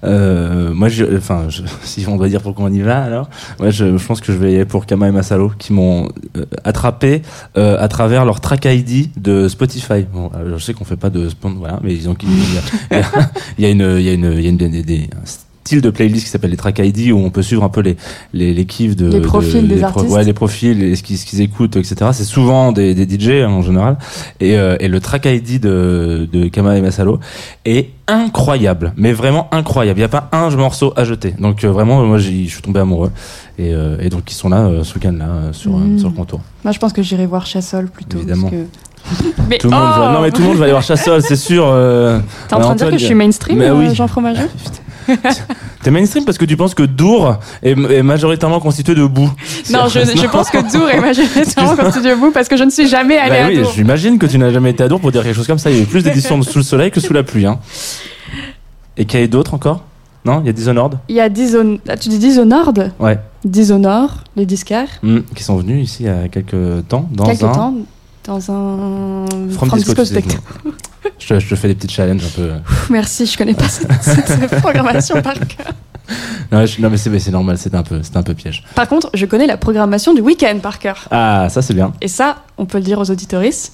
Euh, 0.03 0.73
moi, 0.73 0.87
enfin, 1.15 1.47
si 1.83 2.05
on 2.07 2.17
doit 2.17 2.29
dire 2.29 2.41
pourquoi 2.41 2.65
on 2.65 2.73
y 2.73 2.81
va, 2.81 3.03
alors, 3.03 3.29
ouais, 3.59 3.71
je, 3.71 3.85
pense 4.05 4.21
que 4.21 4.31
je 4.33 4.37
vais 4.37 4.51
y 4.51 4.55
aller 4.55 4.65
pour 4.65 4.85
Kama 4.85 5.07
et 5.07 5.11
Masalo, 5.11 5.51
qui 5.59 5.73
m'ont 5.73 6.09
euh, 6.37 6.45
attrapé 6.63 7.21
euh, 7.57 7.77
à 7.79 7.87
travers 7.87 8.25
leur 8.25 8.41
track 8.41 8.65
ID 8.65 9.11
de 9.17 9.47
Spotify. 9.47 10.05
Bon, 10.11 10.31
je 10.51 10.57
sais 10.57 10.73
qu'on 10.73 10.85
fait 10.85 10.95
pas 10.95 11.09
de 11.09 11.29
spon, 11.29 11.51
voilà, 11.57 11.79
mais 11.83 11.93
ils 11.93 12.09
ont, 12.09 12.15
il 12.23 12.29
y 12.29 12.97
a, 12.97 13.01
il 13.57 13.63
y 13.63 13.67
a 13.67 13.69
une, 13.69 13.97
il 13.99 14.03
y 14.03 14.09
a 14.09 14.13
une, 14.13 14.33
il 14.33 14.41
y 14.41 14.47
a 14.47 14.49
une, 14.49 14.57
des- 14.57 15.09
style 15.63 15.81
de 15.81 15.89
playlist 15.89 16.25
qui 16.25 16.31
s'appelle 16.31 16.51
les 16.51 16.57
track 16.57 16.79
ID 16.79 17.11
où 17.11 17.17
on 17.17 17.29
peut 17.29 17.43
suivre 17.43 17.63
un 17.63 17.69
peu 17.69 17.81
les 17.81 17.95
les, 18.33 18.53
les 18.53 18.65
kiffs 18.65 18.95
de 18.95 19.11
Les 19.11 19.21
profils 19.21 19.67
des 19.67 19.75
les 19.75 19.83
artistes. 19.83 20.09
ouais, 20.09 20.23
les 20.23 20.33
profils, 20.33 20.81
et 20.83 20.95
ce 20.95 21.03
qu'ils 21.03 21.17
ce 21.17 21.25
qu'ils 21.25 21.41
écoutent, 21.41 21.75
etc. 21.75 21.95
C'est 22.13 22.23
souvent 22.23 22.71
des, 22.71 22.93
des 22.95 23.07
DJ 23.19 23.43
hein, 23.43 23.49
en 23.49 23.61
général, 23.61 23.97
et, 24.39 24.57
euh, 24.57 24.75
et 24.79 24.87
le 24.87 24.99
track 24.99 25.25
ID 25.25 25.59
de 25.59 26.27
de 26.31 26.47
Kama 26.47 26.77
et 26.77 26.81
Masalo 26.81 27.19
est 27.65 27.89
incroyable, 28.07 28.93
mais 28.97 29.13
vraiment 29.13 29.47
incroyable. 29.51 29.99
Il 29.99 30.01
n'y 30.01 30.05
a 30.05 30.09
pas 30.09 30.29
un 30.31 30.49
morceau 30.51 30.93
à 30.97 31.03
jeter. 31.05 31.33
Donc 31.39 31.63
euh, 31.63 31.69
vraiment, 31.71 32.03
moi, 32.05 32.17
je 32.17 32.29
suis 32.29 32.61
tombé 32.61 32.79
amoureux. 32.79 33.11
Et, 33.59 33.73
euh, 33.73 33.97
et 33.99 34.09
donc 34.09 34.31
ils 34.31 34.35
sont 34.35 34.49
là 34.49 34.61
euh, 34.65 34.83
ce 34.83 34.95
week-end-là 34.95 35.25
euh, 35.25 35.53
sur, 35.53 35.79
sur 35.97 36.09
le 36.09 36.15
contour. 36.15 36.41
Moi, 36.63 36.71
je 36.73 36.79
pense 36.79 36.93
que 36.93 37.01
j'irai 37.03 37.25
voir 37.27 37.45
Chassol 37.45 37.87
plutôt. 37.87 38.17
Évidemment. 38.17 38.49
parce 38.49 38.63
que- 39.21 39.27
Mais 39.49 39.57
Tout 39.57 39.67
le 39.69 39.75
monde 39.75 39.83
oh 39.95 39.99
va, 39.99 40.11
non 40.13 40.21
mais 40.21 40.31
tout 40.31 40.41
le 40.41 40.47
monde 40.47 40.57
va 40.57 40.63
aller 40.65 40.73
voir 40.73 40.83
Chassol, 40.83 41.21
c'est 41.21 41.35
sûr. 41.35 41.65
euh, 41.67 42.19
T'es 42.47 42.55
en 42.55 42.59
train 42.59 42.73
de 42.73 42.77
dire 42.77 42.85
Antoine, 42.87 42.91
que 42.91 42.97
je 42.99 43.05
suis 43.05 43.15
mainstream, 43.15 43.57
Mais 43.57 43.69
euh, 43.69 43.75
oui. 43.75 43.95
Jean 43.95 44.07
Fromageau 44.07 44.41
T'es 45.83 45.91
mainstream 45.91 46.25
parce 46.25 46.37
que 46.37 46.45
tu 46.45 46.55
penses 46.57 46.73
que 46.73 46.83
Dour 46.83 47.37
est, 47.63 47.71
est 47.71 48.03
majoritairement 48.03 48.59
constitué 48.59 48.93
de 48.95 49.05
boue. 49.05 49.31
Non, 49.71 49.87
je, 49.87 49.99
je 49.99 50.27
pense 50.27 50.49
que 50.49 50.57
Dour 50.71 50.89
est 50.89 50.99
majoritairement 50.99 51.75
constitué 51.75 52.09
de 52.09 52.15
vous 52.15 52.31
parce 52.31 52.47
que 52.47 52.57
je 52.57 52.63
ne 52.63 52.69
suis 52.69 52.87
jamais 52.87 53.17
allée 53.17 53.39
Bah 53.39 53.45
à 53.45 53.49
oui, 53.49 53.57
Dour. 53.61 53.71
j'imagine 53.75 54.19
que 54.19 54.25
tu 54.25 54.37
n'as 54.37 54.51
jamais 54.51 54.71
été 54.71 54.83
à 54.83 54.87
Dour 54.87 54.99
pour 55.01 55.11
dire 55.11 55.23
quelque 55.23 55.35
chose 55.35 55.47
comme 55.47 55.57
ça. 55.59 55.69
Il 55.71 55.77
y 55.77 55.79
a 55.79 55.83
eu 55.83 55.85
plus 55.87 56.03
d'éditions 56.03 56.41
sous 56.43 56.59
le 56.59 56.63
soleil 56.63 56.91
que 56.91 56.99
sous 56.99 57.13
la 57.13 57.23
pluie. 57.23 57.45
Hein. 57.45 57.59
Et 58.97 59.05
qu'il 59.05 59.19
y 59.19 59.23
a 59.23 59.27
d'autres 59.27 59.53
encore? 59.53 59.83
Non? 60.23 60.41
Il 60.41 60.45
y 60.47 60.49
a 60.49 60.53
Dishonored? 60.53 60.99
Il 61.09 61.15
y 61.15 61.19
a 61.19 61.29
Dishon... 61.29 61.79
ah, 61.89 61.97
tu 61.97 62.09
dis 62.09 62.19
Dishonored? 62.19 62.91
Ouais. 62.99 63.17
Dishonor, 63.43 64.23
les 64.35 64.45
disquaires. 64.45 64.89
Mm, 65.01 65.19
qui 65.35 65.43
sont 65.43 65.57
venus 65.57 65.83
ici 65.83 66.03
il 66.03 66.05
y 66.05 66.09
a 66.09 66.27
quelques 66.27 66.87
temps 66.87 67.09
dans 67.11 67.25
Quelque 67.25 67.43
un 67.45 67.51
temps 67.51 67.73
dans 68.25 68.51
un 68.51 69.25
From, 69.51 69.69
From 69.69 69.79
Disco, 69.79 70.05
Techno. 70.05 70.39
je, 71.19 71.35
te, 71.35 71.55
fais 71.55 71.67
des 71.67 71.75
petites 71.75 71.91
challenges 71.91 72.23
un 72.25 72.41
peu. 72.41 72.49
Merci, 72.89 73.25
je 73.25 73.37
connais 73.37 73.53
pas 73.53 73.67
cette, 73.67 73.91
cette 74.03 74.61
programmation 74.61 75.21
par 75.21 75.33
cœur. 75.33 75.73
Non, 76.51 76.65
je- 76.65 76.81
non, 76.81 76.89
mais 76.89 76.97
c'est 76.97 77.31
normal, 77.31 77.57
c'est 77.57 77.73
un 77.73 77.83
peu, 77.83 78.01
un 78.13 78.23
peu 78.23 78.33
piège. 78.33 78.63
Par 78.75 78.87
contre, 78.87 79.09
je 79.13 79.25
connais 79.25 79.47
la 79.47 79.57
programmation 79.57 80.13
du 80.13 80.21
week-end 80.21 80.57
par 80.61 80.79
cœur. 80.79 81.07
Ah, 81.11 81.47
ça 81.49 81.61
c'est 81.61 81.73
bien. 81.73 81.93
Et 82.01 82.07
ça, 82.07 82.37
on 82.57 82.65
peut 82.65 82.77
le 82.77 82.83
dire 82.83 82.99
aux 82.99 83.09
auditoristes. 83.09 83.73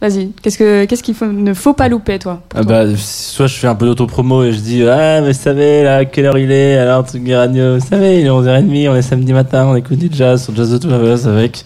Vas-y, 0.00 0.30
qu'est-ce 0.42 0.58
que 0.58 0.84
qu'est-ce 0.84 1.02
qu'il 1.02 1.16
faut, 1.16 1.26
ne 1.26 1.52
faut 1.54 1.72
pas 1.72 1.88
louper, 1.88 2.20
toi 2.20 2.40
Ah 2.54 2.62
toi 2.62 2.84
bah, 2.84 2.96
soit 2.96 3.48
je 3.48 3.54
fais 3.56 3.66
un 3.66 3.74
peu 3.74 3.84
d'autopromo 3.84 4.44
et 4.44 4.52
je 4.52 4.60
dis 4.60 4.84
Ah, 4.84 5.20
mais 5.20 5.32
vous 5.32 5.38
savez, 5.38 5.82
là, 5.82 6.04
quelle 6.04 6.26
heure 6.26 6.38
il 6.38 6.52
est 6.52 6.78
Alors, 6.78 7.04
Tsugi 7.04 7.34
Radio, 7.34 7.78
vous 7.78 7.84
savez, 7.84 8.20
il 8.20 8.26
est 8.26 8.30
11h30, 8.30 8.90
on 8.90 8.94
est 8.94 9.02
samedi 9.02 9.32
matin, 9.32 9.66
on 9.66 9.74
écoute 9.74 9.98
du 9.98 10.08
jazz 10.12 10.44
sur 10.44 10.54
Jazz 10.54 10.70
de 10.78 11.14
Us 11.14 11.26
avec 11.26 11.64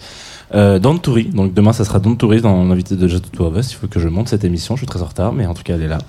euh, 0.55 0.79
Don 0.79 0.97
Toury. 0.97 1.25
Donc, 1.25 1.53
demain, 1.53 1.73
ça 1.73 1.83
sera 1.85 1.99
Don 1.99 2.15
Toury 2.15 2.41
dans 2.41 2.63
l'invité 2.63 2.95
de 2.95 3.07
de 3.07 3.17
Two 3.19 3.45
of 3.45 3.57
Us. 3.57 3.71
Il 3.71 3.75
faut 3.75 3.87
que 3.87 3.99
je 3.99 4.07
monte 4.07 4.29
cette 4.29 4.43
émission, 4.43 4.75
je 4.75 4.81
suis 4.81 4.87
très 4.87 5.01
en 5.01 5.05
retard, 5.05 5.33
mais 5.33 5.45
en 5.45 5.53
tout 5.53 5.63
cas, 5.63 5.73
elle 5.75 5.83
est 5.83 5.87
là. 5.87 5.99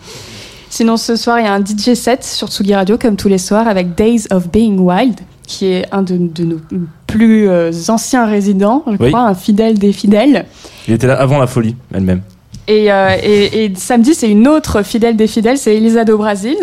Sinon, 0.70 0.96
ce 0.96 1.14
soir, 1.16 1.38
il 1.38 1.44
y 1.44 1.48
a 1.48 1.52
un 1.54 1.64
DJ 1.64 1.94
set 1.94 2.24
sur 2.24 2.48
Tsugi 2.48 2.74
Radio, 2.74 2.98
comme 2.98 3.16
tous 3.16 3.28
les 3.28 3.38
soirs, 3.38 3.68
avec 3.68 3.94
Days 3.94 4.24
of 4.30 4.50
Being 4.50 4.78
Wild, 4.78 5.20
qui 5.46 5.66
est 5.66 5.86
un 5.92 6.02
de, 6.02 6.16
de 6.16 6.44
nos 6.44 6.60
plus 7.06 7.48
euh, 7.48 7.70
anciens 7.88 8.26
résidents, 8.26 8.82
je 8.86 8.96
Oui. 8.98 9.08
crois, 9.10 9.20
un 9.20 9.34
fidèle 9.34 9.78
des 9.78 9.92
fidèles. 9.92 10.46
Il 10.88 10.94
était 10.94 11.06
là 11.06 11.14
avant 11.20 11.38
la 11.38 11.46
folie 11.46 11.76
elle-même. 11.92 12.22
Et, 12.66 12.90
euh, 12.90 13.16
et, 13.22 13.66
et 13.66 13.74
samedi, 13.76 14.14
c'est 14.14 14.28
une 14.30 14.48
autre 14.48 14.82
fidèle 14.82 15.16
des 15.16 15.26
fidèles, 15.28 15.58
c'est 15.58 15.76
Elisa 15.76 16.04
do 16.04 16.16
Brasil. 16.16 16.56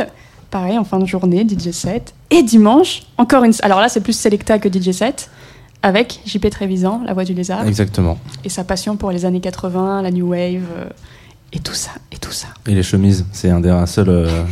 Pareil, 0.49 0.77
en 0.77 0.83
fin 0.83 0.99
de 0.99 1.05
journée, 1.05 1.47
DJ 1.47 1.71
set. 1.71 2.13
Et 2.31 2.43
dimanche, 2.43 3.03
encore 3.17 3.45
une. 3.45 3.53
Alors 3.61 3.79
là, 3.79 3.87
c'est 3.87 4.01
plus 4.01 4.17
Selecta 4.17 4.59
que 4.59 4.67
DJ 4.67 4.91
set. 4.91 5.29
Avec 5.83 6.19
JP 6.25 6.49
Trévisan, 6.49 7.01
La 7.05 7.13
Voix 7.13 7.23
du 7.23 7.33
Lézard, 7.33 7.65
Exactement. 7.67 8.17
et 8.43 8.49
sa 8.49 8.63
passion 8.63 8.95
pour 8.97 9.11
les 9.11 9.25
années 9.25 9.39
80, 9.41 10.01
la 10.01 10.11
New 10.11 10.27
Wave, 10.29 10.61
euh, 10.77 10.85
et 11.53 11.59
tout 11.59 11.73
ça, 11.73 11.91
et 12.13 12.17
tout 12.17 12.31
ça. 12.31 12.47
Et 12.65 12.73
les 12.73 12.83
chemises, 12.83 13.25
c'est 13.33 13.49
un 13.49 13.59
des 13.59 13.69
un 13.69 13.85
seul, 13.85 14.07
euh, 14.07 14.43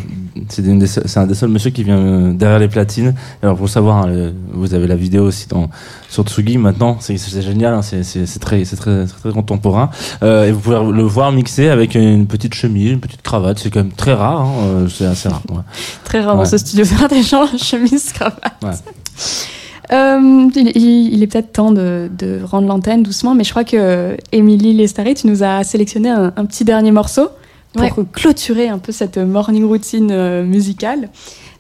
c'est 0.50 0.66
une 0.66 0.80
des 0.80 0.88
seuls- 0.88 1.04
c'est 1.08 1.20
un 1.20 1.28
des 1.28 1.34
seuls 1.34 1.48
monsieur 1.50 1.70
qui 1.70 1.86
vient 1.86 1.98
euh, 1.98 2.34
derrière 2.34 2.60
les 2.60 2.68
platines. 2.68 3.16
Alors 3.42 3.56
pour 3.56 3.70
savoir, 3.70 4.06
hein, 4.06 4.32
vous 4.52 4.74
avez 4.74 4.86
la 4.86 4.98
vidéo 4.98 5.24
aussi 5.24 5.48
dans 5.48 5.70
sur 6.10 6.24
Tsugi 6.26 6.58
maintenant, 6.58 6.98
c'est 7.00 7.16
génial, 7.42 7.74
hein, 7.74 7.82
c'est 7.84 8.02
très 8.42 8.66
c'est 8.66 8.76
très, 8.76 9.06
très 9.06 9.20
très 9.20 9.32
contemporain. 9.32 9.92
Euh, 10.24 10.46
et 10.48 10.52
vous 10.52 10.60
pouvez 10.60 10.76
le 10.92 11.04
voir 11.04 11.32
mixer 11.32 11.70
avec 11.70 11.96
une 11.96 12.28
petite 12.28 12.54
chemise, 12.54 12.92
une 12.92 13.00
petite 13.00 13.22
cravate, 13.22 13.60
c'est 13.60 13.70
quand 13.70 13.80
même 13.84 13.94
très 13.94 14.14
rare, 14.14 14.42
hein, 14.42 14.88
c'est 14.94 15.06
assez 15.06 15.30
rare. 15.30 15.44
ouais. 15.52 15.58
Très 16.04 16.20
rare 16.22 16.36
Ouais. 16.38 16.44
dans 16.44 16.50
ce 16.50 16.58
studio 16.58 16.84
faire 16.84 17.08
des 17.08 17.22
gens 17.24 17.44
en 17.44 17.58
chemise 17.58 18.12
cravate. 18.12 18.56
Ouais. 18.62 18.72
Euh, 19.92 20.50
il, 20.56 20.72
il- 20.78 21.14
il 21.14 21.24
est 21.24 21.28
peut-être 21.28 21.52
temps 21.52 21.72
de, 21.72 22.10
de 22.18 22.40
rendre 22.44 22.68
l'antenne 22.68 23.02
doucement, 23.04 23.34
mais 23.34 23.44
je 23.44 23.50
crois 23.52 23.64
que 23.64 24.16
Émilie 24.32 24.74
Lestari, 24.74 25.16
tu 25.16 25.28
nous 25.28 25.44
as 25.44 25.64
sélectionné 25.64 26.10
un, 26.10 26.32
un 26.36 26.46
petit 26.46 26.64
dernier 26.64 26.92
morceau 26.92 27.28
pour 27.74 27.82
Ouais. 27.84 27.92
clôturer 28.14 28.68
un 28.70 28.78
peu 28.80 28.92
cette 28.92 29.18
morning 29.18 29.64
routine 29.66 30.10
euh, 30.12 30.44
musicale. 30.44 31.10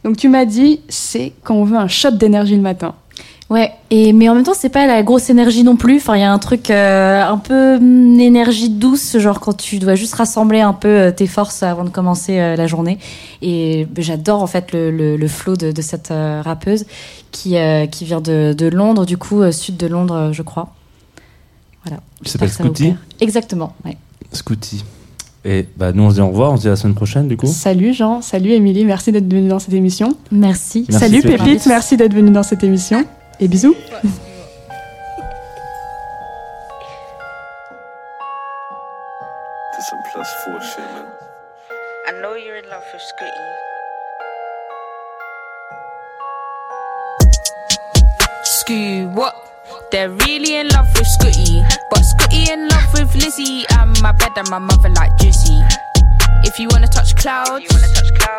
Donc 0.03 0.17
tu 0.17 0.29
m'as 0.29 0.45
dit, 0.45 0.79
c'est 0.89 1.33
quand 1.43 1.55
on 1.55 1.63
veut 1.65 1.77
un 1.77 1.87
shot 1.87 2.11
d'énergie 2.11 2.55
le 2.55 2.61
matin. 2.61 2.95
Ouais, 3.49 3.71
et 3.89 4.13
mais 4.13 4.29
en 4.29 4.35
même 4.35 4.43
temps, 4.43 4.53
c'est 4.55 4.69
pas 4.69 4.85
la 4.85 5.01
grosse 5.01 5.31
énergie 5.31 5.63
non 5.63 5.75
plus. 5.75 5.97
Enfin, 5.97 6.15
il 6.15 6.19
y 6.19 6.23
a 6.23 6.31
un 6.31 6.37
truc 6.37 6.69
euh, 6.69 7.23
un 7.23 7.37
peu 7.39 7.77
hum, 7.77 8.19
énergie 8.19 8.69
douce, 8.69 9.17
genre 9.17 9.39
quand 9.39 9.57
tu 9.57 9.79
dois 9.79 9.95
juste 9.95 10.13
rassembler 10.13 10.59
un 10.61 10.73
peu 10.73 10.87
euh, 10.87 11.11
tes 11.11 11.25
forces 11.25 11.63
avant 11.63 11.83
de 11.83 11.89
commencer 11.89 12.37
euh, 12.37 12.55
la 12.55 12.67
journée. 12.67 12.99
Et 13.41 13.87
ben, 13.89 14.03
j'adore 14.03 14.43
en 14.43 14.47
fait 14.47 14.71
le, 14.71 14.91
le, 14.91 15.17
le 15.17 15.27
flow 15.27 15.55
de, 15.55 15.71
de 15.71 15.81
cette 15.81 16.11
euh, 16.11 16.43
rappeuse 16.45 16.85
qui 17.31 17.57
euh, 17.57 17.87
qui 17.87 18.05
vient 18.05 18.21
de, 18.21 18.53
de 18.55 18.67
Londres, 18.67 19.07
du 19.07 19.17
coup 19.17 19.41
euh, 19.41 19.51
sud 19.51 19.77
de 19.77 19.87
Londres, 19.87 20.29
je 20.31 20.43
crois. 20.43 20.75
Voilà. 21.85 22.01
S'appelle 22.25 22.49
ça 22.49 22.61
vous 22.61 22.69
Scooty. 22.69 22.93
Exactement. 23.19 23.73
Ouais. 23.83 23.97
Scooty. 24.31 24.83
Et 25.43 25.65
bah 25.75 25.91
nous 25.91 26.03
on 26.03 26.09
se 26.11 26.15
dit 26.15 26.21
au 26.21 26.27
revoir, 26.27 26.51
on 26.51 26.57
se 26.57 26.61
dit 26.61 26.67
à 26.67 26.71
la 26.71 26.75
semaine 26.75 26.93
prochaine 26.93 27.27
du 27.27 27.35
coup. 27.35 27.47
Salut 27.47 27.95
Jean, 27.95 28.21
salut 28.21 28.51
Émilie, 28.51 28.85
merci 28.85 29.11
d'être 29.11 29.31
venue 29.31 29.47
dans 29.47 29.57
cette 29.57 29.73
émission. 29.73 30.15
Merci. 30.31 30.85
Merci, 30.87 30.99
salut 31.03 31.21
Pépite. 31.23 31.43
Pépite, 31.43 31.65
merci 31.65 31.97
d'être 31.97 32.13
venue 32.13 32.29
dans 32.29 32.43
cette 32.43 32.63
émission. 32.63 33.03
Et 33.41 33.47
bisous. 33.47 33.73
Did 33.73 34.03
some 39.89 40.03
plus 40.11 40.27
four 40.43 40.59
shit, 40.59 40.79
man. 40.79 41.05
I 42.07 42.11
know 42.21 42.33
you're 42.35 42.57
in 42.57 42.69
love 42.69 42.83
with 42.91 43.01
Scooty. 43.01 43.45
Scoo, 48.43 49.13
what? 49.13 49.33
They're 49.91 50.09
really 50.09 50.55
in 50.55 50.67
love 50.67 50.87
with 50.95 51.07
Scooty. 51.07 51.65
But 51.89 52.01
Scooty 52.01 52.49
in 52.49 52.67
love 52.67 52.93
with 52.93 53.15
Lizzie. 53.15 53.63
And 53.77 54.01
my 54.01 54.11
bed 54.11 54.31
and 54.35 54.49
my 54.49 54.59
mother 54.59 54.89
like 54.89 55.17
juicy. 55.17 55.61
If 56.43 56.59
you 56.59 56.67
wanna 56.71 56.87
touch 56.87 57.15
clouds, 57.15 57.65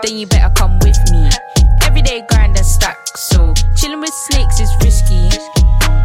then 0.02 0.18
you 0.18 0.26
better 0.26 0.52
come 0.56 0.78
with 0.80 0.98
me. 1.10 1.30
Everyday 1.90 2.22
grind 2.30 2.56
and 2.56 2.64
stack, 2.64 2.96
so 3.16 3.52
chilling 3.74 3.98
with 3.98 4.14
snakes 4.14 4.60
is 4.60 4.70
risky. 4.80 5.28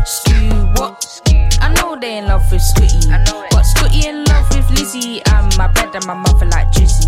Scoo, 0.03 0.80
what? 0.80 1.22
I 1.62 1.72
know 1.76 1.95
they 1.95 2.18
in 2.18 2.26
love 2.26 2.41
with 2.52 2.64
Scooty. 2.64 3.07
But 3.52 3.62
Scooty 3.62 4.03
in 4.03 4.24
love 4.24 4.49
with 4.49 4.68
Lizzie. 4.72 5.22
And 5.32 5.56
my 5.60 5.68
bed 5.68 5.94
and 5.94 6.03
my 6.07 6.16
mother 6.16 6.48
like 6.48 6.72
Drizzy. 6.72 7.06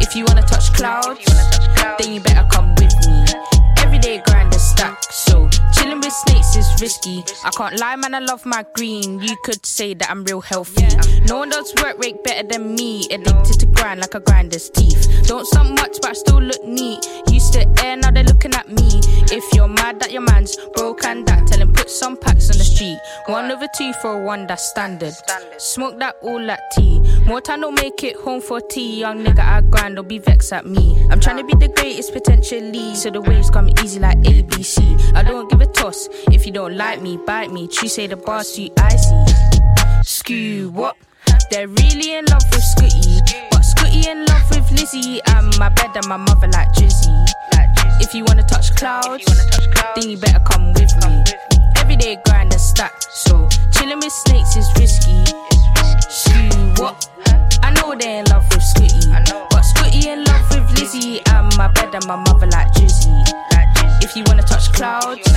If 0.00 0.16
you 0.16 0.24
wanna 0.24 0.42
touch 0.42 0.72
clouds, 0.72 1.24
then 2.00 2.12
you 2.12 2.20
better 2.20 2.44
come 2.50 2.74
with 2.74 2.92
me. 3.06 3.24
Everyday 3.78 4.20
grind 4.26 4.52
and 4.52 4.60
stack, 4.60 4.98
chilling 5.86 6.00
with 6.00 6.12
snakes 6.12 6.56
is 6.56 6.80
risky. 6.80 7.24
I 7.44 7.50
can't 7.50 7.78
lie, 7.78 7.96
man, 7.96 8.14
I 8.14 8.18
love 8.18 8.44
my 8.44 8.64
green. 8.74 9.20
You 9.20 9.36
could 9.44 9.64
say 9.64 9.94
that 9.94 10.10
I'm 10.10 10.24
real 10.24 10.40
healthy. 10.40 10.86
No 11.26 11.38
one 11.38 11.50
does 11.50 11.72
work 11.82 11.98
rate 11.98 12.22
better 12.24 12.46
than 12.46 12.74
me. 12.74 13.06
Addicted 13.10 13.60
to 13.60 13.66
grind 13.66 14.00
like 14.00 14.14
a 14.14 14.20
grinder's 14.20 14.70
teeth. 14.70 15.24
Don't 15.26 15.46
sound 15.46 15.74
much, 15.74 15.98
but 16.00 16.10
I 16.10 16.12
still 16.14 16.40
look 16.40 16.64
neat. 16.64 17.04
Used 17.30 17.52
to 17.54 17.66
air, 17.84 17.96
now 17.96 18.10
they're 18.10 18.24
looking 18.24 18.54
at 18.54 18.68
me. 18.68 19.00
If 19.30 19.44
you're 19.54 19.68
mad 19.68 20.00
that 20.00 20.12
your 20.12 20.22
man's 20.22 20.56
broke 20.74 21.04
and 21.04 21.26
that, 21.26 21.46
tell 21.46 21.58
him 21.58 21.72
put 21.72 21.90
some 21.90 22.16
packs 22.16 22.50
on 22.50 22.58
the 22.58 22.64
street. 22.64 22.98
One 23.26 23.50
over 23.50 23.66
two 23.76 23.92
for 23.94 24.20
a 24.20 24.24
one, 24.24 24.46
that's 24.46 24.68
standard. 24.70 25.14
Smoke 25.58 25.98
that 25.98 26.16
all 26.22 26.44
that 26.46 26.60
tea. 26.72 27.00
More 27.26 27.40
time 27.40 27.60
don't 27.60 27.74
make 27.74 28.02
it 28.04 28.16
home 28.16 28.40
for 28.40 28.60
tea. 28.60 29.00
Young 29.00 29.24
nigga, 29.24 29.40
I 29.40 29.60
grind, 29.62 29.96
don't 29.96 30.08
be 30.08 30.18
vexed 30.18 30.52
at 30.52 30.66
me. 30.66 31.06
I'm 31.10 31.20
trying 31.20 31.38
to 31.38 31.44
be 31.44 31.54
the 31.54 31.72
greatest 31.72 32.12
potentially. 32.12 32.94
So 32.94 33.10
the 33.10 33.20
waves 33.20 33.50
come 33.50 33.68
easy 33.82 33.98
like 34.00 34.18
ABC. 34.18 35.14
I 35.14 35.22
don't 35.22 35.50
give 35.50 35.60
a 35.60 35.66
toss. 35.76 36.08
If 36.32 36.46
you 36.46 36.52
don't 36.52 36.76
like 36.76 37.00
me, 37.02 37.16
bite 37.16 37.52
me. 37.52 37.68
True 37.68 37.88
say 37.88 38.06
the 38.06 38.16
bars 38.16 38.52
too 38.52 38.70
icy. 38.78 39.24
Screw 40.02 40.70
what? 40.70 40.96
They're 41.50 41.68
really 41.68 42.14
in 42.14 42.24
love 42.26 42.42
with 42.50 42.64
Scooty. 42.74 43.20
But 43.50 43.62
Scooty 43.62 44.06
in 44.06 44.24
love 44.24 44.48
with 44.50 44.70
Lizzie. 44.72 45.20
And 45.26 45.56
my 45.58 45.68
bed 45.68 45.90
and 45.94 46.08
my 46.08 46.16
mother 46.16 46.48
like 46.48 46.72
Drizzy. 46.72 47.14
If 48.00 48.14
you 48.14 48.24
wanna 48.24 48.42
touch 48.42 48.74
clouds, 48.76 49.24
then 49.94 50.10
you 50.10 50.18
better 50.18 50.40
come 50.40 50.72
with 50.72 50.92
me. 51.04 51.22
Everyday 51.76 52.16
grind 52.24 52.52
and 52.52 52.60
stack. 52.60 52.94
So 53.02 53.48
chilling 53.72 53.98
with 53.98 54.12
snakes 54.12 54.56
is 54.56 54.68
risky. 54.78 55.24
Screw 56.08 56.72
what? 56.82 57.08
I 57.62 57.70
know 57.76 57.94
they 57.94 58.18
in 58.18 58.24
love 58.26 58.44
with 58.50 58.62
Scooty. 58.62 59.10
But 59.50 59.62
Scooty 59.62 60.06
in 60.06 60.24
love 60.24 60.46
with 60.50 60.80
Lizzie. 60.80 61.20
And 61.26 61.56
my 61.56 61.68
bed 61.68 61.94
and 61.94 62.06
my 62.06 62.16
mother 62.16 62.46
like 62.46 62.72
Drizzy. 62.72 63.55
If 64.06 64.14
you 64.14 64.22
wanna 64.28 64.42
touch 64.42 64.72
clouds, 64.72 65.28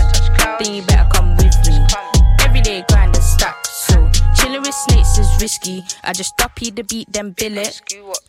then 0.60 0.76
you 0.76 0.84
better 0.84 1.10
come 1.10 1.36
with 1.38 1.56
me. 1.66 1.84
Everyday 2.42 2.86
grind 2.88 3.16
and 3.16 3.26
stack. 3.26 3.66
So 3.66 3.96
chilling 4.36 4.62
with 4.62 4.76
snakes 4.76 5.18
is 5.18 5.28
risky. 5.42 5.84
I 6.04 6.14
just 6.14 6.38
duppy 6.38 6.70
the 6.70 6.84
beat, 6.84 7.12
then 7.12 7.32
bill 7.32 7.58
it. 7.58 7.82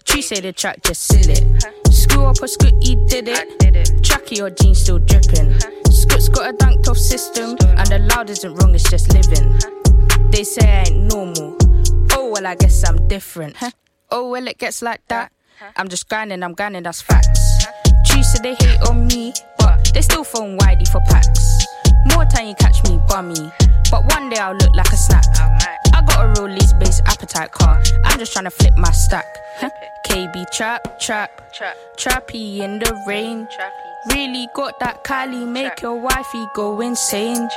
True 0.07 0.23
say 0.23 0.41
the 0.41 0.55
track, 0.55 0.83
just 0.83 1.03
seal 1.03 1.29
it. 1.29 1.45
Screw 1.93 2.25
up 2.25 2.37
or 2.41 2.47
Scooty 2.47 3.07
did 3.07 3.29
it. 3.29 3.61
Tracky 4.01 4.41
or 4.41 4.49
jeans 4.49 4.81
still 4.81 4.99
dripping. 4.99 5.61
Scoot's 5.91 6.31
got 6.31 6.49
a 6.49 6.57
dunked 6.57 6.89
off 6.89 6.97
system, 6.97 7.59
and 7.61 7.87
the 7.89 7.99
loud 7.99 8.31
isn't 8.31 8.55
wrong, 8.55 8.75
it's 8.75 8.89
just 8.89 9.13
living. 9.13 9.59
They 10.31 10.45
say 10.45 10.67
I 10.67 10.85
ain't 10.89 11.13
normal. 11.13 11.59
Oh 12.13 12.31
well, 12.31 12.47
I 12.47 12.55
guess 12.55 12.83
I'm 12.89 13.07
different. 13.09 13.57
Oh 14.11 14.31
well, 14.31 14.49
it 14.49 14.57
gets 14.57 14.81
like 14.81 15.07
that. 15.09 15.33
I'm 15.77 15.89
just 15.89 16.09
grinding, 16.09 16.43
I'm 16.43 16.55
grinding, 16.55 16.85
that's 16.85 17.03
facts. 17.03 17.67
True 18.07 18.23
said 18.23 18.43
they 18.43 18.55
hate 18.55 18.81
on 18.89 19.07
me, 19.07 19.35
they 19.93 20.03
still 20.03 20.25
phone 20.25 20.59
widey 20.59 20.87
for 20.89 21.01
packs. 21.09 21.67
More 22.15 22.25
time 22.25 22.47
you 22.49 22.55
catch 22.55 22.83
me 22.85 23.01
bummy, 23.09 23.53
but 23.91 24.05
one 24.15 24.31
day 24.31 24.39
I'll 24.39 24.55
look 24.55 24.75
like 24.75 24.93
a 24.93 24.97
snack. 24.97 25.25
I 25.93 26.03
got 26.03 26.25
a 26.25 26.41
real 26.41 26.51
lease 26.51 26.73
based 26.75 27.03
appetite 27.07 27.51
car. 27.51 27.83
I'm 28.05 28.19
just 28.19 28.33
trying 28.33 28.47
to 28.47 28.51
flip 28.51 28.77
my 28.77 28.91
stack. 28.91 29.27
Huh? 29.59 29.71
KB 30.07 30.51
trap, 30.51 30.99
trap, 30.99 31.31
trappy 31.99 32.61
in 32.61 32.79
the 32.79 33.05
rain. 33.07 33.47
Really 34.09 34.49
got 34.55 34.81
that 34.81 35.05
Kylie, 35.05 35.47
make 35.47 35.83
your 35.83 36.01
wifey 36.01 36.47
go 36.55 36.81
insane. 36.81 37.49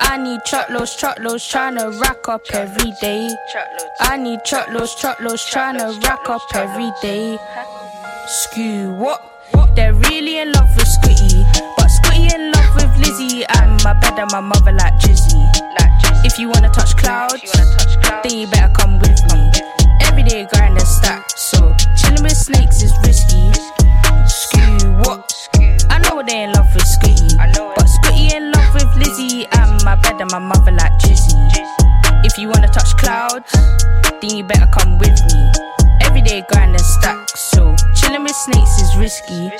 I 0.00 0.16
need 0.16 0.40
truckloads, 0.44 0.96
truckloads, 0.96 1.44
tryna 1.44 2.00
rack 2.00 2.28
up 2.28 2.42
every 2.52 2.92
day. 3.00 3.30
I 4.00 4.16
need 4.16 4.40
truckloads, 4.44 4.96
truckloads, 5.00 5.44
tryna 5.52 6.02
rack 6.02 6.28
up 6.28 6.42
every 6.54 6.90
day. 7.00 7.38
Screw 8.26 8.90
what? 8.94 9.22
They're 9.76 9.94
really 9.94 10.38
in 10.38 10.50
love 10.52 10.68
with 10.76 10.86
Scooty 10.86 11.13
in 12.34 12.50
love 12.50 12.74
with 12.74 12.92
Lizzie. 12.98 13.44
And 13.46 13.82
my 13.84 13.94
bed 13.94 14.18
and 14.18 14.30
my 14.32 14.40
mother 14.40 14.72
like 14.72 14.94
Drizzy. 14.98 15.40
If 16.24 16.38
you 16.38 16.48
wanna 16.48 16.68
touch 16.70 16.96
clouds, 16.96 17.52
then 18.22 18.32
you 18.32 18.46
better 18.48 18.72
come 18.74 18.98
with 18.98 19.20
me. 19.32 19.50
Everyday 20.02 20.46
grind 20.46 20.78
and 20.78 20.86
stack, 20.86 21.22
so 21.36 21.58
chilling 21.96 22.22
with 22.22 22.36
snakes 22.36 22.82
is 22.82 22.92
risky. 23.06 23.52
Screw 24.26 24.92
what? 25.04 25.32
I 25.90 25.98
know 26.02 26.22
they 26.22 26.44
in 26.44 26.52
love 26.52 26.66
with 26.74 26.84
Scooty, 26.84 27.36
but 27.76 27.86
Scooty 27.86 28.34
in 28.34 28.50
love 28.50 28.74
with 28.74 28.90
Lizzie. 28.96 29.46
And 29.52 29.84
my 29.84 29.96
bed 29.96 30.20
and 30.20 30.30
my 30.30 30.38
mother 30.38 30.72
like 30.72 30.92
Drizzy. 30.98 31.38
If 32.24 32.38
you 32.38 32.48
wanna 32.48 32.68
touch 32.68 32.96
clouds, 32.96 33.52
then 34.20 34.36
you 34.36 34.44
better 34.44 34.68
come 34.72 34.98
with 34.98 35.18
me. 35.32 35.52
Everyday 36.00 36.42
grind 36.50 36.72
and 36.72 36.80
stack, 36.80 37.28
so 37.52 37.76
chilling 37.94 38.22
with 38.22 38.36
snakes 38.36 38.80
is 38.80 38.96
risky. 38.96 39.50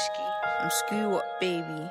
I'm 0.60 0.70
screw 0.70 1.16
up, 1.16 1.40
baby. 1.40 1.90